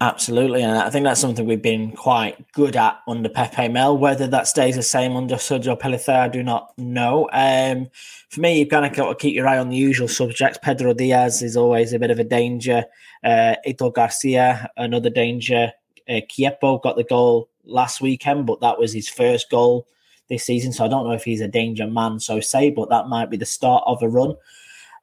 Absolutely, 0.00 0.62
and 0.62 0.76
I 0.76 0.90
think 0.90 1.04
that's 1.04 1.20
something 1.20 1.46
we've 1.46 1.62
been 1.62 1.92
quite 1.92 2.52
good 2.52 2.76
at 2.76 3.00
under 3.06 3.28
Pepe 3.28 3.68
Mel. 3.68 3.96
Whether 3.96 4.26
that 4.26 4.48
stays 4.48 4.76
the 4.76 4.82
same 4.82 5.16
under 5.16 5.36
Sergio 5.36 5.80
Pellicer, 5.80 6.14
I 6.14 6.28
do 6.28 6.42
not 6.42 6.76
know. 6.76 7.28
Um, 7.32 7.86
for 8.28 8.40
me, 8.40 8.58
you've 8.58 8.68
kind 8.68 8.84
of 8.84 8.92
got 8.92 9.08
to 9.08 9.14
keep 9.14 9.34
your 9.34 9.48
eye 9.48 9.56
on 9.56 9.70
the 9.70 9.76
usual 9.76 10.08
subjects. 10.08 10.58
Pedro 10.62 10.94
Diaz 10.94 11.42
is 11.42 11.56
always 11.56 11.92
a 11.92 11.98
bit 11.98 12.10
of 12.10 12.18
a 12.18 12.24
danger. 12.24 12.84
Uh, 13.22 13.54
Ito 13.64 13.90
Garcia, 13.90 14.68
another 14.76 15.10
danger. 15.10 15.72
Uh, 16.08 16.20
Queipo 16.28 16.82
got 16.82 16.96
the 16.96 17.04
goal 17.04 17.48
last 17.66 18.00
weekend, 18.00 18.46
but 18.46 18.60
that 18.60 18.78
was 18.78 18.92
his 18.92 19.08
first 19.08 19.50
goal 19.50 19.86
this 20.28 20.44
season. 20.44 20.72
So 20.72 20.84
I 20.84 20.88
don't 20.88 21.06
know 21.06 21.12
if 21.12 21.24
he's 21.24 21.40
a 21.40 21.48
danger 21.48 21.86
man, 21.86 22.20
so 22.20 22.40
say, 22.40 22.70
but 22.70 22.90
that 22.90 23.08
might 23.08 23.30
be 23.30 23.36
the 23.36 23.46
start 23.46 23.84
of 23.86 24.02
a 24.02 24.08
run. 24.08 24.34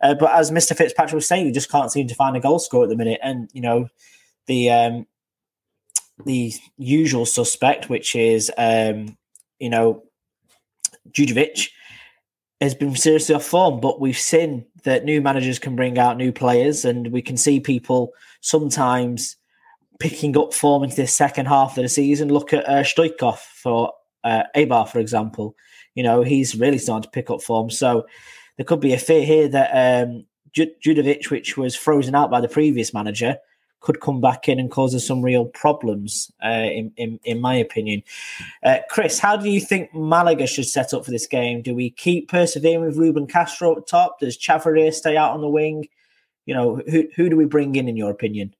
Uh, 0.01 0.15
but 0.15 0.31
as 0.31 0.51
Mr. 0.51 0.75
Fitzpatrick 0.75 1.13
was 1.13 1.27
saying, 1.27 1.45
you 1.45 1.51
just 1.51 1.71
can't 1.71 1.91
seem 1.91 2.07
to 2.07 2.15
find 2.15 2.35
a 2.35 2.39
goal 2.39 2.59
score 2.59 2.83
at 2.83 2.89
the 2.89 2.95
minute. 2.95 3.19
And, 3.21 3.49
you 3.53 3.61
know, 3.61 3.87
the 4.47 4.71
um, 4.71 5.05
the 6.25 6.53
usual 6.77 7.25
suspect, 7.25 7.89
which 7.89 8.15
is, 8.15 8.51
um, 8.57 9.17
you 9.59 9.69
know, 9.69 10.03
Djurdjevic, 11.11 11.69
has 12.59 12.75
been 12.75 12.95
seriously 12.95 13.35
off 13.35 13.45
form. 13.45 13.79
But 13.79 14.01
we've 14.01 14.17
seen 14.17 14.65
that 14.83 15.05
new 15.05 15.21
managers 15.21 15.59
can 15.59 15.75
bring 15.75 15.99
out 15.99 16.17
new 16.17 16.31
players, 16.31 16.83
and 16.83 17.11
we 17.11 17.21
can 17.21 17.37
see 17.37 17.59
people 17.59 18.11
sometimes 18.41 19.35
picking 20.01 20.35
up 20.35 20.53
form 20.53 20.83
into 20.83 20.95
the 20.95 21.07
second 21.07 21.45
half 21.45 21.77
of 21.77 21.83
the 21.83 21.89
season. 21.89 22.29
Look 22.29 22.53
at 22.53 22.67
uh, 22.67 22.83
Stoichkov 22.83 23.37
for 23.37 23.93
uh, 24.23 24.43
Eibar, 24.55 24.89
for 24.89 24.99
example. 24.99 25.55
You 25.93 26.03
know, 26.03 26.23
he's 26.23 26.55
really 26.55 26.79
starting 26.79 27.03
to 27.03 27.09
pick 27.09 27.29
up 27.29 27.41
form. 27.41 27.69
So 27.69 28.07
there 28.57 28.65
could 28.65 28.79
be 28.79 28.93
a 28.93 28.97
fear 28.97 29.23
here 29.23 29.47
that 29.49 29.69
um, 30.05 30.25
Djurdjevic, 30.55 31.29
which 31.29 31.55
was 31.55 31.75
frozen 31.75 32.15
out 32.15 32.31
by 32.31 32.41
the 32.41 32.47
previous 32.47 32.93
manager, 32.93 33.37
could 33.79 33.99
come 34.01 34.21
back 34.21 34.49
in 34.49 34.59
and 34.59 34.71
cause 34.71 34.95
us 34.95 35.05
some 35.05 35.21
real 35.21 35.45
problems, 35.45 36.31
uh, 36.43 36.49
in, 36.49 36.91
in, 36.97 37.19
in 37.23 37.39
my 37.39 37.55
opinion. 37.55 38.01
Uh, 38.63 38.77
Chris, 38.89 39.19
how 39.19 39.35
do 39.35 39.49
you 39.49 39.59
think 39.59 39.93
Malaga 39.93 40.47
should 40.47 40.67
set 40.67 40.93
up 40.93 41.05
for 41.05 41.11
this 41.11 41.27
game? 41.27 41.61
Do 41.61 41.75
we 41.75 41.91
keep 41.91 42.29
persevering 42.29 42.85
with 42.85 42.97
Ruben 42.97 43.27
Castro 43.27 43.77
at 43.77 43.87
top? 43.87 44.19
Does 44.19 44.37
Chavarria 44.37 44.93
stay 44.93 45.17
out 45.17 45.33
on 45.33 45.41
the 45.41 45.49
wing? 45.49 45.87
You 46.45 46.55
know, 46.55 46.81
who, 46.89 47.07
who 47.15 47.29
do 47.29 47.35
we 47.35 47.45
bring 47.45 47.75
in, 47.75 47.87
in 47.87 47.97
your 47.97 48.11
opinion? 48.11 48.55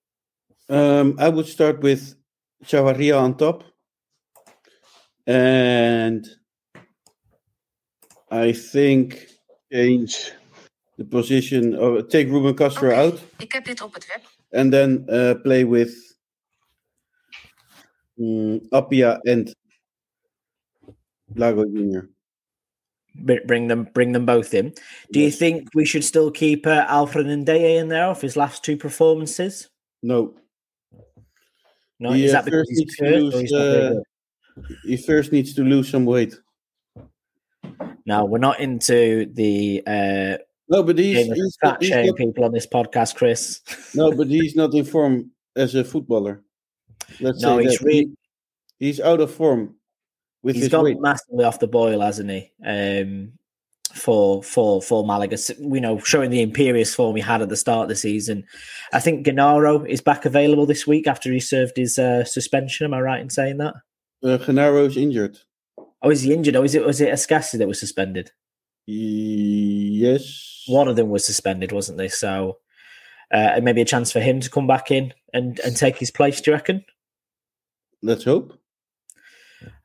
Um, 0.72 1.16
I 1.20 1.28
would 1.28 1.48
start 1.48 1.82
with 1.82 2.16
Chavarria 2.64 3.20
on 3.20 3.36
top. 3.36 3.64
And 5.28 6.26
I 8.32 8.54
think 8.54 9.28
change 9.72 10.32
the 10.98 11.04
position 11.06 11.76
of 11.76 12.08
take 12.10 12.28
Ruben 12.30 12.56
Castro 12.56 12.90
Oké, 12.90 12.96
out 12.98 13.20
ik 13.38 13.52
heb 13.52 13.66
dit 13.66 13.82
op 13.82 13.94
het 13.94 14.08
web. 14.08 14.26
and 14.52 14.72
then 14.72 15.04
uh, 15.08 15.34
play 15.42 15.66
with 15.66 16.18
mm, 18.20 18.60
Appiah 18.70 19.20
and 19.24 19.56
Lago 21.36 21.66
Junior. 21.66 22.10
Bring 23.46 23.68
them, 23.68 23.90
bring 23.94 24.14
them 24.14 24.26
both 24.26 24.54
in. 24.54 24.74
Do 25.12 25.20
you 25.20 25.32
think 25.32 25.68
we 25.74 25.86
should 25.86 26.04
still 26.06 26.32
keep 26.32 26.66
uh, 26.66 26.86
Alfred 26.88 27.26
N'Diaye 27.26 27.78
in 27.80 27.90
there 27.90 28.08
off 28.08 28.22
his 28.22 28.36
last 28.38 28.64
two 28.64 28.78
performances? 28.78 29.70
No, 30.02 30.34
No, 32.02 32.12
He, 32.12 32.26
is 32.26 32.32
that 32.34 32.46
because 32.46 32.68
he's 32.68 32.80
needs 32.80 32.96
to 32.98 33.04
cursed 33.04 33.16
or 33.16 33.22
lose, 33.22 33.40
he's 33.42 33.54
uh, 33.54 34.00
he 34.84 34.98
first 34.98 35.32
needs 35.32 35.54
to 35.54 35.62
lose 35.64 35.88
some 35.88 36.04
weight. 36.06 36.36
No, 38.06 38.26
we're 38.26 38.40
not 38.40 38.60
into 38.60 39.28
the 39.34 39.84
uh, 39.86 40.38
No, 40.68 40.82
but 40.84 40.98
he's, 40.98 41.28
he's, 41.28 41.58
fat 41.62 41.78
he's 41.80 41.92
not, 41.92 42.16
people 42.18 42.44
on 42.44 42.52
this 42.52 42.66
podcast, 42.68 43.16
Chris. 43.16 43.62
no, 43.96 44.12
but 44.12 44.28
he's 44.36 44.56
not 44.56 44.74
in 44.74 44.84
form 44.84 45.30
as 45.56 45.76
a 45.76 45.84
footballer. 45.84 46.42
Let's 47.20 47.42
no, 47.42 47.58
say 47.60 47.64
he's 47.66 47.78
that. 47.78 47.86
really 47.86 48.00
He- 48.80 48.86
he's 48.88 49.00
out 49.00 49.22
of 49.22 49.32
form 49.32 49.76
with 50.42 50.56
he's 50.56 50.64
his 50.66 50.72
gone 50.72 50.86
weight. 50.86 51.00
massively 51.00 51.46
off 51.46 51.60
the 51.60 51.68
boil, 51.68 52.02
hasn't 52.02 52.32
he? 52.32 52.52
Um, 52.66 53.34
for 53.94 54.44
for 54.44 54.82
for 54.82 55.06
Malaga, 55.06 55.38
you 55.60 55.82
know, 55.82 56.00
showing 56.00 56.30
the 56.30 56.42
imperious 56.42 56.94
form 56.96 57.16
he 57.16 57.22
had 57.22 57.42
at 57.42 57.50
the 57.50 57.58
start 57.58 57.84
of 57.84 57.90
the 57.90 57.96
season. 57.96 58.46
I 58.94 59.00
think 59.00 59.26
Genaro 59.26 59.88
is 59.88 60.02
back 60.02 60.26
available 60.26 60.66
this 60.66 60.88
week 60.88 61.08
after 61.08 61.32
he 61.32 61.40
served 61.40 61.78
his 61.78 61.98
uh, 61.98 62.24
suspension. 62.24 62.86
Am 62.86 62.94
I 62.94 63.02
right 63.02 63.22
in 63.22 63.30
saying 63.30 63.58
that? 63.58 63.76
Uh, 64.24 64.38
Genaro's 64.38 64.98
injured. 64.98 65.40
Oh, 66.02 66.10
is 66.10 66.22
he 66.22 66.34
injured? 66.34 66.56
Oh, 66.56 66.64
is 66.64 66.76
it 66.76 66.86
was 66.86 67.02
it 67.02 67.14
Escassi 67.14 67.58
that 67.58 67.68
was 67.68 67.80
suspended? 67.80 68.32
Yes. 68.88 70.64
One 70.68 70.88
of 70.88 70.96
them 70.96 71.10
was 71.10 71.26
suspended, 71.26 71.72
wasn't 71.72 71.98
they? 71.98 72.08
So 72.08 72.58
uh, 73.32 73.60
maybe 73.62 73.82
a 73.82 73.86
chance 73.86 74.12
for 74.12 74.20
him 74.20 74.40
to 74.40 74.50
come 74.50 74.68
back 74.68 74.92
in 74.92 75.14
and 75.34 75.60
and 75.60 75.76
take 75.76 75.98
his 75.98 76.12
place. 76.12 76.42
Do 76.42 76.52
you 76.52 76.56
reckon? 76.56 76.84
Let's 78.02 78.24
hope. 78.24 78.58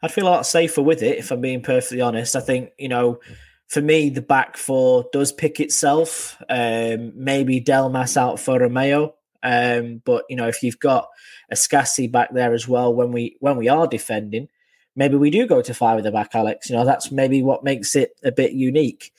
I'd 0.03 0.13
feel 0.13 0.27
a 0.27 0.31
lot 0.31 0.47
safer 0.47 0.83
with 0.83 1.03
it 1.03 1.19
if 1.19 1.31
I'm 1.31 1.41
being 1.41 1.63
perfectly 1.63 2.01
honest. 2.01 2.35
I 2.37 2.41
think, 2.41 2.71
you 2.79 2.89
know, 2.89 3.21
for 3.69 3.81
me, 3.81 4.11
the 4.11 4.23
back 4.23 4.57
four 4.57 5.07
does 5.13 5.33
pick 5.33 5.61
itself. 5.61 6.41
Um, 6.49 7.13
maybe 7.15 7.61
Delmas 7.61 8.17
out 8.17 8.39
for 8.39 8.61
Romeo. 8.61 9.15
Um, 9.43 10.03
but 10.05 10.25
you 10.29 10.37
know, 10.37 10.49
if 10.49 10.63
you've 10.63 10.79
got 10.79 11.09
a 11.51 11.55
Scassi 11.55 12.11
back 12.11 12.33
there 12.33 12.53
as 12.53 12.67
well, 12.69 12.95
when 12.95 13.13
we 13.13 13.37
when 13.41 13.57
we 13.57 13.69
are 13.69 13.87
defending, 13.87 14.49
maybe 14.95 15.17
we 15.17 15.31
do 15.31 15.47
go 15.47 15.63
to 15.63 15.75
five 15.75 15.99
at 15.99 16.05
the 16.05 16.11
back, 16.11 16.35
Alex. 16.35 16.71
You 16.71 16.77
know, 16.77 16.85
that's 16.85 17.11
maybe 17.11 17.43
what 17.43 17.65
makes 17.65 17.95
it 17.97 18.13
a 18.25 18.33
bit 18.33 18.53
unique. 18.53 19.13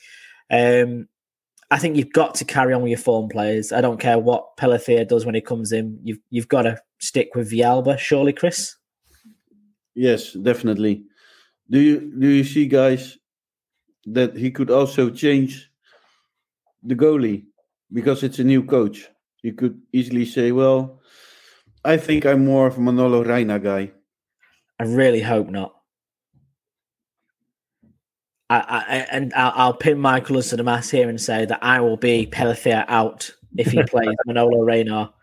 Um, 0.50 1.08
I 1.70 1.80
think 1.80 1.98
you've 1.98 2.14
got 2.14 2.36
to 2.36 2.46
carry 2.46 2.74
on 2.74 2.82
with 2.82 2.92
your 2.92 3.00
form 3.00 3.28
players. 3.28 3.74
I 3.74 3.82
don't 3.82 4.00
care 4.00 4.18
what 4.18 4.56
Pellicer 4.56 5.06
does 5.08 5.26
when 5.26 5.36
he 5.36 5.42
comes 5.42 5.72
in. 5.72 6.00
You've 6.04 6.20
you've 6.30 6.48
got 6.48 6.64
to 6.64 6.80
stick 7.00 7.36
with 7.36 7.52
Villalba, 7.52 7.98
surely, 8.00 8.34
Chris. 8.34 8.76
Yes, 9.94 10.34
definitely. 10.34 11.04
Do 11.70 11.80
you 11.80 12.00
do 12.18 12.28
you 12.28 12.44
see, 12.44 12.68
guys, 12.68 13.18
that 14.08 14.36
he 14.36 14.50
could 14.52 14.72
also 14.72 15.10
change 15.10 15.70
the 16.84 16.96
goalie 16.96 17.46
because 17.94 18.24
it's 18.24 18.40
a 18.40 18.44
new 18.44 18.64
coach? 18.64 19.08
He 19.42 19.52
could 19.52 19.80
easily 19.94 20.26
say, 20.26 20.52
"Well, 20.52 21.02
I 21.86 21.98
think 21.98 22.26
I'm 22.26 22.46
more 22.46 22.68
of 22.68 22.78
a 22.78 22.82
Manolo 22.82 23.24
Reina 23.24 23.60
guy." 23.60 23.92
I 24.80 24.84
really 24.84 25.22
hope 25.22 25.50
not. 25.50 25.74
I, 28.50 28.60
I 28.60 28.96
and 29.12 29.34
I'll, 29.34 29.54
I'll 29.56 29.74
pin 29.74 30.00
my 30.00 30.20
colours 30.20 30.50
to 30.50 30.58
the 30.58 30.64
mass 30.64 30.90
here 30.90 31.10
and 31.10 31.20
say 31.20 31.46
that 31.46 31.60
I 31.62 31.82
will 31.82 31.98
be 31.98 32.28
Pellicer 32.28 32.86
out 32.88 33.30
if 33.58 33.72
he 33.72 33.84
plays 33.84 34.16
Manolo 34.26 34.62
Reina 34.62 35.14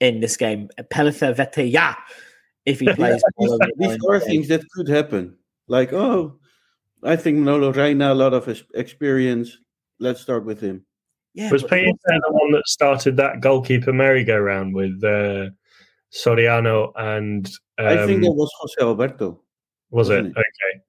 in 0.00 0.20
this 0.20 0.36
game. 0.36 0.68
Pellicer 0.92 1.34
vete 1.34 1.70
ya 1.70 1.94
if 2.66 2.80
he 2.80 2.92
plays. 2.94 3.22
These 3.78 3.98
are 4.08 4.20
things 4.20 4.48
that 4.48 4.62
could 4.74 4.88
happen. 4.88 5.36
Like, 5.66 5.92
oh, 5.92 6.38
I 7.02 7.16
think 7.16 7.38
Manolo 7.38 7.72
Reina 7.72 8.12
a 8.12 8.14
lot 8.14 8.34
of 8.34 8.48
experience. 8.74 9.58
Let's 10.00 10.20
start 10.20 10.44
with 10.44 10.60
him. 10.60 10.84
Yeah, 11.34 11.50
Was 11.50 11.62
but- 11.62 11.70
Peter 11.72 11.92
the 12.06 12.22
one 12.30 12.52
that 12.52 12.66
started 12.66 13.16
that 13.16 13.40
goalkeeper 13.40 13.92
merry-go-round 13.92 14.74
with 14.74 15.02
uh, 15.04 15.50
Soriano 16.12 16.92
and 16.96 17.46
um, 17.78 17.86
I 17.86 18.06
think 18.06 18.22
that 18.22 18.32
was 18.32 18.50
Jose 18.60 18.74
Alberto, 18.80 19.40
was 19.90 20.10
it 20.10 20.26
it? 20.26 20.30
okay? 20.30 20.82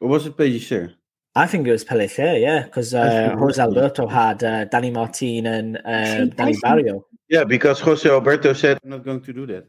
or 0.00 0.08
was 0.08 0.26
it 0.26 0.36
Pellicer? 0.36 0.94
I 1.34 1.46
think 1.46 1.66
it 1.66 1.72
was 1.72 1.84
Pellicer, 1.84 2.40
yeah, 2.40 2.64
because 2.64 2.92
uh, 2.92 3.08
think 3.08 3.32
it 3.32 3.44
was, 3.44 3.56
Jose. 3.56 3.62
Alberto 3.62 4.06
had 4.06 4.44
uh, 4.44 4.66
Dani 4.66 4.92
Martin 4.92 5.46
and 5.46 5.76
uh, 5.78 6.34
Dani 6.36 6.60
Barrio. 6.60 7.06
Yeah, 7.28 7.44
because 7.44 7.80
Jose 7.80 8.08
Alberto 8.08 8.52
said, 8.52 8.78
"I'm 8.84 8.90
not 8.90 9.04
going 9.04 9.20
to 9.22 9.32
do 9.32 9.46
that." 9.46 9.66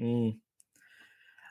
Mm. 0.00 0.36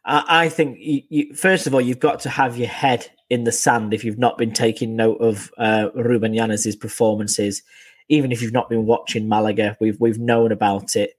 I, 0.10 0.46
I 0.46 0.50
think 0.50 0.78
you, 0.80 1.02
you, 1.10 1.34
first 1.36 1.68
of 1.68 1.74
all, 1.74 1.80
you've 1.80 2.00
got 2.00 2.20
to 2.22 2.30
have 2.30 2.58
your 2.58 2.68
head 2.68 3.10
in 3.30 3.44
the 3.44 3.52
sand 3.52 3.94
if 3.94 4.04
you've 4.04 4.18
not 4.18 4.38
been 4.38 4.52
taking 4.52 4.96
note 4.96 5.22
of 5.22 5.52
uh, 5.58 5.90
Ruben 5.94 6.34
Yanez' 6.34 6.76
performances, 6.76 7.62
even 8.10 8.32
if 8.32 8.42
you've 8.42 8.52
not 8.52 8.70
been 8.70 8.86
watching 8.86 9.30
Malaga. 9.30 9.78
We've 9.80 10.00
we've 10.00 10.20
known 10.20 10.52
about 10.52 10.96
it. 10.96 11.14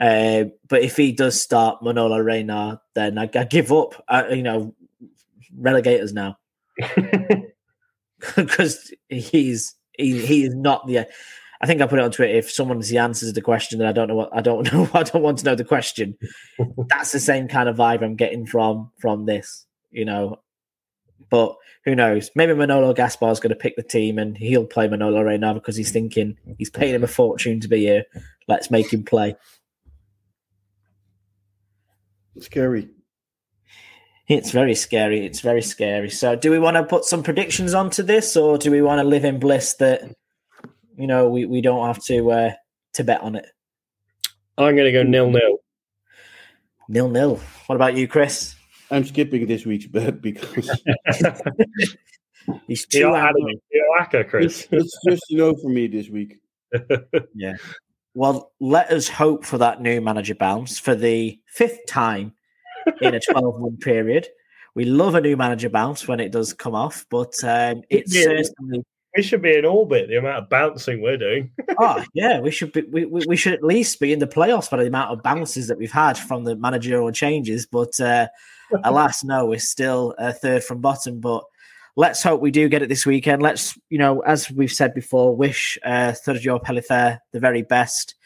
Uh, 0.00 0.44
but 0.68 0.82
if 0.82 0.96
he 0.96 1.12
does 1.12 1.40
start 1.40 1.82
Manolo 1.82 2.18
Reina, 2.18 2.80
then 2.94 3.18
I, 3.18 3.30
I 3.34 3.44
give 3.44 3.70
up. 3.70 4.02
Uh, 4.08 4.24
you 4.30 4.42
know, 4.42 4.74
relegators 5.56 6.12
now 6.12 6.38
because 8.36 8.92
he's 9.08 9.74
he, 9.92 10.24
he 10.26 10.44
is 10.44 10.54
not 10.54 10.86
the. 10.86 11.06
I 11.64 11.66
think 11.66 11.80
I 11.80 11.86
put 11.86 11.98
it 11.98 12.04
on 12.04 12.10
Twitter. 12.10 12.34
If 12.34 12.50
someone's 12.50 12.90
the 12.90 12.98
answer 12.98 13.24
to 13.24 13.32
the 13.32 13.40
question, 13.40 13.78
then 13.78 13.88
I 13.88 13.92
don't 13.92 14.08
know 14.08 14.16
what 14.16 14.28
I 14.36 14.42
don't 14.42 14.70
know. 14.72 14.86
I 14.92 15.02
don't 15.02 15.22
want 15.22 15.38
to 15.38 15.46
know 15.46 15.54
the 15.54 15.64
question. 15.64 16.14
That's 16.90 17.10
the 17.10 17.18
same 17.18 17.48
kind 17.48 17.70
of 17.70 17.76
vibe 17.76 18.04
I'm 18.04 18.16
getting 18.16 18.44
from 18.44 18.90
from 18.98 19.24
this, 19.24 19.64
you 19.90 20.04
know. 20.04 20.42
But 21.30 21.56
who 21.86 21.94
knows? 21.94 22.30
Maybe 22.36 22.52
Manolo 22.52 22.92
Gaspar 22.92 23.30
is 23.30 23.40
going 23.40 23.48
to 23.48 23.56
pick 23.56 23.76
the 23.76 23.82
team 23.82 24.18
and 24.18 24.36
he'll 24.36 24.66
play 24.66 24.88
Manolo 24.88 25.22
right 25.22 25.40
now 25.40 25.54
because 25.54 25.74
he's 25.74 25.90
thinking 25.90 26.36
he's 26.58 26.68
paying 26.68 26.94
him 26.94 27.02
a 27.02 27.06
fortune 27.06 27.60
to 27.60 27.68
be 27.68 27.78
here. 27.78 28.04
Let's 28.46 28.70
make 28.70 28.92
him 28.92 29.02
play. 29.02 29.34
Scary. 32.40 32.90
It's 34.28 34.50
very 34.50 34.74
scary. 34.74 35.24
It's 35.24 35.40
very 35.40 35.62
scary. 35.62 36.10
So, 36.10 36.36
do 36.36 36.50
we 36.50 36.58
want 36.58 36.76
to 36.76 36.84
put 36.84 37.06
some 37.06 37.22
predictions 37.22 37.72
onto 37.72 38.02
this, 38.02 38.36
or 38.36 38.58
do 38.58 38.70
we 38.70 38.82
want 38.82 39.00
to 39.00 39.08
live 39.08 39.24
in 39.24 39.38
bliss 39.40 39.72
that 39.76 40.14
you 40.96 41.06
know 41.06 41.28
we, 41.28 41.44
we 41.46 41.60
don't 41.60 41.86
have 41.86 42.02
to 42.04 42.30
uh, 42.30 42.50
to 42.94 43.04
bet 43.04 43.20
on 43.20 43.34
it? 43.36 43.46
I'm 44.56 44.76
going 44.76 44.86
to 44.86 44.92
go 44.92 45.02
nil-nil. 45.02 45.58
Nil 46.88 47.08
nil. 47.08 47.40
What 47.66 47.76
about 47.76 47.96
you, 47.96 48.06
Chris? 48.06 48.54
I'm 48.90 49.04
skipping 49.04 49.46
this 49.46 49.64
week's 49.66 49.86
bet 49.86 50.20
because 50.22 50.70
He's 52.66 52.86
two 52.86 52.98
You're 52.98 53.16
out. 53.16 53.30
adamant. 53.30 53.60
You're 53.72 53.98
acca, 54.00 54.28
Chris. 54.28 54.68
it's, 54.70 54.72
it's 54.72 54.98
just 55.08 55.22
no 55.30 55.54
for 55.56 55.68
me 55.70 55.86
this 55.86 56.08
week. 56.08 56.38
Yeah. 57.34 57.54
Well, 58.16 58.52
let 58.60 58.90
us 58.92 59.08
hope 59.08 59.44
for 59.44 59.58
that 59.58 59.80
new 59.82 60.00
manager 60.00 60.36
bounce 60.36 60.78
for 60.78 60.94
the 60.94 61.40
fifth 61.46 61.80
time 61.88 62.32
in 63.00 63.14
a 63.14 63.20
12 63.20 63.58
month 63.60 63.80
period. 63.80 64.28
we 64.76 64.84
love 64.84 65.14
a 65.16 65.20
new 65.20 65.36
manager 65.36 65.68
bounce 65.68 66.06
when 66.06 66.20
it 66.20 66.30
does 66.30 66.52
come 66.52 66.74
off, 66.76 67.06
but 67.10 67.34
um, 67.42 67.82
it's 67.90 68.14
Yeah. 68.14 68.42
certainly. 68.42 68.84
We 69.16 69.22
should 69.22 69.42
be 69.42 69.56
in 69.56 69.64
orbit. 69.64 70.08
The 70.08 70.16
amount 70.18 70.38
of 70.38 70.48
bouncing 70.48 71.00
we're 71.00 71.16
doing. 71.16 71.50
oh 71.78 72.02
yeah, 72.14 72.40
we 72.40 72.50
should 72.50 72.72
be. 72.72 72.82
We, 72.82 73.04
we, 73.04 73.24
we 73.28 73.36
should 73.36 73.52
at 73.52 73.62
least 73.62 74.00
be 74.00 74.12
in 74.12 74.18
the 74.18 74.26
playoffs 74.26 74.70
by 74.70 74.78
the 74.78 74.86
amount 74.86 75.12
of 75.12 75.22
bounces 75.22 75.68
that 75.68 75.78
we've 75.78 75.92
had 75.92 76.18
from 76.18 76.44
the 76.44 76.56
managerial 76.56 77.10
changes. 77.12 77.66
But 77.66 77.98
uh, 78.00 78.28
alas, 78.84 79.22
no, 79.22 79.46
we're 79.46 79.58
still 79.58 80.14
uh, 80.18 80.32
third 80.32 80.64
from 80.64 80.80
bottom. 80.80 81.20
But 81.20 81.44
let's 81.96 82.22
hope 82.22 82.40
we 82.40 82.50
do 82.50 82.68
get 82.68 82.82
it 82.82 82.88
this 82.88 83.06
weekend. 83.06 83.42
Let's, 83.42 83.78
you 83.88 83.98
know, 83.98 84.20
as 84.20 84.50
we've 84.50 84.72
said 84.72 84.94
before, 84.94 85.36
wish 85.36 85.78
uh, 85.84 86.12
Sergio 86.12 86.62
Pellicer 86.62 87.18
the 87.32 87.40
very 87.40 87.62
best 87.62 88.16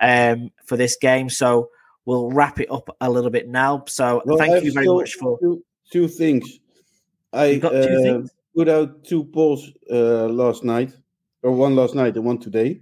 um, 0.00 0.50
for 0.64 0.76
this 0.76 0.96
game. 0.96 1.28
So 1.28 1.70
we'll 2.04 2.30
wrap 2.30 2.60
it 2.60 2.70
up 2.70 2.94
a 3.00 3.10
little 3.10 3.30
bit 3.30 3.48
now. 3.48 3.84
So 3.88 4.22
Well, 4.24 4.38
thank 4.38 4.54
I've 4.54 4.64
you 4.64 4.72
very 4.72 4.84
still 4.84 4.96
much 4.98 5.14
for. 5.14 5.38
two, 5.40 5.64
two 5.90 6.08
things. 6.08 6.60
I 7.32 7.56
got 7.56 7.70
two 7.70 7.78
uh, 7.78 8.02
things? 8.02 8.30
Put 8.58 8.68
out 8.68 9.04
two 9.04 9.22
polls 9.22 9.70
uh, 9.88 10.26
last 10.26 10.64
night, 10.64 10.92
or 11.44 11.52
one 11.52 11.76
last 11.76 11.94
night 11.94 12.16
and 12.16 12.24
one 12.24 12.38
today. 12.38 12.80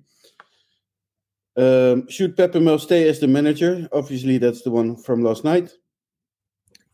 Um, 1.55 2.09
should 2.09 2.35
Pepe 2.35 2.61
Mel 2.61 2.79
stay 2.79 3.07
as 3.11 3.21
the 3.21 3.29
manager? 3.29 3.87
Obviously, 3.93 4.39
that's 4.39 4.63
the 4.63 4.71
one 4.71 4.97
from 4.97 5.23
last 5.23 5.45
night. 5.45 5.71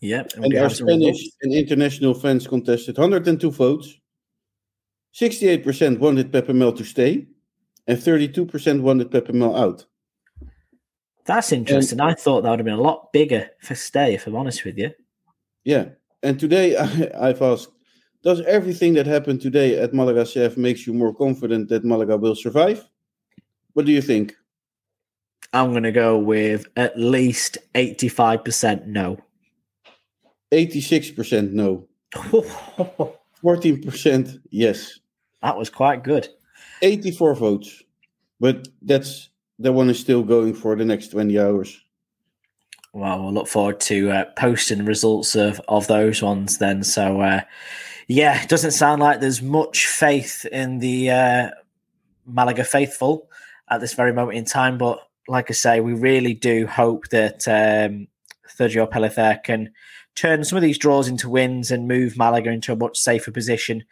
Yep, 0.00 0.32
we 0.36 0.44
And 0.46 0.58
our 0.58 0.68
Spanish 0.68 1.20
and 1.42 1.54
international 1.54 2.12
fans 2.12 2.48
contested 2.48 2.98
102 2.98 3.52
votes. 3.52 3.94
68% 5.14 6.00
wanted 6.00 6.32
Pepe 6.32 6.52
Mel 6.52 6.72
to 6.72 6.84
stay, 6.84 7.28
and 7.86 7.96
32% 7.96 8.80
wanted 8.80 9.12
Pepe 9.12 9.32
Mel 9.32 9.54
out. 9.54 9.86
That's 11.24 11.52
interesting. 11.52 12.00
I 12.00 12.14
thought 12.14 12.42
that 12.42 12.50
would 12.50 12.58
have 12.58 12.66
been 12.66 12.74
a 12.74 12.90
lot 12.90 13.12
bigger 13.12 13.48
for 13.60 13.76
stay, 13.76 14.14
if 14.14 14.26
I'm 14.26 14.34
honest 14.34 14.64
with 14.64 14.76
you. 14.76 14.90
Yeah. 15.62 15.90
And 16.24 16.40
today 16.40 16.76
I, 16.76 17.28
I've 17.28 17.42
asked, 17.42 17.68
does 18.22 18.40
everything 18.42 18.94
that 18.94 19.06
happened 19.06 19.40
today 19.40 19.78
at 19.78 19.92
Malaga 19.92 20.22
CF 20.22 20.56
makes 20.56 20.86
you 20.86 20.92
more 20.92 21.14
confident 21.14 21.68
that 21.68 21.84
Malaga 21.84 22.16
will 22.16 22.34
survive? 22.34 22.84
What 23.72 23.86
do 23.86 23.92
you 23.92 24.02
think? 24.02 24.34
I'm 25.52 25.72
going 25.72 25.82
to 25.82 25.92
go 25.92 26.18
with 26.18 26.66
at 26.76 26.98
least 26.98 27.58
85% 27.74 28.86
no. 28.86 29.18
86% 30.52 31.52
no. 31.52 31.88
14% 32.14 34.38
yes. 34.50 35.00
that 35.42 35.56
was 35.56 35.68
quite 35.68 36.04
good. 36.04 36.28
84 36.82 37.34
votes. 37.34 37.82
But 38.40 38.68
that's 38.82 39.28
that 39.58 39.72
one 39.72 39.90
is 39.90 39.98
still 39.98 40.22
going 40.22 40.54
for 40.54 40.74
the 40.74 40.84
next 40.84 41.08
20 41.08 41.38
hours. 41.38 41.80
Well, 42.92 43.22
we'll 43.22 43.32
look 43.32 43.48
forward 43.48 43.80
to 43.80 44.10
uh, 44.10 44.24
posting 44.36 44.78
the 44.78 44.84
results 44.84 45.34
of, 45.34 45.60
of 45.68 45.86
those 45.86 46.22
ones 46.22 46.58
then. 46.58 46.82
So, 46.82 47.20
uh, 47.20 47.40
yeah, 48.08 48.42
it 48.42 48.48
doesn't 48.48 48.72
sound 48.72 49.00
like 49.00 49.20
there's 49.20 49.42
much 49.42 49.86
faith 49.86 50.44
in 50.46 50.78
the 50.78 51.10
uh, 51.10 51.50
Malaga 52.26 52.64
faithful 52.64 53.28
at 53.70 53.80
this 53.80 53.94
very 53.94 54.12
moment 54.12 54.38
in 54.38 54.44
time. 54.44 54.78
But 54.78 55.00
like 55.28 55.50
I 55.50 55.54
say, 55.54 55.80
we 55.80 55.94
really 55.94 56.34
do 56.34 56.66
hope 56.66 57.08
that 57.08 57.46
um, 57.48 58.08
Sergio 58.58 58.90
Pellicer 58.90 59.42
can 59.42 59.72
turn 60.14 60.44
some 60.44 60.56
of 60.56 60.62
these 60.62 60.78
draws 60.78 61.08
into 61.08 61.28
wins 61.28 61.70
and 61.70 61.88
move 61.88 62.16
Malaga 62.16 62.50
into 62.50 62.72
a 62.72 62.76
much 62.76 62.98
safer 62.98 63.30
position. 63.30 63.84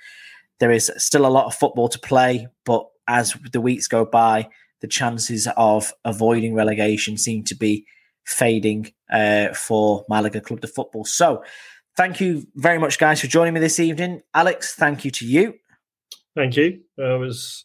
There 0.59 0.71
is 0.71 0.93
still 0.99 1.27
a 1.27 1.29
lot 1.29 1.47
of 1.47 1.55
football 1.55 1.89
to 1.89 1.99
play, 1.99 2.49
but 2.65 2.87
as 3.09 3.35
the 3.53 3.61
weeks 3.61 3.89
go 3.89 4.05
by, 4.05 4.49
the 4.81 4.89
chances 4.89 5.49
of 5.57 5.93
avoiding 6.05 6.55
relegation 6.55 7.17
seem 7.17 7.45
to 7.45 7.55
be 7.55 7.87
fading 8.25 8.93
uh, 9.11 9.53
for 9.55 10.05
Malaga 10.09 10.41
Club 10.41 10.61
de 10.61 10.67
Football. 10.67 11.05
So, 11.05 11.43
thank 11.97 12.21
you 12.21 12.47
very 12.55 12.79
much, 12.79 12.99
guys, 12.99 13.21
for 13.21 13.27
joining 13.27 13.55
me 13.55 13.61
this 13.61 13.81
evening. 13.81 14.23
Alex, 14.35 14.75
thank 14.75 15.05
you 15.05 15.11
to 15.13 15.27
you. 15.27 15.55
Thank 16.35 16.57
you. 16.57 16.81
Uh, 16.99 17.17
it 17.17 17.19
was 17.19 17.65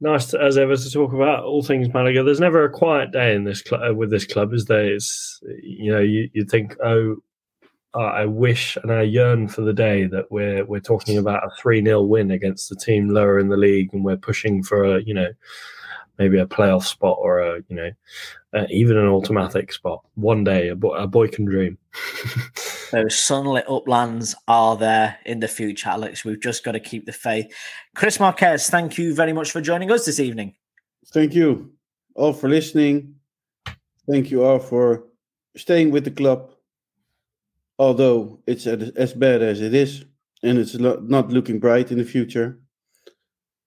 nice 0.00 0.26
to, 0.26 0.40
as 0.40 0.58
ever 0.58 0.76
to 0.76 0.90
talk 0.90 1.12
about 1.12 1.44
all 1.44 1.62
things 1.62 1.92
Malaga. 1.92 2.22
There's 2.22 2.40
never 2.40 2.64
a 2.64 2.70
quiet 2.70 3.12
day 3.12 3.34
in 3.34 3.44
this 3.44 3.62
club 3.62 3.96
with 3.96 4.10
this 4.10 4.26
club, 4.26 4.52
is 4.52 4.66
there? 4.66 4.94
It's 4.94 5.40
you 5.62 5.92
know 5.92 6.00
you 6.00 6.28
you 6.32 6.44
think 6.44 6.76
oh. 6.84 7.16
Uh, 7.94 8.00
I 8.00 8.26
wish 8.26 8.76
and 8.82 8.92
I 8.92 9.00
yearn 9.00 9.48
for 9.48 9.62
the 9.62 9.72
day 9.72 10.04
that 10.08 10.30
we're 10.30 10.62
we're 10.66 10.78
talking 10.78 11.16
about 11.16 11.42
a 11.42 11.50
three 11.58 11.82
0 11.82 12.02
win 12.02 12.30
against 12.30 12.68
the 12.68 12.76
team 12.76 13.08
lower 13.08 13.38
in 13.38 13.48
the 13.48 13.56
league, 13.56 13.88
and 13.94 14.04
we're 14.04 14.18
pushing 14.18 14.62
for 14.62 14.84
a 14.84 15.02
you 15.02 15.14
know 15.14 15.30
maybe 16.18 16.38
a 16.38 16.46
playoff 16.46 16.82
spot 16.84 17.16
or 17.18 17.38
a 17.38 17.62
you 17.68 17.76
know 17.76 17.90
uh, 18.52 18.66
even 18.68 18.98
an 18.98 19.06
automatic 19.06 19.72
spot. 19.72 20.04
One 20.16 20.44
day, 20.44 20.68
a, 20.68 20.74
a 20.74 21.06
boy 21.06 21.28
can 21.28 21.46
dream. 21.46 21.78
Those 22.90 23.18
sunlit 23.18 23.64
uplands 23.68 24.34
are 24.46 24.76
there 24.76 25.18
in 25.26 25.40
the 25.40 25.48
future, 25.48 25.90
Alex. 25.90 26.24
We've 26.24 26.40
just 26.40 26.64
got 26.64 26.72
to 26.72 26.80
keep 26.80 27.06
the 27.06 27.12
faith. 27.12 27.52
Chris 27.94 28.18
Marquez, 28.18 28.70
thank 28.70 28.96
you 28.96 29.14
very 29.14 29.32
much 29.32 29.50
for 29.50 29.60
joining 29.60 29.90
us 29.90 30.06
this 30.06 30.20
evening. 30.20 30.54
Thank 31.08 31.34
you 31.34 31.72
all 32.14 32.32
for 32.32 32.48
listening. 32.48 33.14
Thank 34.10 34.30
you 34.30 34.44
all 34.44 34.58
for 34.58 35.04
staying 35.56 35.90
with 35.90 36.04
the 36.04 36.10
club. 36.10 36.50
Although 37.78 38.40
it's 38.46 38.66
as 38.66 39.12
bad 39.12 39.42
as 39.42 39.60
it 39.60 39.74
is, 39.74 40.04
and 40.42 40.58
it's 40.58 40.74
not 40.74 41.28
looking 41.28 41.58
bright 41.58 41.92
in 41.92 41.98
the 41.98 42.04
future. 42.04 42.58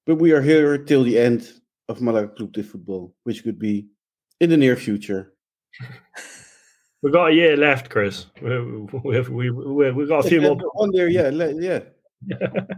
But 0.05 0.15
we 0.15 0.31
are 0.31 0.41
here 0.41 0.77
till 0.77 1.03
the 1.03 1.19
end 1.19 1.47
of 1.87 2.01
Malaga 2.01 2.29
Club 2.29 2.51
de 2.53 2.63
Football, 2.63 3.13
which 3.23 3.43
could 3.43 3.59
be 3.59 3.87
in 4.39 4.49
the 4.49 4.57
near 4.57 4.75
future. 4.75 5.33
We've 7.01 7.13
got 7.13 7.31
a 7.31 7.33
year 7.33 7.57
left, 7.57 7.89
Chris. 7.89 8.27
We, 8.41 8.59
we, 8.59 9.21
we, 9.21 9.49
we, 9.49 9.91
we've 9.91 10.07
got 10.07 10.25
a 10.25 10.29
few 10.29 10.41
more. 10.41 10.55
One 10.73 10.91
there, 10.93 11.09
yeah, 11.09 11.29
le- 11.33 11.59
yeah. 11.61 11.79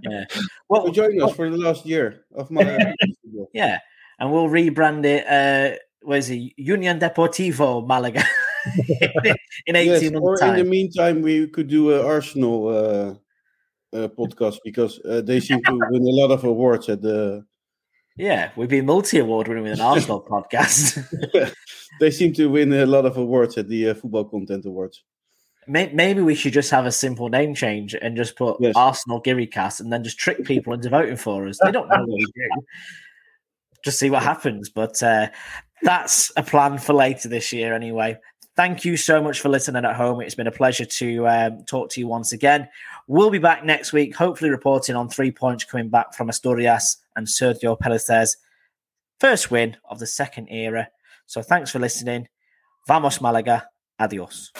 Yeah. 0.03 0.23
So 0.29 0.41
Well, 0.69 0.89
join 0.91 1.21
us 1.21 1.33
for 1.35 1.49
the 1.49 1.57
last 1.57 1.85
year 1.85 2.23
of 2.33 2.49
Malaga 2.49 2.93
Club 3.33 3.47
yeah. 3.53 3.79
And 4.19 4.31
we'll 4.31 4.47
rebrand 4.47 5.03
it. 5.05 5.27
Uh, 5.27 5.77
where's 6.01 6.29
it? 6.29 6.53
Union 6.55 6.99
Deportivo 6.99 7.85
Malaga 7.85 8.23
in 9.67 9.75
18 9.75 9.91
Yes, 9.91 10.11
months' 10.13 10.19
or 10.21 10.37
time. 10.37 10.55
in 10.55 10.63
the 10.63 10.69
meantime, 10.69 11.21
we 11.21 11.47
could 11.47 11.67
do 11.67 11.91
an 11.93 12.05
Arsenal 12.05 12.67
uh, 12.69 13.97
uh, 13.97 14.07
podcast 14.07 14.59
because 14.63 15.01
uh, 15.03 15.19
they 15.21 15.41
seem 15.41 15.61
to 15.63 15.73
win 15.89 16.03
a 16.03 16.11
lot 16.11 16.31
of 16.31 16.45
awards 16.45 16.87
at 16.87 17.01
the. 17.01 17.43
Yeah, 18.15 18.51
we'd 18.55 18.69
be 18.69 18.81
multi 18.81 19.19
award 19.19 19.47
winning 19.47 19.63
with 19.63 19.73
an 19.73 19.81
Arsenal 19.81 20.21
podcast. 20.29 21.03
they 21.99 22.11
seem 22.11 22.33
to 22.33 22.47
win 22.47 22.71
a 22.73 22.85
lot 22.85 23.05
of 23.05 23.17
awards 23.17 23.57
at 23.57 23.67
the 23.67 23.89
uh, 23.89 23.93
Football 23.95 24.25
Content 24.25 24.65
Awards. 24.65 25.03
Maybe 25.65 26.21
we 26.21 26.35
should 26.35 26.51
just 26.51 26.71
have 26.71 26.85
a 26.85 26.91
simple 26.91 27.29
name 27.29 27.55
change 27.55 27.95
and 27.95 28.17
just 28.17 28.35
put 28.35 28.57
Yes. 28.59 28.75
Arsenal 28.75 29.21
Cast 29.21 29.79
and 29.79 29.93
then 29.93 30.03
just 30.03 30.19
trick 30.19 30.43
people 30.43 30.73
into 30.73 30.89
voting 30.89 31.15
for 31.15 31.47
us. 31.47 31.57
They 31.63 31.71
don't 31.71 31.87
know 31.87 31.99
what 31.99 32.17
we 32.17 32.25
do. 32.25 32.49
Just 33.85 33.97
see 33.97 34.09
what 34.09 34.23
happens. 34.23 34.69
But 34.69 35.01
uh, 35.01 35.29
that's 35.81 36.33
a 36.35 36.43
plan 36.43 36.79
for 36.79 36.91
later 36.93 37.29
this 37.29 37.53
year, 37.53 37.73
anyway. 37.73 38.17
Thank 38.57 38.83
you 38.83 38.97
so 38.97 39.23
much 39.23 39.39
for 39.39 39.47
listening 39.47 39.85
at 39.85 39.95
home. 39.95 40.19
It's 40.19 40.35
been 40.35 40.47
a 40.47 40.51
pleasure 40.51 40.85
to 40.85 41.27
um, 41.29 41.63
talk 41.65 41.89
to 41.91 41.99
you 42.01 42.07
once 42.07 42.33
again. 42.33 42.67
We'll 43.07 43.31
be 43.31 43.39
back 43.39 43.63
next 43.63 43.93
week, 43.93 44.15
hopefully 44.15 44.51
reporting 44.51 44.97
on 44.97 45.07
three 45.07 45.31
points 45.31 45.63
coming 45.63 45.89
back 45.89 46.13
from 46.13 46.27
Asturias 46.27 46.97
and 47.15 47.27
Sergio 47.27 47.77
Pellicer's 47.79 48.37
first 49.19 49.51
win 49.51 49.77
of 49.89 49.99
the 49.99 50.07
second 50.07 50.47
era. 50.49 50.89
So 51.25 51.41
thanks 51.41 51.71
for 51.71 51.79
listening. 51.79 52.27
Vamos 52.87 53.21
Malaga. 53.21 53.67
Adios. 53.99 54.51